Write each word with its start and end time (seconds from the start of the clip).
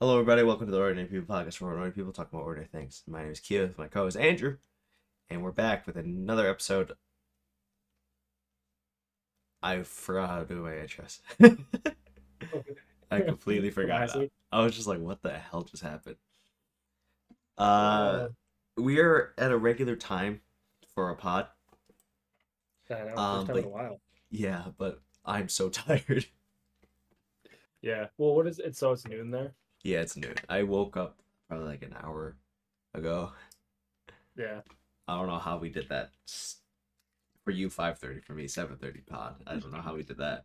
Hello, 0.00 0.14
everybody. 0.14 0.42
Welcome 0.44 0.66
to 0.66 0.72
the 0.72 0.78
Ordinary 0.78 1.08
People 1.08 1.34
Podcast, 1.34 1.60
where 1.60 1.70
ordinary 1.70 1.92
people 1.92 2.12
talk 2.12 2.28
about 2.32 2.44
ordinary 2.44 2.68
things. 2.68 3.02
My 3.08 3.22
name 3.22 3.32
is 3.32 3.40
Keo, 3.40 3.70
my 3.76 3.88
co-host 3.88 4.16
Andrew, 4.16 4.58
and 5.28 5.42
we're 5.42 5.50
back 5.50 5.86
with 5.86 5.96
another 5.96 6.48
episode. 6.48 6.92
I 9.60 9.82
forgot 9.82 10.28
how 10.28 10.38
to 10.38 10.44
do 10.44 10.62
my 10.62 10.70
intros. 10.70 11.18
I 13.10 13.20
completely 13.22 13.70
forgot. 13.70 14.16
I 14.52 14.62
was 14.62 14.76
just 14.76 14.86
like, 14.86 15.00
"What 15.00 15.22
the 15.22 15.36
hell 15.36 15.62
just 15.62 15.82
happened?" 15.82 16.16
Uh, 17.56 18.28
we 18.76 19.00
are 19.00 19.34
at 19.36 19.50
a 19.50 19.58
regular 19.58 19.96
time 19.96 20.42
for 20.94 21.06
our 21.06 21.16
pod. 21.16 21.48
Yeah, 22.88 23.14
um, 23.16 23.46
but- 23.46 23.64
a 23.64 23.68
while. 23.68 24.00
Yeah, 24.30 24.66
but 24.76 25.00
I'm 25.24 25.48
so 25.48 25.68
tired. 25.70 26.26
Yeah. 27.82 28.06
Well, 28.16 28.36
what 28.36 28.46
is 28.46 28.60
it? 28.60 28.76
So 28.76 28.92
it's 28.92 29.06
noon 29.06 29.30
there. 29.32 29.54
Yeah, 29.82 30.00
it's 30.00 30.16
noon. 30.16 30.34
I 30.48 30.62
woke 30.64 30.96
up 30.96 31.16
probably 31.48 31.66
like 31.66 31.82
an 31.82 31.94
hour 32.02 32.36
ago. 32.94 33.32
Yeah. 34.36 34.60
I 35.06 35.16
don't 35.16 35.26
know 35.28 35.38
how 35.38 35.56
we 35.58 35.68
did 35.70 35.88
that. 35.88 36.10
For 37.44 37.50
you, 37.50 37.70
five 37.70 37.98
thirty. 37.98 38.20
For 38.20 38.34
me, 38.34 38.46
seven 38.46 38.76
thirty. 38.76 39.00
Pod. 39.00 39.36
I 39.46 39.56
don't 39.56 39.72
know 39.72 39.80
how 39.80 39.94
we 39.94 40.02
did 40.02 40.18
that. 40.18 40.44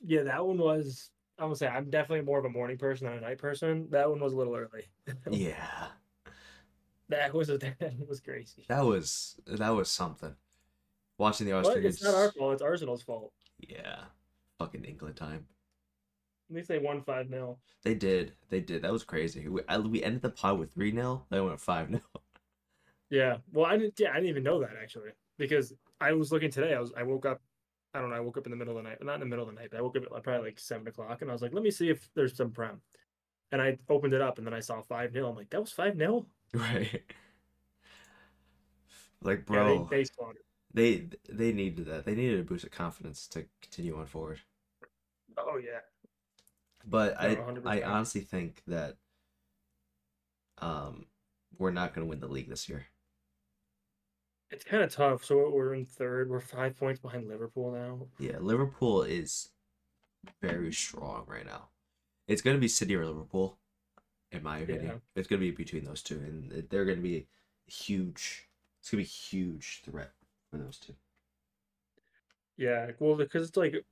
Yeah, 0.00 0.22
that 0.22 0.46
one 0.46 0.58
was. 0.58 1.10
I'm 1.38 1.46
gonna 1.46 1.56
say 1.56 1.66
I'm 1.68 1.90
definitely 1.90 2.24
more 2.24 2.38
of 2.38 2.46
a 2.46 2.48
morning 2.48 2.78
person 2.78 3.06
than 3.06 3.18
a 3.18 3.20
night 3.20 3.36
person. 3.38 3.88
That 3.90 4.08
one 4.08 4.20
was 4.20 4.32
a 4.32 4.36
little 4.36 4.54
early. 4.56 4.86
Yeah, 5.30 5.88
That 7.10 7.34
was 7.34 7.50
a, 7.50 7.58
that 7.58 7.94
was 8.08 8.20
crazy. 8.20 8.64
that 8.68 8.84
was 8.84 9.36
that 9.46 9.70
was 9.74 9.90
something. 9.90 10.34
Watching 11.18 11.46
the 11.46 11.60
But 11.62 11.76
it's 11.78 12.02
not 12.02 12.14
our 12.14 12.32
fault. 12.32 12.54
It's 12.54 12.62
Arsenal's 12.62 13.02
fault. 13.02 13.32
Yeah, 13.58 13.96
fucking 14.58 14.84
England 14.84 15.16
time. 15.16 15.46
At 16.48 16.54
least 16.56 16.68
they 16.68 16.78
won 16.78 17.02
five 17.02 17.28
0 17.28 17.58
They 17.82 17.94
did. 17.94 18.32
They 18.50 18.60
did. 18.60 18.82
That 18.82 18.92
was 18.92 19.02
crazy. 19.04 19.48
We, 19.48 19.62
I, 19.68 19.78
we 19.78 20.02
ended 20.02 20.22
the 20.22 20.30
pod 20.30 20.58
with 20.58 20.72
three 20.72 20.92
0 20.92 21.24
They 21.30 21.40
went 21.40 21.60
five 21.60 21.88
0 21.90 22.00
Yeah. 23.10 23.38
Well, 23.52 23.66
I 23.66 23.76
didn't. 23.76 23.98
Yeah, 23.98 24.10
I 24.10 24.14
didn't 24.14 24.28
even 24.30 24.42
know 24.44 24.60
that 24.60 24.76
actually 24.80 25.10
because 25.38 25.72
I 26.00 26.12
was 26.12 26.30
looking 26.32 26.50
today. 26.50 26.74
I 26.74 26.80
was. 26.80 26.92
I 26.96 27.02
woke 27.02 27.26
up. 27.26 27.40
I 27.94 28.00
don't 28.00 28.10
know. 28.10 28.16
I 28.16 28.20
woke 28.20 28.36
up 28.36 28.46
in 28.46 28.50
the 28.50 28.56
middle 28.56 28.76
of 28.76 28.84
the 28.84 28.88
night. 28.90 29.02
Not 29.02 29.14
in 29.14 29.20
the 29.20 29.26
middle 29.26 29.48
of 29.48 29.54
the 29.54 29.60
night, 29.60 29.70
but 29.70 29.78
I 29.78 29.82
woke 29.82 29.96
up 29.96 30.04
at 30.04 30.22
probably 30.22 30.48
like 30.50 30.58
seven 30.58 30.86
o'clock, 30.86 31.22
and 31.22 31.30
I 31.30 31.32
was 31.32 31.42
like, 31.42 31.52
"Let 31.54 31.62
me 31.62 31.70
see 31.70 31.88
if 31.88 32.08
there's 32.14 32.36
some 32.36 32.50
prem." 32.50 32.80
And 33.52 33.62
I 33.62 33.78
opened 33.88 34.12
it 34.12 34.20
up, 34.20 34.38
and 34.38 34.46
then 34.46 34.54
I 34.54 34.60
saw 34.60 34.82
five 34.82 35.12
0 35.12 35.30
I'm 35.30 35.36
like, 35.36 35.50
"That 35.50 35.60
was 35.60 35.72
five 35.72 35.96
0 35.96 36.26
Right. 36.54 37.02
Like, 39.22 39.44
Yeah, 39.50 39.64
they, 39.64 39.78
bro, 39.78 39.88
they 39.90 40.04
slaughtered. 40.04 40.42
they 40.74 41.08
they 41.28 41.52
needed 41.52 41.86
that. 41.86 42.04
They 42.04 42.14
needed 42.14 42.40
a 42.40 42.44
boost 42.44 42.64
of 42.64 42.70
confidence 42.70 43.26
to 43.28 43.46
continue 43.62 43.96
on 43.98 44.06
forward. 44.06 44.40
Oh 45.38 45.56
yeah. 45.58 45.80
But 46.86 47.20
I 47.20 47.30
I 47.30 47.36
100%. 47.36 47.86
honestly 47.86 48.20
think 48.20 48.62
that 48.66 48.96
um 50.58 51.06
we're 51.58 51.70
not 51.70 51.94
going 51.94 52.06
to 52.06 52.08
win 52.10 52.20
the 52.20 52.28
league 52.28 52.48
this 52.48 52.68
year. 52.68 52.86
It's 54.50 54.64
kind 54.64 54.82
of 54.82 54.92
tough. 54.92 55.24
So 55.24 55.50
we're 55.50 55.74
in 55.74 55.86
third. 55.86 56.30
We're 56.30 56.40
five 56.40 56.78
points 56.78 57.00
behind 57.00 57.28
Liverpool 57.28 57.72
now. 57.72 58.06
Yeah, 58.18 58.38
Liverpool 58.38 59.02
is 59.02 59.50
very 60.40 60.72
strong 60.72 61.24
right 61.26 61.46
now. 61.46 61.68
It's 62.28 62.42
going 62.42 62.56
to 62.56 62.60
be 62.60 62.68
City 62.68 62.94
or 62.94 63.06
Liverpool, 63.06 63.58
in 64.30 64.42
my 64.42 64.58
opinion. 64.58 64.86
Yeah. 64.86 64.98
It's 65.14 65.28
going 65.28 65.40
to 65.40 65.46
be 65.46 65.50
between 65.50 65.84
those 65.84 66.02
two, 66.02 66.16
and 66.16 66.68
they're 66.70 66.84
going 66.84 66.98
to 66.98 67.02
be 67.02 67.26
huge. 67.66 68.48
It's 68.80 68.90
going 68.90 69.04
to 69.04 69.08
be 69.08 69.12
a 69.12 69.40
huge 69.40 69.82
threat 69.84 70.12
for 70.50 70.58
those 70.58 70.78
two. 70.78 70.94
Yeah. 72.56 72.90
Well, 72.98 73.16
because 73.16 73.48
it's 73.48 73.56
like 73.56 73.84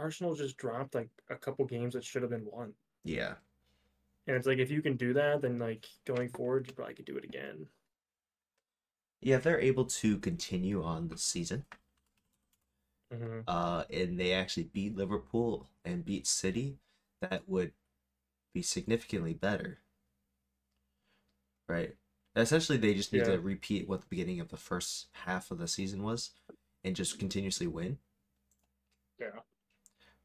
Arsenal 0.00 0.34
just 0.34 0.56
dropped 0.56 0.94
like 0.96 1.10
a 1.28 1.36
couple 1.36 1.64
games 1.66 1.94
that 1.94 2.04
should 2.04 2.22
have 2.22 2.30
been 2.32 2.46
won, 2.46 2.74
Yeah, 3.04 3.34
and 4.26 4.36
it's 4.36 4.46
like 4.46 4.58
if 4.58 4.70
you 4.70 4.82
can 4.82 4.96
do 4.96 5.12
that, 5.14 5.42
then 5.42 5.58
like 5.58 5.86
going 6.06 6.28
forward, 6.28 6.66
you 6.66 6.72
probably 6.74 6.94
could 6.94 7.04
do 7.04 7.16
it 7.16 7.24
again. 7.24 7.66
yeah. 9.20 9.36
If 9.36 9.44
they're 9.44 9.60
able 9.60 9.86
to 9.86 10.18
continue 10.18 10.82
on 10.82 11.08
the 11.08 11.16
season, 11.18 11.64
hmm 13.10 13.40
uh, 13.46 13.84
and 13.90 14.18
they 14.18 14.32
actually 14.32 14.64
beat 14.64 14.96
Liverpool 14.96 15.68
and 15.84 16.04
beat 16.04 16.26
City, 16.26 16.78
that 17.20 17.48
would 17.48 17.72
be 18.54 18.62
significantly 18.62 19.34
better. 19.34 19.80
Right. 21.68 21.96
Essentially, 22.36 22.78
they 22.78 22.94
just 22.94 23.12
need 23.12 23.20
Yeah. 23.20 23.24
to 23.26 23.40
repeat 23.40 23.88
what 23.88 24.00
the 24.02 24.06
beginning 24.08 24.40
of 24.40 24.48
the 24.48 24.56
first 24.56 25.08
half 25.12 25.50
of 25.50 25.58
the 25.58 25.68
season 25.68 26.02
was, 26.02 26.30
and 26.84 26.94
just 26.96 27.18
continuously 27.18 27.66
win. 27.66 27.98
Yeah. 29.18 29.40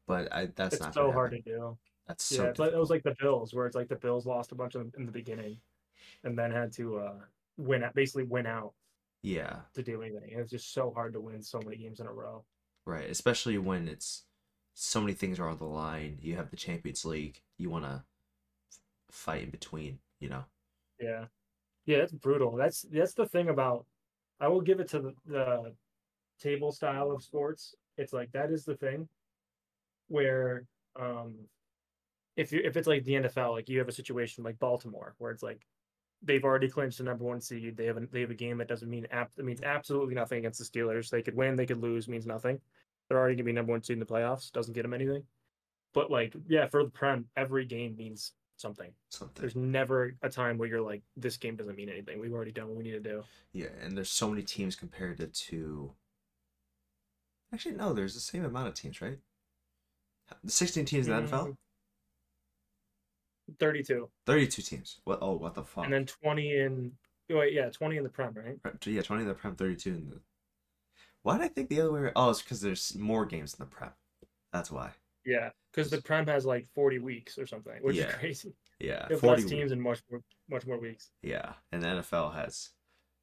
But 0.06 0.32
I, 0.32 0.46
that's 0.54 0.74
it's 0.74 0.82
not 0.82 0.94
so 0.94 1.10
hard 1.12 1.32
happen. 1.32 1.44
to 1.44 1.58
do. 1.58 1.78
That's 2.06 2.24
so. 2.24 2.44
yeah. 2.44 2.48
It's 2.50 2.58
like, 2.58 2.72
it 2.72 2.78
was 2.78 2.90
like 2.90 3.02
the 3.02 3.16
Bills, 3.20 3.52
where 3.52 3.66
it's 3.66 3.76
like 3.76 3.88
the 3.88 3.96
Bills 3.96 4.26
lost 4.26 4.52
a 4.52 4.54
bunch 4.54 4.74
of 4.74 4.94
in 4.96 5.06
the 5.06 5.12
beginning, 5.12 5.58
and 6.24 6.38
then 6.38 6.50
had 6.50 6.72
to 6.74 6.98
uh 6.98 7.14
win 7.56 7.82
out, 7.82 7.94
basically 7.94 8.24
win 8.24 8.46
out 8.46 8.72
yeah, 9.22 9.56
to 9.74 9.82
do 9.82 10.02
anything. 10.02 10.30
It's 10.32 10.50
just 10.50 10.72
so 10.72 10.92
hard 10.94 11.12
to 11.14 11.20
win 11.20 11.42
so 11.42 11.60
many 11.64 11.76
games 11.76 12.00
in 12.00 12.06
a 12.06 12.12
row. 12.12 12.44
right. 12.84 13.10
Especially 13.10 13.58
when 13.58 13.88
it's 13.88 14.24
so 14.74 15.00
many 15.00 15.14
things 15.14 15.40
are 15.40 15.48
on 15.48 15.58
the 15.58 15.64
line. 15.64 16.18
You 16.20 16.36
have 16.36 16.50
the 16.50 16.56
Champions 16.56 17.04
League. 17.04 17.40
You 17.58 17.70
want 17.70 17.84
to 17.84 18.04
fight 19.10 19.42
in 19.42 19.50
between. 19.50 19.98
You 20.20 20.28
know. 20.28 20.44
Yeah, 21.00 21.24
yeah, 21.84 21.98
that's 21.98 22.12
brutal. 22.12 22.56
That's 22.56 22.82
that's 22.82 23.14
the 23.14 23.26
thing 23.26 23.48
about. 23.48 23.86
I 24.38 24.48
will 24.48 24.60
give 24.60 24.80
it 24.80 24.88
to 24.90 25.00
the, 25.00 25.14
the 25.26 25.74
table 26.40 26.70
style 26.70 27.10
of 27.10 27.22
sports. 27.22 27.74
It's 27.96 28.12
like 28.12 28.30
that 28.32 28.50
is 28.50 28.64
the 28.64 28.76
thing, 28.76 29.08
where 30.08 30.66
um, 30.98 31.34
if 32.36 32.52
you 32.52 32.60
if 32.64 32.76
it's 32.76 32.86
like 32.86 33.04
the 33.04 33.14
NFL, 33.14 33.52
like 33.52 33.68
you 33.68 33.78
have 33.78 33.88
a 33.88 33.92
situation 33.92 34.44
like 34.44 34.58
Baltimore, 34.58 35.14
where 35.18 35.30
it's 35.30 35.42
like 35.42 35.66
they've 36.22 36.44
already 36.44 36.68
clinched 36.68 36.98
the 36.98 37.04
number 37.04 37.24
one 37.24 37.40
seed. 37.40 37.76
They 37.76 37.86
have 37.86 37.96
a, 37.96 38.06
they 38.12 38.20
have 38.20 38.30
a 38.30 38.34
game 38.34 38.58
that 38.58 38.68
doesn't 38.68 38.90
mean 38.90 39.06
app. 39.10 39.30
It 39.36 39.44
means 39.44 39.62
absolutely 39.62 40.14
nothing 40.14 40.38
against 40.38 40.58
the 40.58 40.64
Steelers. 40.64 41.10
They 41.10 41.22
could 41.22 41.36
win, 41.36 41.56
they 41.56 41.66
could 41.66 41.82
lose, 41.82 42.08
means 42.08 42.26
nothing. 42.26 42.60
They're 43.08 43.18
already 43.18 43.36
gonna 43.36 43.44
be 43.44 43.52
number 43.52 43.72
one 43.72 43.82
seed 43.82 43.94
in 43.94 44.00
the 44.00 44.06
playoffs. 44.06 44.50
Doesn't 44.52 44.74
get 44.74 44.82
them 44.82 44.94
anything. 44.94 45.22
But 45.94 46.10
like, 46.10 46.34
yeah, 46.48 46.66
for 46.66 46.84
the 46.84 46.90
prem, 46.90 47.26
every 47.36 47.64
game 47.64 47.96
means 47.96 48.32
something. 48.56 48.90
Something. 49.10 49.40
There's 49.40 49.56
never 49.56 50.14
a 50.22 50.28
time 50.28 50.58
where 50.58 50.68
you're 50.68 50.80
like, 50.80 51.02
this 51.16 51.36
game 51.36 51.56
doesn't 51.56 51.76
mean 51.76 51.88
anything. 51.88 52.20
We've 52.20 52.32
already 52.32 52.52
done 52.52 52.68
what 52.68 52.76
we 52.76 52.84
need 52.84 52.92
to 52.92 53.00
do. 53.00 53.22
Yeah, 53.52 53.68
and 53.82 53.96
there's 53.96 54.10
so 54.10 54.28
many 54.28 54.42
teams 54.42 54.76
compared 54.76 55.18
to 55.18 55.26
two. 55.28 55.92
Actually, 57.52 57.76
no, 57.76 57.92
there's 57.92 58.14
the 58.14 58.20
same 58.20 58.44
amount 58.44 58.68
of 58.68 58.74
teams, 58.74 59.00
right? 59.00 59.18
The 60.44 60.50
16 60.50 60.84
teams 60.84 61.08
in 61.08 61.14
the 61.14 61.22
NFL? 61.22 61.48
Mm, 61.48 61.56
32. 63.58 64.08
32 64.26 64.62
teams. 64.62 65.00
What? 65.04 65.18
Oh, 65.22 65.36
what 65.36 65.54
the 65.54 65.62
fuck? 65.64 65.84
And 65.84 65.92
then 65.92 66.06
20 66.06 66.58
in, 66.58 66.92
wait, 67.30 67.52
yeah, 67.52 67.70
20 67.70 67.96
in 67.96 68.02
the 68.02 68.08
Prem, 68.08 68.34
right? 68.34 68.58
Yeah, 68.84 69.02
20 69.02 69.22
in 69.22 69.28
the 69.28 69.34
Prem, 69.34 69.54
32 69.54 69.90
in 69.90 70.08
the. 70.10 70.20
Why 71.22 71.38
did 71.38 71.44
I 71.44 71.48
think 71.48 71.68
the 71.68 71.80
other 71.80 71.92
way? 71.92 72.10
Oh, 72.14 72.30
it's 72.30 72.42
because 72.42 72.60
there's 72.60 72.96
more 72.96 73.26
games 73.26 73.54
in 73.54 73.58
the 73.64 73.70
Prem. 73.70 73.90
That's 74.52 74.70
why. 74.70 74.90
Yeah. 75.24 75.50
Because 75.72 75.90
the 75.90 76.00
Prem 76.00 76.26
has 76.28 76.46
like 76.46 76.66
40 76.74 77.00
weeks 77.00 77.38
or 77.38 77.46
something, 77.46 77.74
which 77.82 77.96
Yeah. 77.96 78.08
is 78.08 78.14
crazy. 78.14 78.54
Yeah, 78.78 79.08
have 79.08 79.20
40 79.20 79.42
less 79.42 79.50
teams 79.50 79.72
and 79.72 79.80
much 79.82 80.02
more, 80.10 80.22
much 80.50 80.66
more 80.66 80.78
weeks. 80.78 81.10
Yeah, 81.22 81.54
and 81.72 81.82
the 81.82 81.86
NFL 81.88 82.34
has 82.34 82.70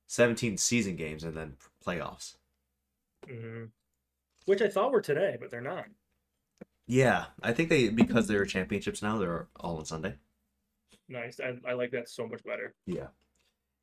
17 0.08 0.58
season 0.58 0.96
games 0.96 1.24
and 1.24 1.36
then 1.36 1.58
playoffs. 1.86 2.36
hmm 3.28 3.66
Which 4.46 4.62
I 4.62 4.68
thought 4.68 4.92
were 4.92 5.02
today, 5.02 5.38
but 5.40 5.50
they're 5.52 5.62
not. 5.62 5.86
Yeah, 6.88 7.25
I 7.41 7.53
think 7.53 7.69
they 7.69 7.89
because 7.89 8.27
they're 8.27 8.45
championships 8.55 9.01
now. 9.01 9.17
They're 9.17 9.47
all 9.57 9.77
on 9.77 9.85
Sunday. 9.85 10.16
Nice. 11.09 11.39
I, 11.39 11.57
I 11.69 11.73
like 11.73 11.91
that 11.91 12.09
so 12.09 12.27
much 12.27 12.44
better. 12.44 12.73
Yeah. 12.85 13.07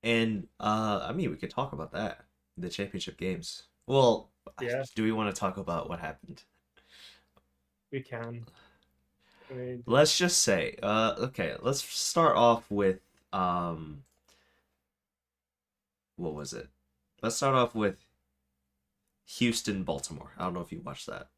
And 0.02 0.48
uh 0.58 1.06
I 1.08 1.12
mean 1.12 1.30
we 1.30 1.36
could 1.36 1.50
talk 1.50 1.72
about 1.72 1.92
that. 1.92 2.24
The 2.56 2.68
championship 2.68 3.16
games. 3.18 3.64
Well, 3.86 4.30
Yeah. 4.60 4.84
do 4.94 5.02
we 5.02 5.12
want 5.12 5.34
to 5.34 5.38
talk 5.38 5.56
about 5.56 5.88
what 5.88 6.00
happened? 6.00 6.44
We 7.92 8.00
can. 8.02 8.46
I 9.50 9.54
mean, 9.54 9.82
Let's 9.86 10.16
just 10.16 10.42
say, 10.42 10.76
uh 10.82 11.14
okay, 11.18 11.56
let's 11.60 11.82
start 11.82 12.36
off 12.36 12.70
with 12.70 13.00
um 13.32 14.04
what 16.16 16.34
was 16.34 16.52
it? 16.52 16.68
Let's 17.22 17.36
start 17.36 17.54
off 17.56 17.74
with 17.74 18.04
Houston 19.24 19.82
Baltimore. 19.82 20.32
I 20.36 20.44
don't 20.44 20.52
know 20.54 20.60
if 20.60 20.72
you 20.72 20.80
watched 20.82 21.06
that. 21.06 21.30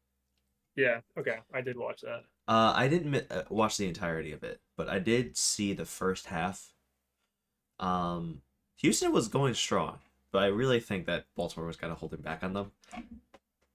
Yeah. 0.75 1.01
Okay. 1.17 1.37
I 1.53 1.61
did 1.61 1.77
watch 1.77 2.01
that. 2.01 2.23
Uh, 2.47 2.73
I 2.75 2.87
didn't 2.87 3.11
mi- 3.11 3.27
uh, 3.29 3.43
watch 3.49 3.77
the 3.77 3.87
entirety 3.87 4.31
of 4.31 4.43
it, 4.43 4.61
but 4.75 4.89
I 4.89 4.99
did 4.99 5.37
see 5.37 5.73
the 5.73 5.85
first 5.85 6.27
half. 6.27 6.73
Um, 7.79 8.41
Houston 8.77 9.11
was 9.11 9.27
going 9.27 9.53
strong, 9.53 9.99
but 10.31 10.43
I 10.43 10.47
really 10.47 10.79
think 10.79 11.05
that 11.05 11.25
Baltimore 11.35 11.67
was 11.67 11.77
kind 11.77 11.91
of 11.91 11.99
holding 11.99 12.21
back 12.21 12.43
on 12.43 12.53
them. 12.53 12.71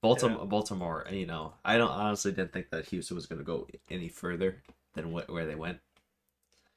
Baltimore, 0.01 0.45
Baltimore, 0.45 1.05
you 1.09 1.25
know, 1.25 1.53
I 1.63 1.77
don't 1.77 1.89
honestly 1.91 2.31
didn't 2.33 2.51
think 2.53 2.69
that 2.69 2.87
Houston 2.89 3.15
was 3.15 3.25
going 3.27 3.39
to 3.39 3.45
go 3.45 3.67
any 3.89 4.09
further 4.09 4.61
than 4.93 5.11
what 5.11 5.29
where 5.29 5.45
they 5.45 5.55
went. 5.55 5.79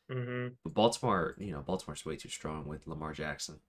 hmm 0.08 0.54
But 0.64 0.74
Baltimore, 0.74 1.36
you 1.38 1.52
know, 1.52 1.62
Baltimore's 1.62 2.04
way 2.04 2.16
too 2.16 2.28
strong 2.28 2.66
with 2.66 2.88
Lamar 2.88 3.12
Jackson. 3.12 3.60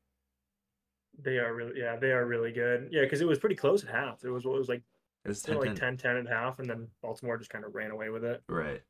They 1.18 1.38
are 1.38 1.54
really, 1.54 1.80
yeah, 1.80 1.96
they 1.96 2.12
are 2.12 2.26
really 2.26 2.52
good. 2.52 2.90
Yeah, 2.92 3.02
because 3.02 3.22
it 3.22 3.28
was 3.28 3.40
pretty 3.40 3.56
close 3.56 3.84
at 3.84 3.90
half. 3.90 4.24
It 4.24 4.32
was 4.32 4.46
what 4.46 4.58
was 4.58 4.68
like 4.70 4.82
It 5.25 5.30
was 5.30 5.42
10 5.42 5.58
like 5.58 5.75
10 5.75 5.98
10 5.98 6.16
and 6.18 6.28
a 6.28 6.31
half, 6.31 6.60
and 6.60 6.70
then 6.70 6.88
Baltimore 7.02 7.38
just 7.38 7.50
kind 7.50 7.64
of 7.64 7.74
ran 7.74 7.92
away 7.92 8.10
with 8.10 8.25
it. 8.25 8.44
Right. 8.50 8.81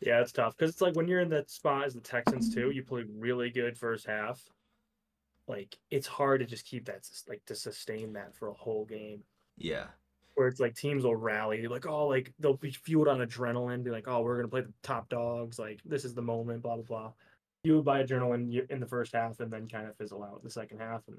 Yeah, 0.00 0.20
it's 0.20 0.32
tough 0.32 0.56
because 0.56 0.70
it's 0.70 0.82
like 0.82 0.96
when 0.96 1.08
you're 1.08 1.20
in 1.20 1.30
that 1.30 1.50
spot 1.50 1.84
as 1.84 1.94
the 1.94 2.00
Texans 2.00 2.54
too, 2.54 2.70
you 2.70 2.82
play 2.82 3.04
really 3.16 3.50
good 3.50 3.78
first 3.78 4.06
half. 4.06 4.42
Like 5.48 5.76
it's 5.90 6.06
hard 6.06 6.40
to 6.40 6.46
just 6.46 6.66
keep 6.66 6.84
that 6.86 7.08
like 7.28 7.44
to 7.46 7.54
sustain 7.54 8.12
that 8.14 8.34
for 8.34 8.48
a 8.48 8.54
whole 8.54 8.84
game. 8.84 9.22
Yeah. 9.56 9.86
Where 10.34 10.48
it's 10.48 10.60
like 10.60 10.74
teams 10.74 11.04
will 11.04 11.16
rally, 11.16 11.66
like 11.68 11.86
oh, 11.86 12.06
like 12.06 12.32
they'll 12.38 12.56
be 12.56 12.70
fueled 12.70 13.08
on 13.08 13.20
adrenaline, 13.20 13.84
be 13.84 13.90
like 13.90 14.08
oh, 14.08 14.22
we're 14.22 14.36
gonna 14.36 14.48
play 14.48 14.62
the 14.62 14.72
top 14.82 15.08
dogs, 15.08 15.58
like 15.58 15.80
this 15.84 16.04
is 16.04 16.14
the 16.14 16.22
moment, 16.22 16.62
blah 16.62 16.76
blah 16.76 16.84
blah. 16.84 17.12
You 17.64 17.76
would 17.76 17.84
buy 17.84 18.02
adrenaline 18.02 18.68
in 18.70 18.80
the 18.80 18.86
first 18.86 19.14
half 19.14 19.40
and 19.40 19.52
then 19.52 19.68
kind 19.68 19.86
of 19.86 19.96
fizzle 19.96 20.24
out 20.24 20.36
in 20.36 20.44
the 20.44 20.50
second 20.50 20.78
half, 20.78 21.02
and 21.06 21.18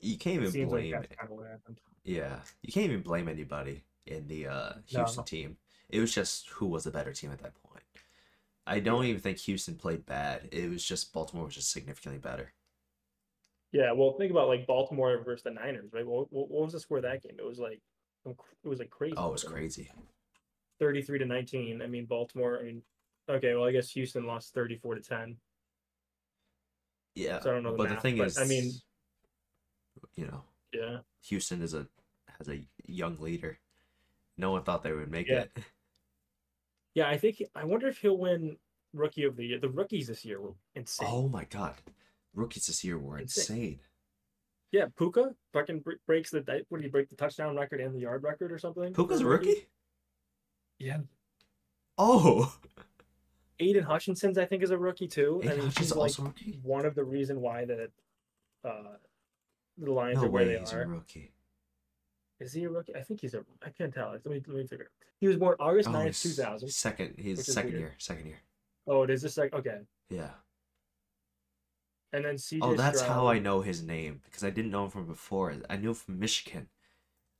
You 0.00 0.18
can't 0.18 0.36
even 0.36 0.50
seems 0.50 0.70
like 0.72 0.82
blame 0.82 0.92
that's 0.92 1.16
kind 1.16 1.30
of 1.30 1.36
what 1.38 1.46
happened. 1.48 1.80
Yeah. 2.04 2.36
You 2.62 2.72
can't 2.72 2.86
even 2.90 3.02
blame 3.02 3.28
anybody 3.28 3.84
in 4.06 4.26
the 4.28 4.46
uh 4.48 4.72
Houston 4.86 5.16
No. 5.18 5.24
team. 5.24 5.56
It 5.88 6.00
was 6.00 6.12
just 6.14 6.48
who 6.50 6.66
was 6.66 6.84
the 6.84 6.90
better 6.90 7.12
team 7.12 7.30
at 7.30 7.38
that 7.40 7.54
point. 7.62 7.82
I 8.66 8.80
don't 8.80 9.04
even 9.04 9.20
think 9.20 9.38
Houston 9.40 9.76
played 9.76 10.06
bad. 10.06 10.48
It 10.52 10.70
was 10.70 10.84
just 10.84 11.12
Baltimore 11.12 11.44
was 11.46 11.54
just 11.54 11.70
significantly 11.70 12.18
better. 12.18 12.52
Yeah, 13.72 13.92
well, 13.92 14.12
think 14.12 14.30
about 14.30 14.48
like 14.48 14.66
Baltimore 14.66 15.20
versus 15.24 15.42
the 15.42 15.50
Niners, 15.50 15.90
right? 15.92 16.06
What, 16.06 16.32
what, 16.32 16.48
what 16.50 16.62
was 16.64 16.72
the 16.72 16.80
score 16.80 16.98
of 16.98 17.02
that 17.02 17.22
game? 17.22 17.36
It 17.38 17.44
was 17.44 17.58
like 17.58 17.80
it 18.26 18.68
was 18.68 18.78
like 18.78 18.90
crazy. 18.90 19.14
Oh, 19.16 19.28
it 19.28 19.32
was 19.32 19.44
crazy. 19.44 19.90
33 20.80 21.18
to 21.20 21.24
19. 21.26 21.82
I 21.82 21.86
mean, 21.86 22.06
Baltimore, 22.06 22.58
I 22.58 22.64
mean, 22.64 22.82
okay, 23.28 23.54
well, 23.54 23.64
I 23.64 23.72
guess 23.72 23.90
Houston 23.90 24.26
lost 24.26 24.54
34 24.54 24.96
to 24.96 25.00
10. 25.02 25.36
Yeah. 27.14 27.40
So 27.40 27.50
I 27.50 27.54
don't 27.54 27.62
know 27.62 27.72
the 27.72 27.76
but 27.78 27.88
the 27.90 27.96
thing 27.96 28.16
but, 28.18 28.28
is 28.28 28.38
I 28.38 28.44
mean- 28.44 28.72
you 30.16 30.26
know, 30.26 30.42
Yeah. 30.72 30.98
Houston 31.22 31.62
is 31.62 31.74
a 31.74 31.86
has 32.38 32.48
a 32.48 32.64
young 32.86 33.16
leader. 33.20 33.58
No 34.36 34.50
one 34.50 34.64
thought 34.64 34.82
they 34.82 34.92
would 34.92 35.10
make 35.10 35.28
Yeah. 35.28 35.42
it. 35.42 35.52
Yeah, 36.94 37.08
I 37.08 37.16
think, 37.18 37.42
I 37.56 37.64
wonder 37.64 37.88
if 37.88 37.98
he'll 37.98 38.16
win 38.16 38.56
Rookie 38.92 39.24
of 39.24 39.34
the 39.34 39.44
Year. 39.44 39.58
The 39.58 39.68
rookies 39.68 40.06
this 40.06 40.24
year 40.24 40.40
were 40.40 40.54
insane. 40.76 41.08
Oh 41.10 41.26
my 41.28 41.42
god. 41.42 41.74
Rookies 42.34 42.66
this 42.66 42.84
year 42.84 42.96
were 42.98 43.18
Insane. 43.18 43.56
insane. 43.56 43.80
Yeah, 44.70 44.86
Puka 44.96 45.34
fucking 45.52 45.82
breaks 46.06 46.30
the, 46.30 46.64
what 46.68 46.78
did 46.78 46.84
he 46.84 46.90
break 46.90 47.08
the 47.08 47.16
touchdown 47.16 47.56
record 47.56 47.80
and 47.80 47.92
the 47.96 47.98
yard 47.98 48.22
record 48.22 48.52
or 48.52 48.58
something? 48.58 48.92
Puka's 48.94 49.22
a 49.22 49.26
rookie? 49.26 49.66
Yeah. 50.78 50.98
Oh. 51.98 52.56
Aidan 53.58 53.82
Hutchinson's, 53.82 54.38
I 54.38 54.44
think, 54.46 54.62
is 54.62 54.70
a 54.70 54.78
rookie 54.78 55.08
too. 55.08 55.40
Aidan 55.42 55.52
and 55.54 55.62
Hutchinson's 55.62 55.90
like 55.96 56.10
also 56.10 56.22
rookie? 56.24 56.60
one 56.62 56.86
of 56.86 56.94
the 56.94 57.02
reason 57.04 57.40
why 57.40 57.64
that 57.64 57.90
uh, 58.64 58.98
the 59.78 59.90
Lions 59.92 60.16
No 60.18 60.24
are 60.24 60.28
where 60.30 60.44
way 60.46 60.52
they 60.54 60.60
he's 60.60 60.72
are. 60.72 60.82
a 60.82 60.86
rookie. 60.86 61.32
Is 62.40 62.52
he 62.52 62.64
a 62.64 62.68
rookie? 62.68 62.94
I 62.94 63.02
think 63.02 63.20
he's 63.20 63.34
a. 63.34 63.44
I 63.64 63.70
can't 63.70 63.92
tell. 63.94 64.10
Let 64.10 64.24
me 64.26 64.42
let 64.46 64.56
me 64.56 64.66
figure. 64.66 64.90
He 65.20 65.26
was 65.28 65.36
born 65.36 65.56
August 65.60 65.88
Oh, 65.88 65.92
9th, 65.92 66.06
he's 66.06 66.22
two 66.22 66.28
thousand. 66.42 66.68
Second 66.70 67.14
his 67.18 67.44
second 67.46 67.70
weird. 67.72 67.80
year. 67.80 67.94
Second 67.98 68.26
year. 68.26 68.40
Oh, 68.86 69.02
it 69.02 69.10
is 69.10 69.22
this 69.22 69.36
like 69.36 69.52
okay. 69.54 69.78
Yeah. 70.10 70.30
And 72.12 72.24
then 72.24 72.34
CJ. 72.36 72.58
Oh, 72.62 72.74
that's 72.76 73.00
how 73.00 73.26
I 73.26 73.38
know 73.38 73.60
his 73.60 73.82
name 73.82 74.20
because 74.24 74.44
I 74.44 74.50
didn't 74.50 74.70
know 74.70 74.84
him 74.84 74.90
from 74.90 75.06
before. 75.06 75.54
I 75.68 75.76
knew 75.76 75.88
him 75.88 75.94
from 75.94 76.18
Michigan. 76.18 76.68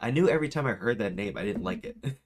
I 0.01 0.11
knew 0.11 0.29
every 0.29 0.49
time 0.49 0.67
I 0.67 0.73
heard 0.73 0.99
that 0.99 1.15
name, 1.15 1.37
I 1.37 1.45
didn't 1.45 1.63
like 1.65 1.85
it. 1.85 1.97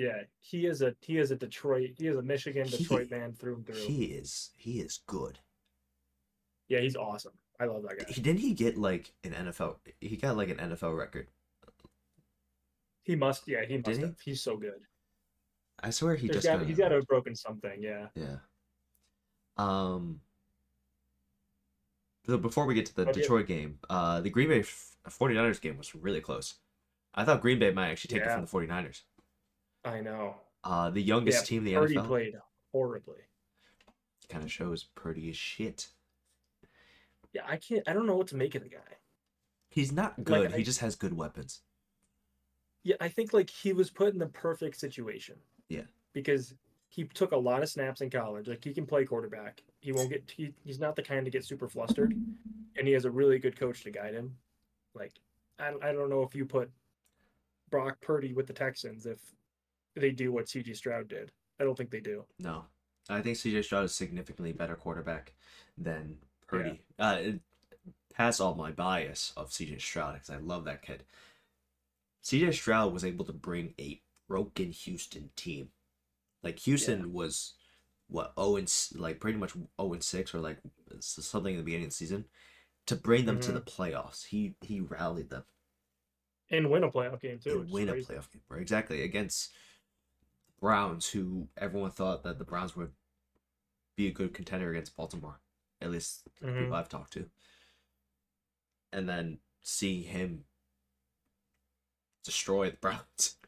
Yeah, 0.00 0.22
he 0.38 0.66
is 0.66 0.80
a 0.80 0.94
he 1.00 1.18
is 1.18 1.32
a 1.32 1.34
Detroit. 1.34 1.90
He 1.98 2.06
is 2.06 2.16
a 2.16 2.22
Michigan 2.22 2.68
He- 2.68 2.76
Detroit 2.76 3.10
man 3.10 3.32
through 3.32 3.56
and 3.56 3.66
through. 3.66 3.74
he 3.74 4.04
is 4.04 4.50
he 4.56 4.78
is 4.78 5.00
good. 5.08 5.40
yeah, 6.68 6.78
he's 6.78 6.94
awesome. 6.94 7.32
I 7.60 7.64
love 7.66 7.82
that 7.82 7.98
guy. 7.98 8.04
He 8.12 8.20
didn't 8.20 8.40
he 8.40 8.54
get 8.54 8.76
like 8.78 9.12
an 9.24 9.32
NFL? 9.32 9.76
He 10.00 10.16
got 10.16 10.36
like 10.36 10.48
an 10.50 10.58
NFL 10.58 10.96
record. 10.96 11.28
He 13.02 13.16
must. 13.16 13.48
Yeah, 13.48 13.64
he 13.64 13.76
must 13.78 13.86
Did 14.00 14.14
he? 14.24 14.30
He's 14.30 14.42
so 14.42 14.56
good. 14.56 14.80
I 15.80 15.90
swear 15.90 16.14
he 16.16 16.26
There's 16.28 16.38
just 16.42 16.46
got, 16.46 16.58
got. 16.58 16.68
he's 16.68 16.76
got 16.78 16.88
to 16.90 16.96
have 16.96 17.06
broken 17.06 17.34
something. 17.34 17.80
Yeah. 17.82 18.06
Yeah. 18.14 18.36
Um. 19.56 20.20
So 22.26 22.36
before 22.36 22.66
we 22.66 22.74
get 22.74 22.86
to 22.86 22.94
the 22.94 23.06
But 23.06 23.16
yeah. 23.16 23.22
Detroit 23.22 23.46
game, 23.46 23.78
uh, 23.88 24.20
the 24.20 24.28
Green 24.30 24.48
Bay 24.50 24.60
f- 24.60 24.96
49ers 25.08 25.60
game 25.60 25.78
was 25.78 25.94
really 25.94 26.20
close. 26.20 26.54
I 27.14 27.24
thought 27.24 27.40
Green 27.40 27.58
Bay 27.58 27.72
might 27.72 27.88
actually 27.90 28.18
take 28.18 28.26
it 28.26 28.30
from 28.32 28.42
the 28.44 28.50
49ers. 28.72 29.02
I 29.84 30.00
know. 30.02 30.34
Uh, 30.62 30.90
the 30.90 31.00
youngest 31.00 31.44
Yeah, 31.44 31.58
team 31.58 31.66
in 31.66 31.72
the 31.74 31.80
Purdy 31.80 31.94
NFL 31.96 32.06
played 32.06 32.34
horribly. 32.72 33.20
kind 34.28 34.44
of 34.44 34.52
shows 34.52 34.84
Purdy 34.94 35.30
as 35.30 35.36
shit. 35.36 35.88
Yeah, 37.32 37.42
I 37.46 37.56
can't. 37.56 37.86
I 37.88 37.92
don't 37.92 38.06
know 38.06 38.16
what 38.16 38.28
to 38.28 38.36
make 38.36 38.54
of 38.54 38.62
the 38.62 38.68
guy. 38.68 38.78
He's 39.70 39.92
not 39.92 40.24
good. 40.24 40.52
I- 40.52 40.58
he 40.58 40.62
just 40.64 40.80
has 40.80 40.96
good 40.96 41.16
weapons. 41.16 41.60
Yeah, 42.84 42.96
I 43.00 43.08
think 43.08 43.32
like 43.32 43.50
he 43.50 43.72
was 43.72 43.90
put 43.90 44.12
in 44.12 44.18
the 44.18 44.26
perfect 44.28 44.78
situation. 44.78 45.36
Yeah. 45.68 45.82
Because 46.14 46.54
he 46.88 47.04
took 47.04 47.32
a 47.32 47.36
lot 47.36 47.62
of 47.62 47.68
snaps 47.68 48.00
in 48.00 48.08
college. 48.08 48.48
Like 48.48 48.64
he 48.64 48.72
can 48.72 48.86
play 48.86 49.04
quarterback. 49.04 49.62
He 49.80 49.92
won't 49.92 50.08
get. 50.10 50.30
He, 50.34 50.54
he's 50.64 50.78
not 50.80 50.96
the 50.96 51.02
kind 51.02 51.24
to 51.24 51.30
get 51.30 51.44
super 51.44 51.68
flustered, 51.68 52.12
and 52.76 52.86
he 52.86 52.92
has 52.94 53.04
a 53.04 53.10
really 53.10 53.38
good 53.38 53.58
coach 53.58 53.82
to 53.84 53.90
guide 53.90 54.14
him. 54.14 54.34
Like 54.94 55.12
I, 55.58 55.74
I 55.82 55.92
don't 55.92 56.08
know 56.08 56.22
if 56.22 56.34
you 56.34 56.46
put 56.46 56.70
Brock 57.70 58.00
Purdy 58.00 58.32
with 58.32 58.46
the 58.46 58.52
Texans 58.54 59.04
if 59.04 59.18
they 59.94 60.10
do 60.10 60.32
what 60.32 60.48
C.J. 60.48 60.72
Stroud 60.74 61.08
did. 61.08 61.30
I 61.60 61.64
don't 61.64 61.76
think 61.76 61.90
they 61.90 62.00
do. 62.00 62.24
No, 62.38 62.64
I 63.10 63.20
think 63.20 63.36
CJ 63.36 63.64
Stroud 63.64 63.84
is 63.84 63.94
significantly 63.94 64.52
better 64.52 64.76
quarterback 64.76 65.34
than 65.76 66.16
Purdy. 66.48 66.80
Uh, 66.98 67.16
it, 67.20 67.40
past 68.14 68.40
all 68.40 68.54
my 68.54 68.72
bias 68.72 69.32
of 69.36 69.50
CJ 69.50 69.80
Stroud 69.80 70.14
because 70.14 70.30
I 70.30 70.38
love 70.38 70.64
that 70.64 70.82
kid. 70.82 71.04
CJ 72.24 72.52
Stroud 72.54 72.92
was 72.92 73.04
able 73.04 73.24
to 73.26 73.32
bring 73.32 73.74
a 73.78 74.00
broken 74.28 74.72
Houston 74.72 75.30
team. 75.36 75.68
Like 76.42 76.58
Houston 76.60 77.12
was 77.12 77.54
what 78.08 78.32
oh 78.36 78.56
and 78.56 78.72
like 78.96 79.20
pretty 79.20 79.38
much 79.38 79.52
oh 79.78 79.92
and 79.92 80.02
six 80.02 80.34
or 80.34 80.38
like 80.40 80.58
something 81.00 81.52
in 81.54 81.58
the 81.58 81.64
beginning 81.64 81.84
of 81.86 81.90
the 81.90 81.96
season 81.96 82.24
to 82.86 82.96
bring 82.96 83.26
them 83.26 83.38
to 83.40 83.50
Mhm. 83.50 83.54
the 83.54 83.60
playoffs. 83.60 84.26
He 84.26 84.54
he 84.62 84.80
rallied 84.80 85.30
them 85.30 85.44
And 86.50 86.70
win 86.70 86.84
a 86.84 86.90
playoff 86.90 87.20
game 87.20 87.38
too. 87.38 87.60
and 87.60 87.70
win 87.70 87.88
a 87.88 87.94
playoff 87.94 88.30
game. 88.32 88.42
Right, 88.48 88.62
exactly 88.62 89.02
against 89.02 89.52
Browns, 90.60 91.08
who 91.10 91.48
everyone 91.56 91.90
thought 91.92 92.22
that 92.24 92.38
the 92.38 92.44
Browns 92.44 92.74
would 92.76 92.92
be 93.96 94.08
a 94.08 94.12
good 94.12 94.32
contender 94.34 94.70
against 94.70 94.96
Baltimore. 94.96 95.40
At 95.80 95.90
least 95.90 96.28
Mhm. 96.42 96.58
people 96.58 96.74
I've 96.74 96.88
talked 96.88 97.12
to. 97.14 97.30
And 98.92 99.08
then 99.08 99.40
seeing 99.62 100.02
him 100.02 100.44
destroy 102.24 102.70
the 102.70 102.76
Browns. 102.76 103.36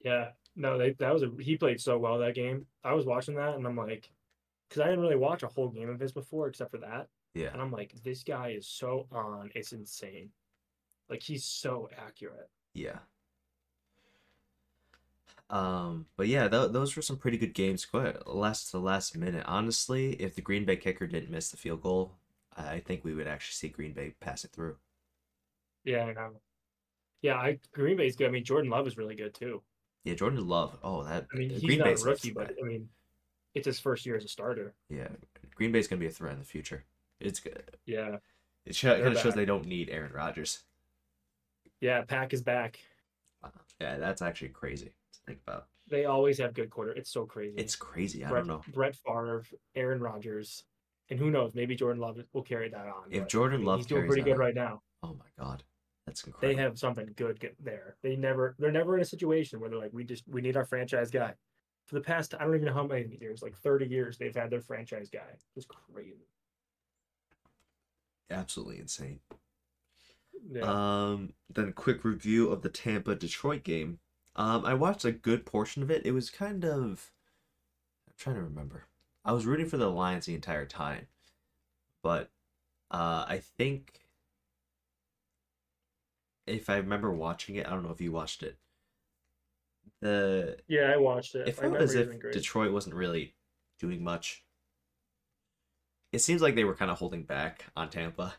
Yeah, 0.00 0.32
no, 0.54 0.78
they, 0.78 0.92
that 0.92 1.12
was 1.12 1.24
a 1.24 1.30
he 1.40 1.56
played 1.56 1.80
so 1.80 1.98
well 1.98 2.18
that 2.18 2.36
game. 2.36 2.68
I 2.84 2.92
was 2.92 3.06
watching 3.06 3.34
that 3.36 3.56
and 3.56 3.66
I'm 3.66 3.76
like, 3.76 4.08
because 4.68 4.80
I 4.80 4.84
didn't 4.84 5.00
really 5.00 5.16
watch 5.16 5.42
a 5.42 5.48
whole 5.48 5.68
game 5.68 5.88
of 5.88 5.98
his 5.98 6.12
before 6.12 6.46
except 6.46 6.70
for 6.70 6.78
that, 6.78 7.08
Yeah. 7.34 7.52
and 7.52 7.60
I'm 7.60 7.72
like, 7.72 7.92
this 8.04 8.22
guy 8.22 8.50
is 8.50 8.68
so 8.68 9.08
on, 9.10 9.50
it's 9.56 9.72
insane. 9.72 10.30
Like 11.08 11.22
he's 11.24 11.44
so 11.44 11.88
accurate. 11.96 12.48
Yeah. 12.72 13.00
Um, 15.48 16.06
but 16.16 16.26
yeah, 16.28 16.48
th- 16.48 16.72
those 16.72 16.96
were 16.96 17.02
some 17.02 17.16
pretty 17.18 17.36
good 17.38 17.54
games. 17.54 17.84
Quite 17.84 18.26
last 18.26 18.66
to 18.66 18.72
the 18.72 18.80
last 18.82 19.16
minute. 19.16 19.44
Honestly, 19.46 20.14
if 20.14 20.34
the 20.34 20.40
Green 20.42 20.64
Bay 20.64 20.76
kicker 20.76 21.06
didn't 21.06 21.30
miss 21.30 21.50
the 21.50 21.56
field 21.56 21.82
goal, 21.82 22.14
I 22.56 22.80
think 22.80 23.04
we 23.04 23.14
would 23.14 23.28
actually 23.28 23.52
see 23.52 23.68
Green 23.68 23.92
Bay 23.92 24.14
pass 24.20 24.44
it 24.44 24.50
through. 24.50 24.76
Yeah, 25.84 26.04
I 26.04 26.12
know. 26.14 26.30
Yeah, 27.22 27.36
I 27.36 27.58
Green 27.72 27.96
Bay's 27.96 28.16
good. 28.16 28.26
I 28.28 28.30
mean, 28.30 28.44
Jordan 28.44 28.70
Love 28.70 28.86
is 28.88 28.96
really 28.98 29.14
good 29.14 29.34
too. 29.34 29.62
Yeah, 30.04 30.14
Jordan 30.14 30.46
Love. 30.46 30.76
Oh, 30.82 31.04
that 31.04 31.26
I 31.32 31.36
mean, 31.36 31.50
he's 31.50 31.62
Green 31.62 31.78
not 31.78 31.84
Bay's 31.86 32.02
a 32.04 32.06
rookie, 32.10 32.30
but 32.32 32.52
I 32.60 32.66
mean, 32.66 32.88
it's 33.54 33.66
his 33.66 33.78
first 33.78 34.04
year 34.04 34.16
as 34.16 34.24
a 34.24 34.28
starter. 34.28 34.74
yeah, 34.90 35.08
Green 35.54 35.70
Bay's 35.72 35.86
gonna 35.86 36.00
be 36.00 36.06
a 36.06 36.10
threat 36.10 36.32
in 36.34 36.40
the 36.40 36.44
future. 36.44 36.84
It's 37.20 37.40
good. 37.40 37.76
Yeah, 37.86 38.16
It 38.66 38.74
sh- 38.74 38.82
kind 38.82 39.02
of 39.06 39.18
shows 39.18 39.34
they 39.34 39.44
don't 39.46 39.66
need 39.66 39.88
Aaron 39.90 40.12
Rodgers. 40.12 40.64
yeah. 41.80 42.02
Pack 42.02 42.32
is 42.34 42.42
back. 42.42 42.80
Wow. 43.42 43.50
Yeah, 43.80 43.96
that's 43.98 44.22
actually 44.22 44.48
crazy 44.48 44.92
think 45.26 45.40
about. 45.46 45.66
They 45.88 46.04
always 46.04 46.38
have 46.38 46.54
good 46.54 46.70
quarter. 46.70 46.92
It's 46.92 47.10
so 47.10 47.24
crazy. 47.26 47.54
It's 47.56 47.76
crazy. 47.76 48.24
I 48.24 48.28
Brett, 48.28 48.46
don't 48.46 48.56
know 48.66 48.72
Brett 48.72 48.96
Favre, 48.96 49.44
Aaron 49.74 50.00
Rodgers, 50.00 50.64
and 51.10 51.18
who 51.18 51.30
knows? 51.30 51.54
Maybe 51.54 51.76
Jordan 51.76 52.00
Love 52.00 52.18
will 52.32 52.42
carry 52.42 52.68
that 52.70 52.86
on. 52.86 53.04
if 53.10 53.22
I 53.22 53.26
Jordan 53.26 53.58
mean, 53.60 53.66
Love 53.66 53.78
he's 53.80 53.86
doing 53.86 54.06
pretty 54.06 54.22
good 54.22 54.32
on- 54.32 54.38
right 54.38 54.54
now. 54.54 54.82
Oh 55.02 55.14
my 55.18 55.44
god, 55.44 55.62
that's 56.06 56.24
incredible. 56.24 56.56
They 56.56 56.60
have 56.62 56.78
something 56.78 57.08
good 57.16 57.38
there. 57.62 57.96
They 58.02 58.16
never, 58.16 58.56
they're 58.58 58.72
never 58.72 58.96
in 58.96 59.02
a 59.02 59.06
situation 59.06 59.60
where 59.60 59.70
they're 59.70 59.78
like, 59.78 59.92
we 59.92 60.02
just, 60.04 60.24
we 60.28 60.40
need 60.40 60.56
our 60.56 60.64
franchise 60.64 61.10
guy. 61.10 61.34
For 61.86 61.94
the 61.94 62.00
past, 62.00 62.34
I 62.34 62.44
don't 62.44 62.54
even 62.56 62.66
know 62.66 62.74
how 62.74 62.86
many 62.86 63.16
years, 63.20 63.42
like 63.42 63.56
thirty 63.56 63.86
years, 63.86 64.18
they've 64.18 64.34
had 64.34 64.50
their 64.50 64.60
franchise 64.60 65.08
guy. 65.08 65.20
It's 65.54 65.66
crazy. 65.66 66.26
Absolutely 68.28 68.80
insane. 68.80 69.20
Yeah. 70.50 70.62
Um, 70.62 71.32
then 71.48 71.68
a 71.68 71.72
quick 71.72 72.04
review 72.04 72.50
of 72.50 72.62
the 72.62 72.68
Tampa 72.68 73.14
Detroit 73.14 73.62
game. 73.62 74.00
Um, 74.36 74.66
I 74.66 74.74
watched 74.74 75.04
a 75.04 75.12
good 75.12 75.46
portion 75.46 75.82
of 75.82 75.90
it. 75.90 76.04
It 76.04 76.12
was 76.12 76.30
kind 76.30 76.64
of 76.64 77.10
I'm 78.06 78.14
trying 78.18 78.36
to 78.36 78.42
remember. 78.42 78.84
I 79.24 79.32
was 79.32 79.46
rooting 79.46 79.66
for 79.66 79.78
the 79.78 79.90
Lions 79.90 80.26
the 80.26 80.34
entire 80.34 80.66
time. 80.66 81.08
But 82.02 82.30
uh 82.90 83.24
I 83.28 83.40
think 83.58 84.00
if 86.46 86.70
I 86.70 86.76
remember 86.76 87.10
watching 87.12 87.56
it, 87.56 87.66
I 87.66 87.70
don't 87.70 87.82
know 87.82 87.90
if 87.90 88.00
you 88.00 88.12
watched 88.12 88.42
it. 88.42 88.56
the 90.00 90.58
Yeah, 90.68 90.92
I 90.92 90.96
watched 90.98 91.34
it. 91.34 91.48
it 91.48 91.56
felt 91.56 91.76
as 91.76 91.94
if. 91.94 92.08
Detroit 92.32 92.72
wasn't 92.72 92.94
really 92.94 93.34
doing 93.80 94.04
much. 94.04 94.44
It 96.12 96.20
seems 96.20 96.40
like 96.40 96.54
they 96.54 96.64
were 96.64 96.76
kind 96.76 96.90
of 96.90 96.98
holding 96.98 97.24
back 97.24 97.66
on 97.74 97.90
Tampa. 97.90 98.34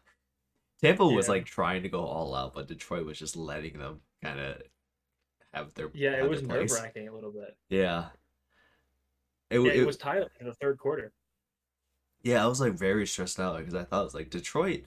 Tampa 0.81 1.05
was 1.05 1.27
like 1.27 1.45
trying 1.45 1.83
to 1.83 1.89
go 1.89 2.05
all 2.05 2.35
out, 2.35 2.53
but 2.53 2.67
Detroit 2.67 3.05
was 3.05 3.17
just 3.19 3.35
letting 3.35 3.79
them 3.79 4.01
kind 4.23 4.39
of 4.39 4.61
have 5.57 5.73
their 5.73 5.89
Yeah, 5.93 6.15
have 6.15 6.25
it 6.25 6.29
was 6.29 6.41
nerve 6.43 6.71
wracking 6.71 7.07
a 7.07 7.13
little 7.13 7.31
bit. 7.31 7.55
Yeah. 7.69 8.07
It, 9.49 9.59
Yeah, 9.59 9.71
it, 9.71 9.79
it 9.81 9.85
was 9.87 9.97
tied 9.97 10.23
up 10.23 10.31
in 10.39 10.45
the 10.47 10.53
third 10.53 10.77
quarter. 10.77 11.13
yeah, 12.23 12.43
I 12.43 12.47
was 12.47 12.59
like 12.59 12.73
very 12.73 13.07
stressed 13.07 13.39
out 13.39 13.57
because 13.57 13.73
I 13.75 13.83
thought 13.83 14.01
it 14.01 14.05
was 14.05 14.13
like 14.15 14.29
Detroit 14.29 14.83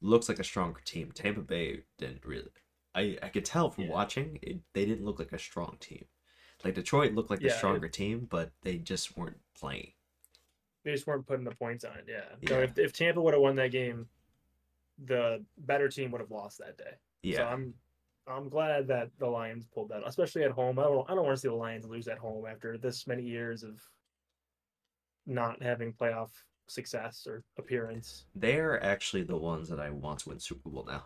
looks 0.00 0.28
like 0.28 0.38
a 0.38 0.44
stronger 0.44 0.80
team. 0.84 1.12
Tampa 1.12 1.40
Bay 1.40 1.82
didn't 1.98 2.24
really. 2.24 2.50
I 2.94 3.16
I 3.22 3.28
could 3.28 3.44
tell 3.44 3.70
from 3.70 3.84
Yeah. 3.84 3.90
watching 3.90 4.38
it, 4.42 4.58
they 4.74 4.84
didn't 4.84 5.04
look 5.04 5.18
like 5.18 5.32
a 5.32 5.38
strong 5.38 5.76
team. 5.80 6.04
Like 6.64 6.74
Detroit 6.74 7.12
looked 7.14 7.30
like 7.30 7.40
the 7.40 7.46
Yeah, 7.46 7.52
it- 7.54 7.58
stronger 7.58 7.88
team, 7.88 8.26
but 8.30 8.50
they 8.62 8.78
just 8.78 9.16
weren't 9.16 9.40
playing. 9.58 9.92
They 10.84 10.92
just 10.92 11.06
weren't 11.06 11.26
putting 11.26 11.44
the 11.44 11.54
points 11.54 11.84
on 11.84 11.96
it. 11.96 12.04
Yeah. 12.08 12.24
Yeah. 12.40 12.48
So 12.48 12.60
if, 12.60 12.78
if 12.78 12.92
Tampa 12.92 13.20
would 13.22 13.34
have 13.34 13.42
won 13.42 13.54
that 13.56 13.70
game, 13.70 14.08
the 14.98 15.44
better 15.58 15.88
team 15.88 16.10
would 16.10 16.20
have 16.20 16.30
lost 16.30 16.58
that 16.58 16.76
day. 16.76 16.94
Yeah. 17.22 17.36
So 17.38 17.44
I'm 17.46 17.74
I'm 18.26 18.48
glad 18.48 18.86
that 18.88 19.08
the 19.18 19.26
Lions 19.26 19.66
pulled 19.74 19.88
that, 19.90 20.02
especially 20.06 20.44
at 20.44 20.52
home. 20.52 20.78
I 20.78 20.84
don't 20.84 21.10
I 21.10 21.14
don't 21.14 21.24
want 21.24 21.36
to 21.36 21.40
see 21.40 21.48
the 21.48 21.54
Lions 21.54 21.86
lose 21.86 22.06
at 22.08 22.18
home 22.18 22.44
after 22.46 22.78
this 22.78 23.06
many 23.06 23.22
years 23.22 23.62
of 23.64 23.80
not 25.26 25.62
having 25.62 25.92
playoff 25.92 26.30
success 26.68 27.26
or 27.26 27.42
appearance. 27.58 28.26
They're 28.34 28.82
actually 28.82 29.24
the 29.24 29.36
ones 29.36 29.68
that 29.68 29.80
I 29.80 29.90
want 29.90 30.20
to 30.20 30.28
win 30.30 30.38
Super 30.40 30.68
Bowl 30.68 30.84
now. 30.86 31.04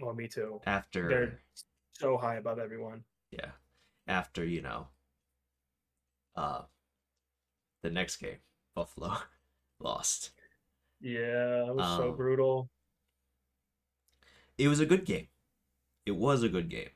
Oh, 0.00 0.12
me 0.12 0.28
too. 0.28 0.60
After 0.66 1.08
They're 1.08 1.40
so 1.94 2.16
high 2.16 2.36
above 2.36 2.58
everyone. 2.60 3.02
yeah, 3.32 3.50
after 4.06 4.44
you 4.44 4.62
know, 4.62 4.86
uh, 6.36 6.62
the 7.82 7.90
next 7.90 8.16
game 8.16 8.38
Buffalo 8.76 9.16
lost. 9.80 10.30
Yeah, 11.00 11.66
it 11.66 11.74
was 11.74 11.86
so 11.96 12.10
Um, 12.10 12.16
brutal. 12.16 12.70
It 14.58 14.68
was 14.68 14.78
a 14.80 14.86
good 14.86 15.04
game. 15.04 15.26
It 16.06 16.12
was 16.16 16.42
a 16.42 16.48
good 16.48 16.68
game. 16.68 16.88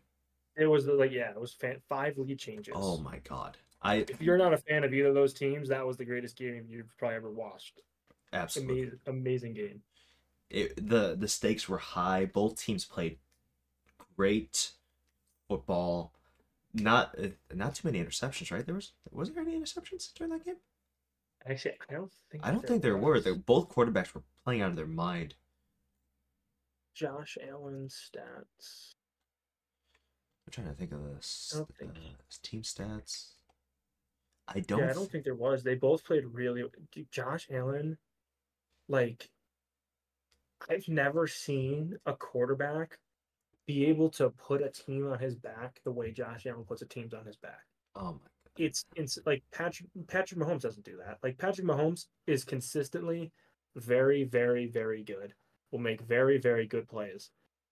It 0.56 0.66
was 0.66 0.86
like 0.86 1.12
yeah, 1.12 1.30
it 1.30 1.40
was 1.40 1.52
fan- 1.52 1.80
five 1.88 2.16
lead 2.16 2.38
changes. 2.38 2.74
Oh 2.76 2.98
my 2.98 3.18
god, 3.28 3.56
I 3.82 3.96
If 3.96 4.20
you're 4.20 4.38
not 4.38 4.54
a 4.54 4.58
fan 4.58 4.84
of 4.84 4.94
either 4.94 5.08
of 5.08 5.14
those 5.14 5.34
teams, 5.34 5.68
that 5.68 5.86
was 5.86 5.96
the 5.96 6.04
greatest 6.04 6.36
game 6.36 6.66
you've 6.68 6.96
probably 6.96 7.16
ever 7.16 7.30
watched. 7.30 7.80
absolutely 8.32 8.82
Amazing, 8.82 8.98
amazing 9.06 9.54
game. 9.54 9.82
it, 10.50 10.88
the 10.88 11.16
the 11.18 11.28
stakes 11.28 11.68
were 11.68 11.78
high. 11.78 12.24
Both 12.26 12.60
teams 12.60 12.84
played 12.84 13.18
great 14.16 14.70
football. 15.48 16.12
Not 16.72 17.14
uh, 17.22 17.28
not 17.52 17.74
too 17.74 17.88
many 17.88 18.04
interceptions, 18.04 18.50
right? 18.52 18.64
There 18.64 18.74
was 18.74 18.92
was 19.10 19.30
there 19.32 19.42
any 19.42 19.58
interceptions 19.58 20.12
during 20.14 20.32
that 20.32 20.44
game? 20.44 20.56
Actually, 21.48 21.74
I 21.90 21.94
don't 21.94 22.12
think. 22.30 22.46
I 22.46 22.50
don't 22.50 22.66
think 22.66 22.82
there 22.82 22.96
were. 22.96 23.14
was. 23.14 23.24
They, 23.24 23.32
both 23.32 23.68
quarterbacks 23.68 24.14
were 24.14 24.22
playing 24.44 24.62
out 24.62 24.70
of 24.70 24.76
their 24.76 24.86
mind. 24.86 25.34
Josh 26.94 27.36
Allen 27.42 27.88
stats. 27.88 28.94
I'm 30.46 30.50
trying 30.52 30.68
to 30.68 30.74
think 30.74 30.92
of 30.92 31.02
the 31.02 31.16
s- 31.16 31.54
I 31.56 31.64
think- 31.78 31.96
uh, 31.96 32.22
team 32.42 32.62
stats. 32.62 33.30
I 34.46 34.60
don't. 34.60 34.78
yeah, 34.80 34.90
I 34.90 34.92
don't 34.92 35.10
think 35.10 35.24
there 35.24 35.34
was. 35.34 35.62
They 35.62 35.74
both 35.74 36.04
played 36.04 36.26
really. 36.26 36.64
Josh 37.10 37.48
Allen, 37.50 37.96
like, 38.88 39.30
I've 40.68 40.86
never 40.88 41.26
seen 41.26 41.98
a 42.04 42.14
quarterback 42.14 42.98
be 43.66 43.86
able 43.86 44.10
to 44.10 44.28
put 44.30 44.60
a 44.62 44.68
team 44.70 45.06
on 45.10 45.18
his 45.18 45.34
back 45.34 45.80
the 45.84 45.92
way 45.92 46.12
Josh 46.12 46.44
Allen 46.46 46.64
puts 46.64 46.82
a 46.82 46.86
team 46.86 47.08
on 47.16 47.24
his 47.24 47.36
back. 47.36 47.64
Oh 47.94 48.12
my. 48.12 48.18
It's 48.56 48.84
it's 48.94 49.18
like 49.26 49.42
Patrick 49.50 49.88
Patrick 50.06 50.38
Mahomes 50.38 50.60
doesn't 50.60 50.84
do 50.84 50.98
that. 50.98 51.18
Like 51.22 51.38
Patrick 51.38 51.66
Mahomes 51.66 52.06
is 52.26 52.44
consistently 52.44 53.32
very 53.74 54.24
very 54.24 54.66
very 54.66 55.02
good. 55.02 55.34
Will 55.74 55.80
make 55.80 56.00
very 56.02 56.38
very 56.38 56.68
good 56.68 56.86
plays. 56.86 57.30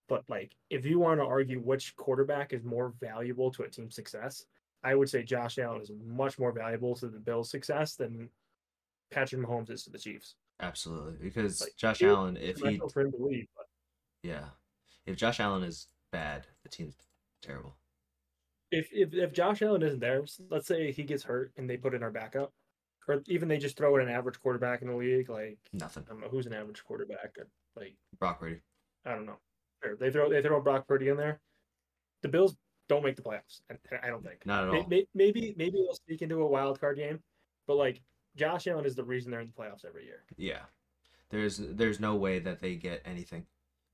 But 0.09 0.25
like 0.27 0.57
if 0.69 0.85
you 0.85 0.99
want 0.99 1.21
to 1.21 1.25
argue 1.25 1.61
which 1.61 1.95
quarterback 1.95 2.51
is 2.51 2.61
more 2.61 2.93
valuable 2.99 3.49
to 3.51 3.63
a 3.63 3.69
team's 3.69 3.95
success, 3.95 4.45
I 4.83 4.93
would 4.93 5.09
say 5.09 5.23
Josh 5.23 5.57
Allen 5.57 5.81
is 5.81 5.89
much 6.05 6.37
more 6.37 6.51
valuable 6.51 6.95
to 6.95 7.07
the 7.07 7.17
Bills' 7.17 7.49
success 7.49 7.95
than 7.95 8.27
Patrick 9.09 9.41
Mahomes 9.41 9.69
is 9.69 9.85
to 9.85 9.89
the 9.89 9.97
Chiefs. 9.97 10.35
Absolutely, 10.59 11.15
because 11.21 11.61
Like, 11.61 11.77
Josh 11.77 12.01
Allen, 12.01 12.35
if 12.35 12.57
he, 12.57 12.75
Special 12.75 12.89
for 12.89 13.01
him 13.03 13.11
to 13.13 13.23
leave, 13.23 13.47
but 13.55 13.67
yeah, 14.21 14.47
if 15.05 15.15
Josh 15.15 15.39
Allen 15.39 15.63
is 15.63 15.87
bad, 16.11 16.45
the 16.63 16.69
team's 16.69 16.95
terrible. 17.41 17.77
if, 18.69 18.89
if 18.91 19.13
if 19.13 19.31
Josh 19.31 19.61
Allen 19.61 19.81
isn't 19.81 20.01
there, 20.01 20.25
let's 20.49 20.67
say 20.67 20.91
he 20.91 21.03
gets 21.03 21.23
hurt 21.23 21.53
and 21.55 21.69
they 21.69 21.77
put 21.77 21.93
in 21.93 22.03
our 22.03 22.11
backup, 22.11 22.51
or 23.07 23.23
even 23.27 23.47
they 23.47 23.59
just 23.59 23.77
throw 23.77 23.95
in 23.95 24.01
an 24.01 24.13
average 24.13 24.41
quarterback 24.41 24.81
in 24.81 24.89
the 24.89 24.95
league, 24.95 25.29
like 25.29 25.57
Nothing. 25.71 26.03
I 26.05 26.11
don't 26.11 26.19
know 26.19 26.27
who's 26.27 26.47
an 26.47 26.53
average 26.53 26.83
quarterback, 26.83 27.37
like 27.75 27.95
Brock 28.19 28.39
Purdy. 28.39 28.59
I 29.05 29.11
don't 29.13 29.25
know. 29.25 29.37
Sure, 29.83 29.95
They 29.95 30.11
throw 30.11 30.29
they 30.29 30.41
throw 30.41 30.61
Brock 30.61 30.87
Purdy 30.87 31.09
in 31.09 31.17
there. 31.17 31.39
The 32.21 32.29
Bills 32.29 32.55
don't 32.89 33.03
make 33.03 33.15
the 33.15 33.21
playoffs. 33.21 33.61
I, 33.69 33.75
I 34.07 34.09
don't 34.09 34.23
think. 34.23 34.45
Not 34.45 34.63
at 34.63 34.69
all. 34.69 34.87
may- 34.87 35.07
Maybe 35.13 35.53
maybe 35.57 35.71
they'll 35.77 35.97
sneak 36.07 36.21
into 36.21 36.41
a 36.41 36.47
wild 36.47 36.79
card 36.79 36.97
game, 36.97 37.19
but 37.67 37.75
like 37.75 38.01
Josh 38.35 38.67
Allen 38.67 38.85
is 38.85 38.95
the 38.95 39.03
reason 39.03 39.31
they're 39.31 39.41
in 39.41 39.47
the 39.55 39.61
playoffs 39.61 39.85
every 39.85 40.05
year. 40.05 40.23
Yeah, 40.37 40.61
there's 41.29 41.57
there's 41.57 41.99
no 41.99 42.15
way 42.15 42.39
that 42.39 42.61
they 42.61 42.75
get 42.75 43.01
anything. 43.05 43.45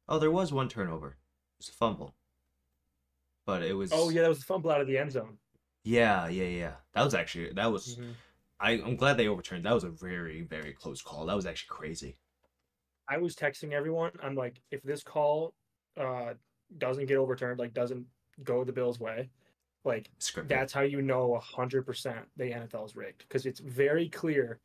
Oh, 0.08 0.20
there 0.20 0.32
was 0.32 0.52
one 0.54 0.70
turnover. 0.70 1.10
It 1.10 1.64
was 1.66 1.70
a 1.70 1.74
fumble, 1.74 2.16
but 3.46 3.64
it 3.64 3.74
was. 3.74 3.92
Oh 3.94 4.10
yeah, 4.10 4.22
that 4.22 4.30
was 4.30 4.40
a 4.40 4.44
fumble 4.46 4.72
out 4.72 4.82
of 4.82 4.88
the 4.88 4.98
end 4.98 5.12
zone. 5.12 5.38
Yeah, 5.84 6.28
yeah, 6.28 6.46
yeah. 6.46 6.74
That 6.94 7.04
was 7.04 7.14
actually 7.16 7.52
that 7.54 7.72
was. 7.72 7.96
Mhm. 7.98 8.14
I 8.60 8.72
I'm 8.74 8.96
glad 8.96 9.18
they 9.18 9.28
overturned. 9.28 9.66
That 9.66 9.74
was 9.74 9.84
a 9.84 9.90
very 9.90 10.42
very 10.42 10.74
close 10.74 11.02
call. 11.02 11.26
That 11.26 11.36
was 11.36 11.46
actually 11.46 11.76
crazy. 11.76 12.18
I 13.10 13.18
was 13.18 13.36
texting 13.36 13.72
everyone. 13.72 14.12
I'm 14.22 14.36
like, 14.36 14.62
if 14.72 14.82
this 14.84 15.04
call 15.04 15.54
uh 15.98 16.34
doesn't 16.78 17.08
get 17.08 17.18
overturned, 17.18 17.60
like 17.60 17.74
doesn't 17.74 18.06
go 18.44 18.64
the 18.64 18.72
Bills' 18.72 19.00
way, 19.00 19.30
like 19.84 20.10
Scripted. 20.20 20.48
that's 20.48 20.72
how 20.74 20.82
you 20.82 21.02
know 21.02 21.36
hundred 21.38 21.86
percent 21.86 22.20
the 22.38 22.46
NFL 22.46 22.86
is 22.86 22.96
rigged 22.96 23.20
because 23.28 23.46
it's 23.46 23.60
very 23.60 24.08
clear. 24.10 24.60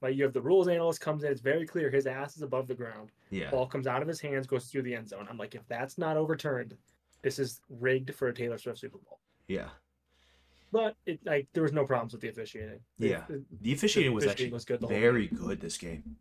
Like 0.00 0.14
you 0.14 0.22
have 0.22 0.32
the 0.32 0.40
rules 0.40 0.68
analyst 0.68 1.00
comes 1.00 1.24
in, 1.24 1.32
it's 1.32 1.40
very 1.40 1.66
clear 1.66 1.90
his 1.90 2.06
ass 2.06 2.36
is 2.36 2.42
above 2.42 2.68
the 2.68 2.74
ground. 2.74 3.10
yeah. 3.30 3.50
Ball 3.50 3.66
comes 3.66 3.88
out 3.88 4.00
of 4.00 4.06
his 4.06 4.20
hands, 4.20 4.46
goes 4.46 4.66
through 4.66 4.82
the 4.82 4.94
end 4.94 5.08
zone. 5.08 5.26
I'm 5.28 5.36
like, 5.36 5.56
if 5.56 5.66
that's 5.66 5.98
not 5.98 6.16
overturned, 6.16 6.76
this 7.22 7.40
is 7.40 7.60
rigged 7.68 8.14
for 8.14 8.28
a 8.28 8.32
Taylor 8.34 8.58
Swift 8.58 8.78
Super 8.78 8.98
Bowl. 8.98 9.18
Yeah. 9.48 9.70
But 10.70 10.94
it 11.06 11.18
like 11.26 11.48
there 11.52 11.64
was 11.64 11.72
no 11.72 11.84
problems 11.84 12.12
with 12.12 12.20
the 12.22 12.28
officiating. 12.28 12.78
Yeah. 12.98 13.24
it- 13.28 13.42
The 13.62 13.72
officiating 13.72 14.12
was 14.12 14.22
officiating 14.24 14.46
actually 14.46 14.54
was 14.54 14.64
good 14.64 14.80
the 14.82 14.86
very 14.86 15.26
good 15.26 15.60
this 15.60 15.76
game. 15.76 16.16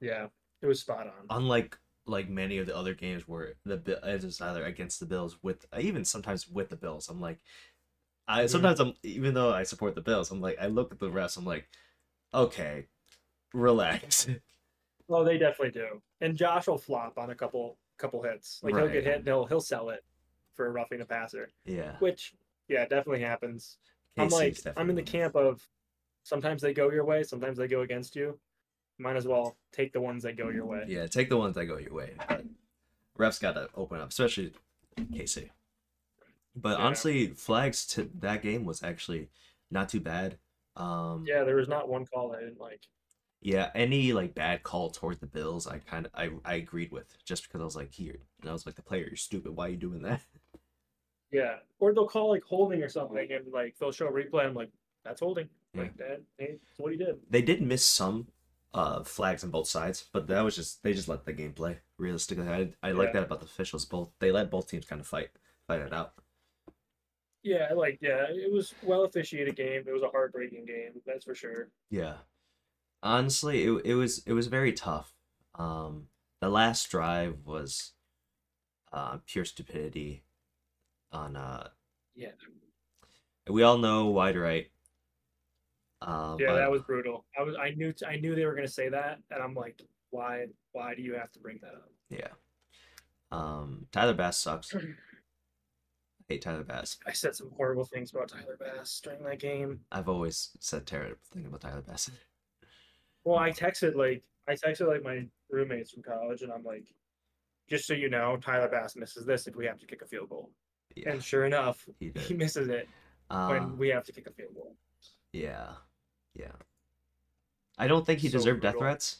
yeah, 0.00 0.26
it 0.62 0.66
was 0.66 0.80
spot 0.80 1.06
on. 1.06 1.26
Unlike 1.30 1.78
like 2.06 2.28
many 2.28 2.58
of 2.58 2.66
the 2.66 2.76
other 2.76 2.94
games 2.94 3.28
where 3.28 3.54
the 3.64 3.76
Bi- 3.76 3.92
it 4.10 4.24
was 4.24 4.40
either 4.40 4.64
against 4.64 5.00
the 5.00 5.06
Bills 5.06 5.38
with 5.42 5.66
even 5.78 6.04
sometimes 6.04 6.48
with 6.48 6.68
the 6.70 6.76
Bills. 6.76 7.08
I'm 7.08 7.20
like, 7.20 7.38
I 8.26 8.44
Mhm. 8.44 8.50
sometimes 8.50 8.80
I'm 8.80 8.94
even 9.02 9.34
though 9.34 9.52
I 9.52 9.62
support 9.64 9.94
the 9.94 10.00
Bills, 10.00 10.30
I'm 10.30 10.40
like 10.40 10.58
I 10.60 10.66
look 10.66 10.92
at 10.92 10.98
the 10.98 11.10
refs. 11.10 11.36
I'm 11.36 11.44
like, 11.44 11.68
okay, 12.34 12.86
relax. 13.52 14.26
Oh, 15.12 15.24
they 15.24 15.38
definitely 15.38 15.72
do. 15.72 16.00
And 16.20 16.36
Josh 16.36 16.68
will 16.68 16.78
flop 16.78 17.18
on 17.18 17.30
a 17.30 17.34
couple 17.34 17.76
couple 17.98 18.22
hits. 18.22 18.60
Like 18.62 18.76
he'll 18.76 18.86
get 18.88 19.02
hit, 19.02 19.16
and 19.16 19.26
he'll 19.26 19.44
he'll 19.44 19.60
sell 19.60 19.90
it 19.90 20.04
for 20.54 20.70
roughing 20.70 21.00
a 21.00 21.04
passer, 21.04 21.50
yeah. 21.64 21.96
which 21.98 22.34
yeah, 22.68 22.82
definitely 22.86 23.22
happens. 23.22 23.78
I'm 24.16 24.28
like 24.28 24.56
I'm 24.76 24.88
in 24.88 24.94
the 24.94 25.02
camp 25.02 25.34
of 25.34 25.66
sometimes 26.22 26.62
they 26.62 26.72
go 26.72 26.92
your 26.92 27.04
way, 27.04 27.24
sometimes 27.24 27.58
they 27.58 27.66
go 27.66 27.80
against 27.80 28.14
you. 28.14 28.38
Might 29.00 29.16
as 29.16 29.26
well 29.26 29.56
take 29.72 29.94
the 29.94 30.00
ones 30.00 30.22
that 30.24 30.36
go 30.36 30.50
your 30.50 30.66
way. 30.66 30.84
Yeah, 30.86 31.06
take 31.06 31.30
the 31.30 31.38
ones 31.38 31.54
that 31.54 31.64
go 31.64 31.78
your 31.78 31.94
way. 31.94 32.12
But 32.28 32.44
refs 33.18 33.40
got 33.40 33.52
to 33.54 33.70
open 33.74 33.98
up, 33.98 34.10
especially 34.10 34.52
KC. 34.98 35.48
But 36.54 36.78
Yeah. 36.78 36.84
honestly, 36.84 37.28
flags 37.28 37.86
to 37.88 38.10
that 38.16 38.42
game 38.42 38.66
was 38.66 38.82
actually 38.82 39.30
not 39.70 39.88
too 39.88 40.00
bad. 40.00 40.38
Um, 40.76 41.24
Yeah, 41.26 41.44
there 41.44 41.56
was 41.56 41.66
not 41.68 41.88
one 41.88 42.04
call 42.04 42.32
I 42.36 42.40
didn't 42.40 42.60
like. 42.60 42.82
Yeah, 43.40 43.70
any 43.74 44.12
like 44.12 44.34
bad 44.34 44.64
call 44.64 44.90
toward 44.90 45.20
the 45.20 45.26
Bills, 45.26 45.66
I 45.66 45.78
kind 45.78 46.04
of 46.04 46.12
I, 46.14 46.30
I 46.44 46.54
agreed 46.56 46.92
with 46.92 47.16
just 47.24 47.44
because 47.44 47.62
I 47.62 47.64
was 47.64 47.76
like 47.76 47.94
here, 47.94 48.18
and 48.42 48.50
I 48.50 48.52
was 48.52 48.66
like 48.66 48.74
the 48.74 48.82
player, 48.82 49.06
you're 49.06 49.16
stupid. 49.16 49.56
Why 49.56 49.68
are 49.68 49.70
you 49.70 49.78
doing 49.78 50.02
that? 50.02 50.20
Yeah, 51.32 51.60
or 51.78 51.94
they'll 51.94 52.06
call 52.06 52.28
like 52.28 52.42
holding 52.42 52.82
or 52.82 52.90
something, 52.90 53.32
and 53.32 53.50
like 53.50 53.78
they'll 53.78 53.92
show 53.92 54.08
a 54.08 54.12
replay. 54.12 54.44
I'm 54.44 54.52
like, 54.52 54.70
that's 55.04 55.20
holding. 55.20 55.48
Yeah. 55.72 55.82
Like 55.82 55.96
that, 55.96 56.20
hey, 56.36 56.58
that's 56.66 56.78
what 56.78 56.92
he 56.92 56.98
did. 56.98 57.18
They 57.30 57.40
did 57.40 57.62
miss 57.62 57.82
some 57.82 58.26
uh 58.74 59.02
flags 59.04 59.44
on 59.44 59.50
both 59.50 59.68
sides, 59.68 60.08
but 60.12 60.26
that 60.28 60.42
was 60.42 60.56
just 60.56 60.82
they 60.82 60.92
just 60.92 61.08
let 61.08 61.24
the 61.24 61.32
game 61.32 61.52
play. 61.52 61.80
Realistically, 61.98 62.48
I 62.48 62.72
I 62.82 62.92
like 62.92 63.12
that 63.12 63.24
about 63.24 63.40
the 63.40 63.46
officials. 63.46 63.84
Both 63.84 64.10
they 64.20 64.30
let 64.32 64.50
both 64.50 64.68
teams 64.68 64.86
kind 64.86 65.00
of 65.00 65.06
fight 65.06 65.30
fight 65.66 65.80
it 65.80 65.92
out. 65.92 66.14
Yeah, 67.42 67.72
like 67.74 67.98
yeah, 68.02 68.26
it 68.28 68.52
was 68.52 68.74
well 68.82 69.04
officiated 69.04 69.56
game. 69.56 69.84
It 69.86 69.92
was 69.92 70.02
a 70.02 70.10
heartbreaking 70.10 70.66
game, 70.66 71.00
that's 71.06 71.24
for 71.24 71.34
sure. 71.34 71.70
Yeah, 71.90 72.18
honestly, 73.02 73.64
it 73.64 73.72
it 73.86 73.94
was 73.94 74.20
it 74.26 74.32
was 74.34 74.48
very 74.48 74.72
tough. 74.72 75.14
Um, 75.56 76.08
the 76.40 76.50
last 76.50 76.90
drive 76.90 77.46
was 77.46 77.92
uh 78.92 79.18
pure 79.26 79.44
stupidity 79.44 80.24
on 81.12 81.36
uh 81.36 81.70
Yeah, 82.14 82.32
We 83.48 83.62
all 83.62 83.76
know 83.76 84.06
wide 84.06 84.36
right. 84.36 84.70
Uh, 86.02 86.36
Yeah, 86.38 86.48
but- 86.48 86.56
that 86.56 86.70
was 86.70 86.82
brutal. 86.82 87.24
I 87.38 87.42
was 87.42 87.56
I 87.56 87.70
knew 87.70 87.92
I 88.06 88.16
knew 88.16 88.34
they 88.34 88.46
were 88.46 88.54
gonna 88.54 88.68
say 88.68 88.88
that, 88.88 89.20
and 89.30 89.42
I'm 89.42 89.54
like, 89.54 89.82
why 90.10 90.46
why 90.72 90.94
do 90.94 91.02
you 91.02 91.14
have 91.14 91.30
to 91.32 91.38
bring 91.40 91.58
that 91.62 91.74
up? 91.74 91.90
yeah. 92.08 92.28
Um, 93.32 93.86
Tyler 93.92 94.14
Bass 94.14 94.38
sucks. 94.38 94.74
I 94.74 94.80
hate 96.28 96.42
Tyler 96.42 96.64
Bass. 96.64 96.98
I 97.06 97.12
said 97.12 97.34
some 97.36 97.50
horrible 97.56 97.84
things 97.84 98.12
about 98.12 98.28
Tyler 98.28 98.56
Bass 98.58 99.00
during 99.02 99.22
that 99.24 99.38
game. 99.40 99.80
I've 99.92 100.08
always 100.08 100.50
said 100.60 100.86
terrible 100.86 101.16
things 101.32 101.46
about 101.46 101.60
Tyler 101.60 101.82
Bass. 101.82 102.10
Well, 103.22 103.38
I 103.38 103.50
texted 103.50 103.96
like 103.96 104.22
I 104.48 104.54
texted 104.54 104.88
like 104.88 105.02
my 105.02 105.26
roommates 105.50 105.90
from 105.90 106.02
college, 106.02 106.40
and 106.40 106.50
I'm 106.50 106.64
like, 106.64 106.86
just 107.68 107.86
so 107.86 107.92
you 107.92 108.08
know, 108.08 108.38
Tyler 108.38 108.66
Bass 108.68 108.96
misses 108.96 109.26
this 109.26 109.46
if 109.46 109.54
we 109.54 109.66
have 109.66 109.78
to 109.80 109.86
kick 109.86 110.00
a 110.00 110.06
field 110.06 110.30
goal. 110.30 110.50
Yeah, 110.96 111.10
And 111.12 111.22
sure 111.22 111.44
enough, 111.44 111.86
he 111.98 112.12
he 112.16 112.32
misses 112.32 112.68
it 112.68 112.88
Uh, 113.28 113.48
when 113.48 113.76
we 113.76 113.88
have 113.88 114.04
to 114.04 114.12
kick 114.12 114.26
a 114.26 114.30
field 114.32 114.54
goal. 114.54 114.74
yeah, 115.32 115.74
yeah. 116.34 116.52
I 117.78 117.86
don't 117.86 118.04
think 118.04 118.20
he 118.20 118.28
So 118.28 118.38
deserved 118.38 118.62
death 118.62 118.76
threats. 118.78 119.18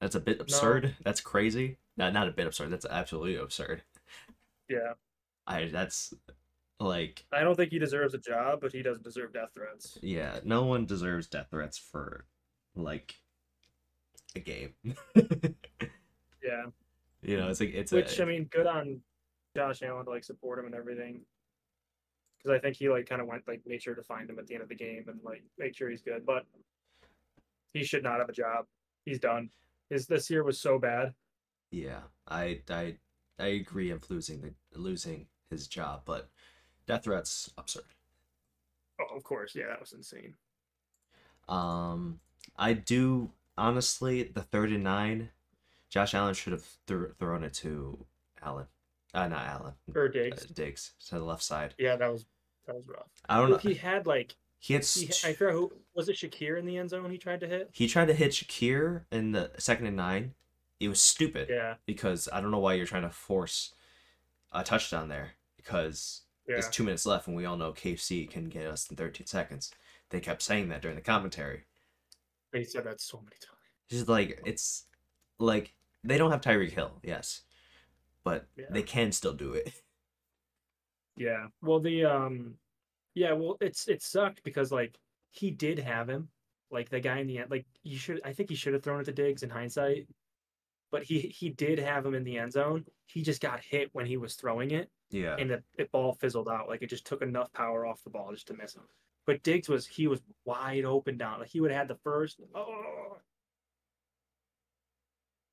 That's 0.00 0.14
a 0.14 0.20
bit 0.20 0.40
absurd. 0.40 0.96
That's 1.04 1.20
crazy. 1.20 1.78
Not 1.96 2.12
not 2.12 2.28
a 2.28 2.32
bit 2.32 2.46
absurd. 2.46 2.70
That's 2.70 2.84
absolutely 2.84 3.36
absurd. 3.36 3.82
Yeah, 4.68 4.94
I 5.46 5.66
that's 5.66 6.12
like 6.80 7.24
I 7.32 7.42
don't 7.42 7.54
think 7.54 7.70
he 7.70 7.78
deserves 7.78 8.14
a 8.14 8.18
job, 8.18 8.60
but 8.60 8.72
he 8.72 8.82
doesn't 8.82 9.04
deserve 9.04 9.32
death 9.32 9.50
threats. 9.54 9.98
yeah. 10.02 10.40
No 10.44 10.64
one 10.64 10.86
deserves 10.86 11.26
death 11.26 11.48
threats 11.50 11.78
for 11.78 12.26
like 12.74 13.14
a 14.36 14.40
game. 14.40 14.74
Yeah, 16.42 16.66
you 17.22 17.38
know, 17.38 17.48
it's 17.48 17.60
like 17.60 17.72
it's 17.72 17.90
which 17.90 18.18
a 18.18 18.22
I 18.22 18.26
mean, 18.26 18.44
good 18.44 18.66
on 18.66 19.00
Josh 19.56 19.82
Allen 19.82 20.04
to 20.04 20.10
like 20.10 20.24
support 20.24 20.58
him 20.58 20.66
and 20.66 20.74
everything. 20.74 21.22
Because 22.44 22.58
I 22.58 22.60
think 22.60 22.76
he 22.76 22.90
like 22.90 23.08
kind 23.08 23.22
of 23.22 23.26
went 23.26 23.48
like 23.48 23.62
made 23.66 23.82
sure 23.82 23.94
to 23.94 24.02
find 24.02 24.28
him 24.28 24.38
at 24.38 24.46
the 24.46 24.54
end 24.54 24.62
of 24.62 24.68
the 24.68 24.74
game 24.74 25.04
and 25.08 25.18
like 25.24 25.42
make 25.58 25.74
sure 25.74 25.88
he's 25.88 26.02
good. 26.02 26.26
But 26.26 26.44
he 27.72 27.84
should 27.84 28.02
not 28.02 28.18
have 28.18 28.28
a 28.28 28.32
job. 28.32 28.66
He's 29.06 29.18
done. 29.18 29.50
His 29.88 30.06
this 30.06 30.28
year 30.28 30.44
was 30.44 30.58
so 30.60 30.78
bad. 30.78 31.14
Yeah, 31.70 32.02
I 32.28 32.60
I 32.68 32.96
I 33.38 33.46
agree 33.46 33.90
of 33.90 34.10
losing 34.10 34.40
the 34.42 34.78
losing 34.78 35.26
his 35.48 35.66
job, 35.68 36.02
but 36.04 36.28
death 36.86 37.04
threats 37.04 37.50
absurd. 37.56 37.84
Oh, 39.00 39.16
of 39.16 39.24
course, 39.24 39.54
yeah, 39.54 39.68
that 39.68 39.80
was 39.80 39.92
insane. 39.92 40.34
Um, 41.48 42.20
I 42.56 42.74
do 42.74 43.30
honestly 43.56 44.22
the 44.22 44.42
third 44.42 44.70
and 44.70 44.84
nine, 44.84 45.30
Josh 45.90 46.14
Allen 46.14 46.34
should 46.34 46.52
have 46.52 46.66
th- 46.86 47.12
thrown 47.18 47.42
it 47.42 47.54
to 47.54 48.04
Allen, 48.42 48.66
uh, 49.14 49.28
not 49.28 49.46
Allen, 49.46 49.74
Or 49.94 50.06
uh, 50.06 50.08
Diggs. 50.12 50.46
Diggs 50.46 50.92
to 51.08 51.16
the 51.16 51.24
left 51.24 51.42
side. 51.42 51.74
Yeah, 51.78 51.96
that 51.96 52.12
was 52.12 52.26
that 52.66 52.74
was 52.76 52.86
rough. 52.88 53.08
I 53.28 53.38
don't 53.38 53.50
know. 53.50 53.56
he 53.58 53.74
had 53.74 54.06
like 54.06 54.34
He 54.58 54.74
had 54.74 54.84
he, 54.84 55.08
I 55.24 55.32
forgot 55.34 55.52
who 55.52 55.72
was 55.94 56.08
it. 56.08 56.16
Shakir 56.16 56.58
in 56.58 56.66
the 56.66 56.76
end 56.78 56.90
zone. 56.90 57.10
He 57.10 57.18
tried 57.18 57.40
to 57.40 57.46
hit. 57.46 57.70
he 57.72 57.86
tried 57.88 58.06
to 58.06 58.14
hit 58.14 58.32
Shakir 58.32 59.02
in 59.12 59.32
the 59.32 59.50
second 59.58 59.86
and 59.86 59.96
nine. 59.96 60.34
It 60.80 60.88
was 60.88 61.00
stupid 61.00 61.48
Yeah, 61.50 61.74
because 61.86 62.28
I 62.32 62.40
don't 62.40 62.50
know 62.50 62.58
why 62.58 62.74
you're 62.74 62.86
trying 62.86 63.02
to 63.02 63.10
force 63.10 63.72
a 64.52 64.62
touchdown 64.64 65.08
there 65.08 65.32
because 65.56 66.22
yeah. 66.46 66.56
There's 66.56 66.68
two 66.68 66.82
minutes 66.84 67.06
left, 67.06 67.26
and 67.26 67.34
we 67.34 67.46
all 67.46 67.56
know 67.56 67.72
KFC 67.72 68.28
can 68.28 68.50
get 68.50 68.66
us 68.66 68.86
in 68.90 68.96
13 68.96 69.26
seconds. 69.26 69.70
They 70.10 70.20
kept 70.20 70.42
saying 70.42 70.68
that 70.68 70.82
during 70.82 70.94
the 70.94 71.00
commentary. 71.00 71.62
They 72.52 72.64
said 72.64 72.84
that 72.84 73.00
so 73.00 73.16
many 73.16 73.36
times. 73.40 73.58
It's 73.88 73.96
just 74.00 74.08
like 74.10 74.42
it's 74.44 74.84
like 75.38 75.72
they 76.02 76.18
don't 76.18 76.30
have 76.32 76.42
Tyreek 76.42 76.72
Hill, 76.72 77.00
yes, 77.02 77.40
but 78.24 78.46
Yeah. 78.58 78.66
they 78.68 78.82
can 78.82 79.10
still 79.12 79.32
do 79.32 79.54
it. 79.54 79.72
Yeah. 81.16 81.46
Well, 81.62 81.80
the 81.80 82.04
um, 82.04 82.58
yeah. 83.14 83.32
Well, 83.32 83.56
it's 83.60 83.88
it 83.88 84.02
sucked 84.02 84.42
because 84.42 84.72
like 84.72 84.98
he 85.30 85.50
did 85.50 85.78
have 85.78 86.08
him, 86.08 86.28
like 86.70 86.88
the 86.90 87.00
guy 87.00 87.18
in 87.18 87.26
the 87.26 87.38
end. 87.38 87.50
Like 87.50 87.66
you 87.82 87.98
should, 87.98 88.20
I 88.24 88.32
think 88.32 88.50
he 88.50 88.56
should 88.56 88.74
have 88.74 88.82
thrown 88.82 89.00
it 89.00 89.04
to 89.04 89.12
Diggs 89.12 89.42
in 89.42 89.50
hindsight, 89.50 90.08
but 90.90 91.04
he 91.04 91.20
he 91.20 91.50
did 91.50 91.78
have 91.78 92.04
him 92.06 92.14
in 92.14 92.24
the 92.24 92.38
end 92.38 92.52
zone. 92.52 92.84
He 93.06 93.22
just 93.22 93.40
got 93.40 93.60
hit 93.64 93.90
when 93.92 94.06
he 94.06 94.16
was 94.16 94.34
throwing 94.34 94.70
it, 94.72 94.90
Yeah, 95.10 95.36
and 95.38 95.50
the, 95.50 95.62
the 95.76 95.86
ball 95.92 96.14
fizzled 96.14 96.48
out. 96.48 96.68
Like 96.68 96.82
it 96.82 96.90
just 96.90 97.06
took 97.06 97.22
enough 97.22 97.52
power 97.52 97.86
off 97.86 98.02
the 98.04 98.10
ball 98.10 98.32
just 98.32 98.48
to 98.48 98.54
miss 98.54 98.74
him. 98.74 98.88
But 99.26 99.42
Diggs 99.42 99.68
was 99.68 99.86
he 99.86 100.06
was 100.08 100.22
wide 100.44 100.84
open 100.84 101.16
down. 101.18 101.40
Like 101.40 101.48
he 101.50 101.60
would 101.60 101.70
have 101.70 101.78
had 101.78 101.88
the 101.88 101.96
first. 102.02 102.40
Oh. 102.54 103.18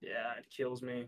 Yeah, 0.01 0.33
it 0.37 0.49
kills 0.49 0.81
me. 0.81 1.07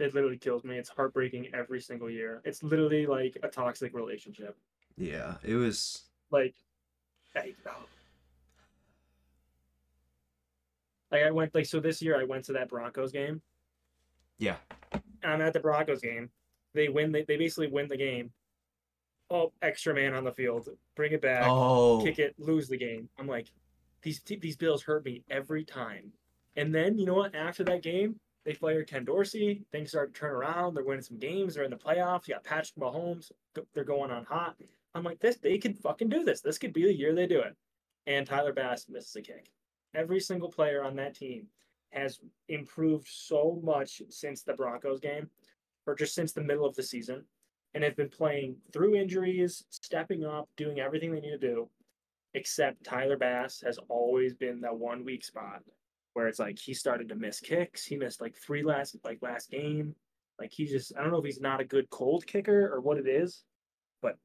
It 0.00 0.14
literally 0.14 0.38
kills 0.38 0.64
me. 0.64 0.76
It's 0.76 0.88
heartbreaking 0.88 1.48
every 1.54 1.80
single 1.80 2.10
year. 2.10 2.40
It's 2.44 2.62
literally 2.62 3.06
like 3.06 3.36
a 3.42 3.48
toxic 3.48 3.94
relationship. 3.94 4.56
yeah. 4.96 5.34
It 5.44 5.54
was 5.54 6.04
Like, 6.30 6.54
I, 7.36 7.54
oh. 7.66 7.86
like 11.12 11.22
I 11.22 11.30
went 11.30 11.54
like 11.54 11.66
so 11.66 11.80
this 11.80 12.02
year 12.02 12.20
I 12.20 12.24
went 12.24 12.44
to 12.46 12.52
that 12.54 12.68
Broncos 12.68 13.12
game 13.12 13.40
yeah, 14.40 14.56
and 14.92 15.02
I'm 15.32 15.40
at 15.42 15.52
the 15.52 15.60
Broncos 15.60 16.00
game. 16.00 16.30
They 16.74 16.88
win. 16.88 17.12
They, 17.12 17.22
they 17.22 17.36
basically 17.36 17.68
win 17.68 17.88
the 17.88 17.96
game. 17.96 18.32
Oh, 19.30 19.52
extra 19.62 19.94
man 19.94 20.14
on 20.14 20.24
the 20.24 20.32
field. 20.32 20.68
Bring 20.96 21.12
it 21.12 21.20
back. 21.20 21.44
oh 21.46 22.02
Kick 22.02 22.18
it. 22.18 22.34
Lose 22.38 22.66
the 22.66 22.78
game. 22.78 23.08
I'm 23.18 23.28
like, 23.28 23.52
these 24.02 24.20
these 24.20 24.56
Bills 24.56 24.82
hurt 24.82 25.04
me 25.04 25.22
every 25.30 25.62
time. 25.64 26.10
And 26.56 26.74
then 26.74 26.98
you 26.98 27.06
know 27.06 27.14
what? 27.14 27.34
After 27.34 27.62
that 27.64 27.82
game, 27.82 28.18
they 28.44 28.54
fired 28.54 28.88
Ken 28.88 29.04
Dorsey. 29.04 29.64
Things 29.70 29.90
started 29.90 30.14
to 30.14 30.20
turn 30.20 30.32
around. 30.32 30.74
They're 30.74 30.84
winning 30.84 31.02
some 31.02 31.18
games. 31.18 31.54
They're 31.54 31.64
in 31.64 31.70
the 31.70 31.76
playoffs. 31.76 32.26
You 32.26 32.34
got 32.34 32.44
Patrick 32.44 32.76
Mahomes. 32.78 33.30
They're 33.74 33.84
going 33.84 34.10
on 34.10 34.24
hot. 34.24 34.56
I'm 34.94 35.04
like, 35.04 35.20
this. 35.20 35.36
They 35.36 35.58
can 35.58 35.74
fucking 35.74 36.08
do 36.08 36.24
this. 36.24 36.40
This 36.40 36.58
could 36.58 36.72
be 36.72 36.84
the 36.84 36.94
year 36.94 37.14
they 37.14 37.26
do 37.26 37.40
it. 37.40 37.54
And 38.06 38.26
Tyler 38.26 38.52
Bass 38.52 38.86
misses 38.88 39.14
a 39.16 39.22
kick. 39.22 39.50
Every 39.94 40.20
single 40.20 40.50
player 40.50 40.82
on 40.82 40.96
that 40.96 41.14
team 41.14 41.46
has 41.90 42.20
improved 42.48 43.08
so 43.08 43.60
much 43.62 44.00
since 44.08 44.42
the 44.42 44.54
Broncos 44.54 45.00
game, 45.00 45.28
or 45.86 45.94
just 45.94 46.14
since 46.14 46.32
the 46.32 46.40
middle 46.40 46.64
of 46.64 46.76
the 46.76 46.82
season, 46.82 47.24
and 47.74 47.84
have 47.84 47.96
been 47.96 48.08
playing 48.08 48.56
through 48.72 48.94
injuries, 48.94 49.64
stepping 49.70 50.24
up, 50.24 50.48
doing 50.56 50.80
everything 50.80 51.12
they 51.12 51.20
need 51.20 51.30
to 51.30 51.38
do. 51.38 51.68
Except 52.34 52.84
Tyler 52.84 53.16
Bass 53.16 53.60
has 53.66 53.78
always 53.88 54.34
been 54.34 54.60
that 54.60 54.76
one 54.76 55.04
weak 55.04 55.24
spot 55.24 55.62
where 56.14 56.26
it's 56.28 56.38
like 56.38 56.58
he 56.58 56.74
started 56.74 57.08
to 57.08 57.14
miss 57.14 57.40
kicks. 57.40 57.84
He 57.84 57.96
missed 57.96 58.20
like 58.20 58.36
three 58.36 58.62
last 58.62 58.96
like 59.04 59.18
last 59.22 59.50
game. 59.50 59.94
Like 60.38 60.50
he 60.52 60.66
just 60.66 60.92
I 60.96 61.02
don't 61.02 61.12
know 61.12 61.18
if 61.18 61.24
he's 61.24 61.40
not 61.40 61.60
a 61.60 61.64
good 61.64 61.88
cold 61.90 62.26
kicker 62.26 62.72
or 62.72 62.80
what 62.80 62.98
it 62.98 63.06
is, 63.06 63.44
but 64.02 64.16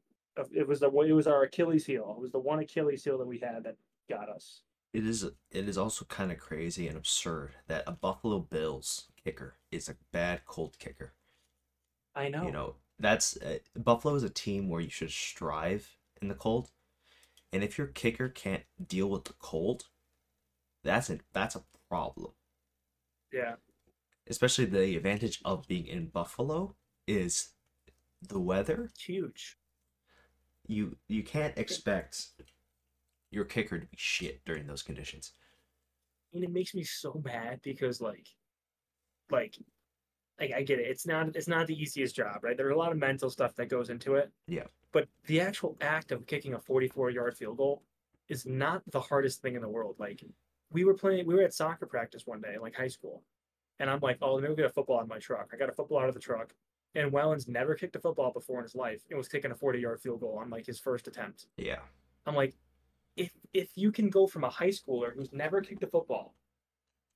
it 0.52 0.68
was 0.68 0.80
the 0.80 0.90
it 1.02 1.14
was 1.14 1.28
our 1.28 1.44
Achilles 1.44 1.86
heel. 1.86 2.16
It 2.18 2.22
was 2.22 2.32
the 2.32 2.40
one 2.40 2.60
Achilles 2.60 3.04
heel 3.04 3.18
that 3.18 3.28
we 3.28 3.40
had 3.40 3.64
that 3.64 3.76
got 4.10 4.30
us. 4.30 4.62
it 4.94 5.06
is. 5.06 5.24
It 5.52 5.68
is 5.70 5.78
also 5.78 6.06
kind 6.06 6.32
of 6.32 6.38
crazy 6.40 6.88
and 6.88 6.98
absurd 6.98 7.52
that 7.68 7.84
a 7.88 7.92
Buffalo 7.92 8.40
Bills 8.40 9.10
kicker 9.24 9.56
is 9.72 9.90
a 9.90 9.96
bad 10.12 10.46
cold 10.46 10.78
kicker. 10.80 11.14
I 12.16 12.30
know. 12.30 12.46
You 12.46 12.52
know, 12.52 12.76
that's 13.00 13.38
uh, 13.38 13.58
Buffalo 13.76 14.16
is 14.16 14.24
a 14.24 14.30
team 14.30 14.70
where 14.70 14.82
you 14.82 14.90
should 14.90 15.12
strive 15.12 15.98
in 16.22 16.30
the 16.30 16.36
cold, 16.36 16.72
and 17.52 17.64
if 17.64 17.78
your 17.78 17.88
kicker 17.88 18.30
can't 18.30 18.64
deal 18.88 19.10
with 19.10 19.26
the 19.26 19.34
cold, 19.40 19.88
that's 20.86 21.10
a 21.10 21.20
that's 21.34 21.56
a 21.56 21.64
problem. 21.90 22.32
Yeah. 23.34 23.56
Especially 24.28 24.66
the 24.66 24.96
advantage 24.96 25.42
of 25.44 25.68
being 25.68 25.86
in 25.88 26.08
Buffalo 26.08 26.76
is 27.08 27.50
the 28.22 28.40
weather. 28.40 28.90
Huge. 28.98 29.58
You 30.68 30.98
you 31.10 31.24
can't 31.24 31.58
expect 31.58 32.28
your 33.32 33.46
kicker 33.46 33.80
to 33.80 33.86
be 33.86 33.98
shit 33.98 34.46
during 34.46 34.68
those 34.68 34.82
conditions. 34.84 35.34
and 36.34 36.44
it 36.44 36.52
makes 36.52 36.74
me 36.74 36.84
so 36.84 37.22
mad 37.24 37.60
because 37.64 38.02
like 38.02 38.28
like 39.32 39.58
like 40.40 40.52
I 40.54 40.64
get 40.64 40.80
it. 40.80 40.88
It's 40.88 41.06
not 41.06 41.36
it's 41.36 41.48
not 41.48 41.68
the 41.68 41.80
easiest 41.80 42.16
job, 42.16 42.44
right? 42.44 42.58
There 42.58 42.68
are 42.68 42.72
a 42.72 42.78
lot 42.78 42.92
of 42.92 42.98
mental 42.98 43.30
stuff 43.30 43.56
that 43.56 43.70
goes 43.70 43.90
into 43.90 44.16
it. 44.16 44.32
Yeah. 44.48 44.66
But 44.92 45.08
the 45.28 45.42
actual 45.42 45.76
act 45.82 46.12
of 46.12 46.26
kicking 46.26 46.54
a 46.54 46.60
44 46.60 47.10
yard 47.12 47.38
field 47.38 47.58
goal 47.58 47.84
is 48.30 48.46
not 48.46 48.82
the 48.92 49.02
hardest 49.02 49.42
thing 49.42 49.56
in 49.56 49.62
the 49.62 49.70
world. 49.70 49.96
Like 50.00 50.24
we 50.76 50.84
were 50.84 50.94
playing 50.94 51.26
we 51.26 51.36
were 51.36 51.42
at 51.42 51.54
soccer 51.54 51.86
practice 51.86 52.24
one 52.26 52.42
day, 52.42 52.58
like 52.62 52.76
high 52.76 52.90
school. 52.90 53.24
And 53.80 53.90
I'm 53.90 54.02
like, 54.02 54.18
oh, 54.22 54.36
let 54.36 54.50
me 54.50 54.56
get 54.56 54.66
a 54.66 54.70
football 54.70 54.98
out 54.98 55.04
of 55.04 55.10
my 55.10 55.20
truck. 55.20 55.52
I 55.54 55.58
got 55.58 55.70
a 55.70 55.74
football 55.74 56.00
out 56.00 56.10
of 56.10 56.14
the 56.14 56.20
truck. 56.20 56.54
And 56.96 57.12
Wellens 57.12 57.48
never 57.48 57.76
kicked 57.76 57.96
a 57.96 58.00
football 58.00 58.32
before 58.32 58.60
in 58.60 58.64
his 58.64 58.76
life 58.76 59.02
and 59.10 59.18
was 59.18 59.28
kicking 59.28 59.52
a 59.52 59.56
40 59.56 59.80
yard 59.80 60.02
field 60.02 60.20
goal 60.20 60.38
on 60.42 60.50
like 60.50 60.66
his 60.66 60.80
first 60.80 61.08
attempt. 61.08 61.48
Yeah. 61.58 61.80
I'm 62.26 62.36
like, 62.36 62.56
if 63.16 63.32
if 63.54 63.70
you 63.76 63.92
can 63.92 64.10
go 64.10 64.28
from 64.28 64.44
a 64.44 64.50
high 64.50 64.70
schooler 64.70 65.14
who's 65.16 65.32
never 65.32 65.62
kicked 65.62 65.84
a 65.84 65.88
football, 65.88 66.36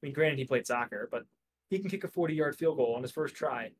I 0.01 0.05
mean, 0.05 0.13
granted 0.13 0.39
he 0.39 0.45
played 0.45 0.65
soccer, 0.65 1.09
but 1.11 1.23
he 1.69 1.79
can 1.79 1.89
kick 1.89 2.05
a 2.05 2.07
40 2.07 2.33
yard 2.33 2.55
field 2.55 2.77
goal 2.77 2.95
on 2.95 3.01
his 3.01 3.11
first 3.11 3.35
try. 3.35 3.71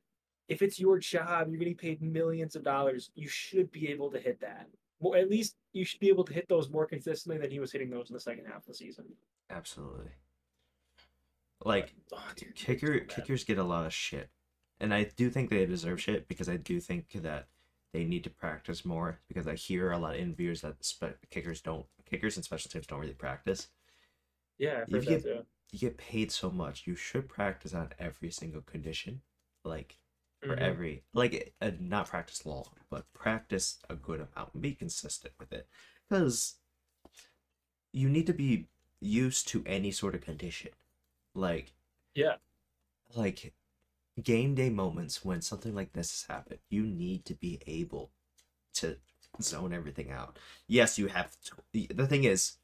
If 0.49 0.61
it's 0.61 0.79
your 0.79 0.99
job, 0.99 1.47
you're 1.49 1.59
getting 1.59 1.75
paid 1.75 2.01
millions 2.01 2.55
of 2.55 2.63
dollars, 2.63 3.11
you 3.15 3.29
should 3.29 3.71
be 3.71 3.87
able 3.89 4.11
to 4.11 4.19
hit 4.19 4.41
that. 4.41 4.67
Well, 4.99 5.19
at 5.19 5.29
least 5.29 5.55
you 5.71 5.85
should 5.85 5.99
be 5.99 6.09
able 6.09 6.25
to 6.25 6.33
hit 6.33 6.49
those 6.49 6.69
more 6.69 6.85
consistently 6.85 7.39
than 7.39 7.51
he 7.51 7.59
was 7.59 7.71
hitting 7.71 7.89
those 7.89 8.09
in 8.09 8.13
the 8.15 8.19
second 8.19 8.45
half 8.45 8.57
of 8.57 8.65
the 8.65 8.73
season. 8.73 9.05
Absolutely. 9.49 10.11
Like 11.63 11.93
Oh, 12.11 12.31
dude, 12.35 12.55
kicker 12.55 12.99
kickers 13.01 13.43
get 13.43 13.57
a 13.57 13.63
lot 13.63 13.85
of 13.85 13.93
shit, 13.93 14.29
and 14.79 14.93
I 14.93 15.03
do 15.03 15.29
think 15.29 15.49
they 15.49 15.65
deserve 15.65 16.01
shit 16.01 16.27
because 16.27 16.47
I 16.49 16.57
do 16.57 16.79
think 16.79 17.11
that 17.21 17.47
they 17.93 18.05
need 18.05 18.23
to 18.25 18.29
practice 18.29 18.85
more 18.85 19.19
because 19.27 19.47
I 19.47 19.55
hear 19.55 19.91
a 19.91 19.97
lot 19.99 20.15
of 20.15 20.19
interviews 20.21 20.61
that 20.61 20.83
spe- 20.83 21.19
kickers 21.29 21.61
don't 21.61 21.85
kickers 22.05 22.35
and 22.37 22.45
special 22.45 22.69
teams 22.71 22.87
don't 22.87 22.99
really 22.99 23.13
practice. 23.13 23.69
Yeah, 24.57 24.81
I've 24.81 24.91
heard 24.91 25.03
you 25.05 25.09
that 25.17 25.23
too. 25.23 25.45
You 25.71 25.79
get 25.79 25.97
paid 25.97 26.31
so 26.31 26.49
much, 26.49 26.87
you 26.87 26.95
should 26.95 27.29
practice 27.29 27.73
on 27.73 27.93
every 27.99 28.31
single 28.31 28.61
condition, 28.61 29.21
like 29.63 29.99
for 30.41 30.55
Mhm. 30.55 30.61
every 30.61 31.03
like 31.13 31.53
uh, 31.61 31.71
not 31.79 32.07
practice 32.07 32.45
long, 32.45 32.65
but 32.89 33.11
practice 33.13 33.79
a 33.89 33.95
good 33.95 34.21
amount 34.21 34.53
and 34.53 34.61
be 34.61 34.73
consistent 34.73 35.33
with 35.39 35.51
it 35.53 35.67
because 36.07 36.57
you 37.91 38.09
need 38.09 38.27
to 38.27 38.33
be 38.33 38.67
used 39.01 39.47
to 39.49 39.63
any 39.65 39.91
sort 39.91 40.15
of 40.15 40.21
condition, 40.21 40.71
like 41.33 41.73
Yeah. 42.15 42.35
like 43.15 43.53
game 44.21 44.55
day 44.55 44.69
moments 44.69 45.23
when 45.25 45.41
something 45.41 45.73
like 45.75 45.93
this 45.93 46.11
has 46.11 46.35
happened, 46.35 46.59
you 46.69 46.83
need 46.83 47.25
to 47.25 47.33
be 47.35 47.61
able 47.67 48.11
to 48.73 48.97
zone 49.41 49.73
everything 49.73 50.11
out. 50.11 50.37
Yes, 50.67 50.97
you 50.99 51.07
have 51.07 51.35
to. 51.45 51.93
The 51.93 52.07
thing 52.07 52.23
is, 52.25 52.57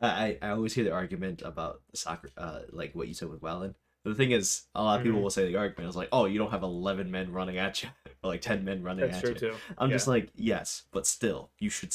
I 0.00 0.38
I 0.40 0.48
always 0.50 0.74
hear 0.74 0.84
the 0.84 0.92
argument 0.92 1.42
about 1.42 1.82
soccer, 1.94 2.30
uh, 2.36 2.60
like 2.70 2.94
what 2.94 3.08
you 3.08 3.14
said 3.14 3.28
with 3.28 3.40
Wellen. 3.42 3.74
The 4.04 4.14
thing 4.14 4.30
is, 4.30 4.62
a 4.74 4.82
lot 4.82 4.98
of 4.98 5.04
people 5.04 5.20
Mhm. 5.20 5.22
will 5.24 5.30
say 5.30 5.46
the 5.46 5.56
argument 5.58 5.90
is 5.90 5.96
like, 5.96 6.08
"Oh, 6.10 6.24
you 6.24 6.38
don't 6.38 6.50
have 6.50 6.62
eleven 6.62 7.10
men 7.10 7.32
running 7.32 7.58
at 7.58 7.82
you, 7.82 7.90
or 8.24 8.30
like 8.30 8.40
ten 8.40 8.64
men 8.64 8.82
running 8.82 9.10
That's 9.10 9.24
at 9.24 9.30
you." 9.30 9.34
too. 9.50 9.56
I'm 9.78 9.90
Yeah. 9.90 9.96
just 9.96 10.08
like, 10.08 10.30
yes, 10.36 10.84
but 10.90 11.06
still, 11.06 11.50
you 11.58 11.68
should 11.68 11.92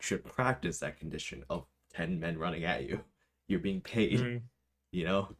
should 0.00 0.24
practice 0.24 0.78
that 0.78 0.98
condition 0.98 1.44
of 1.50 1.66
ten 1.92 2.18
men 2.20 2.38
running 2.38 2.64
at 2.64 2.84
you. 2.88 3.00
You're 3.48 3.60
being 3.60 3.80
paid, 3.80 4.20
Mhm. 4.20 4.42
you 4.92 5.04
know. 5.04 5.34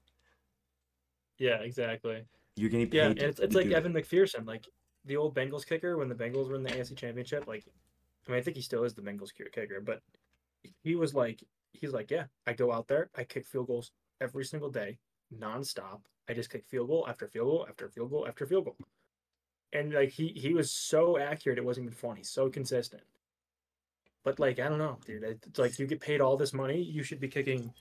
Yeah, 1.38 1.56
exactly. 1.60 2.24
You're 2.56 2.70
getting 2.70 2.86
paid. 2.88 2.96
Yeah, 2.96 3.06
and 3.06 3.18
it's, 3.18 3.38
it's 3.40 3.54
like 3.54 3.66
Evan 3.70 3.92
McPherson, 3.92 4.46
like 4.46 4.66
the 5.04 5.16
old 5.16 5.34
Bengals 5.34 5.66
kicker 5.66 5.96
when 5.96 6.08
the 6.08 6.14
Bengals 6.14 6.48
were 6.48 6.56
in 6.56 6.62
the 6.62 6.70
AFC 6.70 6.96
Championship. 6.96 7.46
Like, 7.46 7.64
I 8.26 8.30
mean, 8.30 8.38
I 8.40 8.42
think 8.42 8.56
he 8.56 8.62
still 8.62 8.84
is 8.84 8.94
the 8.94 9.02
Bengals 9.02 9.30
kicker, 9.34 9.80
but 9.80 10.02
he 10.82 10.96
was 10.96 11.14
like, 11.14 11.42
he's 11.72 11.92
like, 11.92 12.10
yeah, 12.10 12.24
I 12.46 12.54
go 12.54 12.72
out 12.72 12.88
there, 12.88 13.10
I 13.14 13.24
kick 13.24 13.46
field 13.46 13.68
goals 13.68 13.92
every 14.20 14.44
single 14.44 14.70
day, 14.70 14.98
nonstop. 15.38 16.00
I 16.28 16.34
just 16.34 16.50
kick 16.50 16.64
field 16.66 16.88
goal 16.88 17.06
after 17.08 17.26
field 17.28 17.46
goal 17.46 17.66
after 17.68 17.88
field 17.88 18.10
goal 18.10 18.26
after 18.26 18.44
field 18.46 18.64
goal, 18.64 18.76
and 19.72 19.92
like 19.94 20.10
he 20.10 20.28
he 20.28 20.52
was 20.52 20.70
so 20.70 21.18
accurate, 21.18 21.58
it 21.58 21.64
wasn't 21.64 21.84
even 21.84 21.94
funny, 21.94 22.22
so 22.22 22.50
consistent. 22.50 23.02
But 24.28 24.38
like, 24.38 24.60
I 24.60 24.68
don't 24.68 24.76
know, 24.76 24.98
dude. 25.06 25.24
It's 25.24 25.58
like 25.58 25.78
you 25.78 25.86
get 25.86 26.02
paid 26.02 26.20
all 26.20 26.36
this 26.36 26.52
money, 26.52 26.82
you 26.82 27.02
should 27.02 27.18
be 27.18 27.28
kicking. 27.28 27.72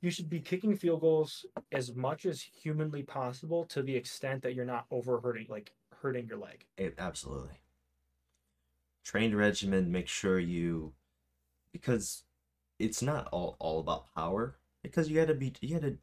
You 0.00 0.10
should 0.10 0.28
be 0.28 0.40
kicking 0.40 0.76
field 0.76 1.02
goals 1.02 1.46
as 1.70 1.94
much 1.94 2.26
as 2.26 2.42
humanly 2.42 3.04
possible 3.04 3.64
to 3.66 3.80
the 3.80 3.94
extent 3.94 4.42
that 4.42 4.54
you're 4.56 4.64
not 4.64 4.86
over 4.90 5.20
hurting 5.20 5.46
like 5.48 5.70
hurting 6.02 6.26
your 6.26 6.38
leg. 6.38 6.64
It, 6.76 6.96
absolutely. 6.98 7.60
Trained 9.04 9.36
regimen, 9.36 9.92
make 9.92 10.08
sure 10.08 10.40
you, 10.40 10.94
because 11.72 12.24
it's 12.80 13.00
not 13.00 13.28
all, 13.30 13.56
all 13.60 13.78
about 13.78 14.12
power. 14.16 14.56
Because 14.82 15.08
you 15.08 15.14
gotta 15.14 15.34
be, 15.34 15.52
you 15.60 15.78
gotta 15.78 15.94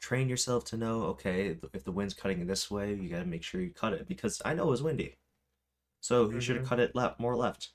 train 0.00 0.28
yourself 0.28 0.64
to 0.64 0.76
know, 0.76 1.02
okay, 1.04 1.56
if 1.72 1.84
the 1.84 1.92
wind's 1.92 2.12
cutting 2.12 2.44
this 2.44 2.72
way, 2.72 2.92
you 2.92 3.08
gotta 3.08 3.24
make 3.24 3.44
sure 3.44 3.60
you 3.60 3.70
cut 3.70 3.92
it. 3.92 4.08
Because 4.08 4.42
I 4.44 4.52
know 4.52 4.64
it 4.64 4.70
was 4.70 4.82
windy, 4.82 5.14
so 6.00 6.28
he 6.28 6.40
should 6.40 6.56
have 6.56 6.64
mm-hmm. 6.64 6.74
cut 6.74 6.80
it 6.80 6.96
left, 6.96 7.20
more 7.20 7.36
left. 7.36 7.70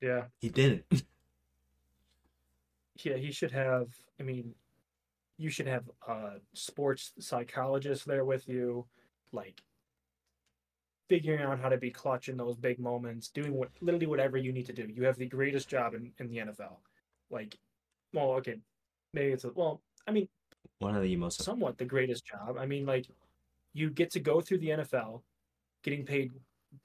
Yeah. 0.00 0.24
He 0.40 0.48
didn't. 0.48 0.84
Yeah, 3.02 3.16
he 3.16 3.32
should 3.32 3.52
have 3.52 3.88
I 4.18 4.24
mean 4.24 4.54
you 5.38 5.48
should 5.48 5.66
have 5.66 5.84
a 6.06 6.32
sports 6.52 7.12
psychologist 7.18 8.04
there 8.06 8.26
with 8.26 8.46
you, 8.46 8.84
like 9.32 9.62
figuring 11.08 11.40
out 11.40 11.58
how 11.60 11.70
to 11.70 11.78
be 11.78 11.90
clutch 11.90 12.28
in 12.28 12.36
those 12.36 12.56
big 12.56 12.78
moments, 12.78 13.28
doing 13.28 13.54
what 13.54 13.70
literally 13.80 14.06
whatever 14.06 14.36
you 14.36 14.52
need 14.52 14.66
to 14.66 14.74
do. 14.74 14.86
You 14.86 15.04
have 15.04 15.16
the 15.16 15.26
greatest 15.26 15.66
job 15.66 15.94
in, 15.94 16.12
in 16.18 16.28
the 16.28 16.36
NFL. 16.38 16.76
Like 17.30 17.56
well, 18.12 18.32
okay, 18.32 18.56
maybe 19.14 19.32
it's 19.32 19.44
a, 19.44 19.52
well, 19.54 19.80
I 20.06 20.10
mean 20.10 20.28
One 20.80 20.94
of 20.94 21.02
the 21.02 21.16
most. 21.16 21.42
somewhat 21.42 21.78
the 21.78 21.86
greatest 21.86 22.26
job. 22.26 22.58
I 22.58 22.66
mean, 22.66 22.84
like 22.84 23.06
you 23.72 23.88
get 23.88 24.10
to 24.10 24.20
go 24.20 24.42
through 24.42 24.58
the 24.58 24.68
NFL, 24.68 25.22
getting 25.84 26.04
paid 26.04 26.32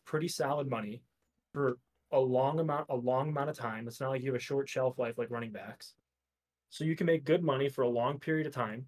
pretty 0.06 0.30
solid 0.30 0.70
money 0.70 1.02
for 1.52 1.78
a 2.16 2.20
long 2.20 2.60
amount, 2.60 2.88
a 2.90 2.96
long 2.96 3.30
amount 3.30 3.50
of 3.50 3.58
time. 3.58 3.88
It's 3.88 4.00
not 4.00 4.10
like 4.10 4.22
you 4.24 4.32
have 4.32 4.40
a 4.40 4.44
short 4.44 4.70
shelf 4.70 4.98
life 4.98 5.18
like 5.18 5.30
running 5.30 5.52
backs, 5.52 5.94
so 6.70 6.84
you 6.84 6.96
can 6.96 7.06
make 7.06 7.26
good 7.26 7.44
money 7.44 7.70
for 7.70 7.84
a 7.84 7.90
long 7.90 8.20
period 8.20 8.48
of 8.48 8.54
time, 8.54 8.86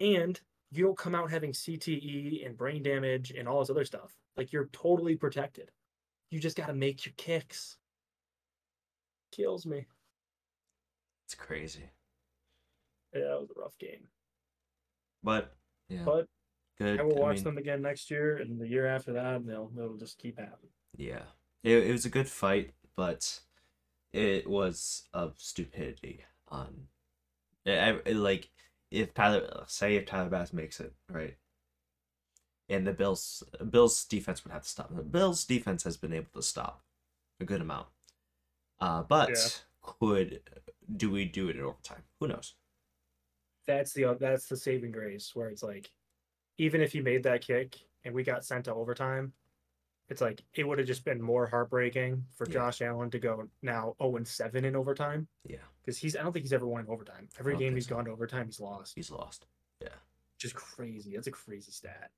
and 0.00 0.40
you 0.70 0.84
don't 0.84 0.98
come 0.98 1.14
out 1.14 1.30
having 1.30 1.52
CTE 1.52 2.44
and 2.46 2.56
brain 2.56 2.82
damage 2.82 3.30
and 3.30 3.46
all 3.46 3.60
this 3.60 3.70
other 3.70 3.84
stuff. 3.84 4.16
Like 4.36 4.52
you're 4.52 4.70
totally 4.72 5.14
protected. 5.14 5.70
You 6.30 6.40
just 6.40 6.56
got 6.56 6.68
to 6.68 6.72
make 6.72 7.04
your 7.04 7.12
kicks. 7.18 7.76
Kills 9.30 9.66
me. 9.66 9.86
It's 11.26 11.34
crazy, 11.34 11.90
Yeah, 13.14 13.20
that 13.20 13.40
was 13.40 13.50
a 13.54 13.60
rough 13.60 13.78
game, 13.78 14.08
but 15.22 15.54
yeah, 15.88 16.02
but 16.04 16.26
good. 16.78 17.00
I 17.00 17.02
will 17.02 17.16
watch 17.16 17.36
mean, 17.36 17.44
them 17.44 17.58
again 17.58 17.80
next 17.80 18.10
year 18.10 18.36
and 18.36 18.60
the 18.60 18.68
year 18.68 18.86
after 18.86 19.14
that. 19.14 19.36
And 19.36 19.48
they'll 19.48 19.70
they'll 19.74 19.96
just 19.96 20.18
keep 20.18 20.38
happening. 20.38 20.72
Yeah, 20.96 21.22
it, 21.62 21.86
it 21.88 21.92
was 21.92 22.04
a 22.04 22.10
good 22.10 22.28
fight, 22.28 22.72
but 22.96 23.40
it 24.12 24.48
was 24.48 25.04
of 25.14 25.34
stupidity 25.38 26.24
on. 26.48 26.88
I, 27.66 28.00
I- 28.06 28.12
like 28.12 28.50
if 28.90 29.14
Tyler, 29.14 29.64
say 29.66 29.96
if 29.96 30.06
Tyler 30.06 30.30
Bass 30.30 30.52
makes 30.52 30.80
it 30.80 30.94
right, 31.10 31.36
and 32.68 32.86
the 32.86 32.92
Bills 32.92 33.42
Bills 33.70 34.04
defense 34.04 34.44
would 34.44 34.52
have 34.52 34.62
to 34.62 34.68
stop. 34.68 34.94
The 34.94 35.02
Bills 35.02 35.44
defense 35.44 35.84
has 35.84 35.96
been 35.96 36.12
able 36.12 36.30
to 36.34 36.42
stop 36.42 36.82
a 37.40 37.44
good 37.44 37.60
amount, 37.60 37.88
uh, 38.80 39.02
but 39.02 39.28
Yeah. 39.28 39.48
could 39.82 40.40
do 40.96 41.10
we 41.10 41.24
do 41.24 41.48
it 41.48 41.56
in 41.56 41.62
overtime? 41.62 42.04
Who 42.20 42.28
knows? 42.28 42.54
that's 43.66 43.92
the 43.92 44.16
that's 44.18 44.46
the 44.48 44.56
saving 44.56 44.92
grace 44.92 45.34
where 45.34 45.48
it's 45.48 45.62
like 45.62 45.90
even 46.58 46.80
if 46.80 46.94
you 46.94 47.02
made 47.02 47.22
that 47.22 47.42
kick 47.42 47.78
and 48.04 48.14
we 48.14 48.22
got 48.24 48.44
sent 48.44 48.64
to 48.64 48.74
overtime 48.74 49.32
it's 50.08 50.20
like 50.20 50.42
it 50.54 50.66
would 50.66 50.78
have 50.78 50.86
just 50.86 51.04
been 51.04 51.20
more 51.22 51.46
heartbreaking 51.46 52.24
for 52.34 52.46
Yeah. 52.46 52.52
Josh 52.54 52.82
Allen 52.82 53.10
to 53.10 53.18
go 53.18 53.48
now 53.62 53.94
0 54.02 54.16
and 54.16 54.26
7 54.28 54.64
in 54.64 54.76
overtime 54.76 55.28
Yeah, 55.44 55.58
because 55.80 55.96
he's 55.98 56.16
I 56.16 56.22
don't 56.22 56.32
think 56.32 56.44
he's 56.44 56.52
ever 56.52 56.66
won 56.66 56.82
in 56.84 56.90
overtime. 56.90 57.28
Every 57.38 57.56
game 57.56 57.74
he's 57.74 57.86
so. 57.88 57.94
gone 57.96 58.04
to 58.06 58.10
overtime 58.10 58.46
he's 58.46 58.60
lost. 58.60 58.92
he's 58.94 59.10
lost. 59.10 59.46
Yeah. 59.80 59.88
Just 60.38 60.54
crazy. 60.54 61.14
That's 61.14 61.28
a 61.28 61.30
crazy 61.30 61.70
stat. 61.72 62.10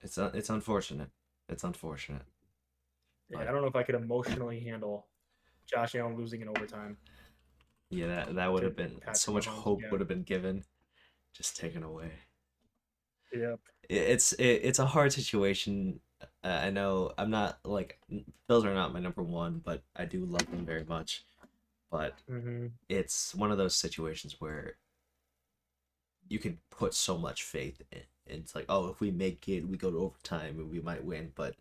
It's 0.00 0.16
un- 0.18 0.32
it's 0.34 0.50
unfortunate. 0.50 1.10
It's 1.48 1.64
unfortunate. 1.64 2.22
Yeah. 3.30 3.40
I 3.40 3.44
don't 3.44 3.60
know 3.62 3.66
if 3.68 3.76
I 3.76 3.82
could 3.82 3.94
emotionally 3.96 4.60
handle 4.60 5.06
Josh 5.66 5.94
Allen 5.94 6.16
losing 6.16 6.42
in 6.42 6.48
overtime. 6.48 6.96
Yeah, 7.90 8.06
that 8.08 8.34
that 8.36 8.52
would 8.52 8.62
have 8.62 8.76
been 8.76 9.00
so 9.12 9.32
much 9.32 9.46
hope 9.46 9.78
again. 9.80 9.90
would 9.90 10.00
have 10.00 10.08
been 10.08 10.22
given, 10.22 10.64
just 11.34 11.56
taken 11.56 11.82
away. 11.82 12.12
Yep. 13.32 13.60
it- 13.88 13.96
it's 13.96 14.32
it, 14.34 14.44
it's 14.62 14.78
a 14.78 14.86
hard 14.86 15.12
situation. 15.12 16.00
Uh, 16.44 16.60
I 16.62 16.70
know 16.70 17.12
I'm 17.16 17.30
not 17.30 17.58
like 17.64 17.98
Bills 18.48 18.64
are 18.66 18.74
not 18.74 18.92
my 18.92 19.00
number 19.00 19.22
one, 19.22 19.62
but 19.64 19.82
I 19.96 20.04
do 20.04 20.24
love 20.26 20.50
them 20.50 20.66
very 20.66 20.84
much. 20.84 21.24
But 21.90 22.14
hmm 22.28 22.66
it's 22.88 23.34
one 23.34 23.50
of 23.50 23.56
those 23.58 23.74
situations 23.74 24.36
where 24.40 24.76
you 26.28 26.38
can 26.38 26.58
put 26.70 26.92
so 26.94 27.16
much 27.16 27.42
faith 27.42 27.80
in. 27.92 28.00
It's 28.26 28.54
like, 28.54 28.66
oh, 28.68 28.88
if 28.88 29.00
we 29.00 29.10
make 29.10 29.48
it, 29.48 29.66
we 29.68 29.76
go 29.76 29.90
to 29.90 29.98
overtime 29.98 30.58
and 30.58 30.70
we 30.70 30.80
might 30.80 31.04
win. 31.04 31.32
But 31.34 31.54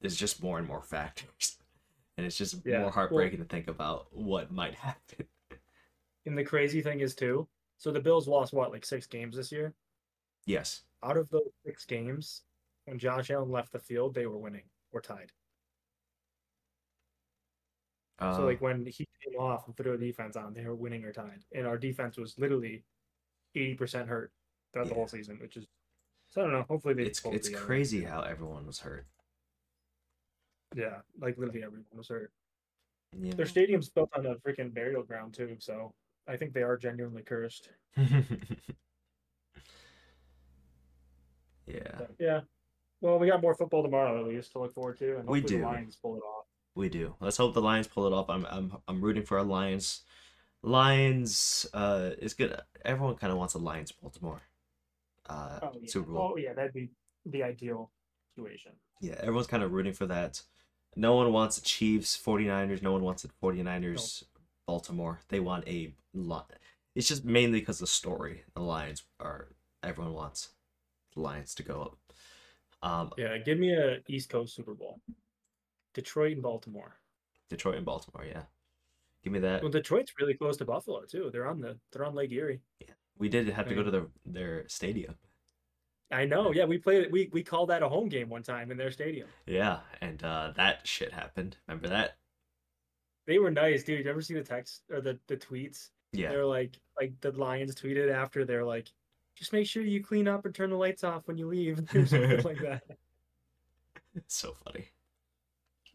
there's 0.00 0.16
just 0.16 0.42
more 0.42 0.58
and 0.58 0.66
more 0.66 0.82
factors, 0.82 1.58
and 2.16 2.26
it's 2.26 2.36
just 2.36 2.56
Yeah, 2.64 2.76
more 2.78 2.82
well- 2.84 2.92
heartbreaking 2.92 3.38
to 3.40 3.44
think 3.44 3.68
about 3.68 4.06
what 4.12 4.50
might 4.52 4.74
happen. 4.74 5.26
And 6.26 6.36
the 6.36 6.44
crazy 6.44 6.82
thing 6.82 7.00
is 7.00 7.14
too. 7.14 7.48
So 7.78 7.90
the 7.90 7.98
Bills 7.98 8.28
lost 8.28 8.52
what 8.52 8.70
like 8.70 8.84
six 8.84 9.06
games 9.06 9.36
this 9.36 9.50
year. 9.50 9.72
Yes. 10.44 10.82
out 11.02 11.16
of 11.16 11.30
those 11.30 11.48
six 11.64 11.86
games, 11.86 12.42
when 12.90 12.98
Josh 12.98 13.30
Allen 13.30 13.52
left 13.52 13.72
the 13.72 13.78
field, 13.78 14.14
they 14.14 14.26
were 14.26 14.36
winning 14.36 14.64
or 14.92 15.00
tied. 15.00 15.30
Uh, 18.18 18.36
so 18.36 18.44
like 18.44 18.60
when 18.60 18.84
he 18.84 19.06
came 19.24 19.38
off 19.38 19.68
and 19.68 19.76
threw 19.76 19.94
a 19.94 19.96
defense 19.96 20.34
on, 20.34 20.52
they 20.52 20.64
were 20.64 20.74
winning 20.74 21.04
or 21.04 21.12
tied, 21.12 21.44
and 21.54 21.68
our 21.68 21.78
defense 21.78 22.18
was 22.18 22.36
literally 22.36 22.82
eighty 23.54 23.74
percent 23.74 24.08
hurt 24.08 24.32
throughout 24.72 24.88
the 24.88 24.94
whole 24.94 25.06
season, 25.06 25.38
which 25.40 25.56
is 25.56 25.68
so 26.30 26.40
I 26.40 26.44
don't 26.44 26.52
know. 26.52 26.64
Hopefully 26.68 26.94
they. 26.94 27.04
it's 27.04 27.24
it's 27.26 27.46
together. 27.46 27.64
crazy 27.64 28.02
how 28.02 28.22
everyone 28.22 28.66
was 28.66 28.80
hurt. 28.80 29.06
Yeah, 30.74 30.96
like 31.20 31.38
literally 31.38 31.62
everyone 31.62 31.86
was 31.94 32.08
hurt. 32.08 32.32
Yeah. 33.16 33.34
Their 33.34 33.46
stadium's 33.46 33.88
built 33.88 34.10
on 34.16 34.26
a 34.26 34.34
freaking 34.34 34.74
burial 34.74 35.04
ground 35.04 35.34
too, 35.34 35.54
so 35.60 35.94
I 36.26 36.36
think 36.36 36.54
they 36.54 36.62
are 36.62 36.76
genuinely 36.76 37.22
cursed. 37.22 37.70
yeah. 37.96 38.22
Yeah. 42.18 42.40
Well, 43.00 43.18
we 43.18 43.28
got 43.28 43.40
more 43.40 43.54
football 43.54 43.82
tomorrow 43.82 44.20
at 44.20 44.26
least 44.28 44.52
to 44.52 44.58
look 44.58 44.74
forward 44.74 44.98
to, 44.98 45.18
and 45.18 45.28
We 45.28 45.40
do. 45.40 45.58
the 45.58 45.66
Lions 45.66 45.96
pull 45.96 46.16
it 46.16 46.20
off. 46.20 46.46
We 46.74 46.88
do. 46.88 47.14
Let's 47.20 47.36
hope 47.36 47.54
the 47.54 47.62
Lions 47.62 47.88
pull 47.88 48.06
it 48.06 48.12
off. 48.12 48.28
I'm 48.28 48.46
I'm 48.46 48.76
I'm 48.86 49.00
rooting 49.00 49.24
for 49.24 49.38
our 49.38 49.44
Lions. 49.44 50.02
Lions 50.62 51.66
uh 51.72 52.10
is 52.18 52.34
good. 52.34 52.58
Everyone 52.84 53.16
kind 53.16 53.32
of 53.32 53.38
wants 53.38 53.54
a 53.54 53.58
Lions 53.58 53.92
Baltimore 53.92 54.42
uh 55.28 55.60
Oh 55.62 55.72
yeah. 55.80 55.88
Super 55.90 56.12
Bowl. 56.12 56.32
Oh 56.34 56.36
yeah, 56.36 56.52
that'd 56.52 56.72
be 56.72 56.90
the 57.26 57.42
ideal 57.42 57.90
situation. 58.34 58.72
Yeah, 59.00 59.14
everyone's 59.18 59.46
kind 59.46 59.62
of 59.62 59.72
rooting 59.72 59.94
for 59.94 60.06
that. 60.06 60.42
No 60.96 61.14
one 61.16 61.32
wants 61.32 61.56
the 61.56 61.62
Chiefs, 61.64 62.20
49ers. 62.22 62.82
No 62.82 62.92
one 62.92 63.02
wants 63.02 63.22
the 63.22 63.30
49ers, 63.42 64.24
Baltimore. 64.66 65.20
They 65.28 65.40
want 65.40 65.66
a 65.68 65.94
lot. 66.12 66.52
It's 66.94 67.08
just 67.08 67.24
mainly 67.24 67.60
because 67.60 67.78
the 67.78 67.86
story. 67.86 68.42
The 68.54 68.60
Lions 68.60 69.04
are. 69.18 69.48
Everyone 69.82 70.12
wants 70.12 70.50
the 71.14 71.20
Lions 71.20 71.54
to 71.54 71.62
go 71.62 71.80
up. 71.82 72.09
Um, 72.82 73.10
Yeah, 73.16 73.36
give 73.38 73.58
me 73.58 73.74
a 73.74 73.98
East 74.08 74.30
Coast 74.30 74.54
Super 74.54 74.74
Bowl. 74.74 75.00
Detroit 75.94 76.32
and 76.32 76.42
Baltimore. 76.42 76.96
Detroit 77.48 77.76
and 77.76 77.84
Baltimore, 77.84 78.24
yeah. 78.24 78.42
Give 79.22 79.32
me 79.32 79.40
that. 79.40 79.62
Well, 79.62 79.70
Detroit's 79.70 80.12
really 80.18 80.34
close 80.34 80.56
to 80.58 80.64
Buffalo 80.64 81.02
too. 81.04 81.30
They're 81.32 81.46
on 81.46 81.60
the 81.60 81.78
they're 81.92 82.04
on 82.04 82.14
Lake 82.14 82.32
Erie. 82.32 82.62
Yeah, 82.80 82.94
we 83.18 83.28
did 83.28 83.48
have 83.48 83.68
to 83.68 83.74
go 83.74 83.82
to 83.82 83.90
the, 83.90 84.08
their 84.24 84.66
stadium. 84.68 85.16
I 86.10 86.24
know. 86.24 86.52
Yeah, 86.52 86.64
we 86.64 86.78
played 86.78 87.02
it. 87.02 87.12
We 87.12 87.28
we 87.32 87.42
called 87.42 87.68
that 87.68 87.82
a 87.82 87.88
home 87.88 88.08
game 88.08 88.28
one 88.28 88.42
time 88.42 88.70
in 88.70 88.78
their 88.78 88.90
stadium. 88.90 89.28
Yeah, 89.46 89.80
and 90.00 90.22
uh, 90.24 90.52
that 90.56 90.86
shit 90.86 91.12
happened. 91.12 91.56
Remember 91.68 91.88
that? 91.88 92.16
They 93.26 93.38
were 93.38 93.50
nice, 93.50 93.84
dude. 93.84 94.04
You 94.04 94.10
ever 94.10 94.22
see 94.22 94.34
the 94.34 94.42
text 94.42 94.82
or 94.90 95.00
the 95.00 95.18
the 95.28 95.36
tweets? 95.36 95.90
Yeah. 96.12 96.30
They're 96.30 96.46
like 96.46 96.80
like 96.98 97.12
the 97.20 97.32
Lions 97.32 97.74
tweeted 97.74 98.10
after. 98.10 98.44
They're 98.44 98.64
like, 98.64 98.88
just 99.40 99.52
make 99.52 99.66
sure 99.66 99.82
you 99.82 100.04
clean 100.04 100.28
up 100.28 100.44
and 100.44 100.54
turn 100.54 100.70
the 100.70 100.76
lights 100.76 101.02
off 101.02 101.26
when 101.26 101.36
you 101.38 101.48
leave, 101.48 101.78
or 101.94 102.06
something 102.06 102.42
like 102.42 102.58
that. 102.62 102.82
so 104.28 104.54
funny. 104.64 104.90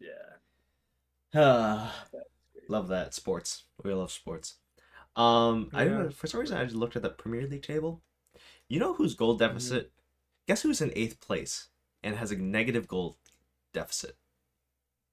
Yeah. 0.00 0.36
Ah, 1.34 2.04
love 2.68 2.88
that 2.88 3.14
sports. 3.14 3.64
We 3.82 3.94
love 3.94 4.12
sports. 4.12 4.56
Um, 5.14 5.70
I 5.72 5.84
don't 5.84 6.02
know. 6.04 6.10
For 6.10 6.26
some 6.26 6.40
reason, 6.40 6.58
I 6.58 6.64
just 6.64 6.76
looked 6.76 6.96
at 6.96 7.02
the 7.02 7.08
Premier 7.08 7.46
League 7.46 7.62
table. 7.62 8.02
You 8.68 8.78
know 8.80 8.92
whose 8.94 9.14
goal 9.14 9.34
Mm-hmm. 9.38 9.46
deficit? 9.46 9.92
Guess 10.46 10.62
who's 10.62 10.80
in 10.82 10.92
eighth 10.94 11.20
place 11.20 11.68
and 12.02 12.16
has 12.16 12.30
a 12.32 12.36
negative 12.36 12.86
goal 12.86 13.16
deficit? 13.72 14.16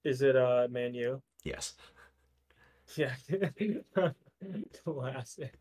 Is 0.03 0.21
it 0.21 0.35
uh 0.35 0.67
Man 0.69 0.93
U? 0.95 1.21
Yes. 1.43 1.73
Yeah. 2.97 3.13
Classic. 4.83 5.53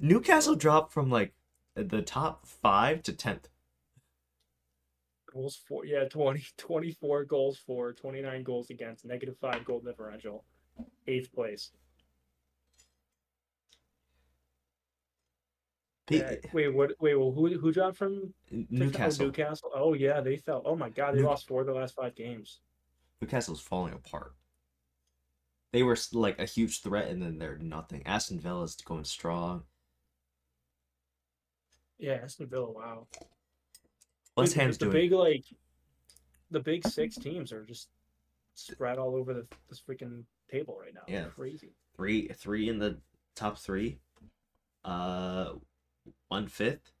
Newcastle 0.00 0.54
dropped 0.54 0.92
from 0.92 1.10
like 1.10 1.32
the 1.74 2.02
top 2.02 2.46
five 2.46 3.02
to 3.04 3.12
tenth. 3.12 3.48
Goals 5.32 5.60
for 5.66 5.86
yeah, 5.86 6.04
20, 6.08 6.44
24 6.58 7.24
goals 7.24 7.58
for, 7.58 7.92
29 7.92 8.42
goals 8.42 8.70
against, 8.70 9.04
negative 9.04 9.36
five 9.40 9.64
goal 9.64 9.80
differential, 9.80 10.44
eighth 11.06 11.32
place. 11.32 11.70
Yeah, 16.10 16.34
wait, 16.52 16.68
what? 16.74 16.92
Wait, 17.00 17.14
well, 17.14 17.32
who 17.32 17.58
who 17.58 17.72
dropped 17.72 17.96
from 17.96 18.34
fifth? 18.48 18.58
Oh, 18.60 18.66
Newcastle. 18.70 19.26
Newcastle. 19.26 19.70
Oh 19.74 19.94
yeah, 19.94 20.20
they 20.20 20.36
fell. 20.36 20.60
Oh 20.66 20.76
my 20.76 20.90
god, 20.90 21.14
they 21.14 21.20
New- 21.20 21.26
lost 21.26 21.46
four 21.48 21.62
of 21.62 21.66
the 21.66 21.72
last 21.72 21.94
five 21.94 22.14
games. 22.14 22.60
Newcastle's 23.20 23.60
falling 23.60 23.94
apart. 23.94 24.34
They 25.72 25.82
were 25.82 25.96
like 26.12 26.38
a 26.38 26.44
huge 26.44 26.82
threat, 26.82 27.08
and 27.08 27.22
then 27.22 27.38
they're 27.38 27.58
nothing. 27.58 28.02
Aston 28.06 28.38
Villa's 28.40 28.76
going 28.76 29.04
strong. 29.04 29.64
Yeah, 31.98 32.18
Aston 32.22 32.46
Villa. 32.46 32.70
Wow. 32.70 33.06
Dude, 34.36 34.52
Ham's 34.52 34.78
the 34.78 34.86
doing. 34.86 34.92
big 34.92 35.12
like, 35.12 35.44
the 36.50 36.60
big 36.60 36.86
six 36.86 37.16
teams 37.16 37.52
are 37.52 37.64
just 37.64 37.88
spread 38.54 38.98
all 38.98 39.14
over 39.16 39.32
the 39.32 39.46
this 39.68 39.80
freaking 39.80 40.24
table 40.50 40.76
right 40.80 40.94
now. 40.94 41.02
Yeah. 41.06 41.24
crazy. 41.24 41.72
three 41.96 42.28
three 42.28 42.68
in 42.68 42.78
the 42.78 42.98
top 43.34 43.56
three 43.58 43.98
uh 44.84 45.52
one 46.28 46.48
fifth 46.48 46.92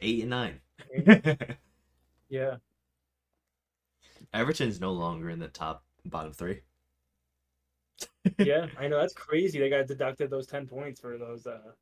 eight 0.00 0.20
and 0.20 0.30
nine 0.30 0.60
Yeah, 2.28 2.56
everton's 4.34 4.80
no 4.80 4.92
longer 4.92 5.30
in 5.30 5.38
the 5.38 5.48
top 5.48 5.84
bottom 6.04 6.32
three 6.32 6.60
yeah, 8.38 8.66
I 8.78 8.88
know 8.88 8.98
that's 9.00 9.14
crazy. 9.26 9.58
They 9.58 9.70
got 9.70 9.86
deducted 9.86 10.30
those 10.30 10.46
ten 10.46 10.66
points 10.66 11.00
for 11.00 11.16
those. 11.18 11.46
uh 11.46 11.72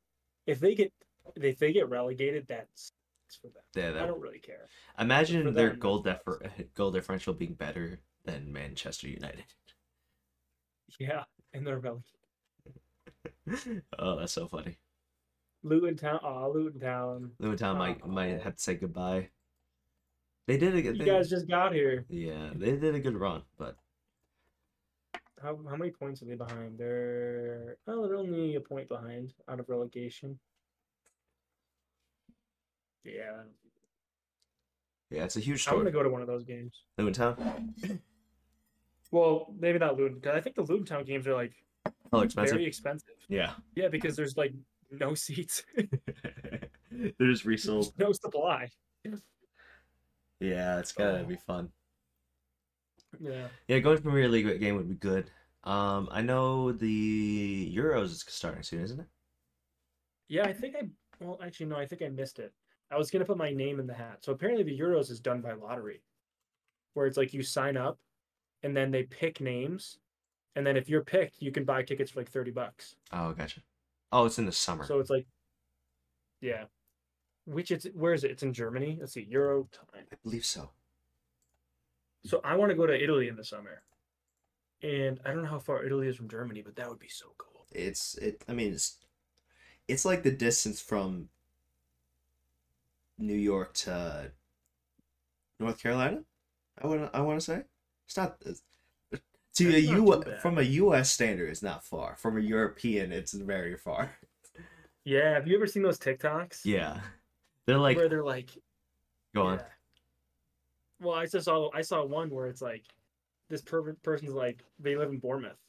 If 0.45 0.59
they 0.59 0.75
get 0.75 0.91
if 1.35 1.57
they 1.59 1.73
get 1.73 1.89
relegated, 1.89 2.45
that's 2.47 2.91
for 3.41 3.47
them. 3.47 3.63
yeah 3.75 3.89
I 3.89 3.93
that, 3.93 4.05
don't 4.07 4.21
really 4.21 4.39
care. 4.39 4.67
imagine 4.99 5.51
their 5.53 5.69
them, 5.71 5.79
goal 5.79 5.99
differ- 6.03 6.41
goal 6.75 6.91
differential 6.91 7.33
being 7.33 7.53
better 7.55 7.99
than 8.23 8.51
manchester 8.53 9.07
united 9.07 9.43
Yeah, 10.99 11.23
and 11.53 11.65
they're 11.65 11.79
relegated. 11.79 12.11
oh 13.99 14.17
that's 14.19 14.33
so 14.33 14.47
funny 14.47 14.77
Luton 15.63 15.97
Town. 15.97 16.19
Oh, 16.23 16.51
Luton 16.53 16.79
Town. 16.79 17.31
Luton 17.39 17.57
Town 17.57 17.77
might 17.77 18.05
might 18.07 18.35
Oh. 18.35 18.43
have 18.43 18.55
to 18.55 18.61
say 18.61 18.75
goodbye 18.75 19.29
they 20.47 20.57
did 20.57 20.75
a 20.75 20.81
good 20.81 20.97
You 20.97 21.05
they, 21.05 21.11
guys 21.11 21.29
just 21.29 21.47
got 21.47 21.73
here. 21.73 22.05
yeah 22.07 22.51
they 22.55 22.75
did 22.77 22.93
a 22.95 22.99
good 22.99 23.17
run 23.17 23.41
but 23.57 23.77
How 25.45 25.59
how 25.69 25.75
many 25.75 25.91
points 25.91 26.23
are 26.23 26.25
they 26.25 26.33
behind? 26.33 26.79
They're 26.79 27.77
oh, 27.87 28.07
they're 28.07 28.17
only 28.17 28.55
a 28.55 28.59
point 28.59 28.89
behind 28.89 29.31
out 29.47 29.59
of 29.59 29.69
relegation. 29.69 30.39
Yeah, 33.03 33.43
yeah 35.11 35.23
it's 35.23 35.35
a 35.35 35.39
huge 35.39 35.67
I'm 35.67 35.77
gonna 35.77 35.91
go 35.91 36.01
to 36.01 36.09
one 36.09 36.21
of 36.21 36.27
those 36.27 36.43
games. 36.43 36.81
Luton 36.97 37.13
Town 37.13 37.75
Well, 39.11 39.53
maybe 39.59 39.77
not 39.77 39.97
Luton 39.97 40.15
because 40.15 40.35
I 40.35 40.41
think 40.41 40.55
the 40.55 40.83
Town 40.83 41.03
games 41.03 41.27
are 41.27 41.35
like 41.35 41.53
oh 42.11 42.21
expensive 42.21 42.55
very 42.55 42.65
expensive. 42.65 43.13
yeah 43.29 43.51
Yeah, 43.75 43.89
because 43.89 44.15
there's 44.15 44.37
like 44.37 44.53
no 44.89 45.13
seats, 45.13 45.63
they're 45.75 47.11
just 47.19 47.45
resold 47.45 47.93
no 47.99 48.13
supply. 48.13 48.69
Yeah, 50.39 50.79
it's 50.79 50.91
gotta 50.91 51.19
Oh. 51.19 51.25
be 51.25 51.35
fun. 51.35 51.69
Yeah, 53.19 53.47
Yeah, 53.67 53.79
going 53.79 53.97
to 53.97 54.03
Premier 54.03 54.27
League 54.29 54.59
game 54.59 54.75
would 54.75 54.89
be 54.89 54.95
good. 54.95 55.29
Um, 55.63 56.07
I 56.11 56.21
know 56.21 56.71
the 56.71 57.73
Euros 57.75 58.05
is 58.05 58.25
starting 58.27 58.63
soon, 58.63 58.83
isn't 58.83 58.99
it? 58.99 59.07
yeah. 60.27 60.43
I 60.45 60.53
think 60.53 60.75
I 60.75 60.87
well 61.19 61.39
actually 61.43 61.67
no, 61.67 61.77
I 61.77 61.85
think 61.85 62.01
I 62.01 62.09
missed 62.09 62.39
it. 62.39 62.53
I 62.91 62.97
was 62.97 63.09
gonna 63.09 63.25
put 63.25 63.37
my 63.37 63.51
name 63.51 63.79
in 63.79 63.87
the 63.87 63.93
hat. 63.93 64.19
So 64.21 64.31
apparently 64.31 64.63
the 64.63 64.79
Euros 64.79 65.09
is 65.09 65.19
done 65.19 65.41
by 65.41 65.53
lottery, 65.53 66.01
where 66.93 67.07
it's 67.07 67.17
like 67.17 67.33
you 67.33 67.41
sign 67.41 67.77
up, 67.77 67.97
and 68.63 68.77
then 68.77 68.91
they 68.91 69.03
pick 69.03 69.41
names, 69.41 69.97
and 70.55 70.65
then 70.65 70.77
if 70.77 70.87
you're 70.87 71.03
picked, 71.03 71.41
you 71.41 71.51
can 71.51 71.63
buy 71.65 71.81
tickets 71.81 72.11
for 72.11 72.19
like 72.19 72.29
thirty 72.29 72.51
bucks. 72.51 72.95
Oh, 73.11 73.33
gotcha. 73.33 73.61
Oh, 74.11 74.25
it's 74.25 74.37
in 74.37 74.45
the 74.45 74.51
summer. 74.51 74.85
So 74.85 74.99
it's 74.99 75.09
like, 75.09 75.25
yeah. 76.41 76.65
Which 77.45 77.71
it's 77.71 77.85
where 77.93 78.13
is 78.13 78.23
it? 78.23 78.31
It's 78.31 78.43
in 78.43 78.53
Germany. 78.53 78.97
Let's 78.99 79.13
see, 79.13 79.25
Euro 79.29 79.67
time. 79.71 80.05
I 80.11 80.15
believe 80.23 80.45
so. 80.45 80.69
So 82.25 82.41
I 82.43 82.55
want 82.55 82.71
to 82.71 82.75
go 82.75 82.87
to 82.87 83.03
Italy 83.03 83.27
in 83.27 83.35
the 83.35 83.43
summer, 83.43 83.83
and 84.81 85.19
I 85.25 85.29
don't 85.29 85.43
know 85.43 85.49
how 85.49 85.59
far 85.59 85.85
Italy 85.85 86.07
is 86.07 86.15
from 86.15 86.27
Germany, 86.27 86.61
but 86.63 86.75
that 86.75 86.89
would 86.89 86.99
be 86.99 87.07
so 87.07 87.27
cool. 87.37 87.65
It's 87.71 88.15
it. 88.15 88.43
I 88.49 88.53
mean, 88.53 88.73
it's 88.73 88.97
it's 89.87 90.05
like 90.05 90.23
the 90.23 90.31
distance 90.31 90.81
from 90.81 91.29
New 93.17 93.35
York 93.35 93.73
to 93.75 94.31
North 95.59 95.81
Carolina. 95.81 96.23
I 96.81 96.87
want 96.87 97.09
I 97.13 97.21
want 97.21 97.39
to 97.39 97.45
say 97.45 97.61
it's 98.07 98.17
not. 98.17 98.37
It's, 98.45 98.61
to 99.55 99.69
a 99.69 99.71
That's 99.71 99.87
U 99.87 100.23
from 100.41 100.57
a 100.57 100.63
U.S. 100.63 101.11
standard, 101.11 101.49
it's 101.49 101.63
not 101.63 101.85
far. 101.85 102.17
From 102.17 102.37
a 102.37 102.41
European, 102.41 103.13
it's 103.13 103.31
very 103.31 103.77
far. 103.77 104.11
Yeah, 105.05 105.35
have 105.35 105.47
you 105.47 105.55
ever 105.55 105.65
seen 105.65 105.81
those 105.83 105.99
TikToks? 105.99 106.65
Yeah, 106.65 106.99
they're 107.65 107.77
like 107.77 107.95
where 107.95 108.09
they're 108.09 108.23
like, 108.23 108.49
go 109.33 109.43
on. 109.43 109.59
yeah. 109.59 109.65
Well, 111.05 111.15
I 111.15 111.25
just 111.25 111.45
saw 111.45 111.69
I 111.73 111.81
saw 111.81 112.03
one 112.03 112.29
where 112.29 112.47
it's 112.47 112.61
like, 112.61 112.83
this 113.49 113.61
per- 113.61 113.93
person's 114.03 114.33
like 114.33 114.63
they 114.79 114.95
live 114.95 115.09
in 115.09 115.19
Bournemouth, 115.19 115.59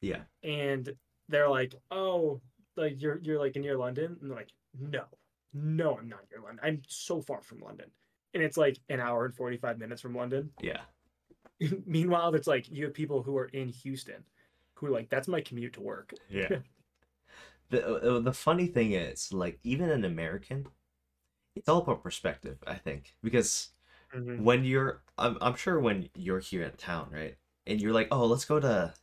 Yeah, 0.00 0.22
and 0.42 0.92
they're 1.28 1.48
like, 1.50 1.74
oh, 1.90 2.40
like 2.76 3.00
you're 3.00 3.18
you're 3.22 3.38
like 3.38 3.56
near 3.56 3.76
London, 3.76 4.16
and 4.20 4.30
they're 4.30 4.36
like, 4.36 4.52
no, 4.78 5.02
no, 5.52 5.98
I'm 5.98 6.08
not 6.08 6.20
near 6.30 6.42
London. 6.42 6.60
I'm 6.62 6.82
so 6.88 7.20
far 7.20 7.42
from 7.42 7.60
London, 7.60 7.90
and 8.34 8.42
it's 8.42 8.56
like 8.56 8.78
an 8.88 9.00
hour 9.00 9.24
and 9.24 9.34
forty 9.34 9.56
five 9.56 9.78
minutes 9.78 10.00
from 10.00 10.14
London. 10.14 10.50
yeah. 10.60 10.80
Meanwhile, 11.86 12.34
it's 12.34 12.46
like 12.46 12.70
you 12.70 12.84
have 12.84 12.94
people 12.94 13.22
who 13.22 13.36
are 13.38 13.46
in 13.46 13.68
Houston, 13.68 14.24
who 14.74 14.86
are 14.86 14.90
like, 14.90 15.08
that's 15.08 15.28
my 15.28 15.40
commute 15.40 15.72
to 15.74 15.80
work. 15.80 16.12
Yeah. 16.28 16.48
the 17.70 17.86
uh, 17.86 18.20
the 18.20 18.32
funny 18.32 18.66
thing 18.66 18.92
is, 18.92 19.32
like, 19.32 19.58
even 19.62 19.88
an 19.90 20.04
American, 20.04 20.66
it's 21.54 21.68
all 21.68 21.78
about 21.78 22.02
perspective. 22.02 22.58
I 22.66 22.74
think 22.74 23.14
because 23.22 23.70
Mhm. 24.14 24.40
when 24.40 24.64
you're, 24.64 25.02
I'm 25.18 25.36
I'm 25.40 25.56
sure 25.56 25.78
when 25.80 26.08
you're 26.14 26.40
here 26.40 26.62
in 26.62 26.72
town, 26.72 27.08
right, 27.12 27.36
and 27.66 27.80
you're 27.80 27.92
like, 27.92 28.08
oh, 28.10 28.26
let's 28.26 28.44
go 28.44 28.60
to 28.60 28.94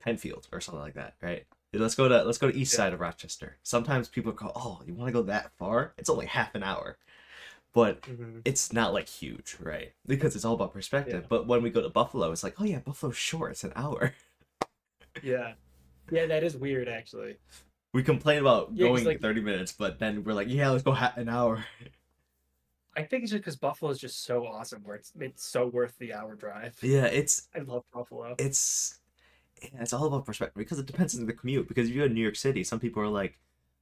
Penfield 0.00 0.46
or 0.52 0.60
something 0.60 0.80
like 0.82 0.94
that, 0.94 1.14
right? 1.20 1.44
Let's 1.72 1.94
go 1.94 2.08
to 2.08 2.22
let's 2.24 2.38
go 2.38 2.50
to 2.50 2.56
east 2.56 2.72
Yeah. 2.72 2.76
side 2.78 2.92
of 2.94 3.00
Rochester. 3.00 3.58
Sometimes 3.62 4.08
people 4.08 4.32
go, 4.32 4.52
oh, 4.54 4.82
you 4.86 4.94
want 4.94 5.08
to 5.08 5.12
go 5.12 5.22
that 5.22 5.52
far? 5.58 5.92
It's 5.98 6.08
only 6.08 6.26
half 6.26 6.54
an 6.54 6.62
hour, 6.62 6.96
but 7.74 8.00
Mhm. 8.02 8.40
it's 8.44 8.72
not 8.72 8.92
like 8.94 9.08
huge, 9.08 9.56
right? 9.60 9.92
Because 10.06 10.34
it's 10.36 10.44
all 10.44 10.54
about 10.54 10.72
perspective. 10.72 11.22
Yeah. 11.22 11.26
But 11.28 11.46
when 11.46 11.62
we 11.62 11.70
go 11.70 11.82
to 11.82 11.88
Buffalo, 11.90 12.30
it's 12.32 12.42
like, 12.44 12.60
oh 12.60 12.64
yeah, 12.64 12.78
Buffalo's 12.78 13.16
short. 13.16 13.50
It's 13.52 13.64
an 13.64 13.72
hour. 13.76 14.14
Yeah, 15.22 15.54
yeah, 16.10 16.26
that 16.26 16.44
is 16.44 16.56
weird 16.56 16.88
actually. 16.88 17.36
We 17.92 18.02
complain 18.02 18.38
about 18.40 18.72
Yeah, 18.74 18.88
going 18.88 19.04
like- 19.04 19.20
30 19.20 19.40
minutes, 19.40 19.72
but 19.72 19.98
then 19.98 20.24
we're 20.24 20.34
like, 20.34 20.48
yeah, 20.48 20.68
let's 20.70 20.82
go 20.82 20.92
ha- 20.92 21.14
an 21.16 21.28
hour. 21.28 21.64
I 22.96 23.02
think 23.02 23.22
it's 23.22 23.32
just 23.32 23.42
because 23.42 23.56
Buffalo 23.56 23.90
is 23.90 23.98
just 23.98 24.24
so 24.24 24.46
awesome, 24.46 24.82
where 24.84 24.96
it's 24.96 25.12
it's 25.20 25.44
so 25.46 25.66
worth 25.66 25.96
the 25.98 26.14
hour 26.14 26.34
drive. 26.34 26.76
Yeah, 26.82 27.04
it's 27.06 27.48
I 27.54 27.60
love 27.60 27.84
Buffalo. 27.92 28.34
it's 28.38 29.00
yeah, 29.62 29.80
it's 29.82 29.92
all 29.92 30.06
about 30.06 30.26
perspective 30.26 30.56
because 30.56 30.78
it 30.78 30.86
depends 30.86 31.18
on 31.18 31.26
the 31.26 31.32
commute. 31.32 31.68
Because 31.68 31.88
if 31.88 31.94
you 31.94 32.02
go 32.02 32.08
to 32.08 32.14
New 32.14 32.22
York 32.22 32.36
City, 32.36 32.64
some 32.64 32.80
people 32.80 33.02
are 33.02 33.08
like, 33.08 33.38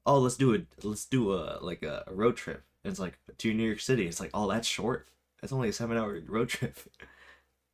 "Oh, 0.06 0.18
let's 0.18 0.36
do 0.36 0.52
it. 0.52 0.66
Let's 0.82 1.04
do 1.06 1.32
a 1.32 1.58
like 1.60 1.82
a, 1.82 2.04
a 2.06 2.14
road 2.14 2.36
trip." 2.36 2.62
And 2.82 2.90
it's 2.90 3.00
like 3.00 3.18
to 3.38 3.54
New 3.54 3.64
York 3.64 3.80
City. 3.80 4.06
It's 4.06 4.20
like, 4.20 4.30
"Oh, 4.34 4.48
that's 4.50 4.68
short. 4.68 5.08
That's 5.40 5.52
only 5.52 5.68
a 5.68 5.72
seven-hour 5.72 6.20
road 6.26 6.48
trip." 6.48 6.76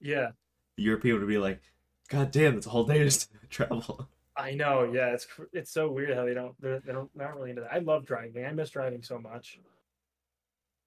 Yeah, 0.00 0.30
European 0.76 1.18
would 1.18 1.28
be 1.28 1.38
like, 1.38 1.60
"God 2.08 2.30
damn, 2.30 2.56
it's 2.56 2.66
a 2.66 2.70
whole 2.70 2.84
day 2.84 3.04
just 3.04 3.30
to 3.32 3.46
travel." 3.48 4.08
I 4.36 4.52
know. 4.52 4.84
Yeah, 4.84 5.08
it's 5.14 5.26
it's 5.52 5.70
so 5.70 5.90
weird 5.90 6.16
how 6.16 6.24
they 6.24 6.34
don't 6.34 6.54
they're, 6.60 6.80
they 6.80 6.92
don't 6.92 7.14
not 7.14 7.36
really 7.36 7.50
into 7.50 7.62
that. 7.62 7.72
I 7.72 7.78
love 7.78 8.06
driving. 8.06 8.44
I 8.44 8.52
miss 8.52 8.70
driving 8.70 9.02
so 9.02 9.18
much. 9.18 9.58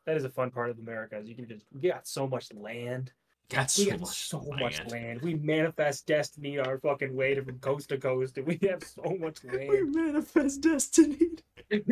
That 0.05 0.17
is 0.17 0.25
a 0.25 0.29
fun 0.29 0.51
part 0.51 0.69
of 0.69 0.79
America. 0.79 1.17
Is 1.17 1.27
you 1.27 1.35
can 1.35 1.47
just 1.47 1.65
we 1.73 1.89
got 1.89 2.07
so 2.07 2.27
much 2.27 2.51
land. 2.53 3.11
We 3.51 3.67
so 3.67 3.91
got 3.91 3.99
much 3.99 4.27
so 4.27 4.39
land. 4.39 4.59
much 4.59 4.91
land. 4.91 5.21
We 5.21 5.35
manifest 5.35 6.07
destiny 6.07 6.57
our 6.57 6.79
fucking 6.79 7.15
way 7.15 7.35
to 7.35 7.43
from 7.43 7.59
coast 7.59 7.89
to 7.89 7.97
coast, 7.97 8.37
and 8.37 8.47
we 8.47 8.59
have 8.69 8.83
so 8.83 9.15
much 9.19 9.43
land. 9.43 9.69
We 9.69 9.83
manifest 9.83 10.61
destiny. 10.61 11.17
you 11.69 11.85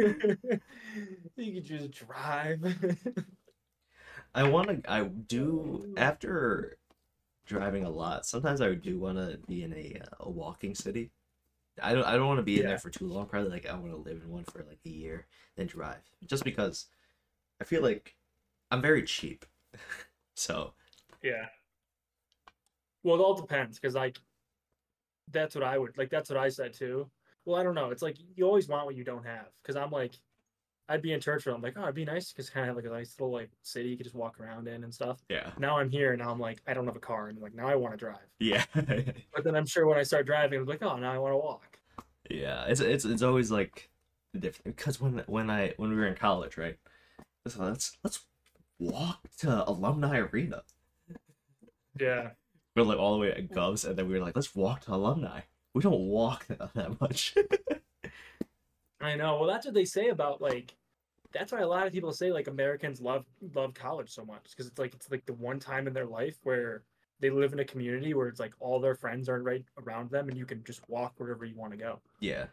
can 1.38 1.64
just 1.64 1.92
drive. 1.92 2.64
I 4.36 4.44
want 4.44 4.84
to. 4.84 4.92
I 4.92 5.04
do 5.04 5.94
after 5.98 6.78
driving 7.46 7.84
a 7.84 7.90
lot. 7.90 8.26
Sometimes 8.26 8.62
I 8.62 8.74
do 8.74 9.00
want 9.00 9.18
to 9.18 9.38
be 9.48 9.64
in 9.64 9.74
a 9.74 10.02
uh, 10.02 10.26
a 10.26 10.30
walking 10.30 10.74
city. 10.74 11.12
I 11.82 11.94
don't. 11.94 12.06
I 12.06 12.16
don't 12.16 12.28
want 12.28 12.40
to 12.40 12.44
be 12.44 12.60
in 12.60 12.66
there 12.66 12.78
for 12.80 12.90
too 12.90 13.08
long. 13.08 13.28
Probably 13.28 13.50
like 13.50 13.68
I 13.68 13.74
want 13.74 13.92
to 13.92 13.98
live 13.98 14.22
in 14.24 14.30
one 14.30 14.46
for 14.46 14.66
like 14.68 14.80
a 14.86 14.90
year, 14.90 15.28
then 15.58 15.68
drive. 15.68 16.02
Just 16.26 16.44
because 16.44 16.88
I 17.62 17.64
feel 17.64 17.84
like 17.84 18.16
I'm 18.72 18.82
very 18.82 19.04
cheap. 19.04 19.46
so 20.36 20.74
Yeah. 21.22 21.46
Well, 23.04 23.16
it 23.16 23.20
all 23.22 23.36
depends 23.36 23.80
because 23.80 23.96
like 23.96 24.18
that's 25.32 25.56
what 25.56 25.64
I 25.64 25.78
would 25.78 25.98
like. 25.98 26.10
That's 26.10 26.30
what 26.30 26.40
I 26.40 26.50
said 26.50 26.74
too. 26.74 27.10
Well, 27.46 27.60
I 27.60 27.64
don't 27.64 27.76
know. 27.76 27.92
It's 27.92 28.02
like 28.02 28.18
you 28.36 28.46
always 28.46 28.68
want 28.68 28.86
what 28.86 28.96
you 28.96 29.04
don't 29.04 29.26
have. 29.26 29.48
Because 29.62 29.76
I'm 29.76 29.92
like, 29.92 30.14
I'd 30.90 31.02
be 31.02 31.14
in 31.14 31.20
Churchville. 31.20 31.56
I'm 31.56 31.62
like, 31.62 31.76
oh, 31.78 31.84
it'd 31.84 31.96
be 31.96 32.04
nice 32.04 32.32
because 32.32 32.50
kind 32.50 32.64
of 32.64 32.68
have 32.68 32.76
like 32.76 32.92
a 32.92 32.96
nice 32.96 33.16
little 33.20 33.34
like 33.34 33.50
city 33.62 33.90
you 33.90 33.98
could 33.98 34.04
just 34.04 34.16
walk 34.16 34.40
around 34.40 34.68
in 34.68 34.84
and 34.84 34.94
stuff. 34.94 35.24
yeah, 35.30 35.52
Now 35.58 35.78
I'm 35.78 35.90
here. 35.90 36.14
And 36.14 36.22
now 36.22 36.32
I'm 36.32 36.40
like, 36.40 36.62
I 36.68 36.74
don't 36.74 36.86
have 36.88 36.96
a 36.96 37.00
car, 37.00 37.28
and 37.28 37.40
like 37.40 37.54
now 37.54 37.68
I 37.68 37.76
want 37.76 37.94
to 37.94 37.98
drive. 37.98 38.18
yeah, 38.40 38.66
But 38.76 39.44
then 39.44 39.56
I'm 39.56 39.66
sure 39.68 39.86
when 39.86 39.98
I 39.98 40.04
start 40.04 40.26
driving, 40.26 40.60
I'm 40.60 40.66
like, 40.66 40.82
oh, 40.82 40.98
now 40.98 41.14
I 41.14 41.18
want 41.20 41.34
to 41.34 41.38
walk. 41.38 41.80
yeah. 42.30 42.66
It's 42.66 42.82
it's 42.82 43.06
it's 43.06 43.22
always 43.22 43.52
like 43.52 43.90
different 44.38 44.76
because 44.78 45.00
when 45.00 45.24
when 45.28 45.50
I 45.50 45.74
when 45.78 45.90
we 45.92 45.96
were 45.96 46.08
in 46.08 46.16
college, 46.16 46.58
right? 46.58 46.78
So 47.48 47.64
let's 47.64 47.98
let's 48.04 48.26
walk 48.80 49.30
to 49.40 49.68
alumni 49.68 50.18
arena. 50.20 50.64
Yeah. 52.00 52.32
We 52.76 52.82
are 52.82 52.86
like 52.86 53.00
all 53.00 53.14
the 53.14 53.20
way 53.20 53.32
at 53.32 53.50
Govs, 53.50 53.86
and 53.88 53.98
then 53.98 54.08
we 54.08 54.14
were 54.14 54.24
like, 54.24 54.36
let's 54.36 54.56
walk 54.56 54.82
to 54.82 54.94
alumni. 54.94 55.42
We 55.74 55.82
don't 55.82 56.00
walk 56.00 56.48
that, 56.48 56.74
that 56.76 57.02
much. 57.02 57.36
I 59.02 59.16
know. 59.16 59.38
Well, 59.38 59.48
that's 59.48 59.66
what 59.66 59.76
they 59.76 59.86
say 59.86 60.10
about 60.10 60.42
like. 60.42 60.76
That's 61.34 61.54
why 61.54 61.60
a 61.60 61.68
lot 61.68 61.88
of 61.88 61.94
people 61.94 62.12
say 62.12 62.32
like 62.32 62.48
Americans 62.48 63.00
love 63.00 63.26
love 63.56 63.74
college 63.74 64.10
so 64.10 64.26
much 64.26 64.44
because 64.52 64.68
it's 64.68 64.78
like 64.78 64.94
it's 64.94 65.10
like 65.10 65.26
the 65.26 65.34
one 65.34 65.60
time 65.60 65.88
in 65.88 65.94
their 65.94 66.06
life 66.06 66.38
where 66.44 66.84
they 67.22 67.30
live 67.30 67.54
in 67.54 67.60
a 67.60 67.66
community 67.66 68.14
where 68.14 68.28
it's 68.28 68.40
like 68.40 68.54
all 68.60 68.80
their 68.80 68.96
friends 68.96 69.30
are 69.30 69.42
right 69.42 69.64
around 69.82 70.10
them 70.10 70.28
and 70.28 70.38
you 70.38 70.46
can 70.46 70.64
just 70.64 70.82
walk 70.90 71.14
wherever 71.18 71.46
you 71.46 71.56
want 71.56 71.72
to 71.72 71.78
go. 71.78 72.00
yeah, 72.20 72.48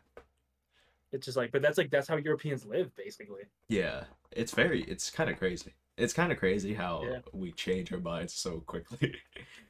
It's 1.13 1.25
just 1.25 1.37
like, 1.37 1.53
but 1.53 1.63
that's 1.63 1.79
like 1.79 1.91
that's 1.91 2.07
how 2.09 2.17
Europeans 2.17 2.65
live 2.67 2.95
basically. 2.97 3.43
yeah. 3.69 4.05
It's 4.33 4.53
very, 4.53 4.83
it's 4.83 5.11
kind 5.11 5.31
of 5.31 5.39
crazy. 5.39 5.73
It's 5.97 6.13
kind 6.13 6.31
of 6.31 6.39
crazy 6.39 6.75
how 6.75 7.03
Yeah. 7.03 7.21
we 7.33 7.51
change 7.53 7.91
our 7.93 7.99
minds 7.99 8.35
so 8.35 8.61
quickly. 8.61 9.15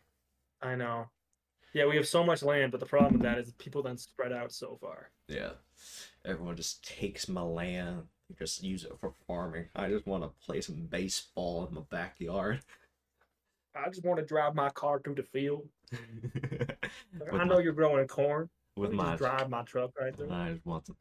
I 0.62 0.74
know. 0.74 1.06
Yeah, 1.74 1.86
we 1.86 1.94
have 1.96 2.08
so 2.08 2.24
much 2.24 2.42
land, 2.42 2.72
but 2.72 2.80
the 2.80 2.86
problem 2.86 3.14
with 3.14 3.22
that 3.22 3.38
is 3.38 3.52
people 3.52 3.82
then 3.82 3.96
spread 3.96 4.32
out 4.32 4.52
so 4.52 4.76
far. 4.80 5.10
yeah, 5.28 5.50
everyone 6.24 6.56
just 6.56 6.82
takes 6.86 7.28
my 7.28 7.42
land, 7.42 8.02
and 8.28 8.38
just 8.38 8.62
use 8.64 8.84
it 8.84 8.92
for 8.98 9.12
farming. 9.28 9.66
I 9.76 9.88
just 9.90 10.06
want 10.06 10.24
to 10.24 10.30
play 10.44 10.60
some 10.60 10.86
baseball 10.90 11.66
in 11.68 11.74
my 11.74 11.82
backyard. 11.90 12.62
I 13.76 13.88
just 13.90 14.04
want 14.04 14.18
to 14.18 14.26
drive 14.26 14.54
my 14.56 14.70
car 14.70 14.98
through 14.98 15.16
the 15.16 15.22
field. 15.22 15.68
I 17.32 17.36
my, 17.36 17.44
know 17.44 17.58
you're 17.58 17.72
growing 17.74 18.06
corn. 18.08 18.48
with 18.76 18.92
my, 18.92 19.14
drive 19.16 19.48
my 19.50 19.62
truck 19.62 19.92
right 20.00 20.16
there. 20.16 20.32
I 20.32 20.52
just 20.54 20.66
want 20.66 20.86
the 20.86 20.94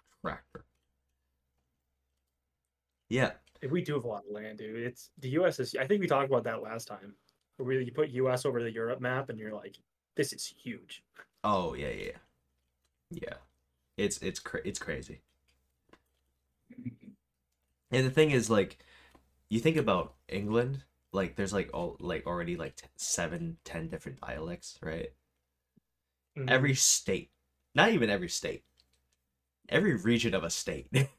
Yeah, 3.10 3.32
We 3.70 3.82
do 3.82 3.96
have 3.96 4.04
a 4.04 4.08
lot 4.08 4.24
of 4.26 4.32
land, 4.32 4.60
dude. 4.60 4.84
It's 4.84 5.10
the 5.20 5.30
U.S. 5.30 5.60
is. 5.60 5.76
I 5.76 5.86
think 5.88 6.02
we 6.02 6.08
talked 6.08 6.30
about 6.30 6.44
that 6.44 6.62
last 6.62 6.88
time. 6.88 7.16
Where 7.58 7.82
you 7.82 7.92
put 7.92 8.10
U.S. 8.10 8.46
over 8.46 8.62
the 8.62 8.72
Europe 8.72 9.02
map, 9.02 9.30
and 9.30 9.40
you're 9.40 9.54
like, 9.54 9.78
this 10.16 10.32
is 10.34 10.46
huge. 10.46 11.04
Oh 11.44 11.74
yeah, 11.74 11.90
yeah, 11.90 12.04
yeah. 12.06 12.18
yeah. 13.12 13.38
It's 13.98 14.20
it's 14.20 14.40
cra- 14.40 14.62
it's 14.66 14.80
crazy. 14.80 15.22
And 17.92 18.06
the 18.06 18.12
thing 18.12 18.32
is, 18.32 18.50
like, 18.50 18.78
you 19.50 19.60
think 19.60 19.78
about 19.78 20.16
England, 20.30 20.86
like, 21.14 21.36
there's 21.36 21.54
like 21.54 21.72
all 21.74 21.98
like 22.00 22.26
already 22.28 22.56
like 22.58 22.78
t- 22.78 22.88
seven, 22.98 23.58
ten 23.66 23.90
different 23.90 24.22
dialects, 24.22 24.80
right? 24.82 25.14
Mhm. 26.38 26.50
Every 26.50 26.76
state, 26.76 27.32
not 27.76 27.92
even 27.92 28.10
every 28.10 28.28
state, 28.30 28.66
every 29.70 29.96
region 29.96 30.34
of 30.34 30.44
a 30.44 30.50
state 30.50 30.88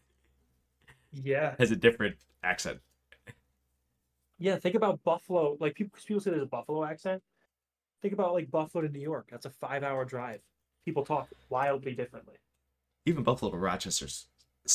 yeah, 1.12 1.56
has 1.58 1.70
a 1.70 1.76
different 1.76 2.16
accent. 2.42 2.80
yeah. 4.38 4.56
Think 4.56 4.74
about 4.74 5.02
Buffalo. 5.04 5.56
Like 5.60 5.74
people, 5.74 5.90
'cause 5.96 6.04
people 6.04 6.20
say 6.20 6.30
there's 6.30 6.42
a 6.42 6.46
Buffalo 6.46 6.84
accent. 6.84 7.22
Think 8.02 8.14
about 8.14 8.34
like 8.34 8.50
Buffalo 8.50 8.82
to 8.82 8.88
New 8.88 9.00
York. 9.00 9.28
That's 9.30 9.46
a 9.46 9.50
five-hour 9.50 10.04
drive. 10.06 10.42
People 10.84 11.04
talk 11.04 11.30
wildly 11.48 11.94
differently. 11.94 12.36
Even 13.06 13.22
Buffalo 13.22 13.50
to 13.50 13.56
Rochester's 13.58 14.26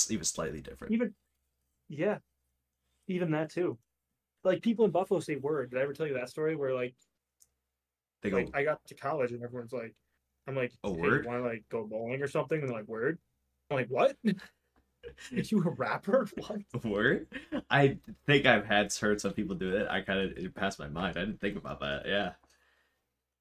even 0.10 0.26
slightly 0.26 0.62
different. 0.62 0.94
Even, 0.94 1.16
yeah, 1.90 2.20
even 3.08 3.32
that 3.32 3.52
too. 3.52 3.78
Like 4.44 4.62
people 4.62 4.86
in 4.86 4.92
Buffalo 4.92 5.20
say 5.20 5.36
"word." 5.38 5.72
Did 5.72 5.80
I 5.80 5.84
ever 5.84 5.94
tell 5.94 6.08
you 6.08 6.16
that 6.16 6.30
story 6.30 6.56
where 6.56 6.74
like 6.74 6.96
They 8.22 8.30
go, 8.30 8.38
like 8.38 8.50
I 8.54 8.64
got 8.64 8.84
to 8.88 8.96
college 8.96 9.32
and 9.32 9.44
everyone's 9.44 9.74
like, 9.74 9.96
I'm 10.48 10.56
like, 10.56 10.74
A 10.84 10.90
hey, 10.90 10.98
word? 11.02 11.24
You 11.26 11.30
want 11.30 11.44
to 11.44 11.50
like 11.50 11.64
go 11.70 11.86
bowling 11.86 12.22
or 12.22 12.28
something? 12.28 12.60
And 12.60 12.70
they're 12.70 12.78
like, 12.78 12.88
word. 12.88 13.20
Like, 13.74 13.90
what? 13.90 14.16
Are 14.26 14.34
you 15.32 15.64
a 15.64 15.70
rapper? 15.72 16.28
What? 16.38 16.86
word? 16.86 17.28
I 17.70 17.98
think 18.26 18.46
I've 18.46 18.66
had 18.66 18.94
heard 18.94 19.22
some 19.22 19.34
people 19.34 19.56
do 19.56 19.76
it. 19.76 19.88
I 19.90 20.02
kind 20.02 20.20
of 20.20 20.38
it 20.38 20.56
passed 20.56 20.80
my 20.80 20.88
mind. 20.88 21.18
I 21.18 21.22
didn't 21.22 21.40
think 21.42 21.58
about 21.58 21.80
that. 21.82 22.04
Yeah. 22.06 22.32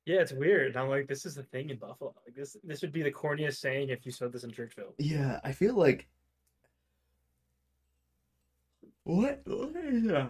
Yeah, 0.05 0.21
it's 0.21 0.33
weird. 0.33 0.77
I'm 0.77 0.89
like, 0.89 1.07
this 1.07 1.25
is 1.25 1.37
the 1.37 1.45
thing 1.45 1.71
in 1.71 1.77
Buffalo. 1.77 2.15
Like 2.27 2.35
this, 2.35 2.57
this 2.65 2.83
would 2.83 2.93
be 2.93 3.03
the 3.03 3.13
corniest 3.13 3.57
saying 3.57 3.91
if 3.91 4.05
you 4.05 4.11
said 4.11 4.33
this 4.33 4.43
in 4.43 4.51
Churchville. 4.51 4.95
Yeah, 4.99 5.39
I 5.45 5.53
feel 5.53 5.75
like 5.75 6.09
what? 9.05 9.43
Yeah. 9.47 10.29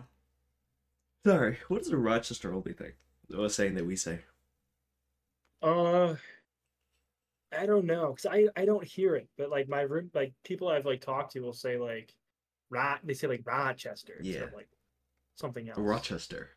Sorry, 1.24 1.58
what 1.68 1.82
is 1.82 1.90
a 1.90 1.96
Rochester 1.96 2.52
only 2.52 2.72
thing? 2.72 2.92
What 3.28 3.52
saying 3.52 3.74
that 3.76 3.86
we 3.86 3.96
say? 3.96 4.20
Uh, 5.62 6.16
I 7.56 7.66
don't 7.66 7.84
know, 7.84 8.08
cause 8.14 8.26
I 8.30 8.48
I 8.56 8.64
don't 8.64 8.84
hear 8.84 9.14
it, 9.16 9.28
but 9.36 9.50
like 9.50 9.68
my 9.68 9.82
room, 9.82 10.10
like 10.14 10.32
people 10.44 10.68
I've 10.68 10.86
like 10.86 11.00
talked 11.00 11.32
to 11.32 11.40
will 11.40 11.52
say 11.52 11.76
like, 11.78 12.14
Rot. 12.70 13.00
They 13.04 13.14
say 13.14 13.26
like 13.26 13.42
Rochester 13.44 14.14
instead 14.18 14.34
Yeah. 14.34 14.44
of 14.48 14.52
like 14.54 14.68
something 15.36 15.68
else. 15.68 15.78
Rochester. 15.78 16.50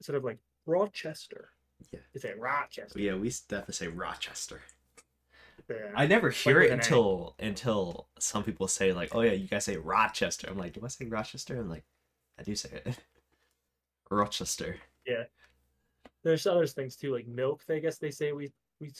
Instead 0.00 0.16
of 0.16 0.24
like 0.24 0.38
Rochester. 0.66 1.50
Yeah. 1.92 2.00
They 2.14 2.20
say 2.20 2.34
Rochester. 2.38 2.98
Yeah, 2.98 3.14
we 3.16 3.28
definitely 3.48 3.74
say 3.74 3.88
Rochester. 3.88 4.60
Yeah. 5.68 5.92
I 5.94 6.06
never 6.06 6.30
hear 6.30 6.60
with 6.60 6.70
it 6.70 6.72
until 6.72 7.34
until 7.38 8.08
some 8.18 8.42
people 8.44 8.68
say 8.68 8.92
like, 8.92 9.14
"Oh 9.14 9.20
yeah, 9.20 9.32
you 9.32 9.46
guys 9.48 9.64
say 9.64 9.76
Rochester." 9.76 10.48
I'm 10.50 10.58
like, 10.58 10.72
"Do 10.74 10.80
I 10.84 10.88
say 10.88 11.06
Rochester?" 11.06 11.60
I'm 11.60 11.68
like, 11.70 11.84
"I 12.38 12.42
do 12.42 12.54
say 12.54 12.82
it." 12.84 12.98
Rochester. 14.10 14.76
Yeah. 15.06 15.24
There's 16.22 16.46
other 16.46 16.66
things 16.66 16.96
too, 16.96 17.12
like 17.14 17.26
milk. 17.26 17.62
I 17.68 17.78
guess 17.78 17.98
they 17.98 18.10
say 18.10 18.32
we 18.32 18.52
we, 18.82 18.90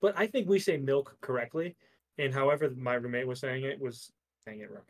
but 0.00 0.14
I 0.16 0.26
think 0.26 0.48
we 0.48 0.58
say 0.58 0.76
milk 0.78 1.16
correctly, 1.20 1.76
and 2.18 2.34
however 2.34 2.70
my 2.76 2.94
roommate 2.94 3.26
was 3.28 3.38
saying 3.38 3.62
it 3.64 3.80
was 3.80 4.10
saying 4.46 4.60
it 4.60 4.70
wrong. 4.70 4.82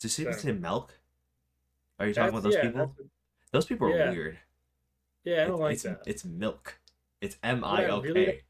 Does 0.00 0.16
people 0.16 0.32
Fair. 0.32 0.40
say 0.40 0.52
milk? 0.52 0.98
Are 1.98 2.06
you 2.06 2.14
talking 2.14 2.30
about 2.30 2.42
those 2.42 2.54
yeah, 2.54 2.62
people? 2.62 2.96
Those 3.52 3.66
people 3.66 3.88
are 3.88 3.96
Yeah. 3.96 4.10
weird. 4.10 4.38
Yeah, 5.24 5.42
I 5.42 5.46
don't 5.46 5.60
It- 5.60 5.62
like 5.62 5.74
it's, 5.74 5.82
that. 5.82 6.02
It's 6.06 6.24
milk. 6.24 6.80
It's 7.20 7.36
M 7.42 7.64
I 7.64 7.84
really 7.86 8.24
K. 8.26 8.42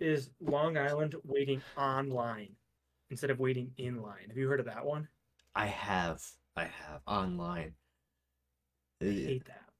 Is 0.00 0.30
Long 0.40 0.78
Island 0.78 1.14
waiting 1.24 1.62
online 1.76 2.56
instead 3.10 3.30
of 3.30 3.38
waiting 3.38 3.70
in 3.76 4.00
line? 4.00 4.28
Have 4.28 4.36
you 4.36 4.48
heard 4.48 4.60
of 4.60 4.66
that 4.66 4.84
one? 4.84 5.08
I 5.54 5.66
have. 5.66 6.24
I 6.56 6.64
have 6.64 7.02
online. 7.06 7.74
I 9.02 9.04
hate 9.04 9.44
that. 9.44 9.70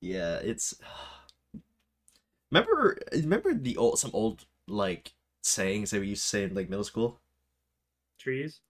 Yeah, 0.00 0.36
it's. 0.38 0.80
Remember, 2.52 2.98
remember 3.12 3.54
the 3.54 3.78
old 3.78 3.98
some 3.98 4.10
old 4.12 4.44
like 4.68 5.12
sayings 5.42 5.90
that 5.90 6.00
we 6.00 6.08
used 6.08 6.22
to 6.22 6.28
say 6.28 6.44
in 6.44 6.54
like 6.54 6.68
middle 6.68 6.84
school. 6.84 7.18
Trees. 8.18 8.60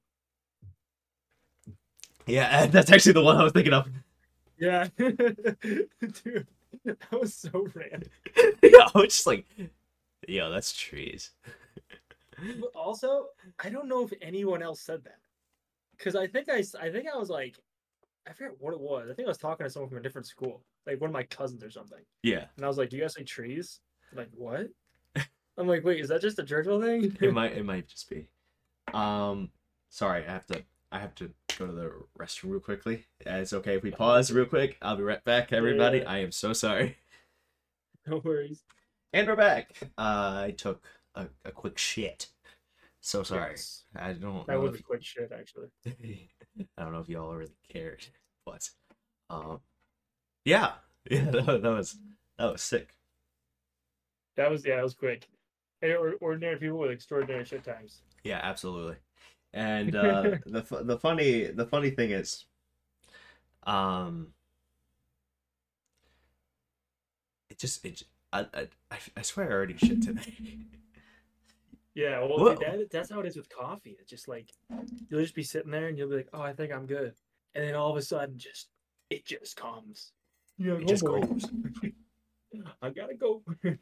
Yeah, 2.27 2.67
that's 2.71 2.93
actually 2.93 3.13
the 3.13 3.23
one 3.23 3.37
I 3.37 3.43
was 3.43 3.53
thinking 3.53 3.73
of. 3.73 3.89
Yeah, 4.57 4.87
dude, 4.97 6.47
that 6.85 7.11
was 7.11 7.35
so 7.35 7.67
random. 7.75 8.09
yeah, 8.63 8.87
I 8.95 8.99
was 8.99 9.09
just 9.09 9.27
like, 9.27 9.45
yo, 10.29 10.49
that's 10.51 10.73
trees. 10.73 11.31
Also, 12.77 13.27
I 13.59 13.69
don't 13.69 13.89
know 13.89 14.05
if 14.05 14.13
anyone 14.23 14.63
else 14.63 14.81
said 14.81 15.03
that, 15.05 15.19
because 15.99 16.15
I 16.15 16.29
think 16.29 16.49
I 16.49 16.63
I 16.81 16.91
think 16.91 17.09
I 17.13 17.19
was 17.19 17.31
like, 17.31 17.57
I 18.29 18.33
forget 18.33 18.53
what 18.61 18.73
it 18.75 18.81
was. 18.81 19.09
I 19.11 19.15
think 19.15 19.27
I 19.27 19.31
was 19.31 19.39
talking 19.39 19.65
to 19.65 19.71
someone 19.71 19.89
from 19.89 19.99
a 19.99 20.03
different 20.03 20.27
school, 20.27 20.63
like 20.87 21.01
one 21.01 21.11
of 21.11 21.15
my 21.15 21.25
cousins 21.25 21.63
or 21.65 21.71
something, 21.71 21.99
Yeah, 22.23 22.45
and 22.57 22.65
I 22.65 22.69
was 22.69 22.79
like, 22.79 22.91
"Do 22.91 22.97
you 22.97 23.03
guys 23.03 23.15
say 23.15 23.25
trees?" 23.25 23.81
They're 24.13 24.25
like, 24.25 24.31
what? 24.35 24.69
I'm 25.59 25.67
like, 25.67 25.85
wait, 25.85 26.01
is 26.01 26.09
that 26.11 26.21
just 26.23 26.39
a 26.39 26.43
Churchville 26.43 26.83
thing? 26.83 27.17
it 27.21 27.33
might 27.33 27.53
it 27.53 27.65
might 27.65 27.89
just 27.89 28.09
be. 28.09 28.29
Um, 28.95 29.51
sorry, 29.89 30.25
I 30.27 30.31
have 30.31 30.47
to 30.47 30.63
I 30.93 30.99
have 30.99 31.15
to 31.17 31.31
go 31.59 31.67
to 31.67 31.73
the 31.73 31.93
restroom 32.19 32.51
real 32.51 32.61
quickly. 32.61 33.07
Uh, 33.27 33.37
It's 33.37 33.53
okay 33.55 33.77
if 33.77 33.83
we 33.83 33.91
pause 33.91 34.31
real 34.31 34.45
quick. 34.47 34.77
I'll 34.83 34.97
be 34.97 35.03
right 35.03 35.25
back, 35.25 35.53
everybody. 35.53 35.99
Yeah. 35.99 36.11
I 36.11 36.19
am 36.19 36.33
so 36.33 36.53
sorry. 36.53 36.99
no 38.07 38.19
worries. 38.19 38.63
And 39.13 39.27
we're 39.27 39.37
back. 39.37 39.73
Uh, 39.99 40.43
I 40.47 40.55
took 40.57 40.87
a, 41.15 41.27
a 41.45 41.51
quick 41.51 41.77
shit. 41.79 42.29
So 43.03 43.25
sorry. 43.25 43.51
Yes. 43.51 43.83
I 43.97 44.13
don't 44.13 44.47
That 44.47 44.61
was 44.61 44.79
a 44.79 44.83
quick 44.83 45.03
shit, 45.03 45.33
actually. 45.37 45.67
I 46.79 46.83
don't 46.83 46.93
know 46.93 47.01
if 47.01 47.09
y'all 47.09 47.35
really 47.35 47.51
cared, 47.69 48.07
but 48.47 48.69
um, 49.29 49.61
yeah, 50.45 50.75
yeah, 51.11 51.25
that, 51.31 51.47
was- 51.47 51.63
that 51.63 51.71
was 51.71 51.99
that 52.39 52.53
was 52.53 52.63
sick. 52.63 52.95
That 54.37 54.51
was 54.51 54.65
yeah, 54.65 54.77
that 54.77 54.85
was 54.85 54.95
quick. 54.95 55.29
Hey, 55.81 55.95
ordinary 55.95 56.57
people 56.57 56.79
with 56.79 56.93
extraordinary 56.93 57.45
shit 57.45 57.65
times. 57.65 58.03
Yeah, 58.23 58.41
absolutely. 58.41 58.97
And 59.53 59.97
uh, 59.97 60.37
the 60.47 60.63
the 60.85 60.97
funny 60.99 61.47
the 61.47 61.67
funny 61.67 61.91
thing 61.91 62.13
is, 62.13 62.47
um, 63.65 64.29
it 67.51 67.59
just 67.59 67.85
it 67.85 68.05
I 68.33 68.47
I 68.91 68.99
I 69.17 69.23
swear 69.23 69.49
I 69.51 69.53
already 69.53 69.77
shit 69.77 70.03
today. 70.03 70.35
Yeah, 71.95 72.21
well, 72.21 72.55
dude, 72.55 72.61
that, 72.61 72.91
that's 72.91 73.11
how 73.11 73.21
it 73.21 73.27
is 73.27 73.37
with 73.37 73.49
coffee. 73.51 73.97
It's 74.01 74.09
just 74.09 74.27
like 74.27 74.51
you'll 75.11 75.21
just 75.21 75.35
be 75.35 75.43
sitting 75.43 75.71
there 75.71 75.89
and 75.89 75.99
you'll 75.99 76.09
be 76.09 76.17
like, 76.17 76.29
"Oh, 76.33 76.41
I 76.41 76.55
think 76.55 76.73
I'm 76.73 76.87
good," 76.87 77.13
and 77.55 77.65
then 77.65 77.75
all 77.75 77.91
of 77.91 77.97
a 77.97 78.03
sudden, 78.03 78.39
just 78.39 78.69
it 79.11 79.27
just 79.27 79.57
comes. 79.57 80.13
You're 80.57 80.75
like, 80.77 80.85
It 80.85 80.89
just 80.89 81.05
"Oh, 81.05 81.21
boy, 81.21 81.27
goes. 81.27 81.45
I 82.81 82.91
gotta 82.91 83.15
go. 83.15 83.43
Damn. 83.63 83.75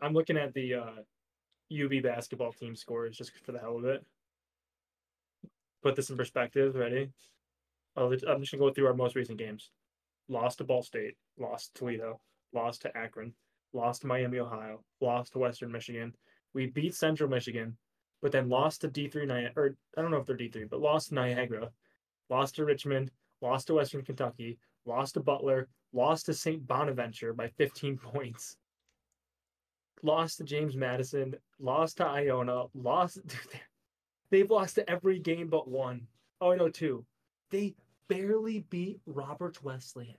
I'm 0.00 0.14
looking 0.14 0.38
at 0.38 0.54
the 0.54 0.74
uh, 0.74 1.02
UB 1.72 2.02
basketball 2.02 2.52
team 2.52 2.74
scores 2.74 3.16
just 3.18 3.32
for 3.44 3.52
the 3.52 3.58
hell 3.58 3.76
of 3.76 3.84
it. 3.84 4.04
Put 5.82 5.94
this 5.96 6.10
in 6.10 6.16
perspective. 6.16 6.74
Ready? 6.74 7.10
I'll, 7.96 8.06
I'm 8.06 8.40
just 8.40 8.52
gonna 8.52 8.60
go 8.60 8.72
through 8.72 8.86
our 8.86 8.94
most 8.94 9.14
recent 9.14 9.38
games. 9.38 9.70
Lost 10.28 10.58
to 10.58 10.64
Ball 10.64 10.82
State. 10.82 11.16
Lost 11.38 11.74
to 11.74 11.80
Toledo. 11.80 12.20
Lost 12.52 12.82
to 12.82 12.96
Akron. 12.96 13.34
Lost 13.72 14.02
to 14.02 14.06
Miami, 14.06 14.38
Ohio. 14.38 14.82
Lost 15.00 15.32
to 15.32 15.38
Western 15.38 15.72
Michigan. 15.72 16.14
We 16.54 16.66
beat 16.66 16.94
Central 16.94 17.30
Michigan, 17.30 17.76
but 18.22 18.32
then 18.32 18.48
lost 18.48 18.80
to 18.80 18.88
D3 18.88 19.26
Niagara. 19.26 19.52
Or 19.56 19.76
I 19.96 20.02
don't 20.02 20.10
know 20.10 20.18
if 20.18 20.26
they're 20.26 20.36
D3, 20.36 20.68
but 20.68 20.80
lost 20.80 21.08
to 21.08 21.14
Niagara. 21.14 21.70
Lost 22.28 22.56
to 22.56 22.64
Richmond. 22.64 23.10
Lost 23.40 23.68
to 23.68 23.74
Western 23.74 24.02
Kentucky. 24.02 24.58
Lost 24.84 25.14
to 25.14 25.20
Butler. 25.20 25.68
Lost 25.92 26.26
to 26.26 26.34
St. 26.34 26.66
Bonaventure 26.66 27.32
by 27.32 27.48
15 27.56 27.98
points 27.98 28.56
lost 30.02 30.38
to 30.38 30.44
James 30.44 30.76
Madison, 30.76 31.34
lost 31.58 31.98
to 31.98 32.06
Iona, 32.06 32.64
lost. 32.74 33.20
They've 34.30 34.50
lost 34.50 34.76
to 34.76 34.88
every 34.88 35.18
game 35.18 35.48
but 35.48 35.68
one. 35.68 36.06
Oh 36.40 36.54
no, 36.54 36.68
two. 36.68 37.04
They 37.50 37.74
barely 38.08 38.60
beat 38.70 39.00
Roberts 39.06 39.62
Wesleyan. 39.62 40.16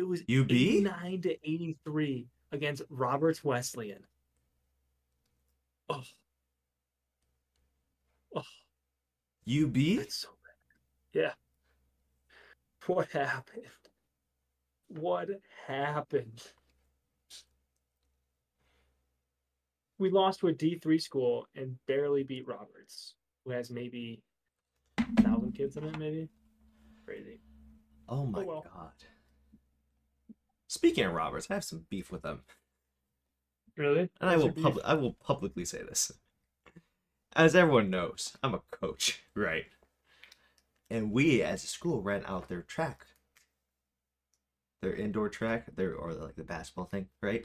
It 0.00 0.08
was 0.08 0.22
UB? 0.22 0.50
89 0.50 1.22
to 1.22 1.50
83 1.50 2.26
against 2.52 2.80
Roberts 2.88 3.44
Wesleyan. 3.44 4.02
Oh, 5.90 6.02
oh, 8.34 8.40
UB? 9.46 9.74
that's 9.98 10.16
so 10.16 10.28
bad. 10.42 11.20
Yeah. 11.20 11.32
What 12.86 13.10
happened? 13.10 13.66
What 14.88 15.28
happened? 15.66 16.42
we 19.98 20.10
lost 20.10 20.40
to 20.40 20.48
a 20.48 20.54
D3 20.54 20.98
school 21.02 21.46
and 21.54 21.76
barely 21.86 22.22
beat 22.22 22.48
Roberts, 22.48 23.16
who 23.44 23.50
has 23.50 23.70
maybe 23.70 24.22
a 24.96 25.22
thousand 25.22 25.52
kids 25.52 25.76
in 25.76 25.84
it, 25.84 25.98
maybe. 25.98 26.30
Crazy. 27.04 27.38
Oh 28.08 28.24
my 28.24 28.40
oh, 28.40 28.44
well. 28.44 28.64
god. 28.74 28.92
Speaking 30.80 31.04
of 31.04 31.12
Roberts, 31.12 31.46
I 31.50 31.54
have 31.54 31.64
some 31.64 31.84
beef 31.90 32.10
with 32.10 32.22
them. 32.22 32.40
Really? 33.76 34.08
And 34.18 34.30
I 34.30 34.38
will 34.38 34.50
pub- 34.50 34.80
I 34.82 34.94
will 34.94 35.12
publicly 35.12 35.66
say 35.66 35.82
this. 35.82 36.10
As 37.36 37.54
everyone 37.54 37.90
knows, 37.90 38.38
I'm 38.42 38.54
a 38.54 38.62
coach, 38.70 39.20
right? 39.34 39.66
And 40.88 41.12
we 41.12 41.42
as 41.42 41.64
a 41.64 41.66
school 41.66 42.00
rent 42.00 42.24
out 42.26 42.48
their 42.48 42.62
track. 42.62 43.04
Their 44.80 44.94
indoor 44.94 45.28
track, 45.28 45.66
their 45.76 45.94
or 45.94 46.14
like 46.14 46.36
the 46.36 46.44
basketball 46.44 46.86
thing, 46.86 47.10
right? 47.20 47.44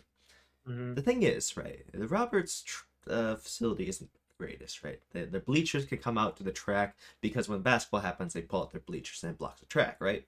Mhm. 0.65 0.95
The 0.95 1.01
thing 1.01 1.23
is, 1.23 1.57
right, 1.57 1.83
the 1.91 2.07
Roberts 2.07 2.61
tr- 2.61 2.85
uh, 3.09 3.35
facility 3.35 3.89
isn't 3.89 4.13
the 4.13 4.19
greatest, 4.37 4.81
right? 4.81 5.01
The, 5.11 5.25
the 5.25 5.41
bleachers 5.41 5.83
can 5.83 5.97
come 5.97 6.17
out 6.17 6.37
to 6.37 6.43
the 6.43 6.53
track 6.53 6.95
because 7.19 7.49
when 7.49 7.63
basketball 7.63 7.99
happens, 7.99 8.31
they 8.31 8.43
pull 8.43 8.61
out 8.61 8.71
their 8.71 8.79
bleachers 8.79 9.25
and 9.25 9.33
it 9.33 9.37
blocks 9.37 9.59
the 9.59 9.65
track, 9.65 9.97
right? 9.99 10.25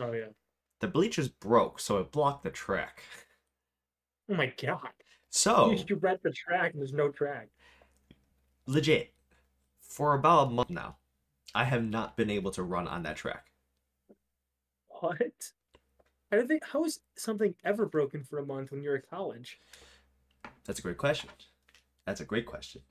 Oh 0.00 0.12
yeah. 0.12 0.28
The 0.80 0.88
bleachers 0.88 1.28
broke, 1.28 1.80
so 1.80 1.98
it 1.98 2.12
blocked 2.12 2.44
the 2.44 2.50
track. 2.50 3.02
Oh 4.30 4.34
my 4.34 4.52
god. 4.60 4.90
So, 5.30 5.76
You 5.88 5.96
rent 5.96 6.22
the 6.22 6.32
track 6.32 6.72
and 6.72 6.80
there's 6.80 6.92
no 6.92 7.10
track. 7.10 7.48
legit, 8.66 9.12
for 9.80 10.14
about 10.14 10.48
a 10.48 10.50
month 10.50 10.70
now, 10.70 10.96
I 11.54 11.64
have 11.64 11.84
not 11.84 12.16
been 12.16 12.30
able 12.30 12.50
to 12.52 12.62
run 12.62 12.86
on 12.86 13.02
that 13.02 13.16
track. 13.16 13.46
What? 15.00 15.52
I 16.30 16.36
don't 16.36 16.48
think 16.48 16.64
how 16.64 16.84
is 16.84 17.00
something 17.16 17.54
ever 17.64 17.86
broken 17.86 18.22
for 18.22 18.38
a 18.38 18.44
month 18.44 18.70
when 18.70 18.82
you're 18.82 18.96
at 18.96 19.08
college? 19.08 19.58
That's 20.64 20.78
a 20.78 20.82
great 20.82 20.98
question. 20.98 21.30
That's 22.04 22.20
a 22.20 22.24
great 22.24 22.46
question. 22.46 22.82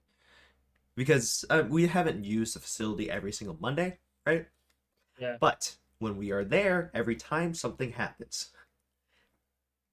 Because 0.96 1.46
uh, 1.50 1.64
we 1.68 1.86
haven't 1.88 2.24
used 2.24 2.56
the 2.56 2.60
facility 2.60 3.12
every 3.12 3.32
single 3.32 3.58
Monday, 3.60 4.00
right? 4.26 4.48
Yeah. 5.20 5.38
But 5.40 5.76
when 6.00 6.18
we 6.18 6.32
are 6.32 6.44
there, 6.44 6.92
every 6.94 7.16
time 7.16 7.54
something 7.54 7.92
happens. 7.94 8.52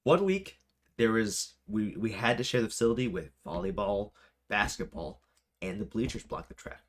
One 0.02 0.24
week, 0.24 0.58
there 0.96 1.12
was 1.12 1.54
we 1.66 1.96
we 1.96 2.12
had 2.12 2.38
to 2.38 2.44
share 2.44 2.62
the 2.62 2.68
facility 2.68 3.08
with 3.08 3.30
volleyball, 3.46 4.10
basketball, 4.48 5.20
and 5.62 5.80
the 5.80 5.86
bleachers 5.86 6.22
blocked 6.22 6.48
the 6.48 6.54
track. 6.54 6.82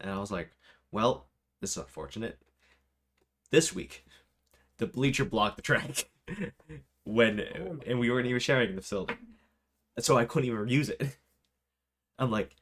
And 0.00 0.10
I 0.10 0.18
was 0.18 0.30
like, 0.30 0.50
well, 0.90 1.28
this 1.60 1.72
is 1.72 1.76
unfortunate. 1.76 2.38
This 3.50 3.74
week, 3.74 4.04
the 4.78 4.86
bleacher 4.86 5.24
blocked 5.24 5.56
the 5.56 5.62
track 5.62 6.10
when 7.04 7.40
Oh 7.40 7.78
and 7.86 7.98
we 7.98 8.10
weren't 8.10 8.26
even 8.26 8.40
sharing 8.40 8.74
the 8.74 8.82
facility. 8.82 9.14
So 9.98 10.16
I 10.16 10.24
couldn't 10.24 10.48
even 10.48 10.68
use 10.68 10.88
it. 10.88 11.16
I'm 12.18 12.30
like, 12.30 12.56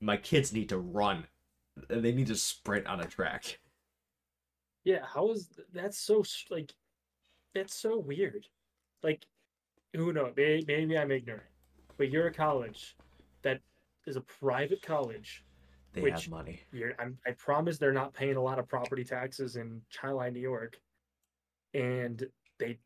my 0.00 0.16
kids 0.16 0.52
need 0.52 0.68
to 0.68 0.78
run. 0.78 1.26
They 1.88 2.12
need 2.12 2.26
to 2.28 2.36
sprint 2.36 2.86
on 2.86 3.00
a 3.00 3.06
track. 3.06 3.58
Yeah, 4.84 5.04
how 5.04 5.30
is 5.30 5.48
that's 5.72 5.98
so 5.98 6.24
like 6.50 6.72
that's 7.54 7.74
so 7.74 7.98
weird. 7.98 8.46
Like 9.02 9.24
who 9.94 10.12
knows? 10.12 10.32
Maybe, 10.36 10.64
maybe 10.66 10.98
I'm 10.98 11.10
ignorant. 11.10 11.44
But 11.98 12.10
you're 12.10 12.26
a 12.26 12.32
college 12.32 12.96
that 13.42 13.60
is 14.06 14.16
a 14.16 14.22
private 14.22 14.82
college. 14.82 15.44
They 15.92 16.00
Which- 16.00 16.12
have 16.24 16.28
money. 16.30 16.62
You're, 16.72 16.94
I'm, 16.98 17.18
I 17.26 17.32
promise 17.32 17.78
they're 17.78 17.92
not 17.92 18.14
paying 18.14 18.36
a 18.36 18.42
lot 18.42 18.58
of 18.58 18.66
property 18.66 19.04
taxes 19.04 19.56
in 19.56 19.82
Chili, 19.90 20.30
New 20.30 20.40
York, 20.40 20.80
and 21.74 22.24
they 22.58 22.78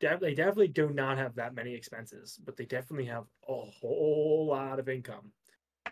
they 0.00 0.34
definitely 0.34 0.68
do 0.68 0.90
not 0.90 1.16
have 1.18 1.36
that 1.36 1.54
many 1.54 1.72
expenses, 1.74 2.38
but 2.44 2.56
they 2.56 2.64
definitely 2.66 3.06
have 3.06 3.24
a 3.48 3.54
whole 3.54 4.46
lot 4.50 4.78
of 4.78 4.88
income. 4.88 5.32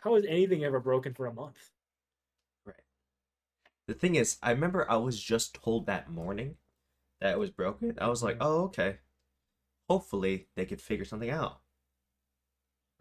How 0.01 0.17
is 0.17 0.27
anything 0.29 0.65
ever 0.65 0.81
broken 0.81 1.15
for 1.15 1.27
a 1.27 1.33
month? 1.33 1.71
The 3.89 3.95
thing 3.95 4.15
is, 4.15 4.39
I 4.43 4.51
remember 4.53 4.91
I 4.91 4.97
was 4.97 5.21
just 5.21 5.55
told 5.55 5.87
that 5.87 6.11
morning 6.11 6.57
that 7.21 7.33
it 7.33 7.39
was 7.39 7.51
broken. 7.51 7.99
I 8.01 8.09
was 8.09 8.23
like, 8.23 8.37
oh, 8.41 8.63
okay. 8.65 8.99
Hopefully 9.89 10.49
they 10.55 10.67
could 10.67 10.81
figure 10.81 11.05
something 11.05 11.31
out. 11.31 11.61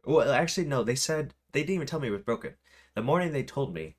Well, 0.05 0.31
actually, 0.31 0.65
no, 0.65 0.83
they 0.83 0.95
said 0.95 1.33
they 1.51 1.61
didn't 1.61 1.75
even 1.75 1.87
tell 1.87 1.99
me 1.99 2.07
it 2.07 2.11
was 2.11 2.21
broken. 2.21 2.55
The 2.95 3.03
morning 3.03 3.31
they 3.31 3.43
told 3.43 3.73
me 3.73 3.95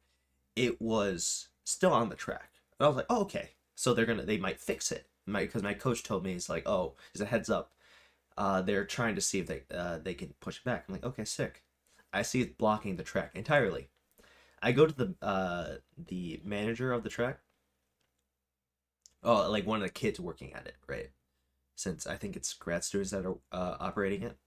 it 0.56 0.80
was 0.80 1.48
still 1.64 1.92
on 1.92 2.08
the 2.08 2.16
track. 2.16 2.50
And 2.78 2.84
I 2.84 2.88
was 2.88 2.96
like, 2.96 3.06
oh, 3.08 3.22
okay. 3.22 3.50
So 3.74 3.94
they're 3.94 4.06
gonna, 4.06 4.24
they 4.24 4.38
might 4.38 4.60
fix 4.60 4.90
it. 4.90 5.08
My, 5.26 5.40
because 5.42 5.62
my 5.62 5.74
coach 5.74 6.02
told 6.02 6.24
me, 6.24 6.32
he's 6.32 6.48
like, 6.48 6.68
oh, 6.68 6.96
just 7.12 7.22
a 7.22 7.26
heads 7.26 7.48
up. 7.48 7.72
Uh, 8.36 8.62
they're 8.62 8.84
trying 8.84 9.14
to 9.14 9.20
see 9.20 9.38
if 9.38 9.46
they, 9.46 9.62
uh, 9.72 9.98
they 9.98 10.14
can 10.14 10.34
push 10.40 10.58
it 10.58 10.64
back. 10.64 10.84
I'm 10.88 10.94
like, 10.94 11.04
okay, 11.04 11.24
sick. 11.24 11.62
I 12.12 12.22
see 12.22 12.42
it 12.42 12.58
blocking 12.58 12.96
the 12.96 13.02
track 13.02 13.32
entirely. 13.34 13.88
I 14.62 14.72
go 14.72 14.86
to 14.86 14.94
the 14.94 15.14
uh 15.20 15.76
the 15.98 16.40
manager 16.44 16.92
of 16.92 17.02
the 17.02 17.10
track. 17.10 17.40
Oh, 19.22 19.50
like 19.50 19.66
one 19.66 19.80
of 19.80 19.86
the 19.86 19.92
kids 19.92 20.20
working 20.20 20.52
at 20.52 20.66
it, 20.66 20.76
right? 20.86 21.10
Since 21.76 22.06
I 22.06 22.16
think 22.16 22.36
it's 22.36 22.54
grad 22.54 22.84
students 22.84 23.12
that 23.12 23.26
are 23.26 23.38
uh, 23.52 23.76
operating 23.80 24.22
it 24.22 24.38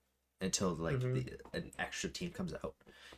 until 0.42 0.76
like 0.76 1.00
Mhm. 1.00 1.14
the, 1.14 1.40
an 1.58 1.72
extra 1.80 2.10
team 2.10 2.32
comes 2.32 2.54
out 2.54 2.76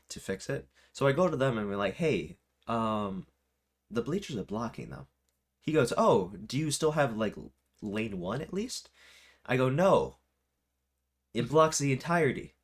to 0.10 0.20
fix 0.20 0.50
it. 0.50 0.68
So 0.94 1.08
I 1.08 1.12
go 1.14 1.30
to 1.30 1.38
them 1.38 1.58
and 1.58 1.68
we're 1.68 1.78
like, 1.78 1.96
"Hey, 1.96 2.38
um, 2.68 3.28
the 3.92 4.02
bleachers 4.04 4.38
are 4.38 4.44
blocking 4.46 4.90
them." 4.90 5.08
He 5.62 5.72
goes, 5.74 5.94
"Oh, 5.98 6.30
do 6.38 6.58
you 6.58 6.72
still 6.72 6.94
have 6.94 7.18
like 7.18 7.36
lane 7.82 8.20
one 8.20 8.42
at 8.42 8.54
least?" 8.54 8.90
I 9.46 9.58
go, 9.58 9.70
"No, 9.70 10.18
it 11.34 11.48
blocks 11.48 11.78
the 11.80 11.94
entirety." 11.94 12.57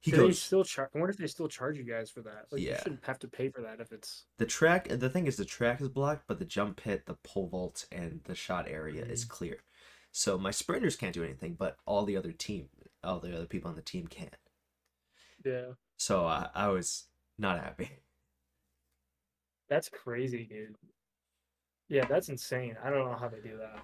He 0.00 0.10
they 0.12 0.16
goes, 0.18 0.40
still 0.40 0.62
charge? 0.62 0.90
I 0.94 0.98
wonder 0.98 1.10
if 1.10 1.16
they 1.18 1.26
still 1.26 1.48
charge 1.48 1.76
you 1.78 1.84
guys 1.84 2.10
for 2.10 2.20
that. 2.22 2.46
Like, 2.52 2.60
Yeah. 2.60 2.72
you 2.72 2.78
shouldn't 2.78 3.04
have 3.06 3.18
to 3.20 3.28
pay 3.28 3.48
for 3.48 3.62
that 3.62 3.80
if 3.80 3.90
it's. 3.92 4.26
The 4.38 4.46
track, 4.46 4.88
the 4.88 5.10
thing 5.10 5.26
is, 5.26 5.36
the 5.36 5.44
track 5.44 5.80
is 5.80 5.88
blocked, 5.88 6.24
but 6.28 6.38
the 6.38 6.44
jump 6.44 6.76
pit, 6.76 7.06
the 7.06 7.14
pole 7.14 7.48
vault, 7.48 7.86
and 7.90 8.20
the 8.24 8.34
shot 8.34 8.68
area 8.68 9.04
is 9.04 9.24
Mm. 9.24 9.28
clear. 9.30 9.58
So 10.12 10.38
my 10.38 10.50
sprinters 10.50 10.96
can't 10.96 11.12
do 11.14 11.24
anything, 11.24 11.54
but 11.54 11.76
all 11.86 12.04
the 12.04 12.16
other 12.16 12.32
team, 12.32 12.68
all 13.02 13.18
the 13.20 13.34
other 13.36 13.46
people 13.46 13.68
on 13.68 13.76
the 13.76 13.82
team 13.82 14.06
can. 14.06 14.30
Yeah, 15.44 15.72
So 15.96 16.26
I, 16.26 16.50
I 16.54 16.68
was 16.68 17.08
not 17.38 17.58
happy. 17.58 17.90
that's 19.68 19.88
crazy, 19.88 20.44
dude. 20.44 20.76
Yeah, 21.88 22.04
that's 22.06 22.28
insane. 22.28 22.76
I 22.82 22.90
don't 22.90 23.08
know 23.10 23.16
how 23.16 23.28
they 23.28 23.40
do 23.40 23.56
that. 23.58 23.78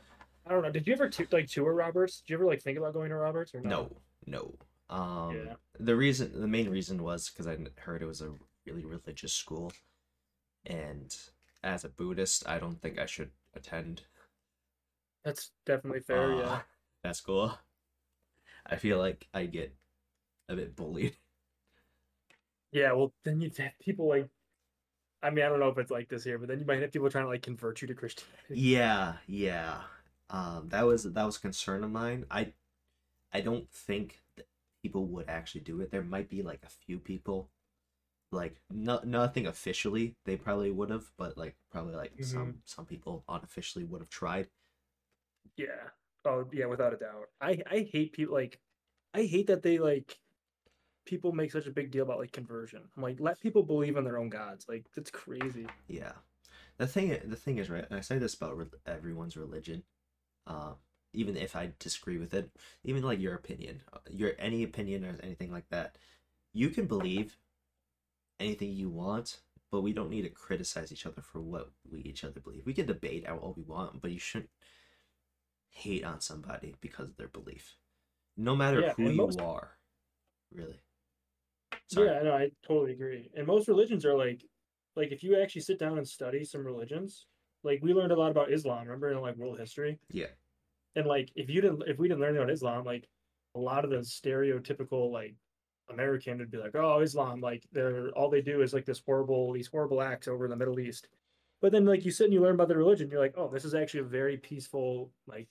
I 0.47 0.51
don't 0.51 0.63
know. 0.63 0.71
Did 0.71 0.87
you 0.87 0.93
ever 0.95 1.09
t- 1.09 1.27
like 1.31 1.49
tour 1.49 1.73
Roberts? 1.73 2.21
Did 2.21 2.31
you 2.31 2.37
ever 2.37 2.47
like 2.47 2.63
think 2.63 2.79
about 2.79 2.95
going 2.95 3.11
to 3.11 3.17
Roberts 3.17 3.55
or 3.55 3.61
No, 3.61 3.97
no. 4.27 4.55
Um, 4.91 5.37
Yeah. 5.37 5.55
The 5.85 5.97
reason, 5.97 6.41
the 6.41 6.47
main 6.49 6.71
reason 6.71 7.03
was 7.03 7.29
because 7.31 7.47
I 7.47 7.57
heard 7.81 8.03
it 8.03 8.07
was 8.07 8.21
a 8.23 8.35
really 8.67 8.85
religious 8.85 9.33
school, 9.33 9.73
and 10.67 11.17
as 11.65 11.85
a 11.85 11.89
Buddhist, 11.89 12.47
I 12.49 12.59
don't 12.59 12.81
think 12.81 12.99
I 12.99 13.07
should 13.07 13.31
attend 13.55 14.03
That's 15.25 15.51
definitely 15.67 16.01
fair. 16.01 16.33
uh, 16.33 16.37
yeah. 16.37 16.63
that 17.03 17.17
school. 17.17 17.59
I 18.67 18.77
feel 18.77 18.99
like 18.99 19.29
I 19.35 19.47
get 19.47 19.75
a 20.49 20.57
bit 20.57 20.77
bullied. 20.77 21.17
Yeah. 22.73 22.93
Well, 22.93 23.13
then 23.25 23.41
you 23.41 23.51
have 23.59 23.79
people 23.81 24.09
like. 24.09 24.29
I 25.23 25.31
mean, 25.31 25.45
I 25.45 25.49
don't 25.49 25.61
know 25.61 25.69
if 25.69 25.79
it's 25.79 25.91
like 25.91 26.09
this 26.09 26.25
here, 26.25 26.39
but 26.39 26.49
then 26.49 26.61
you 26.61 26.67
might 26.67 26.81
have 26.83 26.93
people 26.93 27.11
trying 27.11 27.25
to 27.25 27.31
like 27.31 27.43
convert 27.43 27.83
you 27.83 27.89
to 27.89 27.95
Christianity. 27.95 28.37
Yeah, 28.49 29.15
yeah. 29.27 29.83
Um, 30.31 30.69
that 30.71 30.87
was 30.87 31.05
that 31.05 31.25
was 31.25 31.37
a 31.37 31.41
concern 31.41 31.85
of 31.85 31.91
mine. 31.91 32.25
I 32.31 32.53
I 33.33 33.41
don't 33.43 33.71
think 33.71 34.21
people 34.83 35.07
would 35.07 35.29
actually 35.29 35.63
do 35.63 35.81
it. 35.81 35.91
There 35.91 36.03
might 36.03 36.29
be 36.29 36.43
like 36.43 36.61
a 36.65 36.71
few 36.87 36.99
people, 36.99 37.51
like 38.31 38.61
no, 38.71 39.01
nothing 39.05 39.47
officially. 39.47 40.17
They 40.25 40.37
probably 40.37 40.71
would 40.71 40.91
have, 40.91 41.11
but 41.17 41.39
like 41.39 41.57
probably 41.71 41.95
like 41.95 42.13
some 42.21 42.59
some 42.65 42.87
people 42.87 43.25
unofficially 43.29 43.85
would 43.85 44.01
have 44.01 44.11
tried. 44.11 44.49
Yeah. 45.57 45.91
Oh 46.25 46.47
yeah, 46.53 46.67
without 46.67 46.95
a 46.95 46.97
doubt. 46.97 47.29
I 47.41 47.59
I 47.71 47.89
hate 47.91 48.13
people 48.13 48.35
like 48.35 48.61
I 49.15 49.23
hate 49.23 49.47
that 49.49 49.63
they 49.63 49.79
like 49.79 50.19
people 51.05 51.33
make 51.33 51.51
such 51.51 51.67
a 51.67 51.73
big 51.73 51.91
deal 51.91 52.05
about 52.05 52.19
like 52.19 52.33
conversion. 52.33 52.83
I'm 52.97 53.03
like, 53.03 53.21
let 53.21 53.41
people 53.41 53.63
believe 53.63 53.97
in 53.97 54.05
their 54.05 54.19
own 54.19 54.29
gods. 54.29 54.67
Like 54.69 54.87
that's 54.95 55.11
crazy. 55.11 55.67
Yeah, 55.89 56.13
the 56.79 56.87
thing 56.87 57.17
the 57.25 57.37
thing 57.37 57.59
is 57.59 57.71
right. 57.71 57.85
and 57.89 57.99
I 57.99 58.03
say 58.03 58.19
this 58.19 58.35
about 58.35 58.57
re- 58.57 58.67
everyone's 58.87 59.37
religion, 59.37 59.83
uh, 60.47 60.73
even 61.13 61.37
if 61.37 61.55
I 61.57 61.73
disagree 61.79 62.19
with 62.19 62.35
it, 62.35 62.51
even 62.85 63.03
like 63.03 63.21
your 63.21 63.35
opinion, 63.35 63.83
your 64.11 64.33
any 64.39 64.63
opinion 64.63 65.05
or 65.05 65.19
anything 65.23 65.53
like 65.53 65.69
that, 65.71 65.97
you 66.53 66.71
can 66.71 66.87
believe 66.87 67.37
anything 68.41 68.73
you 68.73 68.89
want, 68.89 69.41
but 69.71 69.83
we 69.83 69.93
don't 69.93 70.11
need 70.11 70.23
to 70.23 70.29
criticize 70.31 70.93
each 70.93 71.07
other 71.07 71.23
for 71.23 71.41
what 71.41 71.71
we 71.91 72.01
each 72.01 72.25
other 72.25 72.41
believe. 72.41 72.65
We 72.67 72.75
can 72.75 72.87
debate 72.87 73.27
out 73.27 73.41
all 73.41 73.55
we 73.57 73.63
want, 73.63 74.01
but 74.01 74.11
you 74.11 74.19
shouldn't 74.19 74.51
hate 75.71 76.05
on 76.05 76.21
somebody 76.21 76.75
because 76.81 77.11
of 77.11 77.17
their 77.17 77.29
belief, 77.29 77.77
no 78.37 78.55
matter 78.57 78.81
Yeah, 78.81 78.93
who 78.95 79.11
you 79.11 79.17
most- 79.17 79.41
are. 79.41 79.79
Really. 80.53 80.81
Sorry. 81.89 82.09
Yeah, 82.09 82.23
no, 82.23 82.35
I 82.35 82.51
totally 82.63 82.93
agree. 82.93 83.31
And 83.35 83.47
most 83.47 83.69
religions 83.69 84.05
are 84.05 84.17
like 84.17 84.45
like 84.95 85.11
if 85.11 85.23
you 85.23 85.41
actually 85.41 85.63
sit 85.63 85.79
down 85.79 85.97
and 85.97 86.07
study 86.07 86.45
some 86.45 86.65
religions, 86.67 87.27
like 87.63 87.81
we 87.83 87.95
learned 87.95 88.13
a 88.13 88.17
lot 88.17 88.31
about 88.31 88.53
Islam, 88.53 88.85
remember 88.85 89.11
in 89.11 89.21
like 89.21 89.37
world 89.37 89.59
history? 89.59 89.99
Yeah. 90.11 90.27
And 90.97 91.07
like 91.07 91.31
if 91.35 91.49
you 91.49 91.61
didn't 91.61 91.83
if 91.87 91.99
we 91.99 92.09
didn't 92.09 92.21
learn 92.21 92.37
about 92.37 92.51
Islam, 92.51 92.85
like 92.85 93.09
a 93.55 93.59
lot 93.59 93.85
of 93.85 93.91
the 93.91 93.99
stereotypical 93.99 95.11
like 95.11 95.35
American 95.91 96.39
would 96.39 96.51
be 96.51 96.59
like, 96.59 96.75
oh, 96.75 97.01
Islam, 97.01 97.41
like 97.41 97.65
they're 97.73 98.09
all 98.11 98.31
they 98.31 98.41
do 98.43 98.63
is 98.63 98.73
like 98.73 98.85
this 98.85 99.03
horrible 99.05 99.53
these 99.53 99.67
horrible 99.69 100.03
acts 100.03 100.29
over 100.29 100.45
in 100.45 100.51
the 100.51 100.57
Middle 100.57 100.81
East. 100.81 101.09
But 101.61 101.73
then 101.73 101.85
like 101.85 102.05
you 102.05 102.11
sit 102.11 102.25
and 102.25 102.33
you 102.35 102.41
learn 102.41 102.55
about 102.55 102.69
the 102.69 102.77
religion, 102.77 103.11
you're 103.11 103.21
like, 103.21 103.35
oh, 103.37 103.49
this 103.49 103.65
is 103.65 103.75
actually 103.75 104.01
a 104.01 104.05
very 104.05 104.37
peaceful, 104.37 105.11
like 105.27 105.49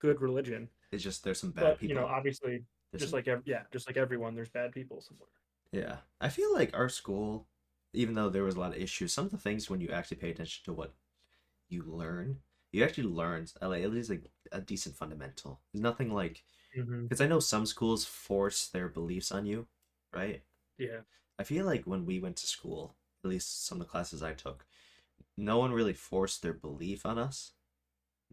good 0.00 0.20
religion. 0.20 0.68
It's 0.92 1.02
just 1.02 1.24
there's 1.24 1.40
some 1.40 1.50
bad 1.52 1.62
But 1.62 1.78
people. 1.80 1.88
you 1.88 2.00
know, 2.00 2.06
obviously, 2.06 2.64
There's 2.92 3.02
just 3.02 3.10
some- 3.10 3.18
like 3.26 3.42
yeah, 3.46 3.62
just 3.72 3.86
like 3.88 3.96
everyone, 3.96 4.34
there's 4.34 4.50
bad 4.50 4.72
people 4.72 5.00
somewhere. 5.00 5.28
Yeah, 5.72 5.96
I 6.20 6.28
feel 6.28 6.52
like 6.54 6.76
our 6.76 6.88
school, 6.88 7.46
even 7.94 8.14
though 8.14 8.28
there 8.28 8.44
was 8.44 8.54
a 8.56 8.60
lot 8.60 8.72
of 8.76 8.80
issues, 8.80 9.12
some 9.12 9.24
of 9.24 9.32
the 9.32 9.38
things 9.38 9.68
when 9.68 9.80
you 9.80 9.88
actually 9.88 10.18
pay 10.18 10.30
attention 10.30 10.62
to 10.66 10.72
what 10.72 10.92
you 11.68 11.82
learn, 11.82 12.38
you 12.74 12.82
actually 12.82 13.04
learn 13.04 13.46
like, 13.62 13.84
at 13.84 13.92
least 13.92 14.10
like 14.10 14.24
a 14.50 14.60
decent 14.60 14.96
fundamental. 14.96 15.60
There's 15.72 15.82
nothing 15.82 16.12
like 16.12 16.42
because 16.74 17.20
I 17.20 17.28
know 17.28 17.38
some 17.38 17.66
schools 17.66 18.04
force 18.04 18.66
their 18.66 18.88
beliefs 18.88 19.30
on 19.30 19.46
you, 19.46 19.68
right? 20.12 20.42
Yeah. 20.76 21.02
I 21.38 21.44
feel 21.44 21.66
like 21.66 21.84
when 21.84 22.04
we 22.04 22.18
went 22.18 22.34
to 22.38 22.48
school, 22.48 22.96
at 23.22 23.30
least 23.30 23.64
some 23.64 23.80
of 23.80 23.86
the 23.86 23.90
classes 23.90 24.24
I 24.24 24.32
took, 24.32 24.66
no 25.36 25.58
one 25.58 25.72
really 25.72 25.92
forced 25.92 26.42
their 26.42 26.52
belief 26.52 27.06
on 27.06 27.16
us. 27.16 27.52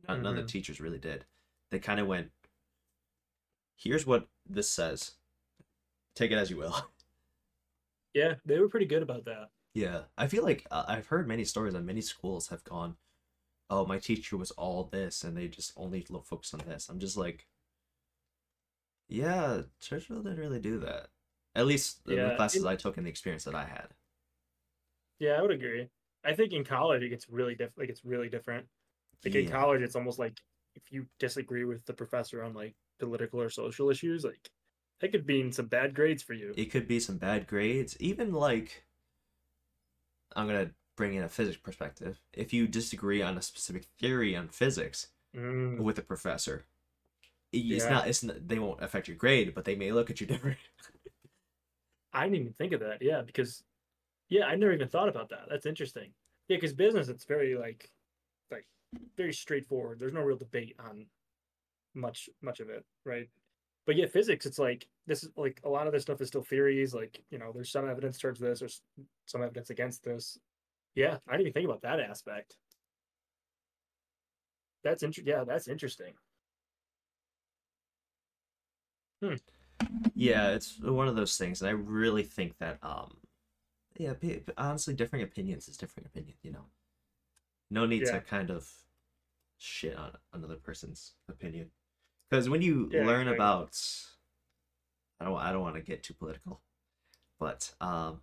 None, 0.07 0.23
none 0.23 0.37
of 0.37 0.47
the 0.47 0.51
teachers 0.51 0.81
really 0.81 0.97
did. 0.97 1.25
They 1.69 1.77
kind 1.77 1.99
of 1.99 2.07
went, 2.07 2.31
"Here's 3.75 4.07
what 4.07 4.27
this 4.49 4.69
says. 4.69 5.11
Take 6.15 6.31
it 6.31 6.37
as 6.39 6.49
you 6.49 6.57
will." 6.57 6.75
Yeah, 8.13 8.33
they 8.43 8.59
were 8.59 8.67
pretty 8.67 8.87
good 8.87 9.03
about 9.03 9.23
that. 9.23 9.51
Yeah, 9.73 10.01
I 10.17 10.27
feel 10.27 10.43
like 10.43 10.67
uh, 10.69 10.83
I've 10.85 11.07
heard 11.07 11.29
many 11.29 11.45
stories 11.45 11.71
that 11.71 11.85
many 11.85 12.01
schools 12.01 12.49
have 12.49 12.61
gone, 12.65 12.97
"Oh, 13.71 13.85
my 13.85 13.97
teacher 13.97 14.37
was 14.37 14.51
all 14.51 14.83
this, 14.83 15.23
and 15.23 15.35
they 15.35 15.47
just 15.47 15.73
only 15.75 16.05
lo- 16.09 16.21
focus 16.21 16.53
on 16.53 16.59
this." 16.67 16.89
I'm 16.89 16.99
just 16.99 17.17
like, 17.17 17.47
yeah, 19.07 19.63
Churchville 19.81 20.23
didn't 20.23 20.39
really 20.39 20.59
do 20.59 20.79
that. 20.79 21.09
At 21.55 21.65
least 21.65 22.01
in 22.07 22.15
the 22.29 22.35
classes 22.35 22.63
it- 22.63 22.67
I 22.67 22.75
took 22.75 22.97
and 22.97 23.05
the 23.05 23.09
experience 23.09 23.43
that 23.45 23.55
I 23.55 23.65
had. 23.65 23.87
Yeah, 25.19 25.33
I 25.33 25.41
would 25.41 25.51
agree. 25.51 25.89
I 26.23 26.33
think 26.33 26.53
in 26.53 26.63
college 26.63 27.01
it 27.03 27.09
gets 27.09 27.29
really 27.29 27.55
diff- 27.55 27.77
like 27.77 27.89
it's 27.89 28.05
really 28.05 28.29
different. 28.29 28.67
Like 29.23 29.35
in 29.35 29.47
college, 29.49 29.81
it's 29.81 29.95
almost 29.95 30.19
like 30.19 30.39
if 30.75 30.91
you 30.91 31.07
disagree 31.19 31.63
with 31.65 31.85
the 31.85 31.93
professor 31.93 32.43
on 32.43 32.53
like 32.53 32.75
political 32.99 33.41
or 33.41 33.49
social 33.49 33.89
issues, 33.89 34.23
like 34.23 34.49
that 34.99 35.11
could 35.11 35.27
mean 35.27 35.51
some 35.51 35.67
bad 35.67 35.93
grades 35.93 36.23
for 36.23 36.33
you. 36.33 36.53
It 36.57 36.71
could 36.71 36.87
be 36.87 36.99
some 36.99 37.17
bad 37.17 37.47
grades, 37.47 37.95
even 38.01 38.33
like. 38.33 38.85
I'm 40.35 40.47
gonna 40.47 40.71
bring 41.01 41.15
in 41.15 41.23
a 41.23 41.29
physics 41.29 41.57
perspective. 41.57 42.21
If 42.31 42.53
you 42.53 42.67
disagree 42.67 43.23
on 43.23 43.35
a 43.35 43.41
specific 43.41 43.85
theory 43.97 44.35
on 44.35 44.49
physics 44.49 45.07
Mm, 45.35 45.79
with 45.79 45.97
a 45.97 46.01
professor, 46.03 46.65
it's 47.51 47.83
Yeah. 47.85 47.89
not. 47.89 48.07
It's 48.07 48.21
not, 48.21 48.47
they 48.47 48.59
won't 48.59 48.83
affect 48.83 49.07
your 49.07 49.17
grade, 49.17 49.55
but 49.55 49.65
they 49.65 49.75
may 49.75 49.91
look 49.91 50.11
at 50.11 50.21
you 50.21 50.27
different. 50.33 50.59
I 52.13 52.25
didn't 52.25 52.41
even 52.41 52.53
think 52.53 52.73
of 52.73 52.81
that. 52.81 53.01
Yeah, 53.01 53.21
because 53.21 53.63
yeah, 54.29 54.45
I 54.45 54.55
never 54.55 54.73
even 54.73 54.89
thought 54.89 55.09
about 55.09 55.29
that. 55.29 55.47
That's 55.49 55.65
interesting. 55.65 56.13
Yeah, 56.49 56.57
because 56.57 56.73
business, 56.73 57.07
it's 57.07 57.23
very 57.25 57.55
like 57.55 57.89
like 58.51 58.67
very 59.17 59.33
straightforward. 59.33 59.97
There's 59.97 60.13
no 60.13 60.21
real 60.21 60.37
debate 60.37 60.75
on 60.77 61.07
much 61.95 62.29
much 62.43 62.59
of 62.59 62.69
it, 62.69 62.85
right? 63.05 63.27
But 63.87 63.95
yeah, 63.95 64.05
physics, 64.05 64.45
it's 64.45 64.59
like 64.59 64.87
this 65.07 65.23
is 65.23 65.31
like 65.35 65.61
a 65.63 65.69
lot 65.69 65.87
of 65.87 65.93
this 65.93 66.03
stuff 66.03 66.21
is 66.21 66.27
still 66.27 66.43
theories. 66.43 66.93
Like 66.93 67.23
you 67.31 67.39
know, 67.39 67.51
there's 67.51 67.71
some 67.71 67.89
evidence 67.89 68.19
towards 68.19 68.39
this, 68.39 68.59
there's 68.59 68.81
some 69.25 69.41
evidence 69.41 69.71
against 69.71 70.03
this. 70.03 70.37
Yeah, 70.95 71.17
I 71.27 71.31
didn't 71.33 71.47
even 71.47 71.53
think 71.53 71.65
about 71.65 71.81
that 71.83 71.99
aspect. 71.99 72.57
That's 74.83 75.03
inter- 75.03 75.23
Yeah, 75.25 75.43
that's 75.43 75.67
interesting. 75.67 76.13
Hmm. 79.21 79.35
Yeah, 80.15 80.49
it's 80.49 80.79
one 80.79 81.07
of 81.07 81.15
those 81.15 81.37
things, 81.37 81.61
and 81.61 81.69
I 81.69 81.73
really 81.73 82.23
think 82.23 82.57
that 82.59 82.77
um, 82.81 83.17
yeah, 83.97 84.13
honestly, 84.57 84.93
differing 84.93 85.23
opinions 85.23 85.67
is 85.67 85.77
different 85.77 86.07
opinion. 86.07 86.35
You 86.41 86.51
know, 86.53 86.65
no 87.69 87.85
need 87.85 88.05
Yeah. 88.05 88.11
to 88.11 88.21
kind 88.21 88.49
of 88.49 88.67
shit 89.57 89.95
on 89.95 90.11
another 90.33 90.55
person's 90.55 91.13
opinion, 91.29 91.71
because 92.29 92.49
when 92.49 92.61
you 92.61 92.89
Yeah, 92.91 93.01
learn 93.01 93.27
exactly. 93.27 93.35
about, 93.35 93.77
I 95.19 95.25
don't, 95.25 95.37
I 95.37 95.51
don't 95.51 95.61
want 95.61 95.75
to 95.75 95.81
get 95.81 96.03
too 96.03 96.13
political, 96.15 96.61
but 97.39 97.73
um, 97.79 98.21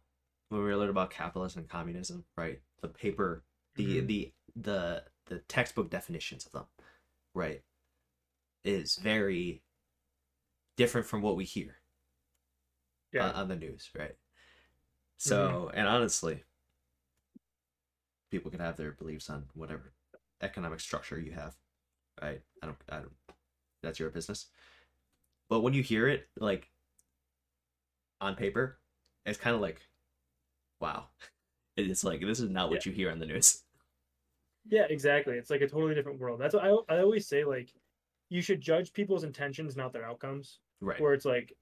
when 0.49 0.63
we 0.63 0.75
learn 0.75 0.91
about 0.91 1.11
capitalism 1.11 1.61
and 1.61 1.69
communism, 1.69 2.25
right? 2.37 2.61
The 2.81 2.89
paper, 2.89 3.45
the 3.77 4.01
Mhm. 4.01 4.07
the 4.07 4.33
the 4.57 5.05
the 5.27 5.39
textbook 5.41 5.91
definitions 5.91 6.47
of 6.47 6.53
them, 6.53 6.67
right, 7.35 7.63
is 8.65 8.97
very 8.97 9.63
different 10.77 11.07
from 11.07 11.21
what 11.23 11.37
we 11.37 11.45
hear 11.45 11.77
Yeah. 13.13 13.29
on, 13.29 13.35
on 13.35 13.49
the 13.49 13.57
news, 13.57 13.91
right? 13.99 14.17
So, 15.19 15.71
and 15.75 15.87
honestly, 15.89 16.45
people 18.31 18.51
can 18.51 18.61
have 18.61 18.77
their 18.77 18.93
beliefs 18.93 19.31
on 19.31 19.45
whatever 19.55 19.93
economic 20.41 20.81
structure 20.81 21.19
you 21.19 21.33
have, 21.33 21.57
right? 22.23 22.41
I 22.63 22.67
don't, 22.67 22.79
I 22.89 22.97
don't. 22.97 23.13
That's 23.83 23.99
your 24.01 24.11
business. 24.11 24.47
But 25.49 25.61
when 25.61 25.75
you 25.75 25.83
hear 25.83 26.09
it, 26.09 26.29
like 26.39 26.71
on 28.21 28.35
paper, 28.37 28.79
it's 29.27 29.39
kind 29.39 29.55
of 29.55 29.63
like, 29.63 29.81
wow, 30.81 31.09
it's 31.77 32.05
like 32.05 32.21
this 32.21 32.41
is 32.41 32.51
not 32.51 32.71
what 32.71 32.87
you 32.87 32.93
hear 32.93 33.11
on 33.11 33.19
the 33.19 33.27
news. 33.27 33.63
Yeah, 34.67 34.87
exactly. 34.91 35.37
It's 35.37 35.51
like 35.51 35.63
a 35.63 35.69
totally 35.69 35.95
different 35.95 36.21
world. 36.21 36.41
That's 36.41 36.55
what 36.55 36.65
I 36.65 36.97
I 36.97 37.01
always 37.01 37.27
say 37.27 37.45
like 37.45 37.71
you 38.29 38.43
should 38.43 38.61
judge 38.61 38.93
people's 38.93 39.25
intentions, 39.25 39.77
not 39.77 39.93
their 39.93 40.05
outcomes. 40.05 40.61
Right. 40.81 41.01
Where 41.01 41.15
it's 41.15 41.25
like 41.25 41.55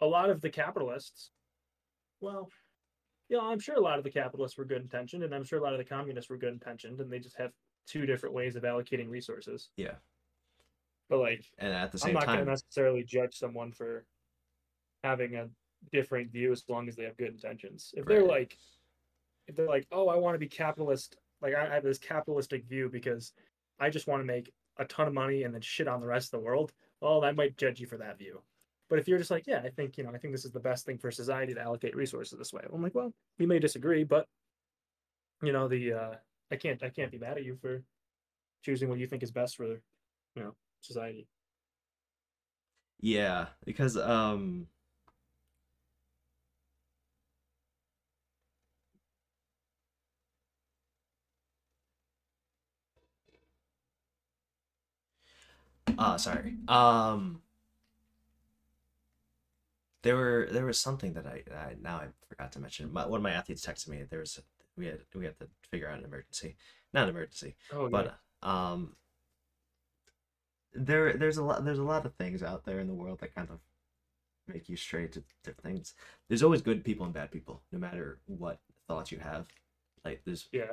a 0.00 0.06
lot 0.06 0.30
of 0.30 0.40
the 0.40 0.50
capitalists, 0.50 1.30
well, 2.20 2.50
yeah, 3.28 3.38
I'm 3.40 3.60
sure 3.60 3.76
a 3.76 3.80
lot 3.80 3.98
of 3.98 4.04
the 4.04 4.10
capitalists 4.10 4.58
were 4.58 4.64
good 4.64 4.82
intentioned, 4.82 5.22
and 5.22 5.34
I'm 5.34 5.44
sure 5.44 5.58
a 5.58 5.62
lot 5.62 5.72
of 5.72 5.78
the 5.78 5.84
communists 5.84 6.28
were 6.28 6.36
good 6.36 6.52
intentioned, 6.52 7.00
and 7.00 7.10
they 7.10 7.20
just 7.20 7.36
have 7.38 7.52
two 7.86 8.04
different 8.06 8.34
ways 8.34 8.56
of 8.56 8.64
allocating 8.64 9.08
resources. 9.08 9.70
Yeah. 9.76 9.94
But 11.08 11.18
like, 11.20 11.44
And 11.58 11.72
at 11.72 11.92
the 11.92 11.96
I'm 11.96 12.00
same 12.00 12.14
not 12.14 12.26
going 12.26 12.38
time, 12.38 12.46
to 12.46 12.50
necessarily 12.50 13.04
judge 13.04 13.34
someone 13.34 13.72
for 13.72 14.04
having 15.02 15.36
a 15.36 15.48
different 15.92 16.32
view 16.32 16.52
as 16.52 16.64
long 16.68 16.88
as 16.88 16.96
they 16.96 17.04
have 17.04 17.16
good 17.16 17.28
intentions. 17.28 17.92
If 17.96 18.04
they're 18.06 18.24
like, 18.24 18.56
if 19.46 19.56
they're 19.56 19.68
like, 19.68 19.86
oh, 19.92 20.08
I 20.08 20.16
want 20.16 20.34
to 20.34 20.38
be 20.38 20.48
capitalist, 20.48 21.16
like 21.42 21.54
I 21.54 21.66
have 21.66 21.82
this 21.82 21.98
capitalistic 21.98 22.64
view 22.66 22.88
because 22.88 23.32
I 23.78 23.90
just 23.90 24.06
want 24.06 24.20
to 24.20 24.26
make 24.26 24.52
a 24.78 24.84
ton 24.84 25.06
of 25.06 25.14
money 25.14 25.44
and 25.44 25.54
then 25.54 25.60
shit 25.60 25.88
on 25.88 26.00
the 26.00 26.06
rest 26.06 26.32
of 26.32 26.40
the 26.40 26.46
world. 26.46 26.72
Well, 27.00 27.24
I 27.24 27.32
might 27.32 27.56
judge 27.56 27.80
you 27.80 27.86
for 27.86 27.98
that 27.98 28.18
view. 28.18 28.40
But 28.88 28.98
if 28.98 29.08
you're 29.08 29.18
just 29.18 29.30
like, 29.30 29.46
yeah, 29.46 29.60
I 29.64 29.70
think 29.70 29.96
you 29.98 30.04
know, 30.04 30.10
I 30.14 30.18
think 30.18 30.34
this 30.34 30.44
is 30.44 30.52
the 30.52 30.60
best 30.60 30.84
thing 30.86 30.98
for 30.98 31.10
society 31.10 31.54
to 31.54 31.60
allocate 31.60 31.96
resources 31.96 32.38
this 32.38 32.52
way. 32.52 32.62
I'm 32.72 32.82
like, 32.82 32.94
well, 32.94 33.12
we 33.38 33.46
may 33.46 33.58
disagree, 33.58 34.04
but 34.04 34.26
you 35.42 35.52
know, 35.52 35.68
the 35.68 35.92
uh, 35.92 36.14
I 36.50 36.56
can't 36.56 36.82
I 36.82 36.90
can't 36.90 37.10
be 37.10 37.18
mad 37.18 37.38
at 37.38 37.44
you 37.44 37.56
for 37.60 37.82
choosing 38.62 38.88
what 38.88 38.98
you 38.98 39.06
think 39.06 39.22
is 39.22 39.30
best 39.30 39.56
for 39.56 39.66
you 39.66 39.80
know 40.36 40.54
society. 40.80 41.26
yeah, 43.00 43.46
because 43.64 43.96
um, 43.96 44.66
uh 55.98 56.16
sorry. 56.18 56.56
Um, 56.68 57.42
there 60.02 60.16
were 60.16 60.48
there 60.50 60.66
was 60.66 60.78
something 60.78 61.14
that 61.14 61.26
I, 61.26 61.42
I 61.54 61.76
now 61.80 61.96
I 61.96 62.06
forgot 62.28 62.52
to 62.52 62.60
mention. 62.60 62.92
My, 62.92 63.06
one 63.06 63.18
of 63.18 63.22
my 63.22 63.32
athletes 63.32 63.64
texted 63.66 63.88
me. 63.88 64.02
There 64.08 64.20
was 64.20 64.40
we 64.76 64.86
had 64.86 65.00
we 65.14 65.24
had 65.24 65.38
to 65.38 65.48
figure 65.70 65.88
out 65.88 65.98
an 65.98 66.04
emergency, 66.04 66.56
not 66.92 67.04
an 67.04 67.10
emergency, 67.10 67.56
Oh, 67.72 67.88
but 67.88 68.14
um 68.42 68.96
there 70.74 71.12
there's 71.14 71.36
a 71.36 71.42
lot 71.44 71.64
there's 71.64 71.78
a 71.78 71.84
lot 71.84 72.04
of 72.04 72.14
things 72.14 72.42
out 72.42 72.64
there 72.64 72.80
in 72.80 72.88
the 72.88 72.94
world 72.94 73.20
that 73.20 73.34
kind 73.34 73.48
of 73.50 73.60
make 74.48 74.68
you 74.68 74.76
stray 74.76 75.06
to 75.06 75.22
different 75.42 75.62
things 75.62 75.94
there's 76.28 76.42
always 76.42 76.60
good 76.60 76.84
people 76.84 77.04
and 77.04 77.14
bad 77.14 77.30
people 77.30 77.62
no 77.72 77.78
matter 77.78 78.18
what 78.26 78.58
thoughts 78.88 79.10
you 79.10 79.18
have 79.18 79.46
like 80.04 80.20
there's 80.24 80.48
yeah, 80.52 80.72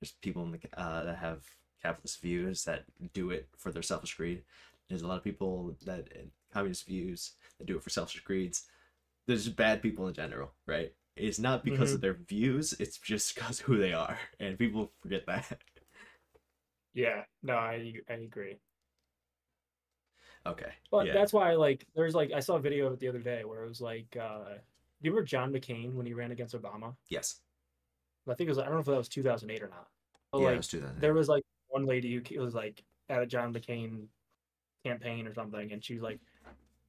there's 0.00 0.12
people 0.22 0.42
in 0.44 0.52
the 0.52 0.80
uh, 0.80 1.04
that 1.04 1.16
have 1.18 1.42
capitalist 1.84 2.20
views 2.20 2.64
that 2.64 2.84
do 3.12 3.30
it 3.30 3.48
for 3.56 3.70
their 3.70 3.82
selfish 3.82 4.16
greed 4.16 4.42
there's 4.88 5.02
a 5.02 5.06
lot 5.06 5.18
of 5.18 5.24
people 5.24 5.76
that 5.84 6.08
communist 6.52 6.86
views 6.86 7.32
that 7.58 7.66
do 7.66 7.76
it 7.76 7.82
for 7.82 7.90
selfish 7.90 8.20
greeds 8.24 8.64
there's 9.26 9.44
just 9.44 9.56
bad 9.56 9.82
people 9.82 10.08
in 10.08 10.14
general 10.14 10.52
right 10.66 10.92
it's 11.16 11.38
not 11.38 11.64
because 11.64 11.92
of 11.92 12.00
their 12.00 12.14
views 12.28 12.74
it's 12.80 12.98
just 12.98 13.34
because 13.34 13.60
who 13.60 13.76
they 13.76 13.92
are 13.92 14.18
and 14.40 14.58
people 14.58 14.90
forget 15.00 15.26
that 15.26 15.58
yeah. 16.94 17.24
No, 17.42 17.54
I 17.54 17.94
I 18.08 18.14
agree. 18.14 18.56
okay 20.46 20.72
But 20.90 21.06
yeah 21.06 21.12
that's 21.12 21.32
why, 21.32 21.50
I 21.50 21.54
like, 21.56 21.86
there's 21.94 22.14
like 22.14 22.32
I 22.32 22.40
saw 22.40 22.56
a 22.56 22.60
video 22.60 22.86
of 22.86 22.94
it 22.94 23.00
the 23.00 23.08
other 23.08 23.18
day 23.18 23.44
where 23.44 23.64
it 23.64 23.68
was 23.68 23.80
like, 23.80 24.16
uh, 24.18 24.44
do 24.44 25.08
you 25.08 25.10
remember 25.10 25.26
John 25.26 25.52
McCain 25.52 25.92
when 25.94 26.06
he 26.06 26.14
ran 26.14 26.30
against 26.30 26.54
Obama? 26.54 26.94
yes 27.10 27.40
I 28.28 28.34
think 28.34 28.48
it 28.48 28.52
was. 28.52 28.58
I 28.58 28.64
don't 28.64 28.74
know 28.74 28.80
if 28.80 28.86
that 28.86 28.96
was 28.96 29.08
2008 29.08 29.62
or 29.62 29.68
not. 29.68 29.88
But 30.32 30.38
yeah 30.38 30.46
like, 30.46 30.54
let's 30.56 30.68
do 30.68 30.80
that 30.80 31.00
there 31.00 31.14
was 31.14 31.28
like 31.28 31.44
one 31.74 31.86
lady 31.86 32.14
who 32.14 32.40
was 32.40 32.54
like 32.54 32.84
at 33.08 33.22
a 33.22 33.26
John 33.26 33.52
McCain 33.52 34.06
campaign 34.84 35.26
or 35.26 35.34
something, 35.34 35.72
and 35.72 35.84
she 35.84 35.94
was 35.94 36.02
like, 36.02 36.20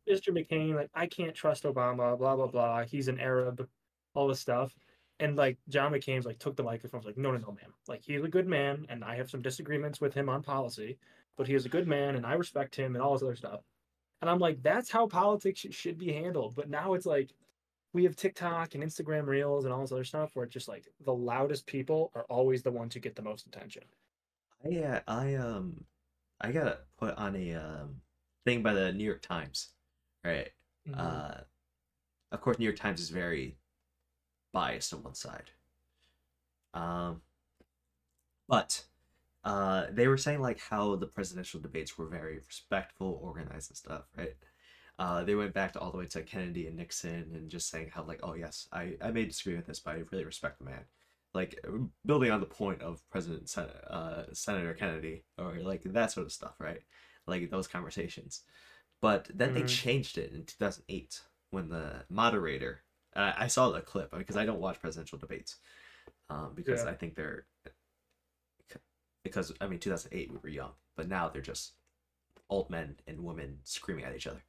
"Mr. 0.09 0.29
McCain, 0.29 0.75
like, 0.75 0.91
I 0.93 1.07
can't 1.07 1.35
trust 1.35 1.63
Obama. 1.63 2.17
Blah 2.17 2.35
blah 2.35 2.47
blah. 2.47 2.83
He's 2.85 3.07
an 3.07 3.19
Arab, 3.19 3.67
all 4.13 4.27
this 4.27 4.39
stuff." 4.39 4.75
And 5.19 5.35
like 5.37 5.57
John 5.69 5.91
McCain's 5.93 6.25
like 6.25 6.39
took 6.39 6.55
the 6.55 6.63
microphone, 6.63 6.99
was 6.99 7.07
like, 7.07 7.17
"No, 7.17 7.31
no, 7.31 7.39
no, 7.39 7.51
ma'am. 7.51 7.73
Like, 7.87 8.03
he's 8.03 8.23
a 8.23 8.27
good 8.27 8.47
man, 8.47 8.85
and 8.89 9.03
I 9.03 9.15
have 9.15 9.29
some 9.29 9.41
disagreements 9.41 10.01
with 10.01 10.13
him 10.13 10.29
on 10.29 10.43
policy, 10.43 10.97
but 11.37 11.47
he 11.47 11.55
is 11.55 11.65
a 11.65 11.69
good 11.69 11.87
man, 11.87 12.15
and 12.15 12.25
I 12.25 12.33
respect 12.33 12.75
him, 12.75 12.95
and 12.95 13.01
all 13.03 13.13
this 13.13 13.23
other 13.23 13.35
stuff." 13.35 13.61
And 14.21 14.29
I'm 14.29 14.39
like, 14.39 14.61
that's 14.63 14.91
how 14.91 15.07
politics 15.07 15.65
should 15.71 15.97
be 15.97 16.13
handled. 16.13 16.55
But 16.55 16.69
now 16.69 16.93
it's 16.95 17.05
like 17.05 17.33
we 17.93 18.03
have 18.05 18.15
TikTok 18.15 18.75
and 18.75 18.83
Instagram 18.83 19.25
Reels 19.27 19.65
and 19.65 19.73
all 19.73 19.81
this 19.81 19.91
other 19.91 20.03
stuff 20.03 20.31
where 20.35 20.45
it's 20.45 20.53
just 20.53 20.67
like 20.67 20.87
the 21.05 21.13
loudest 21.13 21.65
people 21.67 22.11
are 22.15 22.25
always 22.25 22.63
the 22.63 22.71
ones 22.71 22.93
who 22.93 22.99
get 22.99 23.15
the 23.15 23.21
most 23.21 23.47
attention. 23.47 23.83
Uh, 24.65 24.99
I 25.07 25.35
um 25.35 25.85
I 26.41 26.51
got 26.51 26.81
put 26.97 27.15
on 27.17 27.35
a 27.35 27.53
um 27.53 28.01
thing 28.45 28.61
by 28.63 28.73
the 28.73 28.91
New 28.91 29.03
York 29.03 29.21
Times, 29.21 29.69
right? 30.23 30.49
Mm-hmm. 30.87 30.99
Uh, 30.99 31.41
of 32.31 32.41
course, 32.41 32.59
New 32.59 32.65
York 32.65 32.77
Times 32.77 32.99
is 32.99 33.09
very 33.09 33.57
biased 34.51 34.93
on 34.93 35.03
one 35.03 35.15
side. 35.15 35.51
Um, 36.73 37.21
but 38.47 38.83
uh, 39.43 39.85
they 39.91 40.07
were 40.07 40.17
saying 40.17 40.41
like 40.41 40.59
how 40.59 40.95
the 40.95 41.07
presidential 41.07 41.59
debates 41.59 41.97
were 41.97 42.07
very 42.07 42.39
respectful, 42.47 43.19
organized, 43.21 43.71
and 43.71 43.77
stuff, 43.77 44.03
right? 44.17 44.35
Uh, 44.97 45.23
they 45.23 45.35
went 45.35 45.53
back 45.53 45.73
to 45.73 45.79
all 45.79 45.91
the 45.91 45.97
way 45.97 46.05
to 46.05 46.21
Kennedy 46.23 46.67
and 46.67 46.77
Nixon 46.77 47.31
and 47.33 47.49
just 47.49 47.69
saying 47.69 47.91
how 47.93 48.03
like, 48.03 48.19
oh 48.23 48.33
yes, 48.33 48.67
I 48.71 48.97
I 49.01 49.11
may 49.11 49.25
disagree 49.25 49.55
with 49.55 49.67
this, 49.67 49.79
but 49.79 49.95
I 49.95 50.03
really 50.11 50.25
respect 50.25 50.59
the 50.59 50.65
man. 50.65 50.85
Like 51.35 51.59
building 52.05 52.31
on 52.31 52.39
the 52.39 52.45
point 52.47 52.81
of 52.81 53.07
President 53.11 53.49
Sen- 53.49 53.69
uh, 53.89 54.25
Senator 54.33 54.73
Kennedy 54.73 55.25
or 55.37 55.59
like 55.59 55.83
that 55.83 56.11
sort 56.11 56.25
of 56.25 56.31
stuff, 56.31 56.55
right? 56.59 56.81
Like 57.27 57.49
those 57.51 57.67
conversations. 57.67 58.41
But 59.01 59.29
then 59.33 59.53
they 59.53 59.63
Mhm. 59.63 59.67
changed 59.67 60.17
it 60.17 60.31
in 60.33 60.45
2008 60.45 61.21
when 61.51 61.69
the 61.69 62.05
moderator. 62.09 62.83
Uh, 63.15 63.33
I 63.35 63.47
saw 63.47 63.69
the 63.69 63.81
clip 63.81 64.11
because 64.17 64.37
I 64.37 64.45
don't 64.45 64.59
watch 64.61 64.79
presidential 64.79 65.19
debates 65.19 65.57
um, 66.29 66.53
because 66.55 66.83
Yeah. 66.83 66.91
I 66.91 66.95
think 66.95 67.15
they're 67.15 67.45
because 69.23 69.51
I 69.59 69.67
mean 69.67 69.79
2008 69.79 70.31
we 70.31 70.37
were 70.37 70.49
young, 70.49 70.73
but 70.95 71.07
now 71.07 71.29
they're 71.29 71.41
just 71.41 71.73
old 72.49 72.69
men 72.69 72.99
and 73.07 73.23
women 73.23 73.59
screaming 73.63 74.05
at 74.05 74.15
each 74.15 74.27
other. 74.27 74.43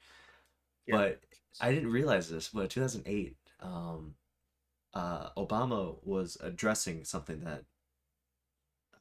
Yeah. 0.86 0.96
But 0.96 1.24
I 1.60 1.72
didn't 1.72 1.90
realize 1.90 2.28
this, 2.28 2.50
but 2.50 2.70
2008, 2.70 3.36
um, 3.60 4.14
uh, 4.96 5.30
Obama 5.36 5.96
was 6.04 6.38
addressing 6.40 7.04
something 7.04 7.40
that 7.44 7.64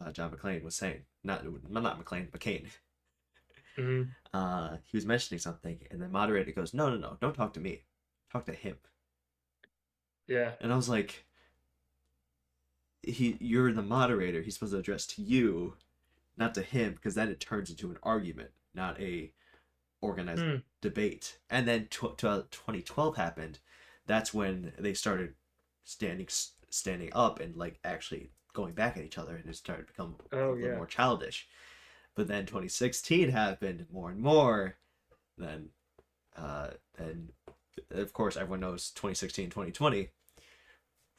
uh, 0.01 0.11
John 0.11 0.31
McClane 0.31 0.63
was 0.63 0.75
saying. 0.75 1.01
Not 1.23 1.45
not 1.69 2.03
McClane, 2.03 2.29
McCain. 2.31 2.67
Mhm. 3.77 4.09
Uh, 4.33 4.77
he 4.83 4.97
was 4.97 5.05
mentioning 5.05 5.39
something, 5.39 5.79
and 5.89 6.01
the 6.01 6.09
moderator 6.09 6.51
goes, 6.51 6.73
"No, 6.73 6.89
no, 6.89 6.97
no, 6.97 7.17
don't 7.21 7.35
talk 7.35 7.53
to 7.53 7.61
me, 7.61 7.83
talk 8.29 8.45
to 8.47 8.51
him." 8.53 8.75
Yeah. 10.27 10.51
And 10.59 10.73
I 10.73 10.75
was 10.75 10.89
like, 10.89 11.25
"He, 13.01 13.37
you're 13.39 13.71
the 13.71 13.81
moderator. 13.81 14.41
He's 14.41 14.55
supposed 14.55 14.73
to 14.73 14.79
address 14.79 15.07
to 15.07 15.21
you, 15.21 15.77
not 16.35 16.53
to 16.55 16.61
him, 16.63 16.93
because 16.95 17.15
then 17.15 17.29
it 17.29 17.39
turns 17.39 17.69
into 17.69 17.89
an 17.91 17.97
argument, 18.03 18.51
not 18.73 18.99
a 18.99 19.31
organized 20.01 20.43
Hmm. 20.43 20.57
debate." 20.81 21.39
And 21.49 21.65
then 21.65 21.87
tw- 21.87 22.17
tw- 22.17 22.51
2012 22.51 23.15
happened. 23.15 23.59
That's 24.05 24.33
when 24.33 24.73
they 24.77 24.93
started 24.93 25.35
standing 25.85 26.27
standing 26.69 27.09
up 27.13 27.39
and 27.39 27.55
like 27.55 27.79
actually 27.85 28.29
going 28.53 28.73
back 28.73 28.97
at 28.97 29.03
each 29.03 29.17
other, 29.17 29.35
and 29.35 29.45
it 29.45 29.55
started 29.55 29.87
to 29.87 29.93
become 29.93 30.15
a 30.31 30.37
Oh, 30.39 30.51
little 30.51 30.69
yeah. 30.69 30.75
more 30.75 30.85
childish. 30.85 31.47
But 32.15 32.27
then 32.27 32.45
2016 32.45 33.29
happened 33.29 33.85
more 33.91 34.09
and 34.09 34.19
more. 34.19 34.75
Then, 35.37 35.69
uh, 36.37 36.69
then 36.97 37.29
of 37.91 38.13
course 38.13 38.35
everyone 38.37 38.61
knows 38.61 38.89
2016, 38.91 39.49
2020. 39.49 40.09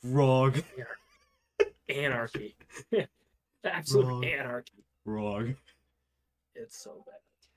Wrong. 0.05 0.55
Anarchy. 1.89 2.57
Absolute 3.65 4.07
Wrong. 4.07 4.25
anarchy. 4.25 4.85
Wrong. 5.05 5.57
It's 6.55 6.79
so 6.79 7.03
bad. 7.07 7.15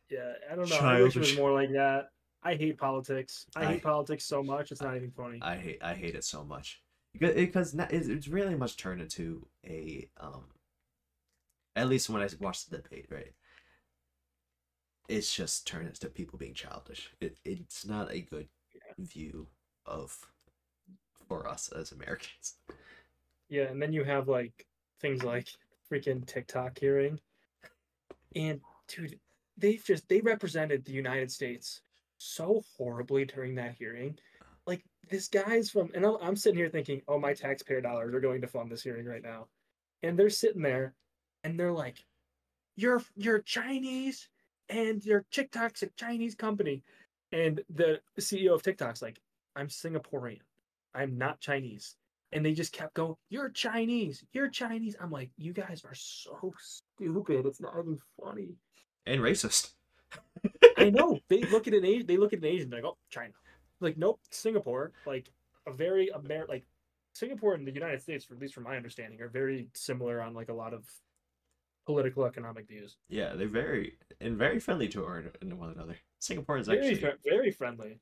Yeah, 0.09 0.33
I 0.51 0.55
don't 0.55 0.69
know. 0.69 0.77
I 0.77 1.01
wish 1.03 1.15
it 1.15 1.19
was 1.19 1.37
more 1.37 1.53
like 1.53 1.71
that. 1.73 2.09
I 2.43 2.55
hate 2.55 2.77
politics. 2.77 3.45
I, 3.55 3.61
I- 3.63 3.65
hate 3.73 3.83
politics 3.83 4.25
so 4.25 4.41
much. 4.43 4.71
It's 4.71 4.81
not 4.81 4.95
even 4.95 5.11
funny. 5.11 5.39
I 5.41 5.55
hate 5.55 5.79
I 5.81 5.93
hate 5.93 6.15
it 6.15 6.23
so 6.23 6.43
much 6.43 6.81
because 7.17 7.73
it's 7.73 8.27
really 8.27 8.55
much 8.55 8.77
turned 8.77 9.01
into 9.01 9.45
a 9.65 10.09
um. 10.19 10.45
At 11.75 11.87
least 11.87 12.09
when 12.09 12.21
I 12.21 12.27
watched 12.39 12.69
the 12.69 12.77
debate, 12.77 13.05
right? 13.09 13.33
It's 15.07 15.33
just 15.33 15.65
turned 15.65 15.87
into 15.87 16.07
people 16.07 16.37
being 16.37 16.53
childish. 16.53 17.11
It 17.21 17.37
it's 17.45 17.85
not 17.85 18.11
a 18.11 18.21
good 18.21 18.47
view 18.97 19.47
of 19.85 20.17
for 21.27 21.47
us 21.47 21.69
as 21.69 21.91
Americans. 21.91 22.55
Yeah, 23.49 23.63
and 23.63 23.81
then 23.81 23.93
you 23.93 24.03
have 24.03 24.27
like 24.27 24.67
things 24.99 25.23
like 25.23 25.47
freaking 25.91 26.25
TikTok 26.25 26.77
hearing. 26.77 27.19
And 28.35 28.61
dude, 28.87 29.19
they've 29.57 29.83
just 29.83 30.07
they 30.09 30.21
represented 30.21 30.85
the 30.85 30.91
United 30.91 31.31
States 31.31 31.81
so 32.17 32.63
horribly 32.77 33.25
during 33.25 33.55
that 33.55 33.75
hearing. 33.77 34.17
Like 34.69 34.83
this 35.09 35.27
guy's 35.27 35.69
from 35.69 35.89
and 35.93 36.05
I'm, 36.05 36.17
I'm 36.21 36.35
sitting 36.35 36.57
here 36.57 36.69
thinking, 36.69 37.01
"Oh, 37.07 37.19
my 37.19 37.33
taxpayer 37.33 37.81
dollars 37.81 38.13
are 38.13 38.21
going 38.21 38.41
to 38.41 38.47
fund 38.47 38.71
this 38.71 38.83
hearing 38.83 39.05
right 39.05 39.23
now." 39.23 39.47
And 40.03 40.17
they're 40.17 40.29
sitting 40.29 40.61
there 40.61 40.93
and 41.43 41.59
they're 41.59 41.73
like, 41.73 42.05
"You're 42.75 43.01
you're 43.15 43.39
Chinese 43.39 44.29
and 44.69 45.03
your 45.03 45.25
TikTok's 45.31 45.83
a 45.83 45.87
Chinese 45.97 46.35
company." 46.35 46.83
And 47.31 47.61
the 47.69 47.99
CEO 48.19 48.53
of 48.53 48.63
TikTok's 48.63 49.01
like, 49.01 49.19
"I'm 49.55 49.67
Singaporean. 49.67 50.41
I'm 50.93 51.17
not 51.17 51.41
Chinese." 51.41 51.95
and 52.31 52.45
they 52.45 52.53
just 52.53 52.73
kept 52.73 52.93
going, 52.93 53.15
You're 53.29 53.49
Chinese, 53.49 54.23
you're 54.33 54.49
Chinese. 54.49 54.95
I'm 55.01 55.11
like, 55.11 55.29
You 55.37 55.53
guys 55.53 55.83
are 55.85 55.95
so 55.95 56.53
stupid. 56.59 57.45
It's 57.45 57.61
not 57.61 57.73
even 57.79 57.97
funny. 58.21 58.49
And 59.05 59.21
racist. 59.21 59.71
I 60.77 60.89
know. 60.89 61.19
They 61.27 61.41
look 61.43 61.67
at 61.67 61.73
an 61.73 61.85
Asian 61.85 62.07
they 62.07 62.17
look 62.17 62.33
at 62.33 62.39
an 62.39 62.45
Asian, 62.45 62.69
like, 62.69 62.83
oh, 62.83 62.97
China. 63.09 63.33
Like, 63.81 63.97
nope, 63.97 64.19
Singapore, 64.31 64.91
like 65.05 65.29
a 65.67 65.71
very 65.71 66.09
Amer 66.15 66.45
like 66.47 66.65
Singapore 67.13 67.53
and 67.53 67.65
the 67.65 67.71
United 67.71 68.01
States, 68.01 68.27
at 68.31 68.39
least 68.39 68.53
from 68.53 68.63
my 68.63 68.75
understanding, 68.75 69.21
are 69.21 69.29
very 69.29 69.67
similar 69.73 70.21
on 70.21 70.33
like 70.33 70.49
a 70.49 70.53
lot 70.53 70.73
of 70.73 70.85
political 71.85 72.25
economic 72.25 72.67
views. 72.67 72.97
Yeah, 73.09 73.33
they're 73.33 73.47
very 73.47 73.93
and 74.21 74.37
very 74.37 74.59
friendly 74.59 74.87
to 74.89 75.01
one 75.01 75.73
another. 75.75 75.97
Singapore 76.19 76.57
is 76.57 76.67
very, 76.67 76.91
actually 76.91 77.13
very 77.23 77.51
friendly. 77.51 77.99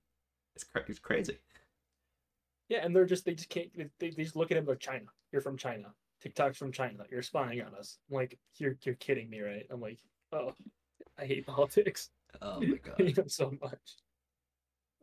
It's, 0.55 0.63
cra- 0.63 0.83
it's 0.87 0.99
crazy. 0.99 1.37
Yeah, 2.69 2.79
and 2.83 2.95
they're 2.95 3.05
just 3.05 3.25
they 3.25 3.33
just 3.33 3.49
can't 3.49 3.69
they, 3.75 4.09
they 4.09 4.23
just 4.23 4.35
look 4.35 4.51
at 4.51 4.57
him 4.57 4.65
like 4.65 4.79
China. 4.79 5.05
You're 5.31 5.41
from 5.41 5.57
China. 5.57 5.93
TikTok's 6.21 6.57
from 6.57 6.71
China. 6.71 7.03
You're 7.09 7.21
spying 7.21 7.61
on 7.61 7.75
us. 7.75 7.99
I'm 8.09 8.15
like, 8.15 8.37
you're 8.57 8.75
you're 8.83 8.95
kidding 8.95 9.29
me, 9.29 9.41
right? 9.41 9.65
I'm 9.71 9.79
like, 9.79 9.99
oh, 10.33 10.53
I 11.17 11.25
hate 11.25 11.45
politics. 11.45 12.09
Oh 12.41 12.59
my 12.61 12.77
god, 12.77 12.95
I 12.99 13.03
hate 13.03 13.15
them 13.15 13.29
so 13.29 13.53
much. 13.61 13.97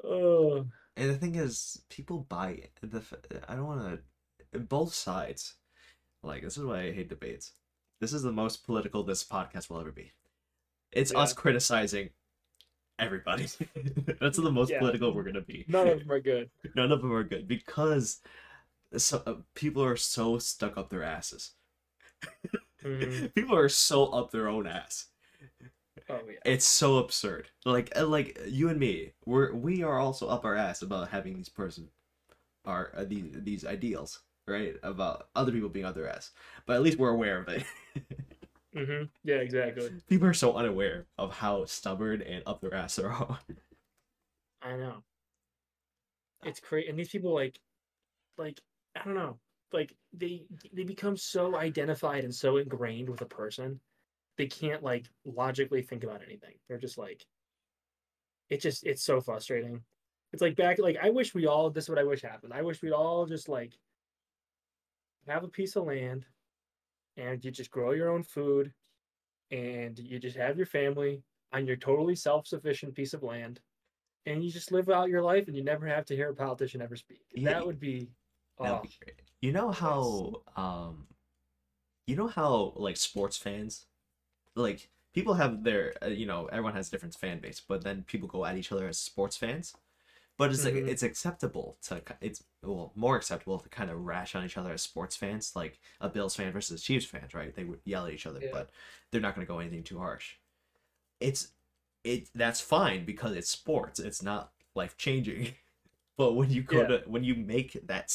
Oh, 0.04 0.66
and 0.96 1.10
the 1.10 1.16
thing 1.16 1.34
is, 1.34 1.82
people 1.88 2.26
buy 2.28 2.50
it. 2.50 2.72
The 2.82 3.02
I 3.48 3.56
don't 3.56 3.66
want 3.66 4.00
to. 4.52 4.58
Both 4.58 4.94
sides, 4.94 5.54
like 6.22 6.42
this 6.42 6.56
is 6.56 6.64
why 6.64 6.82
I 6.82 6.92
hate 6.92 7.08
debates. 7.08 7.52
This 8.00 8.12
is 8.12 8.22
the 8.22 8.32
most 8.32 8.64
political 8.64 9.02
this 9.02 9.24
podcast 9.24 9.70
will 9.70 9.80
ever 9.80 9.92
be. 9.92 10.12
It's 10.92 11.12
yeah. 11.12 11.18
us 11.18 11.32
criticizing 11.32 12.10
everybody. 12.98 13.48
That's 14.20 14.38
the 14.38 14.50
most 14.50 14.70
yeah. 14.70 14.78
political 14.78 15.12
we're 15.12 15.24
gonna 15.24 15.40
be. 15.40 15.64
None 15.68 15.88
of 15.88 15.98
them 16.00 16.10
are 16.10 16.20
good. 16.20 16.50
None 16.74 16.92
of 16.92 17.00
them 17.00 17.12
are 17.12 17.24
good 17.24 17.48
because 17.48 18.20
so 18.96 19.22
uh, 19.26 19.34
people 19.54 19.82
are 19.82 19.96
so 19.96 20.38
stuck 20.38 20.76
up 20.76 20.90
their 20.90 21.02
asses. 21.02 21.52
Mm-hmm. 22.82 23.26
people 23.34 23.56
are 23.56 23.68
so 23.68 24.06
up 24.06 24.30
their 24.30 24.48
own 24.48 24.66
ass. 24.66 25.06
Oh 26.08 26.20
yeah. 26.26 26.38
It's 26.44 26.64
so 26.66 26.98
absurd. 26.98 27.48
Like 27.64 27.92
uh, 27.96 28.06
like 28.06 28.38
you 28.46 28.68
and 28.68 28.78
me, 28.78 29.12
we're 29.24 29.54
we 29.54 29.82
are 29.82 29.98
also 29.98 30.28
up 30.28 30.44
our 30.44 30.54
ass 30.54 30.82
about 30.82 31.08
having 31.08 31.34
these 31.36 31.48
person 31.48 31.88
are 32.64 32.92
uh, 32.96 33.04
these 33.04 33.30
these 33.34 33.64
ideals, 33.66 34.20
right? 34.46 34.76
About 34.82 35.28
other 35.34 35.52
people 35.52 35.68
being 35.68 35.86
up 35.86 35.94
their 35.94 36.08
ass. 36.08 36.32
But 36.66 36.76
at 36.76 36.82
least 36.82 36.98
we're 36.98 37.10
aware 37.10 37.40
of 37.40 37.48
it. 37.48 37.64
Mm-hmm. 38.76 39.04
Yeah, 39.22 39.36
exactly. 39.36 39.88
People 40.08 40.26
are 40.26 40.34
so 40.34 40.54
unaware 40.54 41.06
of 41.16 41.32
how 41.32 41.64
stubborn 41.64 42.22
and 42.22 42.42
up 42.46 42.60
their 42.60 42.74
ass 42.74 42.96
they 42.96 43.04
are. 43.04 43.12
All. 43.12 43.38
I 44.62 44.76
know. 44.76 45.04
It's 46.44 46.60
crazy, 46.60 46.88
and 46.88 46.98
these 46.98 47.08
people 47.08 47.34
like, 47.34 47.58
like 48.38 48.60
I 48.96 49.04
don't 49.04 49.14
know, 49.14 49.38
like 49.72 49.96
they 50.12 50.44
they 50.72 50.84
become 50.84 51.16
so 51.16 51.56
identified 51.56 52.24
and 52.24 52.34
so 52.34 52.58
ingrained 52.58 53.08
with 53.08 53.22
a 53.22 53.26
person, 53.26 53.80
they 54.36 54.46
can't 54.46 54.82
like 54.82 55.06
logically 55.24 55.82
think 55.82 56.04
about 56.04 56.22
anything. 56.24 56.54
They're 56.68 56.78
just 56.78 56.98
like, 56.98 57.24
it 58.50 58.60
just 58.60 58.84
it's 58.84 59.02
so 59.02 59.20
frustrating. 59.20 59.82
It's 60.32 60.42
like 60.42 60.56
back 60.56 60.78
like 60.78 60.96
I 61.00 61.10
wish 61.10 61.34
we 61.34 61.46
all 61.46 61.70
this 61.70 61.84
is 61.84 61.90
what 61.90 61.98
I 61.98 62.04
wish 62.04 62.22
happened. 62.22 62.52
I 62.52 62.62
wish 62.62 62.82
we'd 62.82 62.92
all 62.92 63.26
just 63.26 63.48
like 63.48 63.72
have 65.26 65.44
a 65.44 65.48
piece 65.48 65.76
of 65.76 65.84
land 65.84 66.26
and 67.16 67.44
you 67.44 67.50
just 67.50 67.70
grow 67.70 67.92
your 67.92 68.10
own 68.10 68.22
food 68.22 68.72
and 69.50 69.98
you 69.98 70.18
just 70.18 70.36
have 70.36 70.56
your 70.56 70.66
family 70.66 71.22
on 71.52 71.66
your 71.66 71.76
totally 71.76 72.16
self-sufficient 72.16 72.94
piece 72.94 73.14
of 73.14 73.22
land 73.22 73.60
and 74.26 74.42
you 74.42 74.50
just 74.50 74.72
live 74.72 74.88
out 74.88 75.08
your 75.08 75.22
life 75.22 75.46
and 75.46 75.56
you 75.56 75.62
never 75.62 75.86
have 75.86 76.04
to 76.06 76.16
hear 76.16 76.30
a 76.30 76.34
politician 76.34 76.82
ever 76.82 76.96
speak 76.96 77.20
yeah, 77.34 77.50
that 77.50 77.66
would 77.66 77.78
be 77.78 78.08
oh, 78.58 78.80
be 78.82 78.90
you 79.40 79.52
know 79.52 79.70
how 79.70 80.42
um 80.56 81.06
you 82.06 82.16
know 82.16 82.26
how 82.26 82.72
like 82.76 82.96
sports 82.96 83.36
fans 83.36 83.86
like 84.54 84.88
people 85.14 85.34
have 85.34 85.64
their 85.64 85.94
uh, 86.02 86.08
you 86.08 86.26
know 86.26 86.46
everyone 86.46 86.74
has 86.74 86.88
different 86.88 87.14
fan 87.14 87.38
base 87.38 87.60
but 87.66 87.82
then 87.82 88.04
people 88.06 88.28
go 88.28 88.44
at 88.44 88.56
each 88.56 88.72
other 88.72 88.88
as 88.88 88.98
sports 88.98 89.36
fans 89.36 89.74
but 90.36 90.50
it's 90.50 90.64
mm-hmm. 90.64 90.76
like 90.76 90.86
it's 90.86 91.02
acceptable 91.02 91.76
to 91.82 92.02
it's 92.20 92.42
well 92.62 92.92
more 92.94 93.16
acceptable 93.16 93.58
to 93.58 93.68
kind 93.68 93.90
of 93.90 94.04
rash 94.04 94.34
on 94.34 94.44
each 94.44 94.58
other 94.58 94.72
as 94.72 94.82
sports 94.82 95.16
fans 95.16 95.52
like 95.54 95.78
a 96.00 96.08
bills 96.08 96.34
fan 96.36 96.52
versus 96.52 96.82
chiefs 96.82 97.06
fans 97.06 97.34
right 97.34 97.54
they 97.54 97.64
would 97.64 97.80
yell 97.84 98.06
at 98.06 98.12
each 98.12 98.26
other 98.26 98.40
yeah. 98.42 98.50
but 98.52 98.70
they're 99.10 99.20
not 99.20 99.34
going 99.34 99.46
to 99.46 99.52
go 99.52 99.60
anything 99.60 99.82
too 99.82 99.98
harsh 99.98 100.34
it's 101.20 101.48
it 102.02 102.28
that's 102.34 102.60
fine 102.60 103.04
because 103.04 103.34
it's 103.34 103.50
sports 103.50 104.00
it's 104.00 104.22
not 104.22 104.50
life 104.74 104.96
changing 104.98 105.54
but 106.16 106.34
when 106.34 106.50
you 106.50 106.62
go 106.62 106.82
yeah. 106.82 106.86
to 106.86 107.02
when 107.06 107.24
you 107.24 107.34
make 107.34 107.78
that 107.86 108.12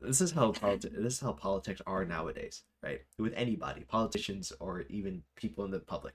this 0.00 0.20
is 0.20 0.32
how 0.32 0.52
politi- 0.52 0.94
this 1.02 1.14
is 1.14 1.20
how 1.20 1.32
politics 1.32 1.80
are 1.86 2.04
nowadays 2.04 2.62
right 2.82 3.02
with 3.18 3.32
anybody 3.36 3.82
politicians 3.82 4.52
or 4.60 4.82
even 4.88 5.22
people 5.36 5.64
in 5.64 5.70
the 5.70 5.78
public 5.78 6.14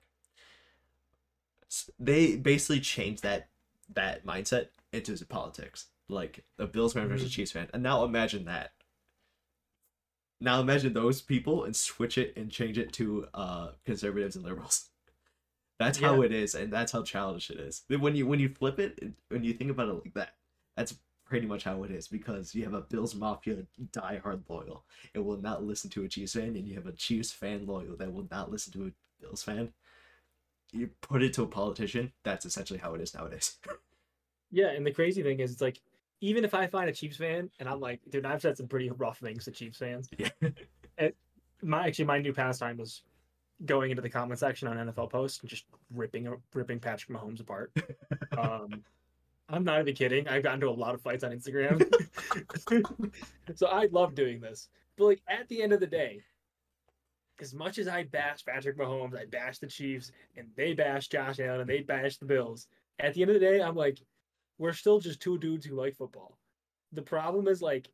they 2.00 2.36
basically 2.36 2.80
change 2.80 3.22
that 3.22 3.50
that 3.94 4.26
mindset 4.26 4.68
into 4.94 5.26
politics, 5.26 5.88
like 6.08 6.44
a 6.58 6.68
Bills 6.68 6.94
fan 6.94 7.08
versus 7.08 7.28
mm-hmm. 7.28 7.36
Chiefs 7.36 7.52
fan. 7.52 7.68
And 7.74 7.84
now 7.84 8.04
imagine 8.04 8.46
that. 8.46 8.72
Now 10.42 10.62
imagine 10.62 10.94
those 10.94 11.22
people 11.22 11.66
and 11.66 11.76
switch 11.76 12.18
it 12.18 12.34
and 12.38 12.50
change 12.50 12.78
it 12.78 12.94
to 12.94 13.28
uh 13.34 13.70
conservatives 13.86 14.36
and 14.36 14.46
liberals. 14.46 14.90
That's 15.80 16.00
yeah. 16.00 16.08
how 16.10 16.22
it 16.24 16.34
is, 16.34 16.56
and 16.56 16.74
that's 16.74 16.92
how 16.92 17.04
childish 17.04 17.50
it 17.50 17.58
is. 17.58 17.84
When 17.88 18.14
you 18.14 18.28
when 18.28 18.42
you 18.42 18.50
flip 18.50 18.80
it, 18.80 19.02
when 19.30 19.46
you 19.46 19.54
think 19.54 19.72
about 19.72 19.88
it 19.88 19.94
like 19.94 20.14
that, 20.16 20.34
that's 20.76 20.94
pretty 21.30 21.48
much 21.48 21.64
how 21.64 21.84
it 21.84 21.92
is 21.92 22.08
because 22.08 22.54
you 22.54 22.64
have 22.64 22.74
a 22.74 22.82
Bills 22.82 23.16
Mafia 23.16 23.58
diehard 23.92 24.42
loyal. 24.50 24.84
It 25.14 25.20
will 25.20 25.38
not 25.38 25.64
listen 25.64 25.90
to 25.92 26.04
a 26.04 26.08
Chiefs 26.10 26.34
fan, 26.34 26.56
and 26.56 26.68
you 26.68 26.76
have 26.76 26.88
a 26.88 26.92
Chiefs 26.92 27.32
fan 27.32 27.66
loyal 27.66 27.96
that 27.98 28.12
will 28.12 28.28
not 28.32 28.52
listen 28.52 28.74
to 28.74 28.88
a 28.88 28.92
Bills 29.22 29.44
fan. 29.44 29.72
You 30.72 30.90
put 31.02 31.24
it 31.24 31.34
to 31.34 31.44
a 31.44 31.48
politician, 31.48 32.12
that's 32.24 32.46
essentially 32.46 32.80
how 32.80 32.96
it 32.96 33.02
is 33.02 33.14
nowadays. 33.14 33.58
Yeah, 34.52 34.72
and 34.72 34.84
the 34.84 34.92
crazy 34.92 35.22
thing 35.22 35.42
is, 35.42 35.52
it's 35.52 35.62
like 35.62 35.80
even 36.22 36.44
if 36.44 36.54
I 36.54 36.68
find 36.68 36.90
a 36.90 36.94
Chiefs 36.94 37.18
fan 37.18 37.50
and 37.60 37.70
I'm 37.70 37.80
like, 37.80 38.02
dude, 38.10 38.26
I've 38.26 38.42
said 38.42 38.58
some 38.58 38.68
pretty 38.68 38.90
rough 38.90 39.20
things 39.20 39.46
to 39.46 39.52
Chiefs 39.52 39.78
fans. 39.78 40.10
Yeah. 40.18 40.30
it, 40.98 41.16
my 41.62 41.88
actually 41.88 42.06
my 42.06 42.20
new 42.20 42.34
pastime 42.34 42.78
was 42.78 43.04
going 43.66 43.92
into 43.92 44.02
the 44.02 44.10
comment 44.10 44.40
section 44.40 44.68
on 44.68 44.78
NFL 44.78 45.12
posts 45.12 45.42
and 45.42 45.50
just 45.50 45.66
ripping 45.94 46.34
ripping 46.54 46.80
Patrick 46.80 47.18
Mahomes 47.18 47.42
apart. 47.42 47.72
um, 48.38 48.84
I'm 49.50 49.64
not 49.64 49.80
even 49.82 49.95
kidding. 49.95 50.28
I've 50.28 50.43
gotten 50.43 50.62
into 50.62 50.70
a 50.70 50.72
lot 50.72 50.93
of 50.93 51.02
fights 51.02 51.24
on 51.24 51.32
Instagram, 51.32 51.84
so 53.56 53.68
I 53.68 53.88
love 53.91 54.14
doing 54.14 54.39
this. 54.39 54.70
But 54.97 55.06
like 55.06 55.22
at 55.28 55.47
the 55.47 55.64
end 55.64 55.74
of 55.74 55.80
the 55.80 55.88
day, 55.88 56.22
as 57.41 57.54
much 57.54 57.78
as 57.78 57.88
I 57.88 58.04
bash 58.04 58.45
Patrick 58.45 58.78
Mahomes, 58.78 59.18
I 59.18 59.26
bash 59.26 59.60
the 59.60 59.68
Chiefs, 59.68 60.12
and 60.38 60.47
they 60.56 60.74
bash 60.74 61.08
Josh 61.08 61.39
Allen, 61.39 61.62
and 61.62 61.70
they 61.70 61.82
bash 61.82 62.18
the 62.18 62.26
Bills. 62.26 62.68
At 63.00 63.14
the 63.14 63.22
end 63.22 63.32
of 63.32 63.39
the 63.39 63.45
day, 63.45 63.62
I'm 63.62 63.76
like, 63.76 64.00
we're 64.58 64.74
still 64.74 65.00
just 65.00 65.22
two 65.22 65.38
dudes 65.39 65.66
who 65.66 65.76
like 65.76 65.95
football. 65.95 66.38
The 66.91 67.02
problem 67.02 67.47
is 67.47 67.62
like 67.62 67.88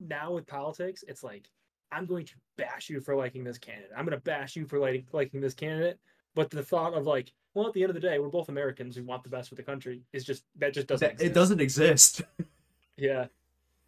now 0.00 0.32
with 0.32 0.46
politics, 0.46 1.04
it's 1.06 1.24
like 1.24 1.48
I'm 1.90 2.06
going 2.06 2.24
to 2.26 2.34
bash 2.56 2.88
you 2.88 3.00
for 3.00 3.14
liking 3.14 3.44
this 3.44 3.58
candidate. 3.58 3.90
I'm 3.96 4.06
going 4.06 4.16
to 4.16 4.24
bash 4.24 4.56
you 4.56 4.66
for 4.66 4.78
like 4.78 5.04
liking 5.12 5.40
this 5.40 5.54
candidate. 5.54 5.98
But 6.34 6.50
the 6.50 6.62
thought 6.62 6.94
of 6.94 7.06
like, 7.06 7.32
well, 7.54 7.66
at 7.66 7.74
the 7.74 7.82
end 7.82 7.90
of 7.90 7.94
the 7.94 8.00
day, 8.00 8.18
we're 8.18 8.28
both 8.28 8.48
Americans 8.48 8.96
who 8.96 9.04
want 9.04 9.22
the 9.22 9.28
best 9.28 9.48
for 9.48 9.56
the 9.56 9.62
country 9.62 10.02
is 10.12 10.24
just 10.24 10.44
that 10.58 10.72
just 10.72 10.86
doesn't. 10.86 11.18
That, 11.18 11.24
it 11.24 11.34
doesn't 11.34 11.60
exist. 11.60 12.22
yeah. 12.96 13.26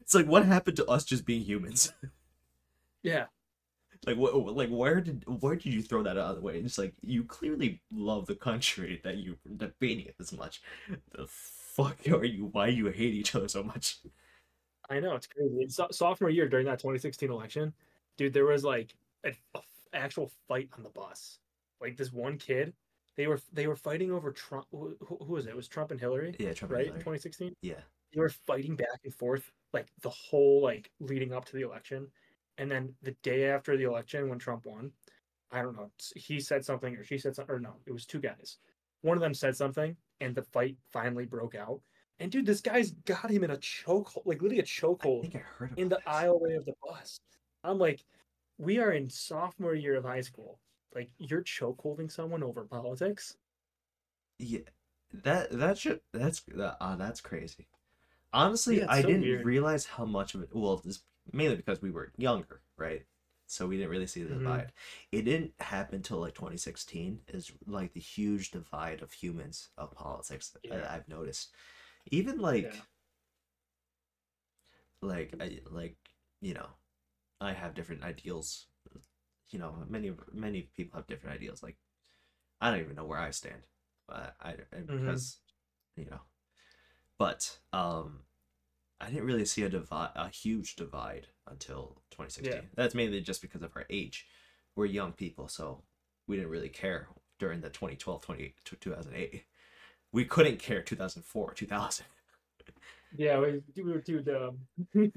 It's 0.00 0.14
like 0.14 0.26
what 0.26 0.44
happened 0.44 0.76
to 0.76 0.86
us 0.86 1.04
just 1.04 1.24
being 1.24 1.42
humans? 1.42 1.92
yeah. 3.02 3.26
Like 4.06 4.18
what? 4.18 4.34
Like 4.54 4.68
where 4.68 5.00
did 5.00 5.24
where 5.40 5.56
did 5.56 5.72
you 5.72 5.82
throw 5.82 6.02
that 6.02 6.18
out 6.18 6.30
of 6.30 6.36
the 6.36 6.42
way? 6.42 6.58
It's 6.58 6.76
like 6.76 6.94
you 7.00 7.24
clearly 7.24 7.80
love 7.90 8.26
the 8.26 8.34
country 8.34 9.00
that 9.02 9.16
you're 9.16 9.36
debating 9.56 10.06
it 10.06 10.16
this 10.18 10.32
much. 10.32 10.60
The 11.12 11.26
fuck 11.26 11.96
are 12.12 12.24
you? 12.24 12.50
Why 12.52 12.66
you 12.66 12.86
hate 12.88 13.14
each 13.14 13.34
other 13.34 13.48
so 13.48 13.62
much? 13.62 13.98
I 14.90 15.00
know 15.00 15.14
it's 15.14 15.26
crazy. 15.26 15.56
It's 15.60 15.80
sophomore 15.92 16.28
year 16.28 16.48
during 16.48 16.66
that 16.66 16.80
2016 16.80 17.30
election, 17.30 17.72
dude. 18.18 18.34
There 18.34 18.44
was 18.44 18.62
like 18.62 18.94
an 19.24 19.34
actual 19.94 20.30
fight 20.48 20.68
on 20.76 20.82
the 20.82 20.90
bus. 20.90 21.38
Like 21.80 21.96
this 21.96 22.12
one 22.12 22.36
kid 22.36 22.74
They 23.16 23.26
were 23.26 23.40
they 23.52 23.66
were 23.66 23.76
fighting 23.76 24.10
over 24.10 24.32
Trump. 24.32 24.66
Who, 24.70 24.96
who 25.00 25.32
was 25.32 25.46
it? 25.46 25.50
It 25.50 25.56
was 25.56 25.68
Trump 25.68 25.90
and 25.90 26.00
Hillary, 26.00 26.34
Yeah, 26.38 26.52
Trump 26.52 26.72
right? 26.72 26.86
2016. 26.86 27.54
Yeah. 27.62 27.74
They 28.12 28.20
were 28.20 28.28
fighting 28.28 28.76
back 28.76 29.00
and 29.04 29.14
forth 29.14 29.50
like 29.72 29.88
the 30.02 30.10
whole 30.10 30.62
like 30.62 30.90
leading 31.00 31.32
up 31.32 31.44
to 31.46 31.56
the 31.56 31.62
election, 31.62 32.08
and 32.58 32.70
then 32.70 32.94
the 33.02 33.12
day 33.22 33.46
after 33.50 33.76
the 33.76 33.84
election 33.84 34.28
when 34.28 34.38
Trump 34.38 34.66
won, 34.66 34.90
I 35.52 35.62
don't 35.62 35.76
know. 35.76 35.90
He 36.16 36.40
said 36.40 36.64
something 36.64 36.96
or 36.96 37.04
she 37.04 37.18
said 37.18 37.34
something 37.36 37.54
or 37.54 37.60
no, 37.60 37.74
it 37.86 37.92
was 37.92 38.06
two 38.06 38.20
guys. 38.20 38.58
One 39.02 39.16
of 39.16 39.20
them 39.22 39.34
said 39.34 39.56
something, 39.56 39.96
and 40.20 40.34
the 40.34 40.42
fight 40.42 40.76
finally 40.92 41.26
broke 41.26 41.54
out. 41.54 41.80
And 42.20 42.30
dude, 42.30 42.46
this 42.46 42.60
guy's 42.60 42.92
got 43.04 43.30
him 43.30 43.42
in 43.44 43.50
a 43.50 43.56
chokehold, 43.56 44.22
like 44.24 44.40
literally 44.40 44.60
a 44.60 44.64
chokehold 44.64 45.34
in 45.76 45.88
the 45.88 45.96
this. 45.96 46.04
aisleway 46.06 46.56
of 46.56 46.64
the 46.64 46.74
bus. 46.86 47.18
I'm 47.64 47.78
like, 47.78 48.04
we 48.58 48.78
are 48.78 48.92
in 48.92 49.10
sophomore 49.10 49.74
year 49.74 49.96
of 49.96 50.04
high 50.04 50.20
school. 50.20 50.60
Like 50.94 51.10
you're 51.18 51.42
choke 51.42 51.80
holding 51.82 52.08
someone 52.08 52.42
over 52.42 52.64
politics. 52.64 53.36
Yeah, 54.38 54.60
that 55.12 55.50
that 55.52 55.78
should 55.78 56.00
that's 56.12 56.40
that, 56.48 56.76
uh, 56.80 56.96
that's 56.96 57.20
crazy. 57.20 57.68
Honestly, 58.32 58.80
Yeah, 58.80 58.86
I 58.86 59.02
so 59.02 59.10
didn't 59.10 59.22
weird. 59.22 59.42
realize 59.42 59.86
how 59.86 60.06
much 60.06 60.34
of 60.34 60.42
it. 60.42 60.50
Well, 60.54 60.82
it's 60.86 61.04
mainly 61.32 61.56
because 61.56 61.82
we 61.82 61.90
were 61.92 62.12
younger, 62.18 62.62
right? 62.78 63.06
So 63.48 63.66
we 63.68 63.76
didn't 63.78 63.90
really 63.90 64.06
see 64.08 64.22
the 64.24 64.34
Mhm. 64.34 64.34
divide. 64.34 64.72
It 65.12 65.22
didn't 65.24 65.54
happen 65.60 66.02
till 66.02 66.18
like 66.20 66.34
2016. 66.34 67.22
Is 67.28 67.52
like 67.66 67.94
the 67.94 68.00
huge 68.00 68.50
divide 68.52 69.02
of 69.02 69.12
humans 69.12 69.70
of 69.78 69.92
politics 69.92 70.50
that 70.50 70.62
Yeah. 70.62 70.88
I, 70.90 70.96
I've 70.96 71.08
noticed. 71.08 71.52
Even 72.10 72.38
like, 72.40 72.74
Yeah. 72.74 72.82
like 75.02 75.34
I 75.40 75.58
like 75.70 75.96
you 76.40 76.54
know, 76.54 76.68
I 77.40 77.52
have 77.52 77.74
different 77.74 78.04
ideals. 78.04 78.66
You 79.50 79.58
know, 79.58 79.74
many 79.88 80.12
many 80.32 80.62
people 80.76 80.98
have 80.98 81.06
different 81.06 81.36
ideals. 81.36 81.62
Like, 81.62 81.76
I 82.60 82.70
don't 82.70 82.80
even 82.80 82.96
know 82.96 83.04
where 83.04 83.18
I 83.20 83.30
stand. 83.30 83.62
I, 84.08 84.30
I 84.40 84.50
I- 84.50 84.76
Mhm. 84.76 85.00
because 85.00 85.38
you 85.96 86.06
know, 86.06 86.20
but 87.18 87.58
um, 87.72 88.20
I 89.00 89.08
didn't 89.10 89.24
really 89.26 89.44
see 89.44 89.62
a 89.62 89.68
divide, 89.68 90.10
a 90.16 90.28
huge 90.28 90.76
divide 90.76 91.28
until 91.46 92.02
2016. 92.10 92.54
Yeah. 92.54 92.60
That's 92.74 92.94
mainly 92.94 93.20
just 93.20 93.42
because 93.42 93.62
of 93.62 93.76
our 93.76 93.86
age. 93.90 94.26
We're 94.76 94.86
young 94.86 95.12
people, 95.12 95.48
so 95.48 95.84
we 96.26 96.36
didn't 96.36 96.50
really 96.50 96.68
care 96.68 97.08
during 97.38 97.60
the 97.60 97.70
2012, 97.70 98.22
20, 98.22 98.54
2008. 98.64 99.44
We 100.12 100.24
couldn't 100.24 100.58
care 100.58 100.82
2004, 100.82 101.54
2000. 101.54 102.06
Yeah, 103.16 103.38
we, 103.38 103.62
we 103.76 103.92
were 103.92 104.00
too 104.00 104.20
dumb. 104.22 104.58
we, 104.94 105.10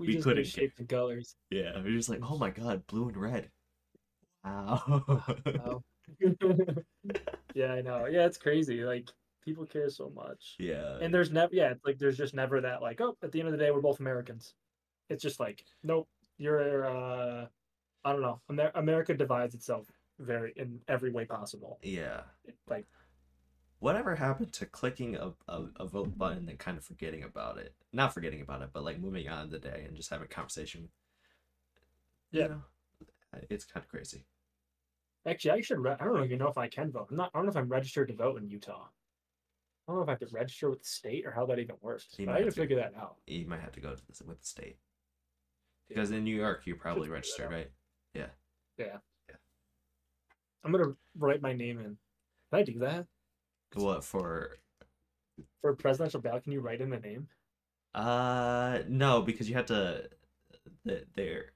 we, 0.00 0.12
just 0.12 0.24
couldn't. 0.24 0.56
knew 0.56 0.70
the 0.76 0.84
colors. 0.84 1.36
Yeah, 1.50 1.76
we 1.76 1.92
were 1.92 1.96
just 1.96 2.08
like, 2.08 2.20
oh 2.28 2.38
my 2.38 2.50
god, 2.50 2.86
blue 2.88 3.08
and 3.08 3.16
red. 3.16 3.50
Wow. 4.44 5.04
Wow. 5.46 5.82
yeah, 7.54 7.72
I 7.72 7.82
know. 7.82 8.06
Yeah, 8.06 8.26
it's 8.26 8.38
crazy. 8.38 8.82
Like 8.82 9.10
people 9.44 9.66
care 9.66 9.90
so 9.90 10.10
much. 10.14 10.56
yeah. 10.58 10.98
And 11.00 11.12
there's 11.12 11.30
never 11.30 11.54
yeah, 11.54 11.70
it's 11.70 11.84
like 11.84 11.98
there's 11.98 12.16
just 12.16 12.34
never 12.34 12.60
that 12.60 12.82
like, 12.82 13.00
oh, 13.00 13.16
at 13.22 13.32
the 13.32 13.40
end 13.40 13.48
of 13.48 13.52
the 13.52 13.58
day 13.58 13.70
we're 13.70 13.80
both 13.80 14.00
Americans. 14.00 14.54
It's 15.08 15.22
just 15.22 15.40
like, 15.40 15.64
nope, 15.82 16.08
you're 16.36 16.86
uh 16.86 17.46
I 18.04 18.12
don't 18.12 18.22
know. 18.22 18.40
Amer- 18.50 18.72
America 18.74 19.14
divides 19.14 19.54
itself 19.54 19.86
very 20.18 20.52
in 20.56 20.80
every 20.88 21.10
way 21.10 21.24
possible. 21.24 21.78
yeah. 21.82 22.22
Like 22.68 22.86
Whatever 23.80 24.16
happened 24.16 24.52
to 24.54 24.66
clicking 24.66 25.14
a, 25.16 25.32
a, 25.46 25.64
a 25.76 25.86
vote 25.86 26.18
button 26.18 26.48
and 26.48 26.58
kind 26.58 26.76
of 26.78 26.84
forgetting 26.84 27.22
about 27.22 27.58
it? 27.58 27.74
Not 27.92 28.12
forgetting 28.12 28.40
about 28.40 28.62
it, 28.62 28.70
but 28.72 28.82
like 28.84 28.98
moving 28.98 29.28
on 29.28 29.50
the 29.50 29.58
day 29.58 29.84
and 29.86 29.96
just 29.96 30.10
having 30.10 30.24
a 30.26 30.28
conversation. 30.28 30.88
You 32.32 32.40
Yeah. 32.40 32.48
know, 32.48 32.62
it's 33.50 33.64
kind 33.64 33.84
of 33.84 33.88
crazy. 33.90 34.24
actually 35.26 35.52
I 35.52 35.60
should 35.60 35.78
re- 35.78 35.96
I 35.98 36.04
don't 36.04 36.24
even 36.24 36.38
know 36.38 36.48
if 36.48 36.58
I 36.58 36.68
can 36.68 36.90
vote. 36.90 37.08
I'm 37.10 37.16
not 37.16 37.30
I 37.34 37.38
don't 37.38 37.46
know 37.46 37.50
if 37.50 37.56
I'm 37.56 37.68
registered 37.68 38.08
to 38.08 38.14
vote 38.14 38.40
in 38.40 38.48
Utah. 38.48 38.88
I 39.86 39.92
don't 39.92 39.96
know 39.96 40.02
if 40.02 40.08
I 40.08 40.12
have 40.12 40.20
to 40.20 40.28
register 40.32 40.70
with 40.70 40.80
the 40.80 40.88
state 40.88 41.24
or 41.24 41.30
how 41.30 41.46
that 41.46 41.58
even 41.58 41.76
works. 41.80 42.06
You 42.18 42.26
But 42.26 42.32
I 42.32 42.34
gotta 42.34 42.44
have 42.46 42.54
to. 42.54 42.60
figure 42.60 42.76
that 42.76 42.94
out. 42.96 43.16
You 43.26 43.46
might 43.46 43.60
have 43.60 43.72
to 43.72 43.80
go 43.80 43.94
to 43.94 44.06
this 44.06 44.20
with 44.22 44.40
the 44.40 44.46
state. 44.46 44.76
Because 45.88 46.10
in 46.10 46.24
New 46.24 46.36
York, 46.36 46.62
you're 46.66 46.76
probably 46.76 47.08
figure 47.08 47.48
right 47.48 47.70
yeah 48.14 48.26
yeah 48.76 48.98
right? 49.28 49.36
I'm 50.64 50.72
gonna 50.72 50.94
write 51.16 51.40
my 51.42 51.52
name 51.52 51.78
in. 51.78 51.96
Can 52.50 52.60
I 52.60 52.62
do 52.62 52.78
that? 52.80 53.06
What 53.74 54.04
for? 54.04 54.58
For 55.60 55.74
presidential 55.74 56.20
ballot, 56.20 56.44
can 56.44 56.52
you 56.52 56.60
write 56.60 56.80
in 56.80 56.90
the 56.90 56.98
name? 56.98 57.28
Uh, 57.94 58.80
no, 58.88 59.22
because 59.22 59.48
you 59.48 59.54
have 59.56 59.66
to. 59.66 60.08
the- 60.84 61.04
They're 61.14 61.52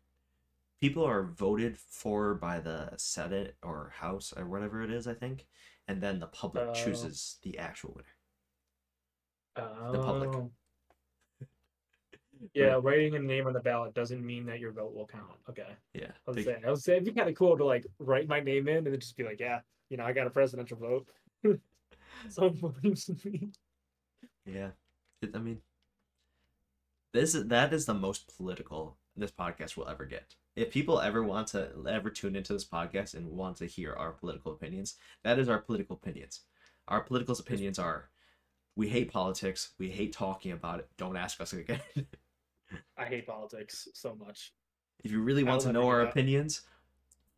people 0.81 1.05
are 1.05 1.23
voted 1.23 1.79
for 1.79 2.35
by 2.35 2.59
the 2.59 2.91
Senate 2.97 3.57
or 3.63 3.93
House 3.95 4.33
or 4.37 4.47
whatever 4.49 4.83
it 4.83 4.91
is, 4.91 5.07
I 5.07 5.15
think, 5.15 5.47
and 5.87 6.01
then 6.03 6.19
the 6.19 6.27
public 6.27 6.67
Oh. 6.71 6.75
chooses 6.75 7.39
the 7.43 7.57
actual 7.59 7.93
winner. 7.95 8.09
Oh. 9.57 9.93
The 9.93 9.99
public. 10.03 10.51
Yeah, 12.55 12.81
writing 12.83 13.15
a 13.15 13.21
name 13.21 13.47
on 13.47 13.53
the 13.53 13.61
ballot 13.61 13.95
doesn't 13.95 14.27
mean 14.27 14.45
that 14.47 14.59
your 14.59 14.73
vote 14.73 14.93
will 14.93 15.07
count. 15.07 15.39
Okay. 15.49 15.77
Yeah, 15.95 16.11
I 16.27 16.31
was 16.33 16.45
saying, 16.45 16.65
I 16.67 16.71
was 16.71 16.83
saying, 16.83 17.03
it'd 17.03 17.15
be 17.15 17.17
kind 17.17 17.31
of 17.31 17.37
cool 17.37 17.57
to 17.57 17.65
like 17.65 17.87
write 18.01 18.27
my 18.27 18.41
name 18.41 18.67
in 18.67 18.79
and 18.79 18.87
then 18.89 18.99
just 18.99 19.17
be 19.17 19.23
like, 19.23 19.39
yeah, 19.39 19.61
you 19.91 19.97
know, 19.97 20.03
I 20.05 20.13
got 20.13 20.27
a 20.27 20.31
presidential 20.31 20.77
vote. 20.77 21.07
Believes 22.37 23.09
in 23.09 23.21
me. 23.25 23.49
yeah. 24.47 24.71
It, 25.21 25.31
I 25.35 25.39
mean, 25.39 25.61
this 27.13 27.35
is 27.35 27.47
that 27.49 27.73
is 27.73 27.87
the 27.87 27.95
most 27.95 28.37
political 28.37 28.97
this 29.17 29.31
podcast 29.31 29.77
will 29.77 29.89
ever 29.89 30.05
get. 30.05 30.35
If 30.57 30.71
people 30.71 31.01
ever 31.01 31.23
want 31.23 31.49
to 31.49 31.71
ever 31.89 32.11
tune 32.11 32.37
into 32.37 32.53
this 32.53 32.65
podcast 32.67 33.15
and 33.15 33.31
want 33.31 33.57
to 33.59 33.67
hear 33.67 33.95
our 33.95 34.13
political 34.13 34.53
opinions, 34.53 34.97
that 35.23 35.39
is 35.39 35.49
our 35.49 35.59
political 35.59 35.97
opinions. 35.97 36.41
Our 36.89 37.01
political 37.03 37.37
opinions 37.39 37.79
are 37.79 38.09
we 38.75 38.89
hate 38.89 39.13
politics, 39.13 39.71
we 39.79 39.91
hate 39.91 40.13
talking 40.13 40.53
about 40.53 40.79
it. 40.81 40.89
Don't 40.97 41.17
ask 41.17 41.41
us 41.41 41.53
again. 41.53 41.81
I 42.97 43.05
hate 43.05 43.27
politics 43.27 43.89
so 43.93 44.15
much. 44.15 44.53
if 45.05 45.11
you 45.11 45.21
really 45.21 45.45
want 45.45 45.61
to 45.63 45.73
know 45.73 45.87
our 45.89 45.99
that. 46.01 46.09
opinions, 46.11 46.63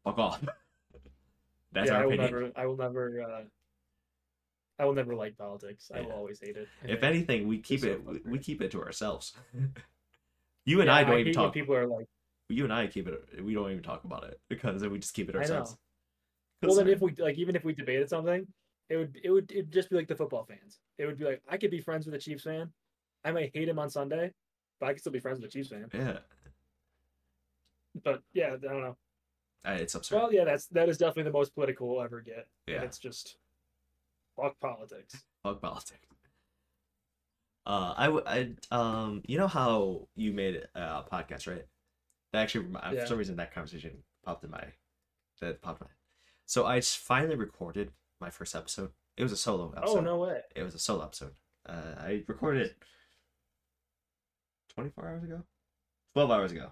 fuck 0.05 0.19
off. 0.19 0.45
That's 1.73 1.91
yeah, 1.91 1.97
our 1.97 2.03
I 2.03 2.07
will 2.07 2.13
opinion. 2.15 2.33
never. 2.41 2.53
I 2.57 2.67
will 2.67 2.77
never. 2.77 3.23
Uh, 3.23 3.43
I 4.79 4.85
will 4.85 4.95
never 4.95 5.15
like 5.15 5.37
politics. 5.39 5.91
I 5.95 6.01
will 6.01 6.13
always 6.13 6.41
hate 6.41 6.57
it. 6.57 6.69
If 6.83 7.01
think. 7.01 7.05
anything, 7.05 7.47
we 7.49 7.59
keep 7.59 7.81
so 7.81 7.89
it 7.89 8.05
we, 8.05 8.21
we 8.27 8.39
keep 8.39 8.61
it 8.61 8.71
to 8.73 8.83
ourselves. 8.83 9.33
you 10.67 10.81
and 10.81 10.89
Yeah, 10.89 10.95
I 10.95 11.05
don't 11.05 11.19
even 11.21 11.33
talk. 11.33 11.53
People 11.55 11.75
are 11.77 11.87
like, 11.87 12.07
You 12.49 12.65
and 12.65 12.73
I 12.73 12.87
keep 12.89 13.07
it. 13.07 13.43
We 13.43 13.55
don't 13.55 13.71
even 13.71 13.83
talk 13.83 14.05
about 14.05 14.25
it 14.25 14.41
because 14.49 14.83
we 14.87 14.99
just 14.99 15.15
keep 15.15 15.29
it 15.29 15.37
ourselves. 15.37 15.77
well, 16.63 16.75
then 16.75 16.87
'Cause- 16.87 16.93
if 16.95 17.01
we 17.01 17.15
like, 17.23 17.39
even 17.39 17.55
if 17.57 17.65
we 17.65 17.73
debated 17.73 18.09
something, 18.09 18.47
it 18.89 18.97
would 18.97 19.17
it 19.23 19.31
would 19.31 19.51
it'd 19.53 19.73
just 19.73 19.91
be 19.91 19.97
like 19.97 20.09
the 20.09 20.17
football 20.17 20.45
fans. 20.45 20.81
It 20.99 21.07
would 21.07 21.19
be 21.19 21.25
like 21.25 21.43
I 21.49 21.57
could 21.57 21.71
be 21.71 21.81
friends 21.81 22.05
with 22.07 22.15
a 22.15 22.19
Chiefs 22.19 22.43
fan. 22.45 22.73
I 23.25 23.33
might 23.33 23.51
hate 23.55 23.69
him 23.69 23.79
on 23.79 23.89
Sunday, 23.91 24.33
but 24.81 24.87
I 24.89 24.93
could 24.93 25.01
still 25.01 25.13
be 25.13 25.21
friends 25.21 25.41
with 25.41 25.49
a 25.49 25.53
Chiefs 25.53 25.69
fan. 25.71 25.89
yeah, 25.95 26.19
But 28.03 28.23
yeah, 28.33 28.55
I 28.55 28.57
don't 28.57 28.81
know. 28.83 28.97
uh, 29.65 29.71
it's 29.81 29.95
absurd. 29.95 30.17
Well, 30.17 30.33
yeah, 30.33 30.45
that's 30.45 30.67
that 30.69 30.89
is 30.89 30.99
definitely 30.99 31.25
the 31.25 31.39
most 31.39 31.55
political 31.55 31.89
we'll 31.89 32.03
ever 32.03 32.21
get. 32.21 32.47
and 32.67 32.75
yeah, 32.77 32.83
it's 32.83 32.99
just 32.99 33.37
fuck 34.37 34.59
politics. 34.61 35.25
fuck 35.43 35.61
politics. 35.61 36.01
Uh, 37.67 37.95
I, 37.97 38.05
w- 38.07 38.25
I, 38.27 38.51
um, 38.71 39.23
you 39.27 39.39
know 39.39 39.49
how 39.49 40.09
you 40.17 40.33
made 40.35 40.63
a 40.75 41.03
podcast, 41.11 41.47
right? 41.47 41.65
That 42.33 42.43
actually, 42.43 42.67
Yeah. 42.73 43.01
for 43.01 43.07
some 43.07 43.19
reason, 43.19 43.37
that 43.37 43.55
conversation 43.55 44.03
popped 44.25 44.45
in 44.45 44.51
my, 44.51 44.65
that 45.41 45.63
popped 45.63 45.81
in 45.81 45.87
my. 45.87 45.93
So 46.47 46.67
I 46.67 46.81
finally 46.83 47.37
recorded 47.37 47.93
my 48.21 48.29
first 48.29 48.55
episode. 48.55 48.91
It 49.17 49.23
was 49.23 49.33
a 49.33 49.37
solo 49.37 49.73
episode. 49.77 49.99
Oh 49.99 50.01
no 50.03 50.19
way! 50.19 50.41
It 50.55 50.63
was 50.63 50.75
a 50.75 50.79
solo 50.79 51.05
episode. 51.05 51.33
Uh, 51.67 51.95
I 51.99 52.23
recorded 52.27 52.67
it 52.67 52.77
24 54.75 55.09
hours 55.09 55.25
ago? 55.25 55.43
12 56.15 56.31
hours 56.31 56.53
ago. 56.53 56.71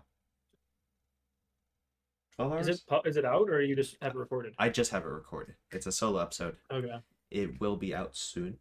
12 2.36 2.52
hours? 2.52 2.68
Is 2.68 2.84
it 2.90 3.06
is 3.06 3.16
it 3.16 3.24
out 3.24 3.48
or 3.48 3.62
you 3.62 3.76
just 3.76 3.96
have 4.02 4.14
it 4.14 4.18
recorded? 4.18 4.54
I 4.58 4.68
just 4.68 4.90
have 4.90 5.04
it 5.04 5.08
recorded. 5.08 5.54
It's 5.70 5.86
a 5.86 5.92
solo 5.92 6.20
episode. 6.20 6.56
Okay. 6.70 7.00
It 7.33 7.61
will 7.61 7.76
be 7.76 7.95
out 7.95 8.14
soon. 8.14 8.59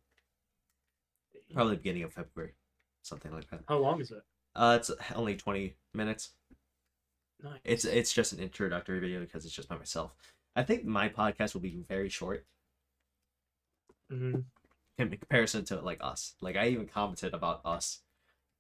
Probably 1.53 1.76
beginning 1.76 2.03
of 2.03 2.13
February. 2.13 2.53
Something 3.01 3.34
like 3.34 3.49
that. 3.49 3.61
How 3.67 3.78
long 3.78 3.99
is 3.99 4.11
it? 4.11 4.24
Uh, 4.55 4.78
it's 4.80 4.89
only 5.13 5.36
20 5.36 5.76
minutes. 5.93 6.30
Nice. 7.43 7.59
It's 7.65 7.86
it's 7.86 8.13
just 8.13 8.32
an 8.34 8.39
introductory 8.39 8.99
video 8.99 9.19
because 9.19 9.45
it's 9.45 9.53
just 9.55 9.67
by 9.67 9.78
myself. 9.78 10.13
I 10.55 10.63
think 10.63 10.86
my 10.86 11.09
podcast 11.09 11.53
will 11.53 11.61
be 11.61 11.84
very 11.89 12.07
short 12.09 12.45
Mhm. 14.11 14.45
in 14.97 15.09
comparison 15.09 15.65
to 15.65 15.82
like 15.82 15.97
us. 16.01 16.36
Like 16.39 16.55
I 16.55 16.67
even 16.67 16.88
commented 16.88 17.34
about 17.34 17.61
us 17.65 18.03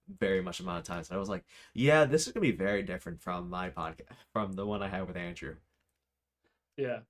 very 0.07 0.41
much 0.41 0.59
amount 0.59 0.79
of 0.79 0.85
times. 0.85 1.11
I 1.11 1.17
was 1.17 1.29
like, 1.29 1.45
yeah, 1.73 2.05
this 2.05 2.25
is 2.27 2.33
gonna 2.33 2.41
be 2.41 2.51
very 2.51 2.81
different 2.83 3.21
from 3.21 3.49
my 3.49 3.69
podcast 3.69 4.07
from 4.33 4.53
the 4.53 4.65
one 4.65 4.81
I 4.81 4.87
had 4.89 5.07
with 5.07 5.15
Andrew. 5.15 5.55
Yeah. 6.75 7.01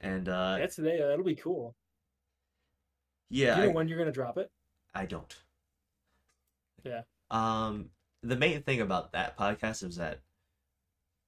And 0.00 0.28
uh 0.28 0.58
That's 0.58 0.76
today. 0.76 0.98
That'll 0.98 1.24
be 1.24 1.34
cool. 1.34 1.74
Yeah, 3.30 3.54
Do 3.56 3.60
you 3.62 3.66
know 3.66 3.72
I, 3.72 3.74
when 3.74 3.88
you're 3.88 3.98
gonna 3.98 4.12
drop 4.12 4.38
it? 4.38 4.50
I 4.94 5.06
don't. 5.06 5.36
Yeah. 6.84 7.02
Um 7.30 7.90
the 8.22 8.36
main 8.36 8.62
thing 8.62 8.80
about 8.80 9.12
that 9.12 9.36
podcast 9.36 9.84
is 9.84 9.96
that 9.96 10.20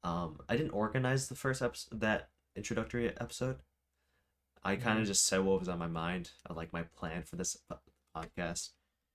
um 0.03 0.38
I 0.48 0.57
didn't 0.57 0.72
organize 0.72 1.28
the 1.28 1.34
first 1.34 1.62
episode 1.62 2.01
that 2.01 2.30
introductory 2.57 3.09
episode. 3.20 3.59
I 4.62 4.76
kind 4.76 4.98
of 4.98 5.05
Mhm. 5.05 5.09
just 5.09 5.26
said 5.26 5.40
what 5.40 5.59
was 5.61 5.68
on 5.68 5.78
my 5.78 5.86
mind, 5.86 6.32
uh, 6.48 6.55
like 6.55 6.72
my 6.72 6.82
plan 6.82 7.22
for 7.22 7.36
this 7.36 7.57
podcast. 8.14 8.70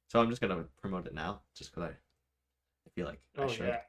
So 0.08 0.20
I'm 0.22 0.30
just 0.30 0.42
gonna 0.42 0.66
promote 0.82 1.06
it 1.08 1.14
now, 1.14 1.42
just 1.56 1.72
because 1.72 1.90
I, 1.90 1.94
I 1.94 2.90
feel 2.96 3.06
like 3.06 3.22
I 3.38 3.42
Oh 3.44 3.48
should. 3.48 3.68
yeah. 3.68 3.82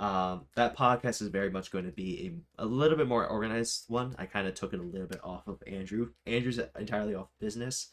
Um, 0.00 0.46
that 0.56 0.76
podcast 0.76 1.22
is 1.22 1.28
very 1.28 1.50
much 1.50 1.70
going 1.70 1.84
to 1.84 1.92
be 1.92 2.40
a, 2.58 2.64
a 2.64 2.66
little 2.66 2.96
bit 2.98 3.06
more 3.06 3.26
organized 3.28 3.84
one. 3.88 4.12
I 4.18 4.26
kind 4.26 4.48
of 4.48 4.54
took 4.54 4.72
it 4.74 4.80
a 4.80 4.82
little 4.82 5.06
bit 5.06 5.20
off 5.22 5.46
of 5.46 5.62
Andrew. 5.68 6.12
Andrew's 6.26 6.58
entirely 6.58 7.14
off 7.14 7.28
business. 7.38 7.90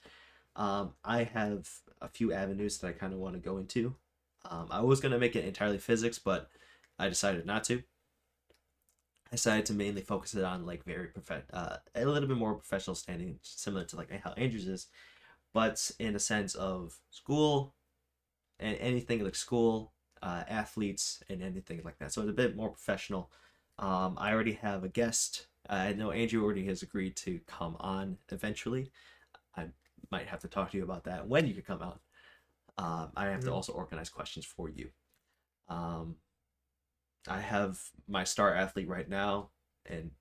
Um, 0.56 0.94
I 1.04 1.24
have 1.24 1.70
a 2.02 2.10
few 2.10 2.34
avenues 2.34 2.78
that 2.80 2.88
I 2.88 2.92
kind 2.92 3.14
of 3.14 3.20
want 3.20 3.36
to 3.36 3.40
go 3.40 3.58
into. 3.58 3.96
Um, 4.50 4.68
I 4.72 4.82
was 4.82 5.00
going 5.00 5.12
to 5.12 5.20
make 5.20 5.36
it 5.36 5.46
entirely 5.46 5.78
physics, 5.78 6.20
but 6.20 6.50
I 7.00 7.10
decided 7.10 7.46
not 7.46 7.64
to. 7.66 7.84
I 9.32 9.36
decided 9.36 9.66
to 9.68 9.74
mainly 9.74 10.02
focus 10.02 10.36
it 10.36 10.44
on 10.44 10.66
like 10.66 10.84
very 10.84 11.08
prof- 11.08 11.46
uh, 11.54 11.78
a 11.96 12.06
little 12.06 12.28
bit 12.28 12.38
more 12.38 12.56
professional 12.56 12.96
standing, 12.96 13.40
similar 13.44 13.86
to 13.86 13.96
like 13.96 14.12
how 14.22 14.34
Andrew's 14.34 14.68
is, 14.68 14.88
but 15.54 15.90
in 16.00 16.16
a 16.16 16.20
sense 16.20 16.54
of 16.56 16.98
school 17.12 17.74
and 18.60 18.78
anything 18.80 19.24
like 19.24 19.36
school, 19.36 19.94
uh, 20.22 20.44
athletes, 20.50 21.24
and 21.30 21.42
anything 21.42 21.82
like 21.84 21.98
that. 22.00 22.12
So 22.12 22.22
it's 22.22 22.30
a 22.30 22.34
bit 22.34 22.56
more 22.56 22.70
professional. 22.70 23.32
Um, 23.80 24.16
I 24.20 24.34
already 24.34 24.54
have 24.54 24.84
a 24.84 24.90
guest. 24.90 25.48
I 25.70 25.94
know 25.94 26.12
Andrew 26.12 26.44
already 26.44 26.66
has 26.66 26.84
agreed 26.84 27.16
to 27.18 27.40
come 27.48 27.78
on 27.80 28.18
eventually. 28.30 28.92
Might 30.12 30.28
have 30.28 30.42
to 30.42 30.48
talk 30.48 30.72
to 30.72 30.78
you 30.78 30.84
about 30.84 31.06
that 31.06 31.28
when 31.28 31.48
you 31.48 31.54
could 31.54 31.66
come 31.66 31.82
out. 31.82 32.02
Um, 32.78 33.12
I 33.16 33.28
have 33.28 33.42
to 33.42 33.52
Mhm. 33.52 33.54
also 33.54 33.74
organize 33.74 34.10
questions 34.10 34.46
for 34.46 34.70
you. 34.70 34.90
Um, 35.70 36.18
I 37.28 37.40
have 37.40 37.80
my 38.08 38.24
star 38.24 38.54
athlete 38.56 38.88
right 38.88 39.08
now, 39.08 39.52
and 39.86 40.12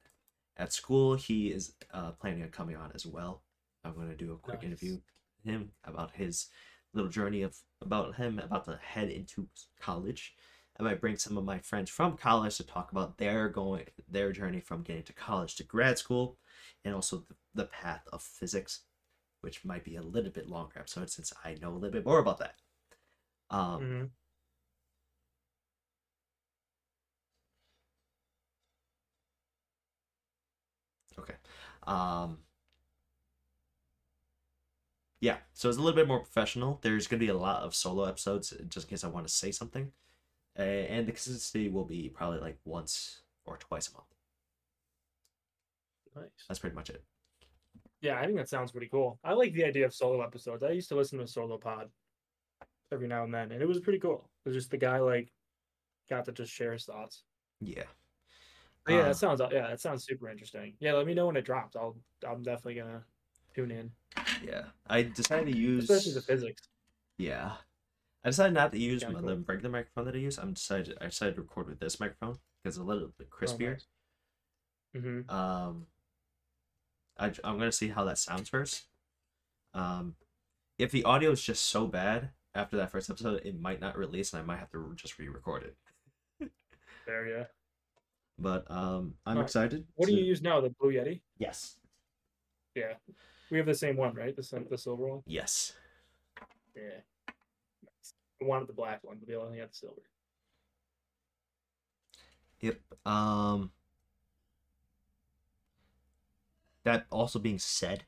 at 0.56 0.72
school 0.72 1.14
he 1.16 1.50
is 1.50 1.74
uh, 1.92 2.12
planning 2.12 2.42
on 2.42 2.50
coming 2.50 2.76
on 2.76 2.92
as 2.94 3.06
well. 3.06 3.42
I'm 3.84 3.94
going 3.94 4.08
to 4.10 4.16
do 4.16 4.32
a 4.32 4.38
quick 4.38 4.62
Nice. 4.62 4.64
interview 4.64 4.92
with 4.94 5.02
him 5.44 5.72
about 5.84 6.12
his 6.12 6.48
little 6.92 7.10
journey 7.10 7.42
of 7.42 7.56
about 7.80 8.16
him 8.16 8.38
about 8.38 8.66
to 8.66 8.76
head 8.76 9.08
into 9.10 9.48
college. 9.80 10.34
I 10.78 10.82
might 10.82 11.00
bring 11.00 11.16
some 11.16 11.36
of 11.36 11.44
my 11.44 11.58
friends 11.58 11.90
from 11.90 12.16
college 12.16 12.56
to 12.56 12.64
talk 12.64 12.92
about 12.92 13.18
their 13.18 13.48
going 13.48 13.86
their 14.08 14.32
journey 14.32 14.60
from 14.60 14.82
getting 14.82 15.02
to 15.04 15.12
college 15.12 15.56
to 15.56 15.64
grad 15.64 15.98
school, 15.98 16.38
and 16.84 16.94
also 16.94 17.18
the, 17.28 17.36
the 17.54 17.64
path 17.66 18.06
of 18.12 18.22
physics, 18.22 18.80
which 19.40 19.64
might 19.64 19.84
be 19.84 19.96
a 19.96 20.02
little 20.02 20.30
bit 20.32 20.48
longer 20.48 20.78
episode 20.78 21.10
since 21.10 21.32
I 21.44 21.54
know 21.60 21.70
a 21.70 21.74
little 21.74 21.90
bit 21.90 22.04
more 22.06 22.18
about 22.20 22.38
that. 22.38 22.56
Um, 23.50 23.80
hmm 23.80 24.04
Okay. 31.18 31.34
Um 31.86 32.38
Yeah, 35.20 35.38
so 35.52 35.68
it's 35.68 35.76
a 35.78 35.80
little 35.80 35.96
bit 35.96 36.08
more 36.08 36.20
professional. 36.20 36.78
There's 36.82 37.06
going 37.06 37.20
to 37.20 37.26
be 37.26 37.30
a 37.30 37.36
lot 37.36 37.62
of 37.62 37.74
solo 37.74 38.04
episodes 38.04 38.54
just 38.68 38.86
in 38.86 38.90
case 38.90 39.04
I 39.04 39.08
want 39.08 39.26
to 39.26 39.32
say 39.32 39.50
something. 39.52 39.92
Uh, 40.58 40.62
and 40.62 41.06
the 41.08 41.12
consistency 41.12 41.68
will 41.70 41.84
be 41.84 42.10
probably 42.10 42.40
like 42.40 42.58
once 42.64 43.22
or 43.46 43.56
twice 43.58 43.88
a 43.90 43.94
month. 43.94 44.06
Nice. 46.14 46.30
That's 46.48 46.60
pretty 46.60 46.76
much 46.76 46.90
it. 46.90 47.04
Yeah, 48.00 48.18
I 48.18 48.24
think 48.24 48.36
that 48.38 48.48
sounds 48.48 48.72
pretty 48.72 48.88
cool. 48.88 49.18
I 49.22 49.34
like 49.34 49.52
the 49.52 49.64
idea 49.64 49.84
of 49.84 49.94
solo 49.94 50.22
episodes. 50.22 50.62
I 50.62 50.70
used 50.70 50.88
to 50.88 50.96
listen 50.96 51.18
to 51.18 51.24
a 51.24 51.28
solo 51.28 51.58
pod 51.58 51.90
every 52.92 53.08
now 53.08 53.24
and 53.24 53.32
then, 53.34 53.52
and 53.52 53.62
it 53.62 53.68
was 53.68 53.80
pretty 53.80 53.98
cool. 53.98 54.30
It 54.44 54.48
was 54.48 54.56
just 54.56 54.70
the 54.70 54.78
guy 54.78 54.98
like 54.98 55.32
got 56.08 56.24
to 56.24 56.32
just 56.32 56.52
share 56.52 56.72
his 56.72 56.84
thoughts. 56.84 57.24
Yeah. 57.60 57.84
But 58.86 58.92
yeah, 58.94 59.00
Uh, 59.00 59.04
that 59.08 59.16
sounds 59.16 59.40
yeah, 59.52 59.68
that 59.68 59.80
sounds 59.80 60.04
super 60.04 60.28
interesting. 60.30 60.74
Yeah, 60.80 60.94
let 60.94 61.06
me 61.06 61.14
know 61.14 61.26
when 61.26 61.36
it 61.36 61.44
drops. 61.44 61.76
I'll 61.76 61.96
I'm 62.26 62.42
definitely 62.42 62.76
gonna 62.76 63.04
tune 63.54 63.70
in, 63.70 63.90
Yeah. 64.42 64.64
I 64.86 65.02
decided 65.02 65.52
to 65.52 65.58
use 65.58 65.90
especially 65.90 66.14
the 66.14 66.22
physics. 66.22 66.62
Yeah. 67.18 67.56
I 68.24 68.28
decided 68.30 68.54
not 68.54 68.72
to 68.72 68.78
use 68.78 69.02
Yeah, 69.02 69.10
cool. 69.12 69.22
the 69.22 69.36
regular 69.38 69.70
microphone 69.70 70.04
that 70.06 70.14
I 70.14 70.18
use. 70.18 70.38
I'm 70.38 70.54
decided 70.54 70.96
I 71.00 71.06
decided 71.06 71.34
to 71.36 71.42
record 71.42 71.68
with 71.68 71.80
this 71.80 72.00
microphone 72.00 72.38
because 72.62 72.76
it's 72.76 72.78
a 72.78 72.82
little 72.84 73.08
bit 73.18 73.28
crispier. 73.30 73.82
Mm-hmm. 74.96 75.30
Um, 75.30 75.86
I, 77.20 77.26
I'm 77.44 77.58
gonna 77.58 77.70
see 77.70 77.88
how 77.88 78.04
that 78.04 78.18
sounds 78.18 78.48
first. 78.48 78.86
Um, 79.74 80.16
if 80.78 80.90
the 80.90 81.04
audio 81.04 81.30
is 81.30 81.42
just 81.42 81.66
so 81.66 81.86
bad 81.86 82.30
after 82.54 82.76
that 82.78 82.90
first 82.90 83.10
episode, 83.10 83.42
it 83.44 83.60
might 83.60 83.80
not 83.80 83.96
release, 83.96 84.32
and 84.32 84.42
I 84.42 84.44
might 84.44 84.58
have 84.58 84.70
to 84.72 84.92
just 84.96 85.18
re-record 85.18 85.64
it. 85.64 85.76
There, 87.06 87.26
yeah. 87.26 87.44
But 88.38 88.70
um, 88.70 89.14
I'm 89.26 89.36
Alright. 89.36 89.46
excited. 89.46 89.84
What 89.96 90.08
do 90.08 90.14
you 90.14 90.22
use 90.22 90.42
now? 90.42 90.60
The 90.60 90.70
Blue 90.80 90.92
Yeti? 90.92 91.22
Yes. 91.38 91.76
Yeah, 92.74 92.94
we 93.50 93.56
have 93.58 93.66
the 93.66 93.74
same 93.74 93.96
one, 93.96 94.14
right? 94.14 94.34
The 94.34 94.64
the 94.70 94.78
silver 94.78 95.06
one. 95.06 95.22
Yes. 95.26 95.72
Yeah. 96.76 97.00
I 98.40 98.44
wanted 98.44 98.68
the 98.68 98.74
black 98.74 99.00
one, 99.02 99.16
but 99.18 99.28
they 99.28 99.34
only 99.34 99.58
had 99.58 99.70
the 99.70 99.74
silver. 99.74 100.02
Yep. 102.60 102.78
Um. 103.04 103.72
That 106.84 107.06
also 107.10 107.38
being 107.38 107.58
said, 107.58 108.04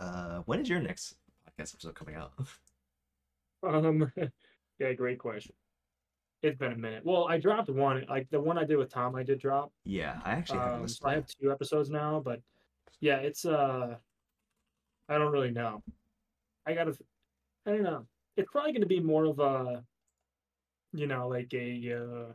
uh, 0.00 0.38
when 0.46 0.60
is 0.60 0.68
your 0.68 0.80
next 0.80 1.14
podcast 1.46 1.74
episode 1.74 1.94
coming 1.94 2.16
out? 2.16 2.32
Um, 3.62 4.12
yeah, 4.78 4.92
great 4.92 5.18
question. 5.18 5.54
It's 6.42 6.56
been 6.56 6.72
a 6.72 6.76
minute. 6.76 7.04
Well, 7.04 7.26
I 7.28 7.38
dropped 7.38 7.68
one, 7.68 8.04
like 8.08 8.28
the 8.30 8.40
one 8.40 8.58
I 8.58 8.64
did 8.64 8.76
with 8.76 8.92
Tom. 8.92 9.16
I 9.16 9.24
did 9.24 9.40
drop. 9.40 9.72
yeah, 9.84 10.20
I 10.24 10.32
actually 10.32 10.60
Um, 10.60 10.86
so 10.86 11.08
I 11.08 11.14
have 11.14 11.26
two 11.26 11.50
episodes 11.50 11.90
now, 11.90 12.20
but 12.24 12.40
yeah, 13.00 13.16
it's 13.16 13.44
uh, 13.44 13.96
I 15.08 15.18
don't 15.18 15.32
really 15.32 15.50
know. 15.50 15.82
I 16.66 16.74
gotta, 16.74 16.96
I 17.66 17.70
don't 17.70 17.82
know. 17.82 18.06
It's 18.36 18.48
probably 18.52 18.72
gonna 18.72 18.86
be 18.86 19.00
more 19.00 19.24
of 19.24 19.40
a, 19.40 19.82
you 20.92 21.06
know, 21.08 21.26
like 21.26 21.52
a, 21.54 21.92
uh, 21.92 22.32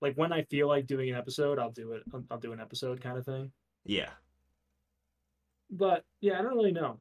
like 0.00 0.16
when 0.16 0.32
I 0.32 0.42
feel 0.42 0.66
like 0.66 0.86
doing 0.86 1.10
an 1.10 1.16
episode, 1.16 1.58
I'll 1.60 1.70
do 1.70 1.92
it. 1.92 2.02
I'll 2.30 2.38
do 2.38 2.52
an 2.52 2.60
episode 2.60 3.00
kind 3.00 3.16
of 3.18 3.24
thing. 3.24 3.52
Yeah. 3.88 4.10
But 5.70 6.04
yeah, 6.20 6.38
I 6.38 6.42
don't 6.42 6.54
really 6.54 6.72
know. 6.72 7.00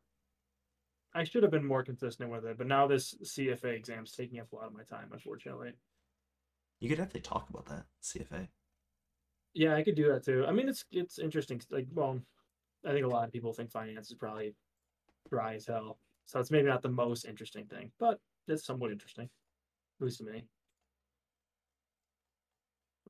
I 1.13 1.25
should 1.25 1.43
have 1.43 1.51
been 1.51 1.65
more 1.65 1.83
consistent 1.83 2.31
with 2.31 2.45
it, 2.45 2.57
but 2.57 2.67
now 2.67 2.87
this 2.87 3.13
CFA 3.23 3.75
exam's 3.75 4.13
taking 4.13 4.39
up 4.39 4.51
a 4.51 4.55
lot 4.55 4.67
of 4.67 4.73
my 4.73 4.83
time, 4.83 5.09
unfortunately. 5.11 5.73
You 6.79 6.87
could 6.89 6.97
definitely 6.97 7.21
talk 7.21 7.49
about 7.49 7.65
that 7.65 7.85
CFA. 8.01 8.47
Yeah, 9.53 9.75
I 9.75 9.83
could 9.83 9.95
do 9.95 10.11
that 10.13 10.23
too. 10.23 10.45
I 10.47 10.51
mean, 10.51 10.69
it's 10.69 10.85
it's 10.91 11.19
interesting. 11.19 11.61
Like, 11.69 11.87
well, 11.93 12.21
I 12.85 12.91
think 12.91 13.05
a 13.05 13.09
lot 13.09 13.25
of 13.25 13.33
people 13.33 13.51
think 13.51 13.71
finance 13.71 14.09
is 14.09 14.15
probably 14.15 14.53
dry 15.29 15.55
as 15.55 15.65
hell, 15.65 15.97
so 16.25 16.39
it's 16.39 16.51
maybe 16.51 16.67
not 16.67 16.83
the 16.83 16.89
most 16.89 17.25
interesting 17.25 17.65
thing, 17.65 17.91
but 17.99 18.19
it's 18.47 18.65
somewhat 18.65 18.91
interesting, 18.91 19.29
at 19.99 20.05
least 20.05 20.19
to 20.19 20.23
me. 20.23 20.45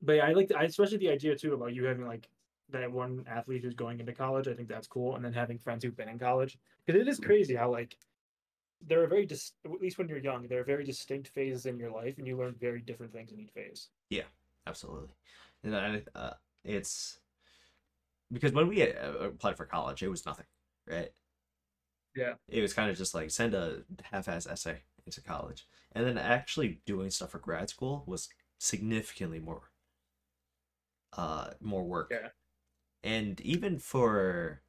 But 0.02 0.14
yeah, 0.14 0.26
I 0.26 0.32
like, 0.32 0.50
I 0.56 0.64
especially 0.64 0.98
the 0.98 1.10
idea 1.10 1.36
too 1.36 1.54
about 1.54 1.74
you 1.74 1.84
having 1.84 2.06
like 2.06 2.28
that 2.70 2.90
one 2.90 3.24
athlete 3.28 3.62
who's 3.62 3.74
going 3.74 4.00
into 4.00 4.12
college. 4.12 4.48
I 4.48 4.54
think 4.54 4.68
that's 4.68 4.86
cool, 4.86 5.16
and 5.16 5.24
then 5.24 5.32
having 5.32 5.58
friends 5.58 5.84
who've 5.84 5.96
been 5.96 6.08
in 6.08 6.18
college 6.18 6.58
because 6.84 7.00
it 7.00 7.08
is 7.08 7.18
crazy 7.18 7.54
how 7.54 7.70
like 7.70 7.96
there 8.86 9.02
are 9.02 9.08
very 9.08 9.26
dis- 9.26 9.52
at 9.64 9.80
least 9.80 9.98
when 9.98 10.08
you're 10.08 10.18
young, 10.18 10.46
there 10.46 10.60
are 10.60 10.64
very 10.64 10.84
distinct 10.84 11.28
phases 11.28 11.66
in 11.66 11.78
your 11.78 11.90
life, 11.90 12.18
and 12.18 12.26
you 12.26 12.36
learn 12.36 12.54
very 12.60 12.80
different 12.80 13.12
things 13.12 13.32
in 13.32 13.40
each 13.40 13.50
phase. 13.50 13.88
Yeah, 14.10 14.28
absolutely. 14.66 15.08
And 15.64 15.76
I, 15.76 16.02
uh, 16.14 16.34
it's 16.64 17.18
because 18.30 18.52
when 18.52 18.68
we 18.68 18.82
uh, 18.82 19.12
applied 19.20 19.56
for 19.56 19.64
college, 19.64 20.02
it 20.02 20.08
was 20.08 20.26
nothing, 20.26 20.46
right? 20.86 21.10
Yeah. 22.14 22.34
It 22.48 22.62
was 22.62 22.72
kind 22.72 22.90
of 22.90 22.96
just 22.96 23.14
like 23.14 23.30
send 23.30 23.54
a 23.54 23.82
half-ass 24.02 24.46
essay 24.46 24.82
into 25.06 25.20
college, 25.20 25.66
and 25.92 26.06
then 26.06 26.18
actually 26.18 26.80
doing 26.86 27.10
stuff 27.10 27.30
for 27.30 27.38
grad 27.38 27.70
school 27.70 28.04
was 28.06 28.28
significantly 28.58 29.40
more, 29.40 29.70
uh, 31.16 31.50
more 31.60 31.84
work. 31.84 32.08
Yeah. 32.10 32.28
And 33.02 33.40
even 33.42 33.78
for, 33.78 34.62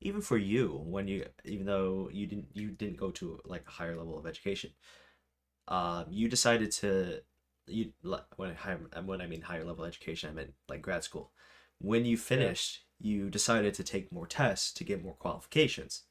even 0.00 0.22
for 0.22 0.38
you, 0.38 0.82
when 0.86 1.08
you, 1.08 1.26
even 1.44 1.66
though 1.66 2.10
you 2.12 2.26
didn't, 2.26 2.48
you 2.54 2.70
didn't 2.70 2.98
go 2.98 3.10
to 3.12 3.40
like 3.44 3.66
a 3.68 3.70
higher 3.72 3.96
level 3.96 4.18
of 4.18 4.26
education, 4.26 4.72
um, 5.68 6.06
you 6.10 6.28
decided 6.28 6.70
to 6.72 7.22
you 7.66 7.92
when 8.36 8.56
I 8.64 9.00
when 9.00 9.20
I 9.20 9.26
mean 9.26 9.42
higher 9.42 9.64
level 9.64 9.84
education, 9.84 10.30
I 10.30 10.32
meant 10.32 10.54
like 10.68 10.82
grad 10.82 11.04
school. 11.04 11.32
When 11.78 12.04
you 12.04 12.16
finished, 12.16 12.84
you 12.98 13.30
decided 13.30 13.74
to 13.74 13.84
take 13.84 14.12
more 14.12 14.26
tests 14.26 14.72
to 14.74 14.84
get 14.84 15.04
more 15.04 15.14
qualifications, 15.14 16.04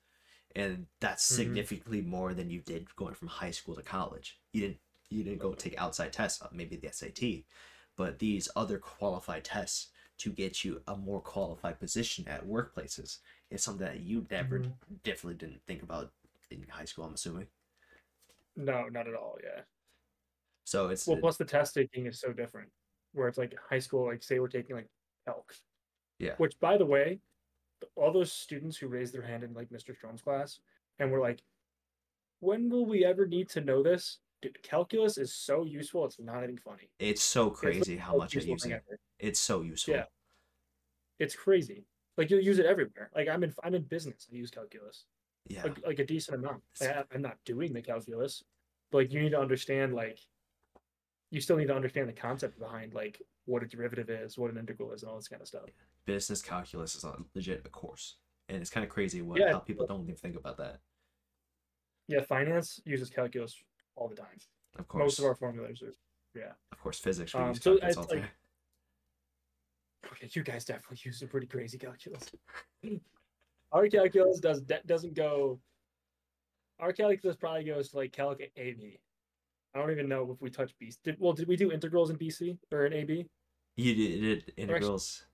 and 0.56 0.88
that's 1.02 1.24
Mhm. 1.30 1.36
significantly 1.36 2.02
more 2.02 2.34
than 2.34 2.50
you 2.50 2.62
did 2.62 2.96
going 2.96 3.14
from 3.16 3.28
high 3.30 3.52
school 3.52 3.76
to 3.76 3.84
college. 3.84 4.40
You 4.54 4.62
didn't 4.62 4.80
you 5.10 5.24
didn't 5.24 5.40
go 5.40 5.54
take 5.54 5.78
outside 5.78 6.14
tests, 6.14 6.42
uh, 6.42 6.50
maybe 6.52 6.76
the 6.78 6.88
SAT, 6.90 7.46
but 7.98 8.20
these 8.20 8.50
other 8.56 8.80
qualified 8.80 9.44
tests 9.46 9.90
to 10.20 10.32
get 10.32 10.64
you 10.64 10.82
a 10.88 10.96
more 10.96 11.22
qualified 11.22 11.80
position 11.80 12.28
at 12.28 12.46
workplaces 12.46 13.20
is 13.50 13.64
something 13.64 13.86
that 13.86 14.02
you 14.02 14.28
never 14.30 14.60
Mhm. 14.60 15.02
definitely 15.04 15.36
didn't 15.36 15.64
think 15.66 15.82
about 15.82 16.14
in 16.52 16.68
high 16.68 16.86
school. 16.86 17.06
I'm 17.06 17.14
assuming. 17.14 17.48
No, 18.56 18.90
not 18.90 19.08
at 19.08 19.16
all. 19.16 19.38
Yeah. 19.42 19.64
So 20.66 20.90
it's 20.90 21.08
Well, 21.08 21.18
plus 21.18 21.38
the 21.38 21.46
test 21.46 21.74
taking 21.74 22.06
is 22.06 22.20
so 22.20 22.34
different. 22.34 22.72
Where 23.14 23.28
it's 23.28 23.38
like 23.38 23.56
high 23.58 23.80
school, 23.80 24.06
like 24.06 24.22
say 24.22 24.40
we're 24.40 24.50
taking 24.50 24.76
like 24.76 24.90
calc. 25.26 25.56
Yeah. 26.20 26.36
Which, 26.36 26.60
by 26.60 26.78
the 26.78 26.86
way, 26.86 27.22
all 27.96 28.12
those 28.12 28.32
students 28.32 28.78
who 28.78 28.88
raised 28.90 29.14
their 29.14 29.22
hand 29.22 29.44
in 29.44 29.54
like 29.54 29.70
Mr. 29.70 29.96
Strom's 29.96 30.22
class 30.22 30.60
and 31.00 31.12
were 31.12 31.22
like, 31.22 31.42
when 32.40 32.70
will 32.70 32.86
we 32.86 33.06
ever 33.06 33.26
need 33.26 33.50
to 33.50 33.62
know 33.62 33.82
this? 33.82 34.20
Dude, 34.42 34.62
calculus 34.64 35.18
is 35.18 35.34
so 35.34 35.66
useful. 35.66 36.06
It's 36.06 36.20
not 36.20 36.44
even 36.44 36.58
funny. 36.58 36.90
It's 37.00 37.22
so 37.22 37.50
crazy 37.50 37.80
literally 37.80 37.98
how 38.00 38.18
much 38.18 38.38
I 38.38 38.42
use 38.42 38.66
it. 38.66 38.72
ever. 38.72 39.00
It's 39.20 39.40
so 39.40 39.62
useful. 39.62 39.96
Yeah. 39.96 40.04
It's 41.20 41.36
crazy. 41.36 41.86
Like 42.18 42.30
you'll 42.30 42.42
use 42.42 42.60
it 42.60 42.66
everywhere. 42.66 43.12
Like 43.16 43.28
I'm 43.28 43.44
in 43.44 43.54
I'm 43.64 43.76
in 43.76 43.84
business. 43.84 44.28
I 44.32 44.36
use 44.36 44.50
calculus. 44.50 45.06
Yeah. 45.48 45.64
Like, 45.64 45.86
like 45.86 46.00
a 46.00 46.06
decent 46.06 46.38
amount. 46.38 46.62
It's- 46.80 47.06
I, 47.12 47.16
I'm 47.16 47.22
not 47.22 47.38
doing 47.46 47.74
the 47.74 47.82
calculus, 47.82 48.44
but 48.92 49.00
like 49.00 49.14
you 49.14 49.22
need 49.22 49.32
to 49.32 49.40
understand 49.40 49.94
like 49.94 50.20
you 51.32 51.42
still 51.42 51.58
need 51.58 51.68
to 51.68 51.76
understand 51.76 52.08
the 52.08 52.14
concept 52.14 52.58
behind 52.60 52.94
like 52.94 53.22
what 53.46 53.64
a 53.64 53.68
derivative 53.68 54.10
is, 54.10 54.38
what 54.38 54.52
an 54.52 54.58
integral 54.58 54.94
is, 54.94 55.04
and 55.04 55.10
all 55.10 55.18
this 55.18 55.28
kind 55.28 55.42
of 55.42 55.48
stuff. 55.48 55.64
Business 56.06 56.42
calculus 56.42 56.96
is 56.96 57.04
a 57.04 57.16
legit 57.36 57.64
a 57.66 57.70
course. 57.70 58.16
And 58.48 58.60
it's 58.60 58.70
kind 58.70 58.84
of 58.84 58.90
crazy 58.90 59.22
what 59.22 59.40
Yeah, 59.40 59.52
how 59.52 59.60
people 59.60 59.86
don't 59.86 60.04
even 60.04 60.16
think 60.16 60.36
about 60.36 60.58
that. 60.58 60.80
Yeah, 62.08 62.22
finance 62.22 62.82
uses 62.86 63.10
calculus 63.12 63.56
all 64.00 64.08
the 64.08 64.16
time. 64.16 64.38
Of 64.78 64.88
course. 64.88 65.02
Most 65.04 65.20
of 65.20 65.26
our 65.26 65.36
formulas 65.36 65.82
are 65.82 65.94
yeah. 66.34 66.52
Of 66.72 66.80
course, 66.80 67.00
physics 67.00 67.34
we 67.34 67.42
Um, 67.42 67.50
use 67.50 67.62
so 67.62 67.78
calculus 67.78 67.98
all 67.98 68.08
like- 68.10 68.32
Okay, 70.12 70.30
you 70.32 70.44
guys 70.44 70.64
definitely 70.66 70.98
use 71.04 71.20
some 71.20 71.28
pretty 71.28 71.48
crazy 71.48 71.78
calculus. 71.78 72.32
our 73.72 73.88
calculus 73.90 74.40
does 74.40 74.64
that 74.66 74.88
doesn't 74.88 75.14
go. 75.14 75.60
Our 76.80 76.94
calculus 76.94 77.36
probably 77.36 77.66
goes 77.66 77.90
to 77.90 77.98
like 77.98 78.14
calc 78.14 78.40
AB. 78.56 78.98
I 79.76 79.80
don't 79.80 79.92
even 79.92 80.08
know 80.08 80.32
if 80.32 80.42
we 80.42 80.50
touch 80.50 80.72
BC. 80.82 80.98
Did, 81.04 81.18
well, 81.20 81.34
did 81.34 81.48
we 81.48 81.56
do 81.58 81.72
integrals 81.72 82.10
in 82.10 82.18
BC 82.18 82.58
or 82.72 82.86
in 82.86 82.94
AB? 82.94 83.26
You 83.76 83.96
did, 83.96 84.12
you 84.20 84.36
did 84.36 84.54
integrals. 84.58 85.26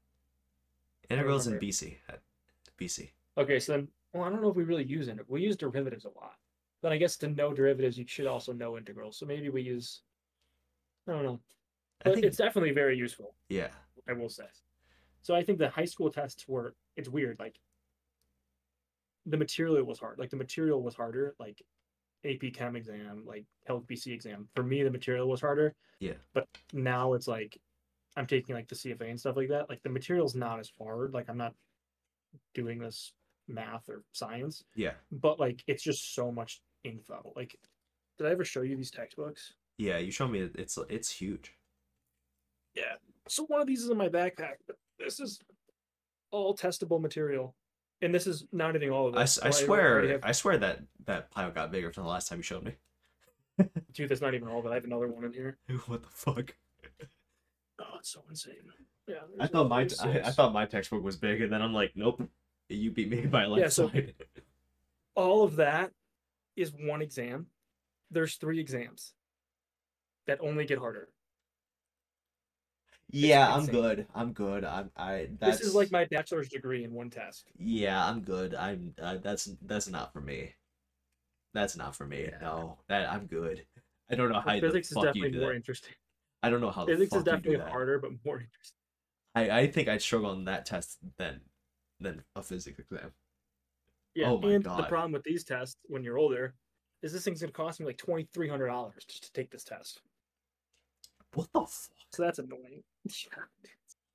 Integrals 1.10 1.48
in. 1.48 1.60
BC. 1.60 1.98
BC. 2.80 3.12
Okay, 3.38 3.60
so 3.60 3.74
then, 3.74 3.88
well, 4.14 4.24
I 4.24 4.30
don't 4.30 4.42
know 4.42 4.50
if 4.50 4.56
we 4.56 4.64
really 4.64 4.84
use 4.84 5.08
it. 5.08 5.18
We 5.30 5.42
use 5.42 5.56
derivatives 5.56 6.06
a 6.06 6.10
lot. 6.10 6.34
But 6.86 6.94
I 6.94 6.98
guess 6.98 7.18
to 7.18 7.28
know 7.30 7.52
derivatives, 7.52 7.98
you 7.98 8.06
should 8.08 8.28
also 8.28 8.54
know 8.54 8.78
integrals. 8.78 9.18
So 9.18 9.26
maybe 9.26 9.50
we 9.50 9.64
use. 9.64 10.04
I 11.08 11.14
don't 11.14 11.24
know, 11.24 11.40
I 12.02 12.10
but 12.10 12.14
think 12.14 12.28
it's 12.28 12.38
definitely 12.38 12.74
very 12.74 12.96
useful. 12.96 13.34
yeah. 13.50 13.70
I 14.08 14.14
will 14.14 14.30
say. 14.30 14.44
So 15.24 15.34
I 15.34 15.42
think 15.42 15.58
the 15.58 15.68
high 15.68 15.86
school 15.86 16.12
tests 16.12 16.48
were 16.48 16.76
it's 16.96 17.10
weird. 17.10 17.40
Like 17.40 17.56
the 19.26 19.36
material 19.36 19.84
was 19.84 19.98
hard. 19.98 20.20
Like 20.20 20.30
the 20.30 20.36
material 20.38 20.84
was 20.84 20.94
harder. 20.94 21.34
Like 21.40 21.60
AP 22.24 22.54
Chem 22.54 22.76
exam, 22.76 23.24
like 23.26 23.46
BC 23.68 24.14
exam. 24.14 24.48
For 24.56 24.62
me, 24.62 24.84
the 24.84 24.92
material 24.92 25.28
was 25.28 25.42
harder. 25.42 25.74
Yeah. 26.00 26.14
But 26.36 26.48
now 26.72 27.14
it's 27.14 27.28
like 27.28 27.58
I'm 28.16 28.28
taking 28.28 28.54
like 28.54 28.68
the 28.68 28.76
CFA 28.76 29.10
and 29.10 29.20
stuff 29.20 29.38
like 29.38 29.50
that. 29.50 29.70
Like 29.72 29.82
the 29.82 29.90
material's 29.90 30.36
not 30.36 30.60
as 30.60 30.72
hard. 30.80 31.16
Like 31.16 31.30
I'm 31.30 31.38
not 31.38 31.56
doing 32.54 32.78
this 32.78 33.12
math 33.48 33.90
or 33.90 34.04
science, 34.12 34.64
Yeah. 34.76 34.94
but 35.12 35.40
like 35.40 35.64
it's 35.66 35.82
just 35.82 36.14
so 36.14 36.32
much 36.32 36.62
info. 36.90 37.34
Like, 37.36 37.56
did 38.18 38.28
I 38.28 38.32
ever 38.32 38.46
show 38.46 38.62
you 38.62 38.76
these 38.78 38.92
textbooks? 38.92 39.54
Yeah, 39.78 39.98
you 39.98 40.12
showed 40.12 40.30
me 40.32 40.40
it's 40.40 40.78
it's 40.90 41.10
huge. 41.12 41.54
Yeah. 42.76 42.94
So 43.28 43.46
one 43.46 43.62
of 43.62 43.68
these 43.68 43.84
is 43.84 43.90
in 43.90 43.98
my 43.98 44.10
backpack, 44.10 44.56
but 44.68 44.78
this 45.00 45.20
is 45.20 45.40
all 46.32 46.56
testable 46.56 47.02
material. 47.02 47.56
And 48.02 48.14
this 48.14 48.28
is 48.28 48.46
not 48.52 48.76
eating 48.76 48.92
all 48.92 49.08
of 49.08 49.16
it. 49.16 49.20
I, 49.20 49.26
So 49.26 49.42
already 49.42 49.66
swear 49.66 50.08
have- 50.10 50.24
I 50.24 50.32
swear 50.34 50.58
that 50.58 50.80
that 51.06 51.32
pile 51.32 51.50
got 51.52 51.72
bigger 51.72 51.92
from 51.92 52.04
the 52.04 52.10
last 52.10 52.28
time 52.28 52.40
you 52.40 52.44
showed 52.44 52.64
me. 52.64 52.76
dude, 53.94 54.10
that's 54.10 54.22
not 54.22 54.34
even 54.36 54.48
all 54.50 54.60
of 54.60 54.66
it. 54.66 54.70
I 54.70 54.76
have 54.76 54.84
another 54.84 55.08
one 55.08 55.24
in 55.24 55.34
here. 55.34 55.58
what 55.88 56.04
the 56.04 56.10
fuck? 56.10 56.54
Oh, 57.80 57.86
it's 58.00 58.10
so 58.10 58.22
insane. 58.30 58.56
Yeah. 59.08 59.16
I 59.40 59.48
thought 59.48 59.70
my 59.70 59.86
t- 59.86 59.96
I, 60.02 60.20
I 60.20 60.32
thought 60.32 60.52
my 60.54 60.66
textbook 60.66 61.04
was 61.04 61.16
big, 61.16 61.42
and 61.42 61.52
then 61.52 61.62
I'm 61.62 61.74
like, 61.74 61.94
nope, 61.96 62.22
you 62.70 62.92
beat 62.92 63.10
me 63.10 63.26
by 63.26 63.44
a 63.44 63.50
Yeah, 63.58 63.70
so- 63.70 63.92
all 65.16 65.44
of 65.44 65.56
that 65.56 65.92
is 66.56 66.74
one 66.74 67.02
exam. 67.02 67.48
There's 68.12 68.36
three 68.36 68.60
exams 68.60 69.14
that 70.28 70.40
only 70.42 70.66
get 70.66 70.80
harder. 70.80 71.10
yeah, 73.12 73.54
I'm 73.54 73.66
good. 73.66 74.08
I'm 74.16 74.34
good. 74.34 74.64
I'm 74.64 74.92
I. 74.96 75.30
That's, 75.40 75.60
This 75.60 75.68
is 75.68 75.76
like 75.76 75.92
my 75.92 76.06
bachelor's 76.06 76.50
degree 76.50 76.84
in 76.84 76.94
one 76.94 77.10
test. 77.10 77.52
Yeah, 77.58 78.06
I'm 78.06 78.22
good. 78.22 78.56
I'm. 78.56 78.94
Uh, 79.02 79.18
that's 79.22 79.50
that's 79.66 79.88
not 79.88 80.14
for 80.14 80.22
me. 80.22 80.54
That's 81.54 81.78
not 81.78 81.96
for 81.96 82.06
me. 82.06 82.24
Yeah. 82.24 82.38
No, 82.42 82.78
that 82.90 83.12
I'm 83.12 83.28
good. 83.28 83.66
I 84.10 84.16
don't 84.16 84.30
know 84.30 84.42
how 84.42 84.60
physics 84.60 84.92
is 84.92 84.98
definitely 84.98 85.40
more 85.40 85.50
that. 85.50 85.56
interesting. 85.56 85.94
I 86.44 86.50
don't 86.50 86.62
know 86.62 86.70
how 86.70 86.86
Physics 86.86 87.16
is 87.16 87.24
definitely 87.24 87.58
harder, 87.72 87.98
but 87.98 88.12
more 88.24 88.36
interesting. 88.36 88.78
I 89.34 89.50
I 89.62 89.68
think 89.68 89.88
I'd 89.88 90.02
struggle 90.02 90.30
on 90.30 90.46
that 90.46 90.66
test 90.66 91.00
than 91.18 91.42
than 92.00 92.24
a 92.36 92.44
physics 92.44 92.78
exam. 92.78 93.14
Yeah, 94.16 94.32
Oh 94.32 94.40
my 94.40 94.54
and 94.54 94.64
the 94.64 94.84
problem 94.84 95.12
with 95.12 95.24
these 95.24 95.44
tests 95.44 95.78
when 95.86 96.04
you're 96.04 96.18
older 96.18 96.56
is 97.02 97.14
this 97.14 97.24
thing's 97.24 97.42
gonna 97.42 97.52
cost 97.52 97.80
me 97.80 97.86
like 97.86 97.98
twenty 97.98 98.28
three 98.34 98.50
hundred 98.50 98.68
dollars 98.68 99.06
just 99.08 99.24
to 99.26 99.34
take 99.34 99.52
this 99.52 99.64
test. 99.64 100.02
What 101.34 101.48
the 101.54 101.60
fuck? 101.62 101.70
So 102.12 102.24
that's 102.24 102.40
annoying. 102.40 102.84
Yeah, 103.06 103.44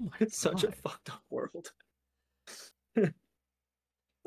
Oh 0.03 0.05
my 0.07 0.17
it's 0.21 0.39
such 0.39 0.65
a 0.65 0.73
fucked 0.73 1.11
up 1.11 1.23
world. 1.31 1.73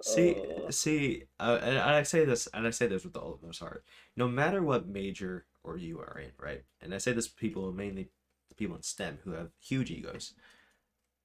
See, 0.01 0.35
Uh, 0.67 0.71
see, 0.71 1.23
uh, 1.39 1.59
and 1.61 1.77
I 1.79 2.03
say 2.03 2.25
this, 2.25 2.47
and 2.53 2.67
I 2.67 2.71
say 2.71 2.87
this 2.87 3.05
with 3.05 3.15
all 3.15 3.33
of 3.33 3.43
most 3.43 3.59
heart. 3.59 3.85
No 4.17 4.27
matter 4.27 4.61
what 4.61 4.87
major 4.87 5.45
or 5.63 5.77
you 5.77 5.99
are 5.99 6.19
in, 6.19 6.31
right? 6.37 6.63
And 6.81 6.93
I 6.93 6.97
say 6.97 7.13
this 7.13 7.27
to 7.27 7.35
people 7.35 7.71
mainly 7.71 8.09
the 8.49 8.55
people 8.55 8.75
in 8.75 8.83
STEM 8.83 9.19
who 9.23 9.31
have 9.31 9.51
huge 9.59 9.91
egos. 9.91 10.33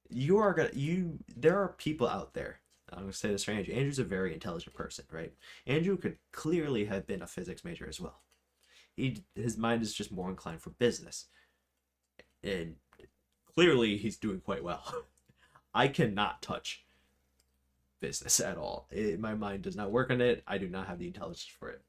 You 0.09 0.37
are 0.39 0.53
gonna 0.53 0.69
you. 0.73 1.19
There 1.35 1.57
are 1.59 1.69
people 1.77 2.07
out 2.07 2.33
there. 2.33 2.61
I'm 2.91 3.01
gonna 3.01 3.13
say 3.13 3.29
this 3.29 3.43
for 3.43 3.51
Andrew. 3.51 3.73
Andrew's 3.73 3.99
a 3.99 4.03
very 4.03 4.33
intelligent 4.33 4.75
person, 4.75 5.05
right? 5.11 5.33
Andrew 5.65 5.97
could 5.97 6.17
clearly 6.31 6.85
have 6.85 7.07
been 7.07 7.21
a 7.21 7.27
physics 7.27 7.63
major 7.63 7.87
as 7.87 7.99
well. 7.99 8.21
He 8.95 9.23
his 9.35 9.57
mind 9.57 9.81
is 9.81 9.93
just 9.93 10.11
more 10.11 10.29
inclined 10.29 10.61
for 10.61 10.71
business, 10.71 11.25
and 12.43 12.75
clearly 13.53 13.97
he's 13.97 14.17
doing 14.17 14.41
quite 14.41 14.63
well. 14.63 14.93
I 15.73 15.87
cannot 15.87 16.41
touch 16.41 16.85
business 17.99 18.39
at 18.39 18.57
all. 18.57 18.87
It, 18.91 19.19
my 19.19 19.35
mind 19.35 19.63
does 19.63 19.75
not 19.75 19.91
work 19.91 20.09
on 20.09 20.21
it. 20.21 20.43
I 20.47 20.57
do 20.57 20.67
not 20.67 20.87
have 20.87 20.99
the 20.99 21.07
intelligence 21.07 21.45
for 21.45 21.69
it. 21.69 21.81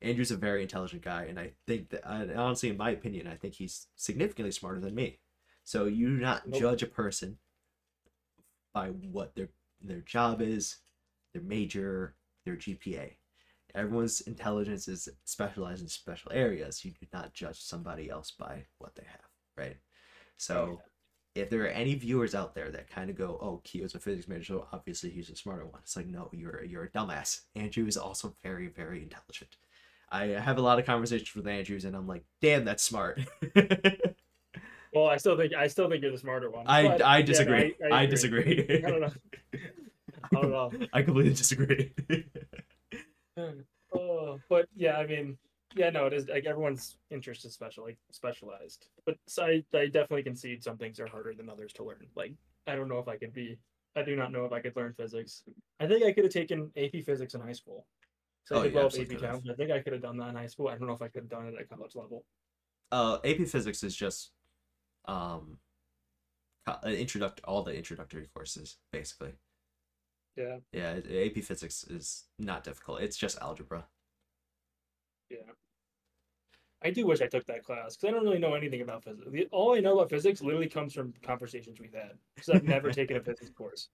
Andrew's 0.00 0.30
a 0.30 0.36
very 0.36 0.62
intelligent 0.62 1.02
guy, 1.02 1.24
and 1.24 1.40
I 1.40 1.52
think 1.66 1.88
that, 1.90 2.04
honestly, 2.06 2.68
in 2.68 2.76
my 2.76 2.90
opinion, 2.90 3.26
I 3.26 3.36
think 3.36 3.54
he's 3.54 3.86
significantly 3.96 4.52
smarter 4.52 4.80
than 4.80 4.94
me. 4.94 5.18
So 5.64 5.86
you 5.86 6.08
do 6.08 6.20
not 6.22 6.46
Nope. 6.46 6.60
judge 6.60 6.82
a 6.82 6.86
person 6.86 7.38
by 8.74 8.88
what 8.88 9.34
their 9.34 9.48
their 9.84 10.00
job 10.00 10.40
is, 10.40 10.76
their 11.32 11.42
major, 11.42 12.16
their 12.44 12.56
GPA. 12.56 13.12
Everyone's 13.74 14.20
intelligence 14.22 14.86
is 14.88 15.08
specialized 15.24 15.82
in 15.82 15.88
special 15.88 16.32
areas. 16.32 16.84
You 16.84 16.92
do 16.92 17.06
not 17.12 17.34
judge 17.34 17.60
somebody 17.60 18.08
else 18.08 18.30
by 18.30 18.66
what 18.78 18.94
they 18.94 19.04
have, 19.04 19.28
right? 19.56 19.76
So 20.36 20.80
if 21.34 21.50
there 21.50 21.64
are 21.64 21.68
any 21.68 21.94
viewers 21.94 22.34
out 22.34 22.54
there 22.54 22.70
that 22.70 22.88
kind 22.88 23.10
of 23.10 23.16
go, 23.16 23.38
"Oh, 23.40 23.60
Keo's 23.64 23.94
a 23.94 23.98
physics 23.98 24.28
major, 24.28 24.44
so 24.44 24.68
obviously 24.72 25.10
he's 25.10 25.30
a 25.30 25.36
smarter 25.36 25.66
one," 25.66 25.80
it's 25.82 25.96
like, 25.96 26.06
no, 26.06 26.30
you're 26.32 26.64
you're 26.64 26.84
a 26.84 26.90
dumbass. 26.90 27.40
Andrew 27.56 27.86
is 27.86 27.96
also 27.96 28.36
very 28.42 28.68
very 28.68 29.02
intelligent. 29.02 29.56
I 30.10 30.26
have 30.26 30.58
a 30.58 30.62
lot 30.62 30.78
of 30.78 30.86
conversations 30.86 31.34
with 31.34 31.48
Andrews, 31.48 31.84
and 31.84 31.96
I'm 31.96 32.06
like, 32.06 32.24
"Damn, 32.40 32.64
that's 32.64 32.82
smart." 32.84 33.20
Well, 34.94 35.06
I 35.06 35.16
still 35.16 35.36
think 35.36 35.52
I 35.54 35.66
still 35.66 35.88
think 35.90 36.02
you're 36.02 36.12
the 36.12 36.18
smarter 36.18 36.50
one. 36.50 36.66
I 36.68 36.86
but, 36.88 37.02
I 37.02 37.18
yeah, 37.18 37.24
disagree. 37.24 37.74
I, 37.90 38.02
agree. 38.04 38.06
disagree. 38.10 38.82
I 38.86 38.90
don't 38.90 39.00
know. 39.00 39.12
I 40.24 40.40
don't 40.40 40.50
know. 40.50 40.72
I 40.92 41.02
completely 41.02 41.34
disagree. 41.34 41.92
Oh, 43.96 44.40
but 44.48 44.66
yeah, 44.74 44.96
I 44.96 45.06
mean, 45.06 45.38
yeah, 45.74 45.90
no, 45.90 46.06
it 46.06 46.12
is 46.12 46.28
like 46.28 46.46
everyone's 46.46 46.96
interest 47.10 47.44
is 47.44 47.54
special, 47.54 47.84
like 47.84 47.98
specialized. 48.10 48.88
But 49.06 49.16
so 49.26 49.44
I, 49.44 49.64
I 49.76 49.86
definitely 49.86 50.24
concede 50.24 50.62
some 50.64 50.76
things 50.76 50.98
are 50.98 51.06
harder 51.06 51.32
than 51.34 51.48
others 51.48 51.72
to 51.74 51.84
learn. 51.84 52.06
Like, 52.16 52.32
I 52.66 52.74
don't 52.74 52.88
know 52.88 52.98
if 52.98 53.08
I 53.08 53.16
could 53.16 53.32
be, 53.32 53.58
I 53.96 54.02
do 54.02 54.16
not 54.16 54.32
know 54.32 54.44
if 54.44 54.52
I 54.52 54.60
could 54.60 54.74
learn 54.76 54.94
physics. 54.94 55.44
I 55.80 55.86
think 55.86 56.04
I 56.04 56.12
could 56.12 56.24
have 56.24 56.32
taken 56.32 56.70
AP 56.76 57.04
Physics 57.04 57.34
in 57.34 57.40
high 57.40 57.52
school. 57.52 57.86
So 58.46 58.56
Oh, 58.56 58.60
I 58.60 58.62
did 58.64 58.70
you 58.72 58.74
well 58.76 58.84
with 58.86 58.94
absolutely 58.98 59.26
AP. 59.28 59.32
Chem. 59.42 59.50
I 59.50 59.54
think 59.54 59.70
I 59.70 59.80
could 59.80 59.92
have 59.92 60.02
done 60.02 60.16
that 60.18 60.28
in 60.30 60.36
high 60.36 60.46
school. 60.46 60.68
I 60.68 60.76
don't 60.76 60.88
know 60.88 60.94
if 60.94 61.02
I 61.02 61.08
could 61.08 61.22
have 61.22 61.30
done 61.30 61.46
it 61.46 61.54
at 61.60 61.68
college 61.68 61.94
level. 61.94 62.24
uh, 62.92 63.18
AP 63.24 63.46
Physics 63.46 63.82
is 63.84 63.94
just 63.94 64.32
um, 65.06 65.58
co- 66.66 66.78
uh, 66.84 66.88
introduct 66.90 67.40
all 67.44 67.62
the 67.62 67.74
introductory 67.76 68.28
courses 68.34 68.76
basically. 68.92 69.32
Yeah, 70.36 70.56
Yeah, 70.72 70.96
AP 71.26 71.44
Physics 71.44 71.84
is 71.84 72.24
not 72.40 72.64
difficult. 72.64 73.00
It's 73.02 73.16
just 73.16 73.38
algebra. 73.40 73.84
yeah. 75.30 75.38
I 76.82 76.90
do 76.90 77.06
wish 77.06 77.22
I 77.22 77.26
took 77.28 77.46
that 77.46 77.64
class 77.64 77.96
because 77.96 78.08
I 78.08 78.10
don't 78.12 78.24
really 78.24 78.38
know 78.38 78.52
anything 78.54 78.82
about 78.82 79.04
physics. 79.04 79.48
All 79.52 79.74
I 79.74 79.80
know 79.80 79.94
about 79.94 80.10
physics 80.10 80.42
literally 80.42 80.68
comes 80.68 80.92
from 80.92 81.14
conversations 81.22 81.80
we've 81.80 81.94
had. 81.94 82.12
Because 82.34 82.50
I've 82.50 82.64
never 82.64 82.90
taken 82.92 83.16
a 83.16 83.20
physics 83.20 83.50
course. 83.56 83.88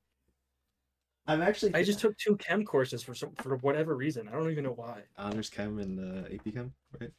I'm 1.26 1.40
actually. 1.40 1.72
I 1.74 1.84
just 1.84 2.00
took 2.00 2.16
two 2.16 2.36
chem 2.38 2.64
courses 2.64 3.02
for 3.02 3.14
some 3.14 3.30
for 3.36 3.56
whatever 3.58 3.94
reason. 3.94 4.26
I 4.26 4.32
don't 4.32 4.50
even 4.50 4.64
know 4.64 4.72
why. 4.72 5.02
honors 5.16 5.48
chem 5.50 5.78
and 5.78 6.00
uh, 6.00 6.34
AP 6.34 6.52
chem, 6.52 6.72
right? 7.00 7.10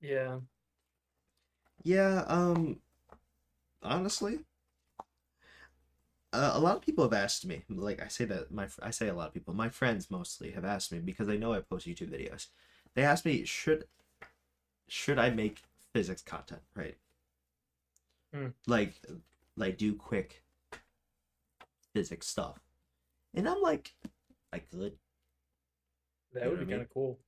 Yeah. 0.00 0.38
Yeah. 1.86 2.24
Um. 2.26 2.80
Honestly, 3.80 4.40
uh, 6.32 6.50
a 6.54 6.58
lot 6.60 6.76
of 6.76 6.82
people 6.82 7.04
have 7.04 7.12
asked 7.12 7.46
me 7.46 7.62
like 7.68 8.02
i 8.02 8.08
say 8.08 8.24
that 8.24 8.50
my 8.50 8.66
i 8.82 8.90
say 8.90 9.08
a 9.08 9.14
lot 9.14 9.28
of 9.28 9.34
people 9.34 9.54
my 9.54 9.68
friends 9.68 10.10
mostly 10.10 10.50
have 10.50 10.64
asked 10.64 10.92
me 10.92 10.98
because 10.98 11.26
they 11.26 11.38
know 11.38 11.52
i 11.52 11.60
post 11.60 11.86
youtube 11.86 12.10
videos 12.10 12.48
they 12.94 13.02
asked 13.02 13.24
me 13.24 13.44
should 13.44 13.86
should 14.88 15.18
i 15.18 15.30
make 15.30 15.62
physics 15.92 16.22
content 16.22 16.62
right 16.74 16.96
Hmm. 18.34 18.48
like 18.66 19.00
like 19.56 19.78
do 19.78 19.94
quick 19.94 20.42
physics 21.94 22.26
stuff 22.26 22.58
and 23.34 23.48
i'm 23.48 23.62
like 23.62 23.94
i 24.52 24.58
could 24.58 24.98
That 26.34 26.44
You 26.44 26.50
would 26.50 26.66
be 26.66 26.72
kind 26.72 26.82
of 26.82 26.90
cool. 26.92 27.18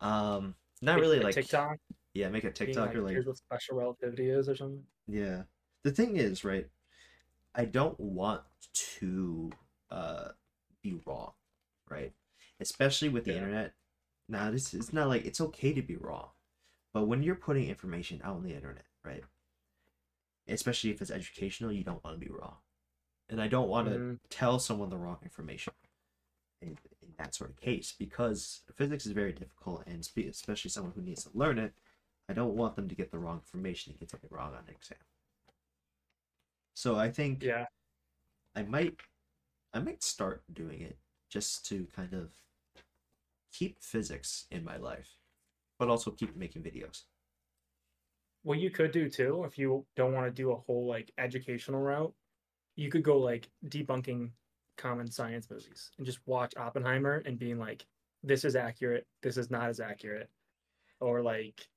um 0.00 0.54
not 0.80 1.00
really 1.00 1.20
like 1.20 1.34
TikTok. 1.34 1.78
Yeah 2.14 2.28
make 2.28 2.44
a 2.44 2.50
tiktok 2.50 2.94
or 2.94 3.02
like 3.02 3.14
here's 3.14 3.26
what 3.26 3.36
special 3.36 3.76
relativity 3.76 4.30
is 4.30 4.48
or 4.48 4.56
something. 4.56 4.82
Yeah. 5.06 5.44
The 5.84 5.90
thing 5.92 6.16
is, 6.16 6.44
right, 6.44 6.66
I 7.54 7.64
don't 7.64 7.98
want 8.00 8.42
to 8.74 9.50
uh 9.90 10.30
be 10.82 11.00
wrong, 11.06 11.32
right? 11.88 12.12
Especially 12.60 13.08
with 13.08 13.24
the 13.24 13.32
Yeah. 13.32 13.38
internet. 13.38 13.74
Now 14.28 14.50
this 14.50 14.74
it's 14.74 14.92
not 14.92 15.08
like 15.08 15.24
it's 15.24 15.40
okay 15.40 15.72
to 15.74 15.82
be 15.82 15.96
wrong. 15.96 16.30
But 16.92 17.06
when 17.06 17.22
you're 17.22 17.36
putting 17.36 17.68
information 17.68 18.20
out 18.24 18.36
on 18.36 18.44
the 18.44 18.54
internet, 18.54 18.86
right? 19.04 19.24
Especially 20.48 20.90
if 20.90 21.02
it's 21.02 21.10
educational, 21.10 21.72
you 21.72 21.84
don't 21.84 22.02
want 22.02 22.18
to 22.18 22.24
be 22.26 22.32
wrong. 22.32 22.56
And 23.28 23.40
I 23.42 23.48
don't 23.48 23.68
want 23.68 23.88
to 23.88 23.98
Mhm. 23.98 24.20
tell 24.30 24.58
someone 24.58 24.90
the 24.90 24.98
wrong 24.98 25.18
information 25.22 25.74
in, 26.62 26.78
in 27.02 27.14
that 27.18 27.34
sort 27.34 27.50
of 27.50 27.56
case 27.60 27.92
because 27.98 28.62
physics 28.74 29.06
is 29.06 29.12
very 29.12 29.32
difficult 29.32 29.86
and 29.86 30.04
spe- 30.04 30.28
especially 30.30 30.70
someone 30.70 30.92
who 30.94 31.02
needs 31.02 31.24
to 31.24 31.30
learn 31.34 31.58
it 31.58 31.74
i 32.28 32.32
don't 32.32 32.54
want 32.54 32.76
them 32.76 32.88
to 32.88 32.94
get 32.94 33.10
the 33.10 33.18
wrong 33.18 33.36
information 33.36 33.92
and 33.92 34.00
get 34.00 34.10
something 34.10 34.30
wrong 34.32 34.52
on 34.52 34.64
an 34.68 34.74
exam 34.74 34.98
so 36.74 36.96
i 36.96 37.10
think 37.10 37.42
Yeah. 37.42 37.66
i 38.54 38.62
might 38.62 38.96
i 39.72 39.78
might 39.78 40.02
start 40.02 40.42
doing 40.52 40.80
it 40.80 40.98
just 41.30 41.66
to 41.66 41.86
kind 41.94 42.14
of 42.14 42.30
keep 43.52 43.82
physics 43.82 44.46
in 44.50 44.64
my 44.64 44.76
life 44.76 45.16
but 45.78 45.88
also 45.88 46.10
keep 46.10 46.36
making 46.36 46.62
videos 46.62 47.04
What 48.42 48.58
you 48.58 48.70
could 48.70 48.92
do 48.92 49.08
too, 49.10 49.44
if 49.44 49.58
you 49.58 49.84
don't 49.96 50.12
want 50.12 50.26
to 50.26 50.30
do 50.32 50.52
a 50.52 50.56
whole 50.56 50.86
like 50.86 51.10
educational 51.18 51.80
route, 51.80 52.14
you 52.76 52.90
could 52.90 53.02
go 53.02 53.18
like 53.18 53.48
debunking 53.66 54.30
common 54.76 55.10
science 55.10 55.50
movies 55.50 55.90
and 55.98 56.06
just 56.06 56.20
watch 56.26 56.54
Oppenheimer 56.56 57.22
and 57.26 57.38
being 57.38 57.58
like, 57.58 57.84
this 58.22 58.44
is 58.44 58.56
accurate, 58.56 59.06
this 59.22 59.36
is 59.36 59.50
not 59.50 59.68
as 59.68 59.80
accurate. 59.80 60.30
Or 61.00 61.20
like 61.22 61.68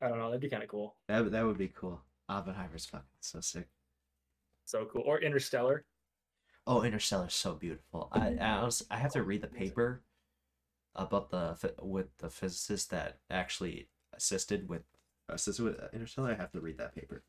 I 0.00 0.08
don't 0.08 0.18
know, 0.18 0.26
that'd 0.26 0.40
be 0.40 0.48
kind 0.50 0.62
of 0.62 0.68
cool. 0.68 0.94
that, 1.08 1.22
would- 1.24 1.32
that 1.32 1.44
would 1.46 1.58
be 1.58 1.68
cool 1.68 2.02
oppenheimer's 2.28 2.84
fucking 2.86 3.06
so 3.20 3.40
sick 3.40 3.68
So 4.64 4.84
cool. 4.86 5.02
Or 5.06 5.20
Interstellar. 5.20 5.84
Oh, 6.66 6.82
Interstellar 6.82 7.28
so 7.28 7.54
beautiful. 7.54 8.08
I 8.10 8.34
I, 8.40 8.64
was, 8.64 8.84
I 8.90 8.96
have 8.96 9.12
to 9.12 9.22
read 9.22 9.42
the 9.42 9.46
paper 9.46 10.02
about 10.96 11.30
the 11.30 11.56
with 11.80 12.08
the 12.18 12.28
physicist 12.30 12.90
that 12.90 13.18
actually 13.30 13.88
assisted 14.12 14.68
with 14.68 14.82
assisted 15.28 15.62
with 15.64 15.76
Interstellar. 15.92 16.32
I 16.32 16.34
have 16.34 16.50
to 16.52 16.60
read 16.60 16.78
that 16.78 16.94
paper. 16.96 17.22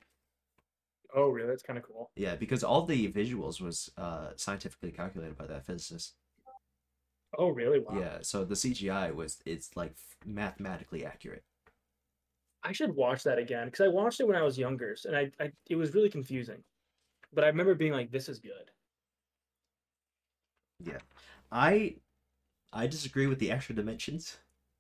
Oh 1.15 1.30
really? 1.30 1.48
That's 1.49 1.61
kind 1.64 1.77
of 1.77 1.85
cool. 1.85 2.10
Yeah, 2.15 2.35
because 2.35 2.64
all 2.64 2.81
the 2.84 3.11
visuals 3.11 3.61
was 3.61 3.91
uh 3.98 4.30
scientifically 4.35 4.91
calculated 4.91 5.38
by 5.38 5.45
that 5.45 5.65
physicist. 5.68 6.15
Oh 7.38 7.49
really? 7.49 7.80
Wow. 7.80 7.99
Yeah, 7.99 8.18
so 8.22 8.44
the 8.44 8.56
CGI 8.56 9.14
was 9.14 9.44
it's 9.45 9.76
like 9.77 9.94
mathematically 10.26 11.06
accurate. 11.06 11.44
I 12.64 12.72
should 12.72 12.96
watch 12.96 13.24
that 13.24 13.40
again 13.40 13.66
because 13.68 13.82
I 13.82 13.88
watched 13.88 14.20
it 14.20 14.28
when 14.28 14.36
I 14.36 14.44
was 14.44 14.58
younger, 14.60 14.96
and 15.06 15.16
I, 15.16 15.32
I 15.40 15.54
it 15.70 15.76
was 15.76 15.94
really 15.96 16.10
confusing. 16.10 16.64
But 17.34 17.44
I 17.46 17.48
remember 17.48 17.76
being 17.76 17.94
like, 17.94 18.12
"This 18.12 18.30
is 18.30 18.40
good." 18.40 18.72
Yeah, 20.80 21.00
I 21.52 21.98
I 22.74 22.88
disagree 22.88 23.28
with 23.28 23.40
the 23.40 23.52
extra 23.52 23.76
dimensions. 23.76 24.40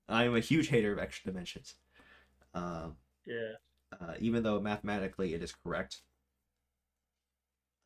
I 0.09 0.25
am 0.25 0.35
a 0.35 0.41
huge 0.41 0.69
hater 0.69 0.93
of 0.93 0.99
extra 0.99 1.31
dimensions. 1.31 1.75
Um 2.53 2.97
Yeah. 3.25 3.57
uh, 3.99 4.15
even 4.19 4.43
though 4.43 4.59
mathematically 4.59 5.33
it 5.33 5.41
is 5.43 5.53
correct. 5.53 6.03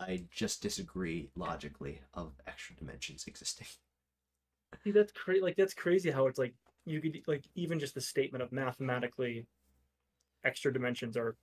I 0.02 0.28
just 0.30 0.62
disagree 0.62 1.32
logically 1.34 2.02
of 2.14 2.42
extra 2.46 2.76
dimensions 2.76 3.26
existing. 3.26 3.68
See, 4.84 4.92
that's 4.92 5.12
crazy. 5.12 5.42
Like 5.42 5.56
that's 5.56 5.74
crazy 5.74 6.12
how 6.12 6.28
it's 6.28 6.40
like 6.40 6.56
you 6.86 7.02
could 7.02 7.22
like 7.28 7.46
even 7.56 7.80
just 7.80 7.94
the 7.94 8.02
statement 8.02 8.42
of 8.42 8.52
mathematically 8.52 9.48
extra 10.44 10.74
dimensions 10.74 11.18
are 11.18 11.36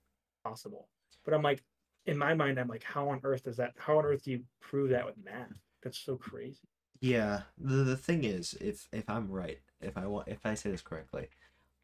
possible. 0.43 0.87
But 1.25 1.33
I'm 1.33 1.41
like, 1.41 1.63
in 2.05 2.17
my 2.17 2.33
mind, 2.33 2.59
I'm 2.59 2.67
like, 2.67 2.83
how 2.83 3.09
on 3.09 3.19
earth 3.23 3.47
is 3.47 3.57
that? 3.57 3.73
How 3.77 3.97
on 3.99 4.05
earth 4.05 4.23
do 4.23 4.31
you 4.31 4.43
prove 4.59 4.89
that 4.91 5.05
with 5.05 5.15
math? 5.23 5.59
That's 5.83 5.97
so 5.97 6.15
crazy. 6.15 6.67
Yeah, 7.01 7.41
the 7.57 7.83
the 7.83 7.97
thing 7.97 8.23
is, 8.23 8.55
if 8.59 8.87
if 8.91 9.09
I'm 9.09 9.29
right, 9.29 9.59
if 9.81 9.97
I 9.97 10.05
want, 10.07 10.27
if 10.27 10.45
I 10.45 10.53
say 10.53 10.71
this 10.71 10.81
correctly, 10.81 11.29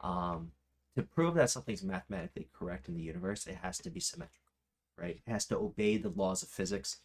um, 0.01 0.51
to 0.95 1.03
prove 1.03 1.35
that 1.35 1.49
something's 1.49 1.83
mathematically 1.83 2.49
correct 2.53 2.89
in 2.89 2.95
the 2.95 3.03
universe, 3.03 3.47
it 3.47 3.59
has 3.61 3.77
to 3.79 3.89
be 3.89 4.01
symmetrical, 4.01 4.53
right? 4.97 5.21
It 5.25 5.31
has 5.31 5.45
to 5.47 5.57
obey 5.57 5.97
the 5.97 6.09
laws 6.09 6.43
of 6.43 6.49
physics, 6.49 6.97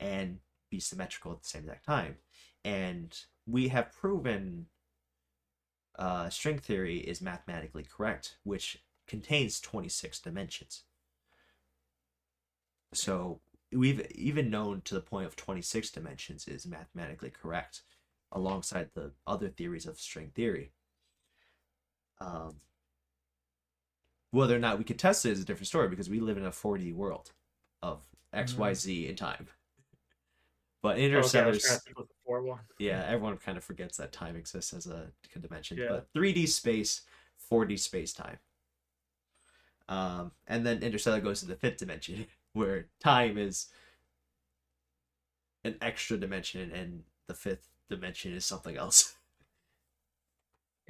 and 0.00 0.38
be 0.70 0.80
symmetrical 0.80 1.32
at 1.32 1.42
the 1.42 1.48
same 1.48 1.62
exact 1.62 1.84
time. 1.84 2.16
And 2.64 3.16
we 3.46 3.68
have 3.68 3.92
proven 3.92 4.66
uh, 5.98 6.30
string 6.30 6.58
theory 6.58 6.98
is 6.98 7.20
mathematically 7.20 7.84
correct, 7.84 8.38
which 8.42 8.82
contains 9.16 9.60
26 9.60 10.20
dimensions. 10.20 10.84
So 12.94 13.42
we've 13.70 14.10
even 14.12 14.48
known 14.48 14.80
to 14.86 14.94
the 14.94 15.02
point 15.02 15.26
of 15.26 15.36
26 15.36 15.90
dimensions 15.90 16.48
is 16.48 16.66
mathematically 16.66 17.28
correct 17.28 17.82
alongside 18.32 18.88
the 18.94 19.12
other 19.26 19.50
theories 19.50 19.84
of 19.84 20.00
string 20.00 20.30
theory. 20.34 20.72
Um, 22.22 22.56
whether 24.30 24.56
or 24.56 24.58
not 24.58 24.78
we 24.78 24.84
could 24.84 24.98
test 24.98 25.26
it 25.26 25.32
is 25.32 25.42
a 25.42 25.44
different 25.44 25.66
story 25.68 25.88
because 25.90 26.08
we 26.08 26.18
live 26.20 26.38
in 26.38 26.46
a 26.46 26.50
4D 26.50 26.94
world 26.94 27.32
of 27.82 28.00
X, 28.32 28.54
Y, 28.54 28.70
Mhm. 28.70 29.10
In 29.10 29.16
time. 29.16 29.46
But 30.80 30.92
Okay, 30.96 31.04
Interstellar's 31.04 31.62
trying 31.62 31.78
to 31.78 31.84
think 31.84 31.98
of 31.98 32.08
the 32.08 32.14
four 32.24 32.40
one. 32.42 32.60
yeah, 32.78 33.04
everyone 33.06 33.36
kind 33.36 33.58
of 33.58 33.62
forgets 33.62 33.98
that 33.98 34.10
time 34.10 34.36
exists 34.36 34.72
as 34.72 34.86
a 34.86 35.12
dimension. 35.38 35.76
Yeah. 35.76 35.88
But 35.90 36.12
3D 36.14 36.46
space, 36.46 37.02
4D 37.50 37.76
space 37.76 38.14
time. 38.14 38.38
Um, 39.88 40.32
and 40.46 40.64
then 40.66 40.82
Interstellar 40.82 41.20
goes 41.20 41.40
to 41.40 41.46
the 41.46 41.56
fifth 41.56 41.78
dimension, 41.78 42.26
where 42.52 42.86
time 43.00 43.38
is 43.38 43.68
an 45.64 45.76
extra 45.80 46.16
dimension, 46.16 46.70
and 46.72 47.02
the 47.26 47.34
fifth 47.34 47.68
dimension 47.88 48.32
is 48.32 48.44
something 48.44 48.76
else. 48.76 49.14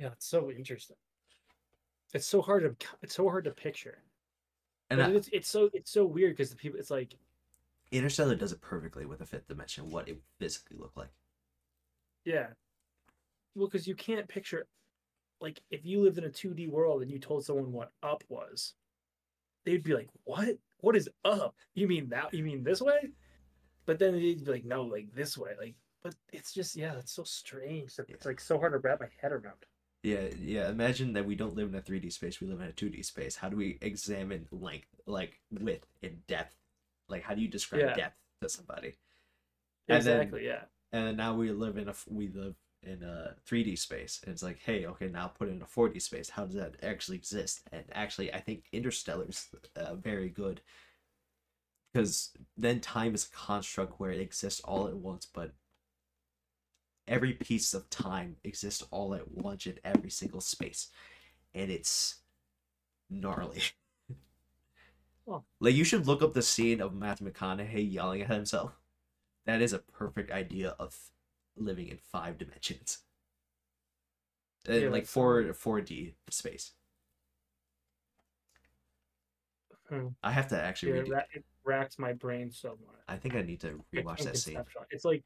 Yeah, 0.01 0.09
it's 0.09 0.27
so 0.27 0.51
interesting. 0.51 0.97
It's 2.15 2.27
so 2.27 2.41
hard 2.41 2.63
to 2.63 2.87
it's 3.03 3.15
so 3.15 3.29
hard 3.29 3.45
to 3.45 3.51
picture. 3.51 3.99
And 4.89 5.03
I, 5.03 5.11
it's 5.11 5.29
it's 5.33 5.49
so 5.49 5.69
it's 5.75 5.93
so 5.93 6.07
weird 6.07 6.33
because 6.33 6.49
the 6.49 6.57
people 6.57 6.81
it's 6.81 6.91
like 6.91 7.15
Interstellar 7.93 8.35
does 8.35 8.53
it 8.53 8.61
perfectly 8.63 9.05
with 9.05 9.19
the 9.19 9.27
fifth 9.27 9.49
dimension, 9.49 9.91
what 9.91 10.09
it 10.09 10.19
physically 10.39 10.79
look 10.79 10.93
like. 10.97 11.11
Yeah. 12.25 12.49
Well, 13.55 13.67
because 13.67 13.87
you 13.87 13.95
can't 13.95 14.27
picture, 14.27 14.67
like, 15.41 15.61
if 15.71 15.85
you 15.85 16.01
lived 16.03 16.17
in 16.19 16.25
a 16.25 16.31
2D 16.31 16.71
world 16.71 17.03
and 17.03 17.11
you 17.11 17.19
told 17.19 17.45
someone 17.45 17.71
what 17.71 17.93
up 18.03 18.25
was, 18.29 18.75
they'd 19.65 19.83
be 19.83 19.95
like, 19.95 20.09
"What? 20.25 20.59
What 20.79 20.97
is 20.97 21.09
up? 21.25 21.55
You 21.75 21.87
mean 21.89 22.09
that? 22.11 22.33
You 22.35 22.43
mean 22.45 22.63
this 22.65 22.81
way?" 22.83 23.11
But 23.87 23.99
then 23.99 24.13
they'd 24.15 24.45
be 24.45 24.51
like, 24.51 24.65
"No, 24.65 24.83
like 24.83 25.13
this 25.15 25.37
way." 25.39 25.53
Like, 25.59 25.75
but 26.03 26.15
it's 26.33 26.53
just 26.53 26.77
yeah, 26.77 26.95
it's 26.99 27.13
so 27.13 27.25
strange. 27.25 27.93
It's 27.99 28.09
Yeah. 28.09 28.17
like 28.25 28.41
so 28.41 28.59
hard 28.59 28.73
to 28.73 28.79
wrap 28.79 29.01
my 29.01 29.09
head 29.21 29.33
around. 29.33 29.65
Yeah, 30.03 30.29
yeah. 30.39 30.69
Imagine 30.69 31.13
that 31.13 31.25
we 31.27 31.37
don't 31.37 31.55
live 31.55 31.69
in 31.69 31.75
a 31.77 31.81
3D 31.83 32.11
space, 32.11 32.41
we 32.41 32.49
live 32.49 32.61
in 32.61 32.67
a 32.69 32.73
2D 32.73 33.03
space. 33.05 33.37
How 33.37 33.49
do 33.49 33.57
we 33.57 33.79
examine 33.81 34.49
length, 34.51 34.89
like 35.07 35.41
width 35.51 35.87
and 36.03 36.27
depth? 36.27 36.57
Like, 37.09 37.23
how 37.23 37.35
do 37.35 37.41
you 37.41 37.49
describe 37.49 37.83
Yeah. 37.83 37.95
depth 37.95 38.17
to 38.41 38.49
somebody? 38.49 38.95
And 39.89 40.03
then- 40.05 40.21
Exactly. 40.23 40.45
yeah. 40.47 40.65
and 40.95 41.17
now 41.17 41.35
we 41.35 41.51
live 41.53 41.79
in 41.79 41.89
a 41.89 41.95
we 42.09 42.29
live 42.29 42.55
in 42.85 43.03
a 43.03 43.35
3D 43.49 43.79
space. 43.79 44.21
And 44.25 44.33
it's 44.33 44.43
like 44.43 44.59
hey 44.65 44.87
okay 44.87 45.09
now 45.09 45.29
put 45.29 45.49
it 45.49 45.53
in 45.53 45.63
a 45.63 45.67
4D 45.67 46.01
space. 46.01 46.31
How 46.31 46.45
does 46.45 46.55
that 46.55 46.77
actually 46.83 47.17
exist? 47.17 47.63
And 47.73 47.85
actually 47.93 48.33
I 48.33 48.41
think 48.41 48.65
Interstellar's 48.73 49.49
uh, 49.77 49.95
very 49.95 50.29
good. 50.29 50.61
Because 51.93 52.31
then 52.57 52.81
time 52.81 53.15
is 53.15 53.27
a 53.27 53.37
construct 53.37 54.01
where 54.01 54.11
it 54.11 54.21
exists 54.21 54.61
all 54.61 54.89
at 54.89 54.97
once 54.97 55.27
but 55.27 55.53
every 57.09 57.35
piece 57.35 57.75
of 57.75 57.91
time 57.91 58.37
exists 58.45 58.85
all 58.91 59.15
at 59.15 59.31
once 59.31 59.67
in 59.67 59.79
every 59.85 60.11
single 60.11 60.41
space. 60.41 60.89
And 61.55 61.71
it's 61.71 62.17
gnarly. 63.11 63.63
Huh. 65.29 65.39
like 65.61 65.77
you 65.77 65.85
should 65.85 66.09
look 66.09 66.21
up 66.21 66.35
the 66.35 66.43
scene 66.43 66.81
of 66.81 66.95
Matthew 66.95 67.31
McConaughey 67.31 67.93
yelling 67.93 68.23
at 68.23 68.29
himself. 68.29 68.73
That 69.47 69.63
is 69.63 69.73
a 69.73 69.79
perfect 69.79 70.33
idea 70.33 70.75
of 70.81 71.12
living 71.57 71.89
in 71.89 71.99
five 72.11 72.39
dimensions. 72.39 72.99
Yeah, 74.69 74.91
like 74.91 75.07
four 75.07 75.53
four 75.55 75.81
D 75.81 76.15
space. 76.31 76.71
Hmm. 79.89 80.09
I 80.23 80.31
have 80.31 80.47
to 80.49 80.61
actually 80.61 80.93
Yeah, 80.93 80.99
read 80.99 81.09
it, 81.09 81.13
ra- 81.13 81.23
it 81.35 81.45
racks 81.65 81.99
my 81.99 82.13
brain 82.13 82.53
so 82.53 82.79
much. 82.87 83.01
I 83.09 83.17
think 83.17 83.35
I 83.35 83.43
need 83.43 83.61
to 83.63 83.83
rewatch 83.93 84.23
that 84.23 84.37
scene. 84.37 84.63
It's 84.91 85.05
like 85.05 85.25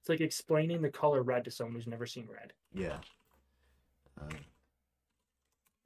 it's 0.00 0.10
like 0.10 0.20
explaining 0.20 0.82
the 0.82 0.90
color 0.90 1.22
red 1.22 1.44
to 1.44 1.50
someone 1.50 1.76
who's 1.76 1.86
never 1.86 2.04
seen 2.04 2.28
red. 2.30 2.52
Yeah. 2.74 2.98
Uh, 4.20 4.34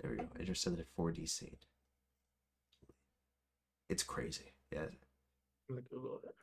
there 0.01 0.11
we 0.11 0.17
go. 0.17 0.27
Interstellar 0.41 0.85
4D 0.99 1.29
scene. 1.29 1.57
It's 3.89 4.03
crazy. 4.03 4.53
Yeah. 4.73 4.81
I'm 4.81 5.77
gonna 5.77 5.83
Google 5.83 6.21
it. 6.25 6.35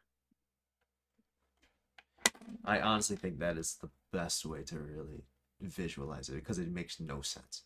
I 2.66 2.80
honestly 2.82 3.16
think 3.16 3.40
that 3.40 3.58
is 3.58 3.76
the 3.82 3.90
best 4.12 4.46
way 4.46 4.64
to 4.64 4.80
really 4.80 5.24
visualize 5.62 6.30
it 6.30 6.36
because 6.36 6.60
it 6.60 6.70
makes 6.72 7.00
no 7.00 7.22
sense. 7.22 7.64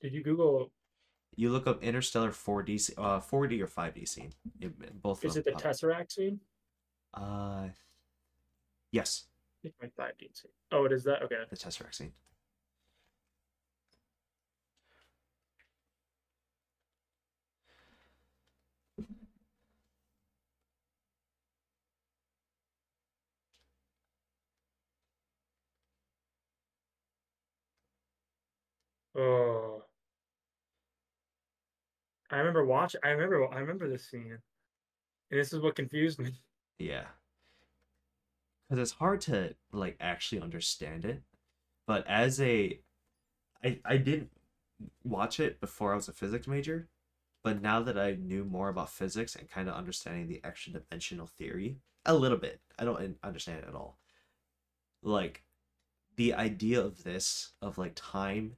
Did 0.00 0.12
you 0.12 0.22
Google? 0.22 0.70
You 1.36 1.50
look 1.50 1.66
up 1.66 1.82
Interstellar 1.82 2.30
4D, 2.30 2.74
s- 2.74 2.90
uh, 2.96 3.20
4D 3.20 3.60
or 3.62 3.66
5D 3.66 4.06
scene. 4.06 4.32
It, 4.60 5.02
both 5.02 5.24
Is 5.24 5.36
it 5.36 5.44
the 5.44 5.52
pop- 5.52 5.62
Tesseract 5.62 6.12
scene? 6.12 6.40
Uh, 7.14 7.68
yes, 8.90 9.24
I 9.58 9.68
think 9.68 9.74
my 9.82 9.88
five 9.96 10.16
D 10.18 10.30
scene. 10.32 10.50
Oh, 10.70 10.84
it 10.84 10.92
is 10.92 11.04
that. 11.04 11.22
Okay. 11.22 11.36
the 11.48 11.56
Tesseract 11.56 11.94
scene. 11.94 12.12
Oh. 29.16 29.82
I 32.30 32.38
remember 32.38 32.64
watch. 32.64 32.96
I 33.04 33.10
remember. 33.10 33.52
I 33.52 33.58
remember 33.58 33.88
this 33.88 34.08
scene, 34.08 34.38
and 35.30 35.40
this 35.40 35.52
is 35.52 35.60
what 35.60 35.76
confused 35.76 36.18
me. 36.18 36.32
Yeah. 36.78 37.04
Because 38.68 38.82
it's 38.82 38.98
hard 38.98 39.20
to 39.22 39.54
like 39.72 39.96
actually 40.00 40.40
understand 40.40 41.04
it, 41.04 41.22
but 41.86 42.04
as 42.08 42.40
a, 42.40 42.80
I 43.62 43.78
I 43.84 43.98
didn't 43.98 44.30
watch 45.04 45.38
it 45.38 45.60
before 45.60 45.92
I 45.92 45.96
was 45.96 46.08
a 46.08 46.12
physics 46.12 46.48
major, 46.48 46.88
but 47.44 47.62
now 47.62 47.82
that 47.82 47.96
I 47.98 48.12
knew 48.14 48.44
more 48.44 48.68
about 48.68 48.90
physics 48.90 49.36
and 49.36 49.48
kind 49.48 49.68
of 49.68 49.74
understanding 49.76 50.26
the 50.26 50.40
extra 50.42 50.72
dimensional 50.72 51.26
theory 51.26 51.76
a 52.04 52.14
little 52.14 52.38
bit, 52.38 52.60
I 52.78 52.84
don't 52.84 53.16
understand 53.22 53.58
it 53.58 53.68
at 53.68 53.74
all. 53.76 53.98
Like, 55.04 55.44
the 56.16 56.34
idea 56.34 56.80
of 56.80 57.04
this 57.04 57.52
of 57.60 57.78
like 57.78 57.92
time 57.94 58.56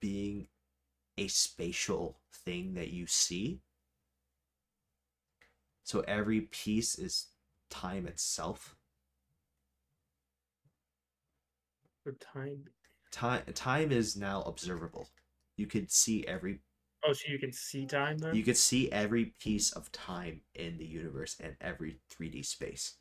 being 0.00 0.48
a 1.18 1.28
spatial 1.28 2.18
thing 2.32 2.74
that 2.74 2.90
you 2.90 3.06
see 3.06 3.60
so 5.82 6.00
every 6.06 6.42
piece 6.42 6.98
is 6.98 7.26
time 7.68 8.06
itself. 8.06 8.76
For 12.02 12.12
time. 12.12 12.64
Time 13.12 13.44
time 13.54 13.92
is 13.92 14.16
now 14.16 14.42
observable. 14.42 15.08
You 15.56 15.66
could 15.66 15.90
see 15.90 16.26
every 16.26 16.60
Oh, 17.04 17.12
so 17.12 17.30
you 17.30 17.38
can 17.38 17.52
see 17.52 17.86
time 17.86 18.18
then. 18.18 18.36
you 18.36 18.42
could 18.42 18.56
see 18.56 18.90
every 18.92 19.26
piece 19.26 19.72
of 19.72 19.90
time 19.92 20.42
in 20.54 20.78
the 20.78 20.86
universe 20.86 21.36
and 21.40 21.56
every 21.60 22.00
3D 22.08 22.42
space. 22.42 22.96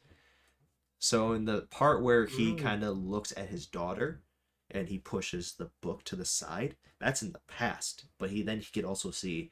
So 0.99 1.34
in 1.34 1.45
the 1.45 1.64
part 1.64 2.03
where 2.03 2.26
he 2.28 2.52
Ooh. 2.52 2.56
kind 2.56 2.84
of 2.84 2.98
looks 2.98 3.34
at 3.36 3.49
his 3.49 3.66
daughter 3.66 4.22
and 4.71 4.87
he 4.89 4.99
pushes 4.99 5.53
the 5.53 5.71
book 5.81 6.03
to 6.05 6.15
the 6.15 6.25
side, 6.25 6.75
that's 6.99 7.21
in 7.21 7.31
the 7.33 7.41
past. 7.47 8.05
But 8.19 8.29
he 8.31 8.41
then 8.43 8.59
he 8.59 8.67
could 8.73 8.85
also 8.85 9.11
see 9.11 9.51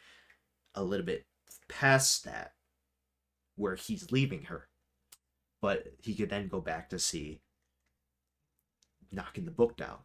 a 0.76 0.84
little 0.84 1.06
bit 1.06 1.26
past 1.70 2.24
that 2.26 2.54
where 3.56 3.76
he's 3.76 4.12
leaving 4.12 4.44
her. 4.44 4.70
But 5.62 5.88
he 6.00 6.16
could 6.16 6.30
then 6.30 6.48
go 6.48 6.62
back 6.62 6.90
to 6.90 7.00
see 7.00 7.42
knocking 9.12 9.46
the 9.46 9.52
book 9.52 9.76
down. 9.76 10.00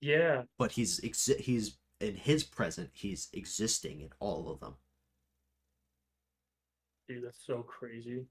yeah. 0.00 0.42
But 0.58 0.72
he's 0.72 1.00
exi- 1.00 1.40
he's 1.40 1.78
in 1.98 2.14
his 2.16 2.44
present, 2.44 2.90
he's 2.92 3.30
existing 3.32 4.02
in 4.02 4.10
all 4.20 4.50
of 4.50 4.60
them. 4.60 4.76
Dude, 7.08 7.24
that's 7.24 7.44
so 7.44 7.62
crazy. 7.62 8.26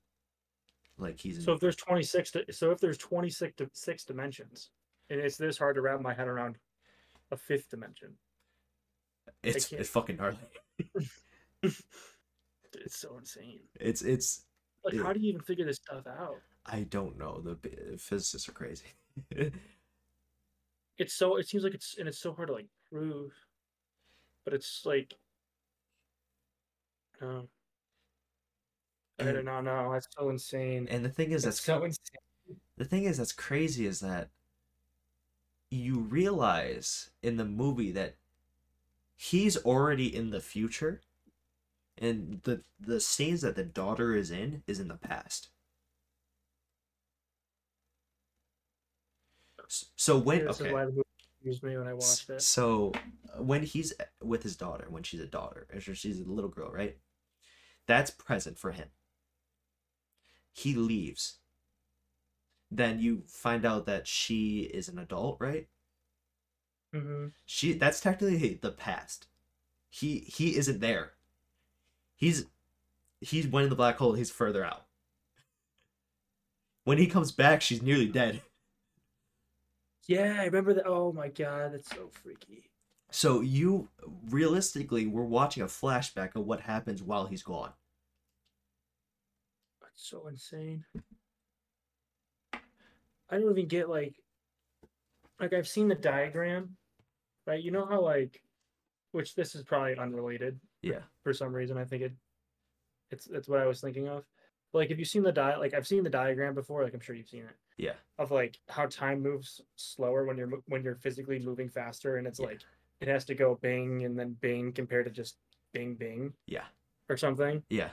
Like 0.98 1.20
he's 1.20 1.44
So 1.44 1.52
if 1.54 1.60
there's 1.60 1.76
26, 1.76 2.32
di- 2.32 2.46
so 2.52 2.72
if 2.72 2.80
there's 2.80 2.98
26 2.98 3.56
di- 3.58 3.68
six 3.74 4.06
dimensions, 4.06 4.70
and 5.10 5.20
it's 5.20 5.36
this 5.38 5.58
hard 5.58 5.76
to 5.76 5.82
wrap 5.82 6.00
my 6.02 6.14
head 6.14 6.28
around 6.28 6.58
a 7.32 7.38
fifth 7.38 7.70
dimension, 7.70 8.18
it's 9.44 9.72
it's 9.74 9.90
fucking 9.90 10.16
gnarly. 10.18 10.38
it's 11.64 12.98
so 12.98 13.18
insane. 13.18 13.60
It's 13.80 14.02
it's 14.02 14.46
Like, 14.84 14.94
Yeah. 14.94 15.04
how 15.04 15.14
do 15.14 15.20
you 15.20 15.30
even 15.30 15.42
figure 15.42 15.66
this 15.66 15.78
stuff 15.78 16.08
out? 16.08 16.42
I 16.66 16.82
don't 16.84 17.18
know. 17.18 17.42
The 17.42 17.98
physicists 17.98 18.48
are 18.48 18.54
crazy. 18.54 18.86
It's 20.98 21.14
so. 21.14 21.36
It 21.36 21.48
seems 21.48 21.64
like 21.66 21.74
it's 21.74 21.98
and 21.98 22.08
it's 22.08 22.20
so 22.20 22.34
hard 22.34 22.48
to 22.48 22.54
like 22.54 22.70
prove, 22.90 23.34
but 24.46 24.54
it's 24.54 24.84
like, 24.86 25.14
no. 29.20 29.30
I 29.30 29.32
don't 29.32 29.46
know. 29.46 29.62
No, 29.62 29.92
that's 29.94 30.08
so 30.18 30.30
insane. 30.30 30.88
and 30.90 31.04
the 31.06 31.10
thing 31.10 31.32
is 31.32 31.44
That's 31.44 31.58
that's 31.58 31.66
so 31.66 31.84
insane. 31.84 32.58
the 32.78 32.86
thing 32.86 33.04
is 33.04 33.18
that's 33.18 33.32
crazy 33.32 33.86
is 33.86 34.00
that 34.02 34.30
you 35.72 36.00
realize 36.00 37.10
in 37.24 37.38
the 37.38 37.46
movie 37.46 37.92
that 37.92 38.16
he's 39.16 39.58
already 39.58 40.14
in 40.14 40.30
the 40.30 40.42
future 40.42 41.02
and 41.98 42.42
the 42.44 42.62
the 42.80 43.00
scenes 43.00 43.42
that 43.42 43.56
the 43.56 43.64
daughter 43.64 44.16
is 44.16 44.32
in 44.32 44.64
is 44.68 44.80
in 44.80 44.88
the 44.88 44.96
past 44.96 45.50
so 49.96 50.18
when 50.18 50.42
okay 50.48 50.68
is 50.68 50.74
why 50.74 50.86
the 50.86 50.92
movie 50.92 51.04
confused 51.46 51.64
me 51.64 51.78
when 51.78 51.88
I 51.88 51.94
watched 51.94 52.30
it. 52.30 52.42
So 52.42 52.92
uh, 53.38 53.44
when 53.44 53.64
he's 53.64 53.94
with 54.22 54.44
his 54.44 54.56
daughter, 54.56 54.88
when 54.90 55.04
she's 55.04 55.20
a 55.20 55.28
daughter, 55.28 55.68
or 55.74 55.80
she's 55.80 56.20
a 56.20 56.24
little 56.24 56.50
girl, 56.50 56.72
right? 56.72 56.98
That's 57.88 58.10
present 58.12 58.58
for 58.58 58.72
him. 58.72 58.88
He 60.56 60.74
leaves. 60.74 61.38
Then 62.70 63.00
you 63.00 63.24
find 63.26 63.66
out 63.66 63.88
that 63.88 64.06
she 64.08 64.60
is 64.66 64.88
an 64.88 65.00
adult, 65.00 65.38
right? 65.42 65.68
hmm 66.94 67.28
She 67.48 67.74
that's 67.74 68.00
technically 68.02 68.54
the 68.54 68.70
past. 68.72 69.26
He 69.90 70.20
he 70.22 70.58
isn't 70.58 70.80
there. 70.82 71.14
He's 72.18 72.48
he's 73.22 73.48
went 73.48 73.66
in 73.66 73.70
the 73.72 73.76
black 73.76 73.98
hole, 73.98 74.14
he's 74.14 74.32
further 74.32 74.66
out. 74.66 74.88
When 76.86 76.98
he 77.00 77.08
comes 77.08 77.34
back, 77.34 77.62
she's 77.62 77.82
nearly 77.82 78.08
dead. 78.08 78.42
Yeah, 80.08 80.38
I 80.40 80.46
remember 80.46 80.74
that. 80.76 80.88
Oh 80.88 81.12
my 81.12 81.28
god, 81.28 81.74
that's 81.74 81.90
so 81.94 82.08
freaky. 82.08 82.72
So 83.10 83.42
you 83.42 83.90
realistically 84.30 85.08
we're 85.08 85.24
watching 85.24 85.64
a 85.64 85.68
flashback 85.68 86.36
of 86.36 86.46
what 86.46 86.62
happens 86.62 87.02
while 87.02 87.26
he's 87.26 87.42
gone. 87.42 87.74
So 89.96 90.28
insane. 90.28 90.84
I 92.54 93.38
don't 93.40 93.50
even 93.52 93.68
get 93.68 93.90
like 93.90 94.16
like 95.40 95.54
I've 95.54 95.68
seen 95.68 95.88
the 95.88 95.96
diagram, 95.96 96.76
right? 97.48 97.62
You 97.62 97.72
know 97.72 97.86
how 97.86 98.02
like 98.02 98.42
which 99.12 99.36
this 99.36 99.56
is 99.56 99.64
probably 99.64 99.98
unrelated 99.98 100.60
Yeah. 100.82 101.00
for 101.24 101.34
some 101.34 101.54
reason. 101.54 101.78
I 101.78 101.86
think 101.86 102.04
it 102.04 102.14
it's 103.12 103.28
it's 103.28 103.48
what 103.48 103.60
I 103.60 103.66
was 103.66 103.82
thinking 103.82 104.08
of. 104.08 104.24
Like 104.74 104.90
have 104.90 105.00
you 105.00 105.06
seen 105.06 105.24
the 105.24 105.32
di 105.32 105.56
like 105.56 105.74
I've 105.74 105.88
seen 105.88 106.04
the 106.04 106.10
diagram 106.10 106.54
before, 106.54 106.84
like 106.84 106.94
I'm 106.94 107.00
sure 107.00 107.16
you've 107.16 107.30
seen 107.30 107.44
it. 107.46 107.56
Yeah. 107.78 107.94
Of 108.20 108.32
like 108.32 108.60
how 108.70 108.86
time 108.88 109.22
moves 109.22 109.62
slower 109.76 110.26
when 110.26 110.38
you're 110.38 110.52
when 110.68 110.84
you're 110.84 110.96
physically 110.96 111.40
moving 111.40 111.70
faster 111.70 112.18
and 112.18 112.28
it's 112.28 112.40
Yeah. 112.40 112.48
like 112.48 112.62
it 113.02 113.08
has 113.08 113.26
to 113.26 113.36
go 113.36 113.56
bing 113.56 114.06
and 114.06 114.18
then 114.18 114.34
bing 114.40 114.72
compared 114.72 115.06
to 115.06 115.12
just 115.12 115.38
bing 115.74 115.96
bing 115.96 116.34
Yeah. 116.46 116.66
or 117.10 117.18
something. 117.18 117.64
Yeah. 117.70 117.90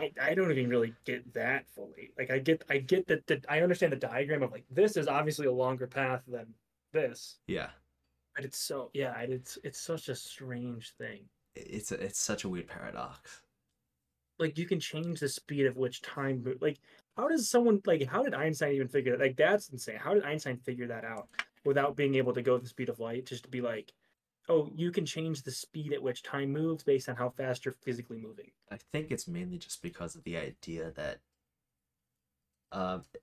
I, 0.00 0.30
I 0.30 0.34
don't 0.34 0.50
even 0.50 0.68
really 0.68 0.94
get 1.04 1.32
that 1.34 1.66
fully. 1.68 2.10
Like 2.18 2.30
I 2.30 2.38
get 2.38 2.64
I 2.70 2.78
get 2.78 3.06
that 3.08 3.26
that 3.26 3.44
I 3.48 3.60
understand 3.60 3.92
the 3.92 3.96
diagram 3.96 4.42
of 4.42 4.52
like 4.52 4.64
this 4.70 4.96
is 4.96 5.06
obviously 5.08 5.46
a 5.46 5.52
longer 5.52 5.86
path 5.86 6.22
than 6.26 6.46
this, 6.92 7.38
Yeah. 7.46 7.70
but 8.34 8.44
it's 8.44 8.58
so 8.58 8.90
yeah, 8.94 9.18
it's 9.20 9.58
it's 9.64 9.80
such 9.80 10.08
a 10.08 10.14
strange 10.14 10.92
thing. 10.96 11.20
It's 11.54 11.92
a, 11.92 12.02
it's 12.02 12.20
such 12.20 12.44
a 12.44 12.48
weird 12.48 12.68
paradox. 12.68 13.42
Like 14.38 14.56
you 14.58 14.66
can 14.66 14.80
change 14.80 15.20
the 15.20 15.28
speed 15.28 15.66
of 15.66 15.76
which 15.76 16.00
time 16.02 16.44
like 16.60 16.78
how 17.16 17.28
does 17.28 17.48
someone 17.50 17.80
like 17.84 18.06
how 18.06 18.22
did 18.22 18.34
Einstein 18.34 18.72
even 18.74 18.88
figure 18.88 19.16
that? 19.16 19.22
Like 19.22 19.36
that's 19.36 19.68
insane. 19.68 19.98
How 19.98 20.14
did 20.14 20.24
Einstein 20.24 20.56
figure 20.58 20.86
that 20.88 21.04
out 21.04 21.28
without 21.64 21.96
being 21.96 22.14
able 22.14 22.32
to 22.32 22.42
go 22.42 22.56
the 22.58 22.68
speed 22.68 22.88
of 22.88 23.00
light? 23.00 23.26
Just 23.26 23.42
to 23.44 23.48
be 23.50 23.60
like, 23.60 23.92
oh, 24.50 24.70
you 24.74 24.90
can 24.90 25.06
change 25.06 25.42
the 25.42 25.50
speed 25.50 25.92
at 25.92 26.02
which 26.02 26.22
time 26.22 26.52
moves 26.52 26.82
based 26.84 27.08
on 27.08 27.16
how 27.16 27.30
fast 27.30 27.64
you're 27.64 27.74
physically 27.74 28.18
moving. 28.18 28.50
I 28.70 28.78
think 28.78 29.10
it's 29.10 29.28
mainly 29.28 29.58
just 29.58 29.82
because 29.82 30.14
of 30.16 30.24
the 30.24 30.36
idea 30.38 30.90
that 30.92 31.20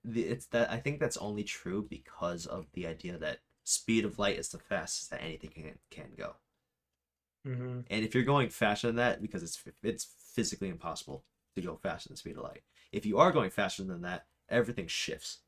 the, 0.04 0.22
it's 0.22 0.46
that 0.46 0.70
I 0.70 0.78
think 0.78 1.00
that's 1.00 1.16
only 1.16 1.44
true 1.44 1.86
because 1.88 2.46
of 2.46 2.66
the 2.72 2.86
idea 2.86 3.18
that 3.18 3.40
speed 3.64 4.04
of 4.04 4.18
light 4.18 4.38
is 4.38 4.48
the 4.48 4.58
fastest 4.58 5.10
that 5.10 5.22
anything 5.22 5.50
can 5.50 5.78
can 5.90 6.10
go. 6.16 6.36
hmm 7.44 7.80
And 7.90 8.04
if 8.04 8.14
you're 8.14 8.24
going 8.24 8.50
faster 8.50 8.86
than 8.88 8.96
that, 8.96 9.22
because 9.22 9.42
it's 9.42 9.62
it's 9.82 10.06
physically 10.34 10.68
impossible 10.68 11.24
to 11.54 11.62
go 11.62 11.76
faster 11.76 12.08
than 12.08 12.14
the 12.14 12.18
speed 12.18 12.36
of 12.36 12.44
light. 12.44 12.62
If 12.92 13.06
you 13.06 13.18
are 13.18 13.32
going 13.32 13.50
faster 13.50 13.84
than 13.84 14.02
that, 14.02 14.26
everything 14.48 14.86
shifts. 14.86 15.38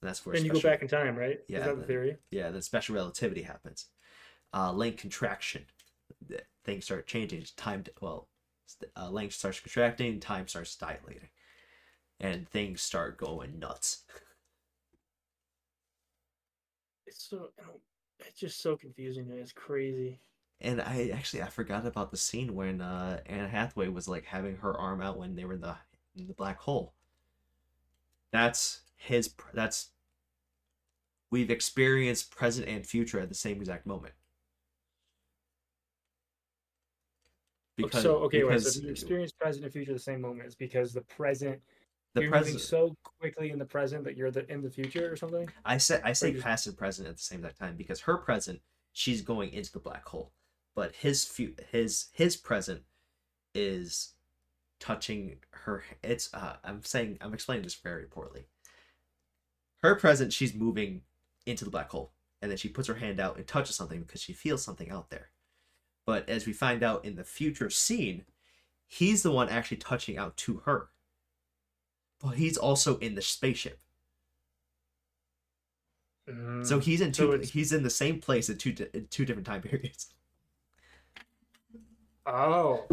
And 0.00 0.08
that's 0.08 0.24
where 0.24 0.36
And 0.36 0.44
you 0.44 0.50
go 0.50 0.60
back 0.60 0.82
in 0.82 0.88
time, 0.88 1.16
right? 1.16 1.40
Yeah, 1.48 1.58
Is 1.58 1.64
that 1.64 1.76
the 1.76 1.82
theory? 1.86 2.16
yeah, 2.30 2.50
then 2.50 2.62
special 2.62 2.94
relativity 2.94 3.42
happens. 3.42 3.86
Uh, 4.54 4.72
length 4.72 5.00
contraction, 5.00 5.64
things 6.64 6.84
start 6.84 7.06
changing. 7.06 7.44
Time, 7.56 7.84
well, 8.00 8.28
uh, 8.96 9.10
length 9.10 9.34
starts 9.34 9.60
contracting, 9.60 10.18
time 10.20 10.48
starts 10.48 10.76
dilating, 10.76 11.28
and 12.20 12.48
things 12.48 12.80
start 12.80 13.18
going 13.18 13.58
nuts. 13.58 14.04
It's 17.06 17.28
so 17.28 17.50
it's 18.20 18.40
just 18.40 18.60
so 18.60 18.76
confusing. 18.76 19.28
Man. 19.28 19.38
It's 19.38 19.52
crazy. 19.52 20.20
And 20.60 20.80
I 20.80 21.10
actually 21.12 21.42
I 21.42 21.48
forgot 21.48 21.86
about 21.86 22.10
the 22.10 22.16
scene 22.16 22.54
when 22.54 22.80
uh, 22.80 23.20
Anne 23.26 23.48
Hathaway 23.48 23.88
was 23.88 24.08
like 24.08 24.24
having 24.24 24.56
her 24.56 24.76
arm 24.76 25.00
out 25.00 25.18
when 25.18 25.36
they 25.36 25.44
were 25.44 25.54
in 25.54 25.60
the 25.60 25.76
in 26.16 26.26
the 26.26 26.34
black 26.34 26.60
hole. 26.60 26.94
That's 28.32 28.80
his. 28.96 29.32
That's 29.52 29.90
we've 31.30 31.50
experienced 31.50 32.30
present 32.30 32.68
and 32.68 32.86
future 32.86 33.20
at 33.20 33.28
the 33.28 33.34
same 33.34 33.58
exact 33.58 33.86
moment. 33.86 34.14
So 37.92 38.16
okay, 38.24 38.44
wait, 38.44 38.60
so 38.60 38.64
because 38.70 38.82
you 38.82 38.90
experience 38.90 39.32
present 39.32 39.64
and 39.64 39.72
future 39.72 39.92
the 39.92 39.98
same 39.98 40.20
moment, 40.20 40.46
it's 40.46 40.54
because 40.54 40.92
the 40.92 41.02
present 41.02 41.60
the 42.14 42.22
you're 42.22 42.30
present. 42.30 42.54
moving 42.54 42.58
so 42.66 42.96
quickly 43.20 43.50
in 43.50 43.58
the 43.58 43.64
present 43.64 44.04
that 44.04 44.16
you're 44.16 44.30
the 44.30 44.50
in 44.50 44.62
the 44.62 44.70
future 44.70 45.12
or 45.12 45.16
something. 45.16 45.48
I 45.64 45.76
say 45.78 46.00
I 46.02 46.12
say 46.12 46.32
just- 46.32 46.44
past 46.44 46.66
and 46.66 46.76
present 46.76 47.08
at 47.08 47.16
the 47.16 47.22
same 47.22 47.46
time 47.58 47.76
because 47.76 48.00
her 48.00 48.16
present 48.16 48.60
she's 48.92 49.20
going 49.22 49.52
into 49.52 49.72
the 49.72 49.78
black 49.80 50.06
hole, 50.08 50.32
but 50.74 50.94
his 50.94 51.24
fu- 51.24 51.54
his 51.70 52.06
his 52.12 52.36
present 52.36 52.82
is 53.54 54.14
touching 54.80 55.36
her. 55.50 55.84
It's 56.02 56.32
uh, 56.32 56.56
I'm 56.64 56.82
saying 56.82 57.18
I'm 57.20 57.34
explaining 57.34 57.64
this 57.64 57.74
very 57.74 58.04
poorly. 58.06 58.46
Her 59.82 59.94
present 59.94 60.32
she's 60.32 60.54
moving 60.54 61.02
into 61.44 61.64
the 61.64 61.70
black 61.70 61.90
hole, 61.90 62.12
and 62.40 62.50
then 62.50 62.56
she 62.58 62.68
puts 62.68 62.88
her 62.88 62.94
hand 62.94 63.20
out 63.20 63.36
and 63.36 63.46
touches 63.46 63.76
something 63.76 64.00
because 64.00 64.20
she 64.22 64.32
feels 64.32 64.64
something 64.64 64.90
out 64.90 65.10
there. 65.10 65.28
But 66.06 66.28
as 66.28 66.46
we 66.46 66.52
find 66.54 66.82
out 66.82 67.04
in 67.04 67.16
the 67.16 67.24
future 67.24 67.68
scene, 67.70 68.24
he's 68.86 69.22
the 69.22 69.32
one 69.32 69.48
actually 69.50 69.78
touching 69.78 70.16
out 70.18 70.36
to 70.38 70.58
her. 70.64 70.90
But 72.20 72.36
he's 72.36 72.56
also 72.56 72.98
in 72.98 73.14
the 73.14 73.22
spaceship. 73.22 73.80
So 76.62 76.80
he's 76.80 77.00
in 77.00 77.12
Mm. 77.12 77.16
So 77.16 77.36
two. 77.36 77.38
he's 77.38 77.72
in 77.72 77.82
the 77.82 77.90
same 77.90 78.20
place 78.20 78.50
at 78.50 78.58
two 78.58 78.74
in 78.94 79.06
two 79.08 79.24
different 79.24 79.46
time 79.46 79.62
periods. 79.62 80.12
oh. 82.26 82.86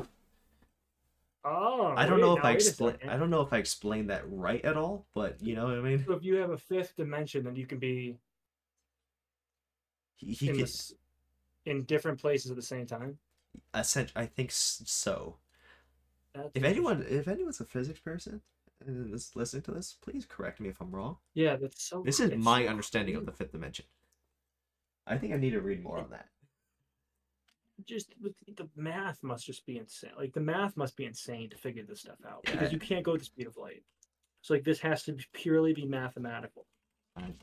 Oh, 1.45 1.93
I 1.95 2.05
don't 2.05 2.19
wait, 2.19 2.21
know 2.21 2.33
if 2.37 2.43
I 2.45 2.51
explain. 2.51 2.97
I 3.07 3.17
don't 3.17 3.29
know 3.29 3.41
if 3.41 3.51
I 3.53 3.57
explained 3.57 4.09
that 4.09 4.23
right 4.27 4.63
at 4.65 4.77
all, 4.77 5.07
but 5.13 5.41
you 5.41 5.55
know 5.55 5.65
what 5.65 5.77
I 5.77 5.81
mean. 5.81 6.07
So 6.07 6.13
if 6.13 6.23
you 6.23 6.35
have 6.37 6.51
a 6.51 6.57
fifth 6.57 6.95
dimension, 6.95 7.43
then 7.43 7.55
you 7.55 7.65
can 7.67 7.79
be 7.79 8.19
He, 10.15 10.33
he 10.33 10.49
could, 10.49 10.55
this 10.57 10.93
in 11.65 11.83
different 11.83 12.19
places 12.19 12.49
at 12.51 12.55
the 12.57 12.61
same 12.63 12.85
time. 12.85 13.17
essentially, 13.75 14.21
I 14.23 14.25
think 14.27 14.51
so. 14.51 15.37
That's 16.33 16.49
If 16.55 16.63
anyone, 16.63 17.05
if 17.07 17.27
anyone's 17.27 17.59
a 17.59 17.65
physics 17.65 17.99
person 17.99 18.41
and 18.85 19.13
is 19.13 19.31
listening 19.35 19.61
to 19.63 19.71
this, 19.71 19.95
please 20.01 20.25
correct 20.25 20.59
me 20.59 20.69
if 20.69 20.81
I'm 20.81 20.91
wrong. 20.91 21.17
yeah, 21.35 21.55
that's 21.55 21.83
so. 21.83 22.01
This 22.05 22.19
is 22.19 22.31
my 22.35 22.63
so 22.65 22.69
understanding 22.69 23.15
of 23.15 23.25
the 23.25 23.31
fifth 23.31 23.51
dimension. 23.51 23.85
I 25.05 25.17
think 25.17 25.33
I 25.33 25.37
need 25.37 25.51
to 25.51 25.61
read 25.61 25.83
more 25.83 25.97
on 25.99 26.09
that. 26.11 26.27
just 27.85 28.13
the 28.55 28.67
math 28.75 29.21
must 29.21 29.45
just 29.45 29.65
be 29.65 29.77
insane. 29.77 30.11
Like 30.17 30.33
the 30.33 30.39
math 30.39 30.75
must 30.77 30.95
be 30.95 31.05
insane 31.05 31.49
to 31.49 31.57
figure 31.57 31.83
this 31.83 32.01
stuff 32.01 32.17
out 32.27 32.41
Yeah. 32.45 32.51
because 32.53 32.71
you 32.73 32.79
can't 32.79 33.03
go 33.03 33.13
at 33.13 33.19
the 33.19 33.25
speed 33.25 33.47
of 33.47 33.57
light. 33.57 33.83
So 34.41 34.53
like 34.53 34.63
this 34.63 34.79
has 34.79 35.03
to 35.03 35.13
be 35.13 35.25
purely 35.33 35.73
be 35.73 35.85
mathematical. 35.85 36.65
Five 37.15 37.35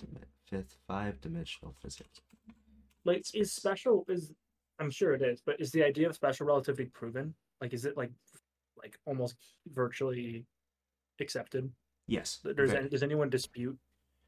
fifth 0.44 0.76
five 0.88 1.20
dimensional 1.20 1.74
physics. 1.80 2.20
Like 3.04 3.24
is 3.34 3.52
special 3.52 4.04
is 4.08 4.32
I'm 4.78 4.90
sure 4.90 5.12
it 5.12 5.22
is, 5.22 5.42
but 5.44 5.60
is 5.60 5.70
the 5.72 5.84
idea 5.84 6.08
of 6.08 6.14
special 6.14 6.46
relativity 6.46 6.86
proven? 6.86 7.34
Like 7.60 7.72
is 7.72 7.84
it 7.84 7.96
like 7.96 8.12
like 8.76 8.98
almost 9.06 9.36
virtually 9.72 10.44
accepted? 11.20 11.70
Yes. 12.06 12.38
Does 12.44 12.70
okay. 12.70 12.88
does 12.88 13.02
anyone 13.02 13.30
dispute 13.30 13.78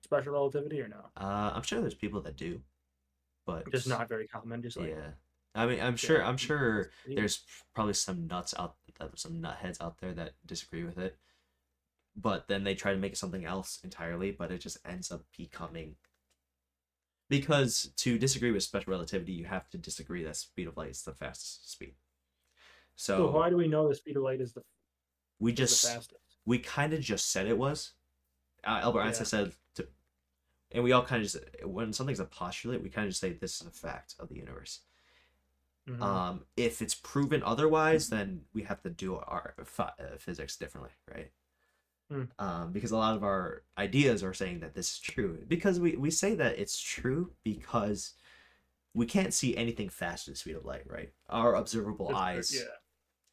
special 0.02 0.32
relativity 0.32 0.80
or 0.80 0.88
no? 0.88 1.10
Uh, 1.16 1.52
I'm 1.54 1.62
sure 1.62 1.80
there's 1.80 1.94
people 1.94 2.20
that 2.22 2.36
do, 2.36 2.60
but 3.46 3.70
Just 3.70 3.88
not 3.88 4.08
very 4.08 4.26
common. 4.26 4.62
Just 4.62 4.76
like 4.76 4.90
yeah. 4.90 5.10
I 5.54 5.66
mean, 5.66 5.80
I'm 5.80 5.96
sure. 5.96 6.24
I'm 6.24 6.36
sure 6.36 6.90
there's 7.06 7.44
probably 7.74 7.94
some 7.94 8.26
nuts 8.26 8.54
out, 8.58 8.76
that 8.98 9.18
some 9.18 9.42
nutheads 9.42 9.82
out 9.82 9.98
there 9.98 10.12
that 10.14 10.32
disagree 10.46 10.84
with 10.84 10.98
it. 10.98 11.18
But 12.16 12.48
then 12.48 12.64
they 12.64 12.74
try 12.74 12.92
to 12.92 12.98
make 12.98 13.12
it 13.12 13.18
something 13.18 13.44
else 13.44 13.78
entirely, 13.84 14.30
but 14.30 14.50
it 14.50 14.58
just 14.58 14.78
ends 14.84 15.10
up 15.10 15.22
becoming. 15.36 15.96
Because 17.32 17.90
to 17.96 18.18
disagree 18.18 18.50
with 18.50 18.62
special 18.62 18.90
relativity, 18.90 19.32
you 19.32 19.46
have 19.46 19.66
to 19.70 19.78
disagree 19.78 20.22
that 20.24 20.36
speed 20.36 20.68
of 20.68 20.76
light 20.76 20.90
is 20.90 21.02
the 21.02 21.14
fastest 21.14 21.72
speed. 21.72 21.94
So, 22.94 23.16
So 23.16 23.30
why 23.30 23.48
do 23.48 23.56
we 23.56 23.68
know 23.68 23.88
the 23.88 23.94
speed 23.94 24.18
of 24.18 24.22
light 24.22 24.42
is 24.42 24.52
the, 24.52 24.62
we 25.40 25.50
just 25.54 25.82
the 25.82 25.88
fastest? 25.88 26.20
we 26.44 26.58
kind 26.58 26.92
of 26.92 27.00
just 27.00 27.30
said 27.30 27.46
it 27.46 27.56
was. 27.56 27.92
Uh, 28.62 28.80
Albert 28.82 29.00
Einstein 29.00 29.22
Yeah. 29.24 29.44
said 29.44 29.52
to, 29.76 29.88
and 30.72 30.84
we 30.84 30.92
all 30.92 31.02
kind 31.02 31.24
of 31.24 31.30
just 31.30 31.42
when 31.64 31.94
something's 31.94 32.20
a 32.20 32.26
postulate, 32.26 32.82
we 32.82 32.90
kind 32.90 33.06
of 33.06 33.12
just 33.12 33.22
say 33.22 33.32
this 33.32 33.62
is 33.62 33.66
a 33.66 33.70
fact 33.70 34.14
of 34.18 34.28
the 34.28 34.36
universe. 34.36 34.80
Mhm. 35.88 36.02
Um, 36.02 36.46
if 36.58 36.82
it's 36.82 36.94
proven 36.94 37.42
otherwise, 37.42 38.10
then 38.10 38.44
we 38.52 38.62
have 38.64 38.82
to 38.82 38.90
do 38.90 39.16
our 39.16 39.54
uh, 39.78 39.90
physics 40.18 40.56
differently, 40.58 40.92
right? 41.10 41.32
Hmm. 42.12 42.22
Um, 42.38 42.72
because 42.72 42.90
a 42.90 42.96
lot 42.96 43.16
of 43.16 43.22
our 43.24 43.62
ideas 43.78 44.22
are 44.22 44.34
saying 44.34 44.60
that 44.60 44.74
this 44.74 44.92
is 44.92 44.98
true. 44.98 45.38
Because 45.48 45.80
we, 45.80 45.96
we 45.96 46.10
say 46.10 46.34
that 46.34 46.58
it's 46.58 46.78
true 46.78 47.32
because 47.42 48.12
we 48.94 49.06
can't 49.06 49.32
see 49.32 49.56
anything 49.56 49.88
faster 49.88 50.30
than 50.30 50.34
the 50.34 50.38
speed 50.38 50.56
of 50.56 50.64
light, 50.66 50.82
right? 50.86 51.12
Our 51.30 51.54
observable 51.54 52.08
That's 52.08 52.18
eyes 52.20 52.54
Yeah. 52.54 52.68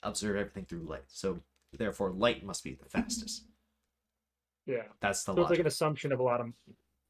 observe 0.03 0.37
everything 0.37 0.65
through 0.65 0.83
light. 0.83 1.03
So 1.07 1.41
therefore, 1.77 2.11
light 2.11 2.45
must 2.45 2.63
be 2.63 2.75
the 2.75 2.85
fastest. 2.89 3.43
Yeah. 4.65 4.83
That's 5.01 5.23
the 5.25 5.33
So 5.35 5.41
it's 5.41 5.49
like 5.49 5.59
an 5.59 5.67
assumption 5.67 6.11
of 6.13 6.19
a 6.19 6.23
lot 6.23 6.39
of 6.39 6.47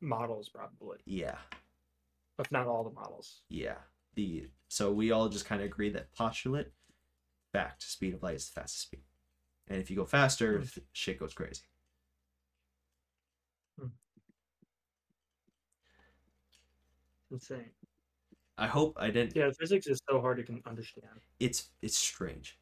models, 0.01 0.49
probably, 0.49 0.97
yeah, 1.05 1.35
if 2.39 2.51
not 2.51 2.67
all 2.67 2.83
the 2.83 2.91
models. 2.91 3.41
yeah. 3.49 3.75
The 4.15 4.47
so 4.69 4.91
we 4.91 5.11
all 5.11 5.29
just 5.29 5.45
kind 5.45 5.61
of 5.61 5.67
agree 5.67 5.89
that 5.91 6.11
postulate, 6.13 6.71
fact, 7.53 7.83
speed 7.83 8.15
of 8.15 8.23
light 8.23 8.35
is 8.35 8.49
the 8.49 8.59
fastest 8.61 8.83
speed, 8.83 9.01
and 9.69 9.79
if 9.79 9.89
you 9.89 9.95
go 9.95 10.05
faster, 10.05 10.59
Hmm. 10.59 10.65
shit 10.91 11.19
goes 11.19 11.33
crazy. 11.33 11.61
Insane. 17.31 17.69
I 18.57 18.67
hope 18.67 18.97
I 18.99 19.09
didn't. 19.09 19.35
Yeah, 19.35 19.51
physics 19.57 19.87
is 19.87 20.01
so 20.09 20.19
hard 20.19 20.45
to 20.45 20.59
understand. 20.65 21.21
It's 21.39 21.69
it's 21.81 21.97
strange. 21.97 22.57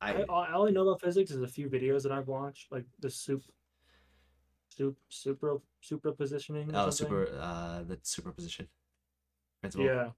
I, 0.00 0.22
I 0.22 0.56
I 0.56 0.70
know 0.70 0.88
about 0.88 1.00
physics 1.00 1.30
is 1.30 1.42
a 1.42 1.46
few 1.46 1.68
videos 1.68 2.02
that 2.02 2.12
I've 2.12 2.26
watched, 2.28 2.72
like 2.72 2.84
the 3.00 3.08
soup, 3.08 3.42
soup, 4.70 4.98
super, 5.08 5.60
superpositioning. 5.82 6.70
oh 6.74 6.90
something. 6.90 6.92
super 6.92 7.38
uh 7.40 7.82
the 7.84 7.98
superposition 8.02 8.66
principle. 9.60 9.86
Yeah, 9.86 10.10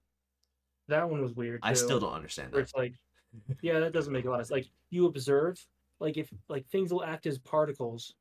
that 0.87 1.09
one 1.09 1.21
was 1.21 1.33
weird. 1.33 1.59
I 1.61 1.73
still 1.73 1.99
don't 1.99 2.13
understand 2.13 2.53
that. 2.53 2.59
it's 2.59 2.73
like, 2.73 2.93
yeah, 3.61 3.79
that 3.79 3.93
doesn't 3.93 4.11
make 4.11 4.25
a 4.25 4.29
lot 4.29 4.39
of 4.39 4.47
sense. 4.47 4.51
Like 4.51 4.69
you 4.89 5.05
observe, 5.05 5.63
like 5.99 6.17
if 6.17 6.29
like 6.49 6.67
things 6.67 6.91
will 6.91 7.03
act 7.03 7.25
as 7.25 7.37
particles, 7.37 8.13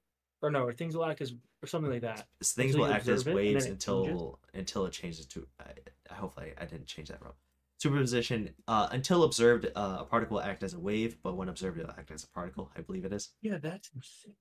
or 0.42 0.50
no, 0.50 0.62
or 0.64 0.72
things 0.72 0.96
will 0.96 1.04
act 1.04 1.20
as 1.20 1.34
or 1.62 1.66
something 1.66 1.90
like 1.90 2.02
that. 2.02 2.26
S- 2.40 2.52
Things 2.52 2.76
will 2.76 2.86
act 2.86 3.08
as 3.08 3.20
observe 3.22 3.26
it, 3.28 3.30
and 3.30 3.36
waves 3.54 3.64
until 3.66 4.04
changes? 4.06 4.32
until 4.54 4.86
it 4.86 4.92
changes 4.92 5.26
to. 5.26 5.46
I, 5.60 6.14
hopefully 6.14 6.52
I 6.58 6.64
didn't 6.66 6.86
change 6.86 7.08
that 7.08 7.22
wrong. 7.22 7.34
Superposition 7.78 8.50
uh, 8.68 8.88
until 8.90 9.24
observed, 9.24 9.66
uh, 9.76 9.98
a 10.00 10.04
particle 10.04 10.36
will 10.36 10.42
act 10.44 10.62
as 10.62 10.72
a 10.74 10.78
wave, 10.80 11.16
but 11.22 11.36
when 11.36 11.48
observed, 11.50 11.78
it'll 11.78 11.90
act 11.90 12.10
as 12.10 12.24
a 12.24 12.28
particle. 12.28 12.70
I 12.76 12.80
believe 12.80 13.04
it 13.04 13.12
is. 13.12 13.30
Yeah, 13.42 13.58
that's 13.58 13.90
insane. 13.94 14.34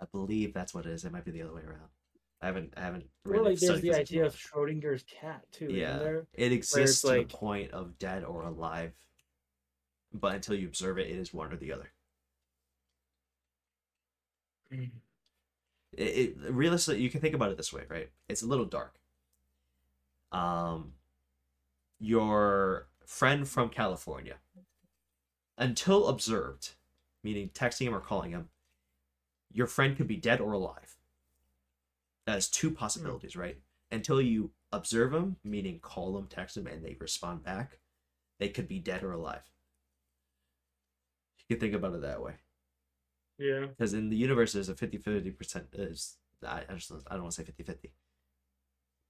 I 0.00 0.04
believe 0.12 0.52
that's 0.52 0.74
what 0.74 0.84
it 0.86 0.92
is. 0.92 1.04
It 1.04 1.12
might 1.12 1.24
be 1.24 1.30
the 1.30 1.42
other 1.42 1.54
way 1.54 1.62
around. 1.62 1.88
I 2.42 2.46
haven't 2.46 2.74
I 2.76 2.80
haven't. 2.82 3.06
Really 3.24 3.50
like 3.52 3.58
there's 3.60 3.80
the 3.80 3.94
idea 3.94 4.26
of 4.26 4.36
Schrodinger's 4.36 5.02
cat 5.04 5.44
too. 5.50 5.66
isn't 5.66 5.78
Yeah. 5.78 5.96
there? 5.98 6.26
It 6.34 6.52
exists 6.52 7.00
to 7.02 7.06
like- 7.06 7.28
the 7.30 7.36
point 7.36 7.70
of 7.70 7.98
dead 7.98 8.22
or 8.24 8.42
alive, 8.42 8.92
but 10.12 10.34
until 10.34 10.54
you 10.54 10.66
observe 10.66 10.98
it, 10.98 11.08
it 11.08 11.16
is 11.16 11.32
one 11.32 11.52
or 11.52 11.56
the 11.56 11.72
other. 11.72 11.90
It, 15.92 16.02
it 16.02 16.36
realistically, 16.50 17.02
you 17.02 17.10
can 17.10 17.20
think 17.20 17.34
about 17.34 17.50
it 17.50 17.56
this 17.56 17.72
way, 17.72 17.82
right? 17.88 18.10
It's 18.28 18.42
a 18.42 18.46
little 18.46 18.64
dark. 18.64 18.96
Um, 20.32 20.92
your 22.00 22.88
friend 23.06 23.46
from 23.48 23.68
California, 23.68 24.36
until 25.56 26.08
observed, 26.08 26.70
meaning 27.22 27.50
texting 27.54 27.86
him 27.86 27.94
or 27.94 28.00
calling 28.00 28.32
him, 28.32 28.48
your 29.52 29.66
friend 29.68 29.96
could 29.96 30.08
be 30.08 30.16
dead 30.16 30.40
or 30.40 30.52
alive. 30.52 30.96
That 32.26 32.38
is 32.38 32.48
two 32.48 32.70
possibilities, 32.70 33.36
right? 33.36 33.58
Until 33.92 34.20
you 34.20 34.50
observe 34.72 35.12
them, 35.12 35.36
meaning 35.44 35.78
call 35.78 36.14
them, 36.14 36.26
text 36.26 36.56
them, 36.56 36.66
and 36.66 36.84
they 36.84 36.96
respond 36.98 37.44
back, 37.44 37.78
they 38.40 38.48
could 38.48 38.66
be 38.66 38.80
dead 38.80 39.04
or 39.04 39.12
alive. 39.12 39.42
You 41.38 41.56
can 41.56 41.60
think 41.60 41.74
about 41.74 41.94
it 41.94 42.02
that 42.02 42.22
way. 42.22 42.34
Yeah. 43.38 43.66
Because 43.66 43.94
in 43.94 44.10
the 44.10 44.16
universe, 44.16 44.52
there's 44.52 44.68
a 44.68 44.74
50 44.76 44.98
50% 44.98 45.64
is, 45.74 46.16
I, 46.46 46.62
I, 46.68 46.74
just, 46.74 46.92
I 47.08 47.14
don't 47.14 47.22
want 47.22 47.34
to 47.34 47.40
say 47.42 47.44
50 47.44 47.62
50. 47.62 47.92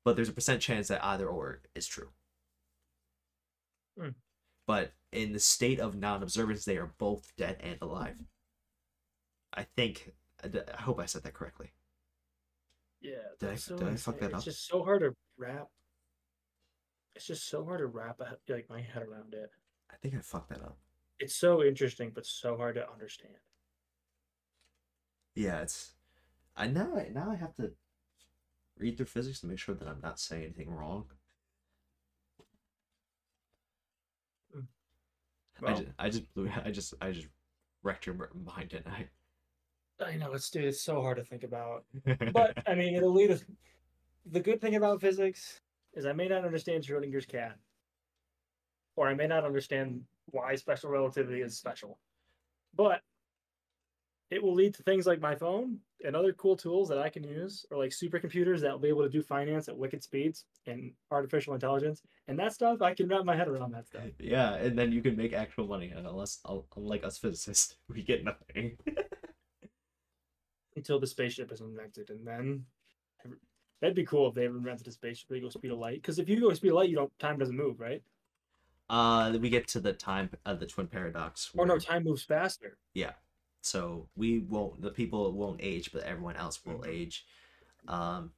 But 0.05 0.17
there's 0.17 0.29
a 0.29 0.33
percent 0.33 0.61
chance 0.61 0.89
that 0.89 1.05
either 1.05 1.29
or 1.29 1.63
is 1.75 1.87
true. 1.87 2.09
Hmm. 3.99 4.11
But 4.67 4.93
in 5.13 5.33
the 5.33 5.39
state 5.39 5.81
of 5.81 5.95
non 5.97 6.23
observance, 6.23 6.65
they 6.65 6.77
are 6.77 6.95
both 6.99 7.33
dead 7.37 7.59
and 7.61 7.77
alive. 7.81 8.17
I 9.55 9.67
think, 9.77 10.13
I 10.43 10.81
hope 10.81 11.01
I 11.01 11.07
said 11.07 11.23
that 11.25 11.35
correctly. 11.35 11.73
Yeah. 13.01 13.17
Did 13.39 13.51
I- 13.51 13.55
so 13.57 13.77
did 13.77 13.89
I 13.89 13.97
fuck 13.97 14.19
that 14.21 14.27
It's 14.31 14.35
up? 14.39 14.45
just 14.45 14.67
so 14.67 14.83
hard 14.83 15.03
to 15.03 15.15
wrap. 15.37 15.69
It's 17.15 17.27
just 17.27 17.49
so 17.49 17.65
hard 17.65 17.79
to 17.81 17.87
wrap 17.87 18.21
like 18.49 18.69
my 18.69 18.81
head 18.81 19.03
around 19.03 19.35
it. 19.35 19.51
I 19.91 19.97
think 19.97 20.15
I 20.15 20.19
fucked 20.19 20.49
that 20.49 20.63
up. 20.63 20.77
It's 21.21 21.37
so 21.37 21.63
interesting, 21.63 22.11
but 22.13 22.27
so 22.27 22.57
hard 22.57 22.75
to 22.75 22.91
understand. 22.91 23.35
Yeah, 25.35 25.61
it's. 25.63 25.95
I 26.57 26.69
now 26.69 26.97
I 26.97 27.11
now 27.13 27.31
I 27.31 27.37
have 27.37 27.55
to 27.57 27.73
read 28.79 28.97
through 28.97 29.07
physics 29.07 29.41
to 29.41 29.47
make 29.47 29.59
sure 29.59 29.75
that 29.75 29.89
I'm 29.89 30.01
not 30.01 30.21
saying 30.21 30.45
anything 30.45 30.71
wrong. 30.71 31.07
I 35.65 35.73
just 35.73 35.89
I 35.99 36.09
just 36.09 36.35
blew 36.35 36.51
I 36.65 36.71
just 36.71 36.95
I 37.01 37.13
just 37.13 37.29
wrecked 37.83 38.07
your 38.07 38.17
mind, 38.17 38.71
didn't 38.71 38.89
I? 38.89 39.09
I 40.05 40.17
know 40.17 40.33
it's 40.33 40.51
dude, 40.51 40.65
it's 40.65 40.81
so 40.81 41.01
hard 41.01 41.17
to 41.19 41.25
think 41.25 41.45
about. 41.45 41.85
But 42.33 42.59
I 42.67 42.75
mean, 42.75 42.95
it'll 42.95 43.13
lead 43.13 43.31
us. 43.31 43.45
The 44.27 44.41
good 44.41 44.61
thing 44.61 44.75
about 44.75 45.01
physics 45.01 45.61
is 45.95 46.07
I 46.07 46.13
may 46.13 46.29
not 46.29 46.45
understand 46.45 46.85
Schrodinger's 46.85 47.27
cat, 47.27 47.57
or 48.97 49.09
I 49.09 49.15
may 49.15 49.27
not 49.27 49.45
understand 49.45 50.03
why 50.27 50.57
special 50.57 50.91
relativity 50.91 51.43
is 51.43 51.57
special, 51.57 51.99
but 52.75 53.03
it 54.31 54.43
will 54.43 54.55
lead 54.55 54.75
to 54.75 54.83
things 54.83 55.07
like 55.07 55.21
my 55.21 55.35
phone 55.35 55.79
and 56.05 56.17
other 56.17 56.33
cool 56.33 56.57
tools 56.57 56.89
that 56.89 56.99
I 56.99 57.09
can 57.09 57.25
use, 57.25 57.65
or 57.71 57.79
like 57.79 57.91
supercomputers 57.91 58.61
that 58.61 58.73
will 58.73 58.79
be 58.79 58.89
able 58.89 59.03
to 59.03 59.09
do 59.09 59.23
finance 59.23 59.69
at 59.69 59.77
wicked 59.77 60.03
speeds 60.03 60.45
and 60.67 60.93
artificial 61.11 61.55
intelligence 61.55 62.03
and 62.29 62.39
that 62.39 62.53
stuff. 62.53 62.83
I 62.83 62.95
can 62.95 63.09
wrap 63.09 63.25
my 63.25 63.37
head 63.37 63.49
around 63.49 63.73
that 63.73 63.87
stuff. 63.87 64.03
yeah, 64.19 64.55
and 64.55 64.79
then 64.79 64.93
you 64.93 65.03
can 65.03 65.17
make 65.17 65.33
actual 65.33 65.67
money. 65.67 65.91
and 65.91 66.07
Unless 66.07 66.41
uh, 66.45 66.59
unlike 66.77 67.05
us 67.05 67.19
physicists, 67.19 67.77
we 67.89 68.03
get 68.03 68.25
nothing. 68.25 68.77
until 70.77 70.99
the 70.99 71.07
spaceship 71.07 71.53
is 71.53 71.61
invented, 71.61 72.11
and 72.11 72.27
then 72.27 72.65
that'd 73.81 73.95
be 73.95 74.05
cool 74.05 74.29
if 74.29 74.35
they 74.35 74.47
invented 74.47 74.89
a 74.89 74.93
spaceship 74.93 75.29
that 75.29 75.41
goes 75.41 75.55
speed 75.55 75.71
of 75.71 75.79
light. 75.79 76.03
Because 76.03 76.19
if 76.19 76.29
you 76.29 76.41
go 76.41 76.53
speed 76.53 76.71
of 76.71 76.75
light, 76.75 76.91
you 76.91 76.97
don't 76.97 77.17
time 77.19 77.39
doesn't 77.39 77.57
move, 77.57 77.79
right? 77.79 78.03
uh, 78.91 79.37
we 79.41 79.51
get 79.51 79.69
to 79.69 79.81
the 79.81 79.93
time 79.93 80.31
of 80.45 80.61
the 80.61 80.67
twin 80.67 80.87
paradox. 80.87 81.51
Or 81.57 81.67
no, 81.67 81.79
time 81.79 82.05
moves 82.05 82.23
faster. 82.23 82.79
So 83.65 84.09
we 84.15 84.41
won't. 84.41 84.83
The 84.83 84.91
people 84.91 85.33
won't 85.33 85.61
age, 85.63 85.91
but 85.93 86.03
everyone 86.05 86.37
else 86.37 86.65
will 86.67 86.81
Mhm. 86.81 86.89
age. 86.89 87.27
Um, 87.89 88.35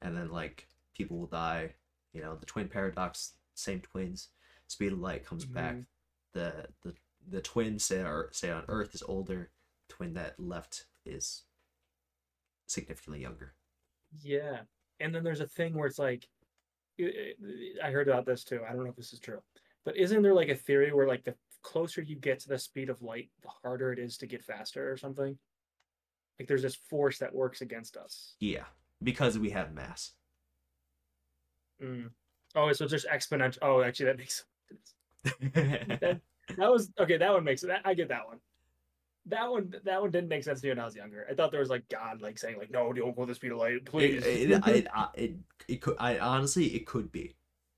and 0.00 0.16
then 0.16 0.30
like 0.30 0.68
people 0.94 1.18
will 1.18 1.26
die. 1.26 1.74
You 2.12 2.22
know, 2.22 2.36
the 2.36 2.46
twin 2.46 2.68
paradox, 2.68 3.34
same 3.54 3.80
twins. 3.80 4.28
Speed 4.68 4.92
of 4.92 5.00
light 5.00 5.24
comes 5.26 5.44
back. 5.44 5.74
Mhm. 5.76 5.86
The 6.32 6.68
the 6.82 6.94
the 7.28 7.42
twin 7.42 7.78
say 7.80 8.02
are 8.02 8.30
say 8.32 8.50
on 8.50 8.64
Earth 8.68 8.94
is 8.94 9.02
older. 9.02 9.50
Twin 9.88 10.14
that 10.14 10.38
left 10.38 10.86
is 11.04 11.44
significantly 12.66 13.20
younger. 13.20 13.54
Yeah, 14.22 14.64
and 15.00 15.14
then 15.14 15.24
there's 15.24 15.40
a 15.40 15.46
thing 15.48 15.74
where 15.74 15.86
it's 15.86 15.98
like, 15.98 16.28
I 17.00 17.90
heard 17.90 18.08
about 18.08 18.26
this 18.26 18.44
too. 18.44 18.64
I 18.64 18.72
don't 18.72 18.84
know 18.84 18.90
if 18.90 18.96
this 18.96 19.12
is 19.12 19.20
true, 19.20 19.42
but 19.84 19.96
isn't 19.96 20.22
there 20.22 20.34
like 20.34 20.48
a 20.48 20.54
theory 20.56 20.92
where 20.92 21.06
like 21.06 21.24
the 21.24 21.34
closer 21.66 22.00
you 22.00 22.16
get 22.16 22.38
to 22.40 22.48
the 22.48 22.58
speed 22.58 22.88
of 22.88 23.02
light, 23.02 23.30
the 23.42 23.48
harder 23.48 23.92
it 23.92 23.98
is 23.98 24.16
to 24.18 24.26
get 24.26 24.44
faster 24.44 24.90
or 24.90 24.96
something? 24.96 25.36
Like 26.38 26.48
there's 26.48 26.62
this 26.62 26.76
force 26.76 27.18
that 27.18 27.34
works 27.34 27.60
against 27.60 27.96
us. 27.96 28.34
Yeah, 28.40 28.64
because 29.02 29.38
we 29.38 29.50
have 29.50 29.74
mass. 29.74 30.12
Mm. 31.82 32.10
Oh, 32.54 32.72
so 32.72 32.84
it's 32.84 32.92
just 32.92 33.08
exponential. 33.08 33.58
Oh, 33.62 33.82
actually, 33.82 34.06
that 34.06 34.18
makes 34.18 34.44
sense. 35.24 36.20
That 36.56 36.70
was 36.70 36.90
okay. 36.98 37.16
That 37.18 37.32
one 37.32 37.44
makes 37.44 37.62
that 37.62 37.80
I 37.84 37.94
get 37.94 38.08
that 38.08 38.26
one. 38.26 38.38
That 39.26 39.50
one, 39.50 39.74
that 39.84 40.00
one 40.00 40.12
didn't 40.12 40.28
make 40.28 40.44
sense 40.44 40.60
to 40.60 40.66
me 40.66 40.70
when 40.70 40.78
I 40.78 40.84
was 40.84 40.94
younger. 40.94 41.26
I 41.28 41.34
thought 41.34 41.50
there 41.50 41.60
was 41.60 41.70
like 41.70 41.88
God, 41.88 42.22
like 42.22 42.38
saying 42.38 42.58
like, 42.58 42.70
"No, 42.70 42.92
don't 42.92 43.16
go 43.16 43.22
to 43.22 43.26
the 43.26 43.34
speed 43.34 43.52
of 43.52 43.58
light, 43.58 43.84
please." 43.84 44.24
It, 44.24 44.52
it, 44.52 44.68
it, 44.68 44.88
it, 45.14 45.36
it 45.66 45.80
could. 45.80 45.96
I 45.98 46.18
honestly, 46.18 46.66
it 46.66 46.86
could 46.86 47.10
be. 47.10 47.34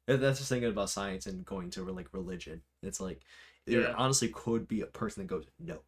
That's 0.07 0.39
just 0.39 0.51
thinking 0.51 0.69
about 0.71 0.91
science 0.91 1.27
and 1.27 1.45
going 1.45 1.71
to 1.71 1.85
like 1.85 2.09
religion. 2.13 2.63
It's 2.83 3.01
like 3.01 3.23
there 3.69 3.89
Yeah. 3.89 3.95
honestly 3.97 4.29
could 4.29 4.69
be 4.69 4.81
a 4.83 4.87
person 4.87 5.23
that 5.23 5.29
goes 5.29 5.47
no, 5.59 5.81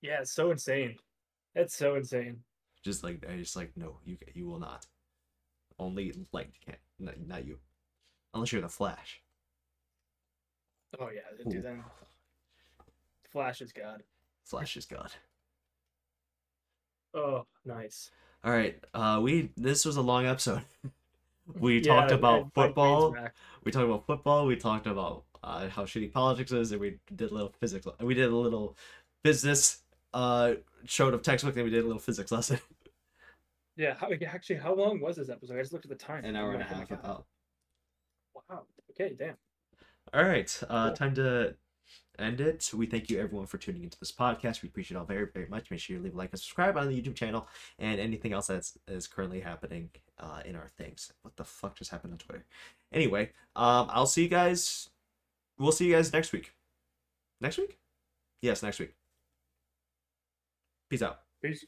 yeah, 0.00 0.20
it's 0.20 0.32
so 0.32 0.50
insane. 0.50 0.96
It's 1.54 1.76
so 1.76 1.94
insane. 1.96 2.44
just 2.82 3.02
like 3.02 3.24
I 3.28 3.36
just 3.36 3.56
like 3.56 3.72
no, 3.76 3.98
you 4.04 4.18
you 4.34 4.46
will 4.46 4.58
not. 4.60 4.86
Only 5.78 6.14
light 6.32 6.52
can, 6.64 6.76
not, 7.00 7.20
not 7.20 7.44
you, 7.46 7.58
unless 8.34 8.52
you're 8.52 8.62
the 8.62 8.68
Flash. 8.68 9.22
Oh 10.98 11.10
yeah, 11.10 11.22
dude. 11.48 11.62
Then 11.62 11.84
Flash 13.28 13.60
is 13.60 13.72
God. 13.72 14.02
Flash 14.44 14.76
is 14.76 14.86
God. 14.86 15.12
Oh, 17.14 17.46
nice. 17.64 18.10
All 18.44 18.52
right, 18.52 18.78
uh, 18.92 19.20
we 19.22 19.50
this 19.56 19.84
was 19.84 19.96
a 19.96 20.02
long 20.02 20.26
episode. 20.26 20.62
we 21.58 21.80
Yeah, 21.80 21.94
talked 22.00 22.10
about 22.12 22.52
brain's 22.54 22.54
football. 22.54 23.10
We 23.64 23.72
talked 23.72 23.86
about 23.86 24.06
football. 24.06 24.46
We 24.46 24.56
talked 24.56 24.86
about 24.86 25.24
uh, 25.44 25.68
how 25.68 25.84
shitty 25.84 26.12
politics 26.12 26.50
is, 26.50 26.72
and 26.72 26.80
we 26.80 26.98
did 27.14 27.30
a 27.30 27.34
little 27.34 27.52
physics. 27.60 27.86
We 28.00 28.14
did 28.14 28.30
a 28.30 28.36
little 28.36 28.76
business 29.22 29.82
uh 30.12 30.54
showed 30.86 31.14
of 31.14 31.22
textbook, 31.22 31.54
and 31.56 31.64
we 31.64 31.70
did 31.70 31.84
a 31.84 31.86
little 31.86 32.00
physics 32.00 32.32
lesson. 32.32 32.58
Yeah, 33.76 33.94
how, 33.98 34.08
actually, 34.28 34.60
how 34.60 34.72
long 34.72 35.00
was 35.00 35.16
this 35.16 35.28
episode? 35.28 35.56
I 35.56 35.60
just 35.60 35.72
looked 35.72 35.84
at 35.84 35.88
the 35.88 35.96
time. 35.96 36.24
An 36.24 36.36
hour 36.36 36.52
and 36.52 36.62
a 36.62 36.64
Oh 36.64 36.68
half 36.68 36.90
about. 36.92 37.24
Wow. 38.48 38.62
Okay, 38.90 39.16
damn. 39.18 39.34
All 40.12 40.22
right, 40.22 40.62
uh, 40.68 40.86
Cool. 40.88 40.94
time 40.96 41.14
to 41.16 41.54
end 42.18 42.40
it. 42.40 42.70
We 42.72 42.86
thank 42.86 43.10
you 43.10 43.18
everyone 43.18 43.46
for 43.46 43.58
tuning 43.58 43.82
into 43.82 43.98
this 43.98 44.12
podcast. 44.12 44.62
We 44.62 44.68
appreciate 44.68 44.96
it 44.96 45.00
all 45.00 45.06
very 45.06 45.26
very 45.26 45.48
much. 45.48 45.72
Make 45.72 45.80
sure 45.80 45.96
you 45.96 46.02
leave 46.02 46.14
a 46.14 46.16
like 46.16 46.30
and 46.30 46.38
subscribe 46.38 46.76
on 46.76 46.86
the 46.88 47.00
YouTube 47.00 47.16
channel 47.16 47.48
and 47.80 47.98
anything 47.98 48.32
else 48.32 48.46
that's 48.46 48.78
is 48.86 49.08
currently 49.08 49.40
happening 49.40 49.90
uh, 50.20 50.42
in 50.44 50.54
our 50.54 50.68
things. 50.78 51.12
What 51.22 51.34
the 51.36 51.44
fuck 51.44 51.74
just 51.74 51.90
happened 51.90 52.12
on 52.12 52.18
Twitter? 52.18 52.44
Anyway, 52.92 53.32
um, 53.56 53.88
I'll 53.90 54.06
see 54.06 54.22
you 54.22 54.28
guys. 54.28 54.90
We'll 55.58 55.72
see 55.72 55.86
you 55.86 55.94
guys 55.94 56.12
next 56.12 56.32
week. 56.32 56.52
Next 57.40 57.58
week? 57.58 57.78
Yes, 58.42 58.62
next 58.62 58.78
week. 58.80 58.94
Peace 60.90 61.02
out. 61.02 61.20
Peace. 61.42 61.64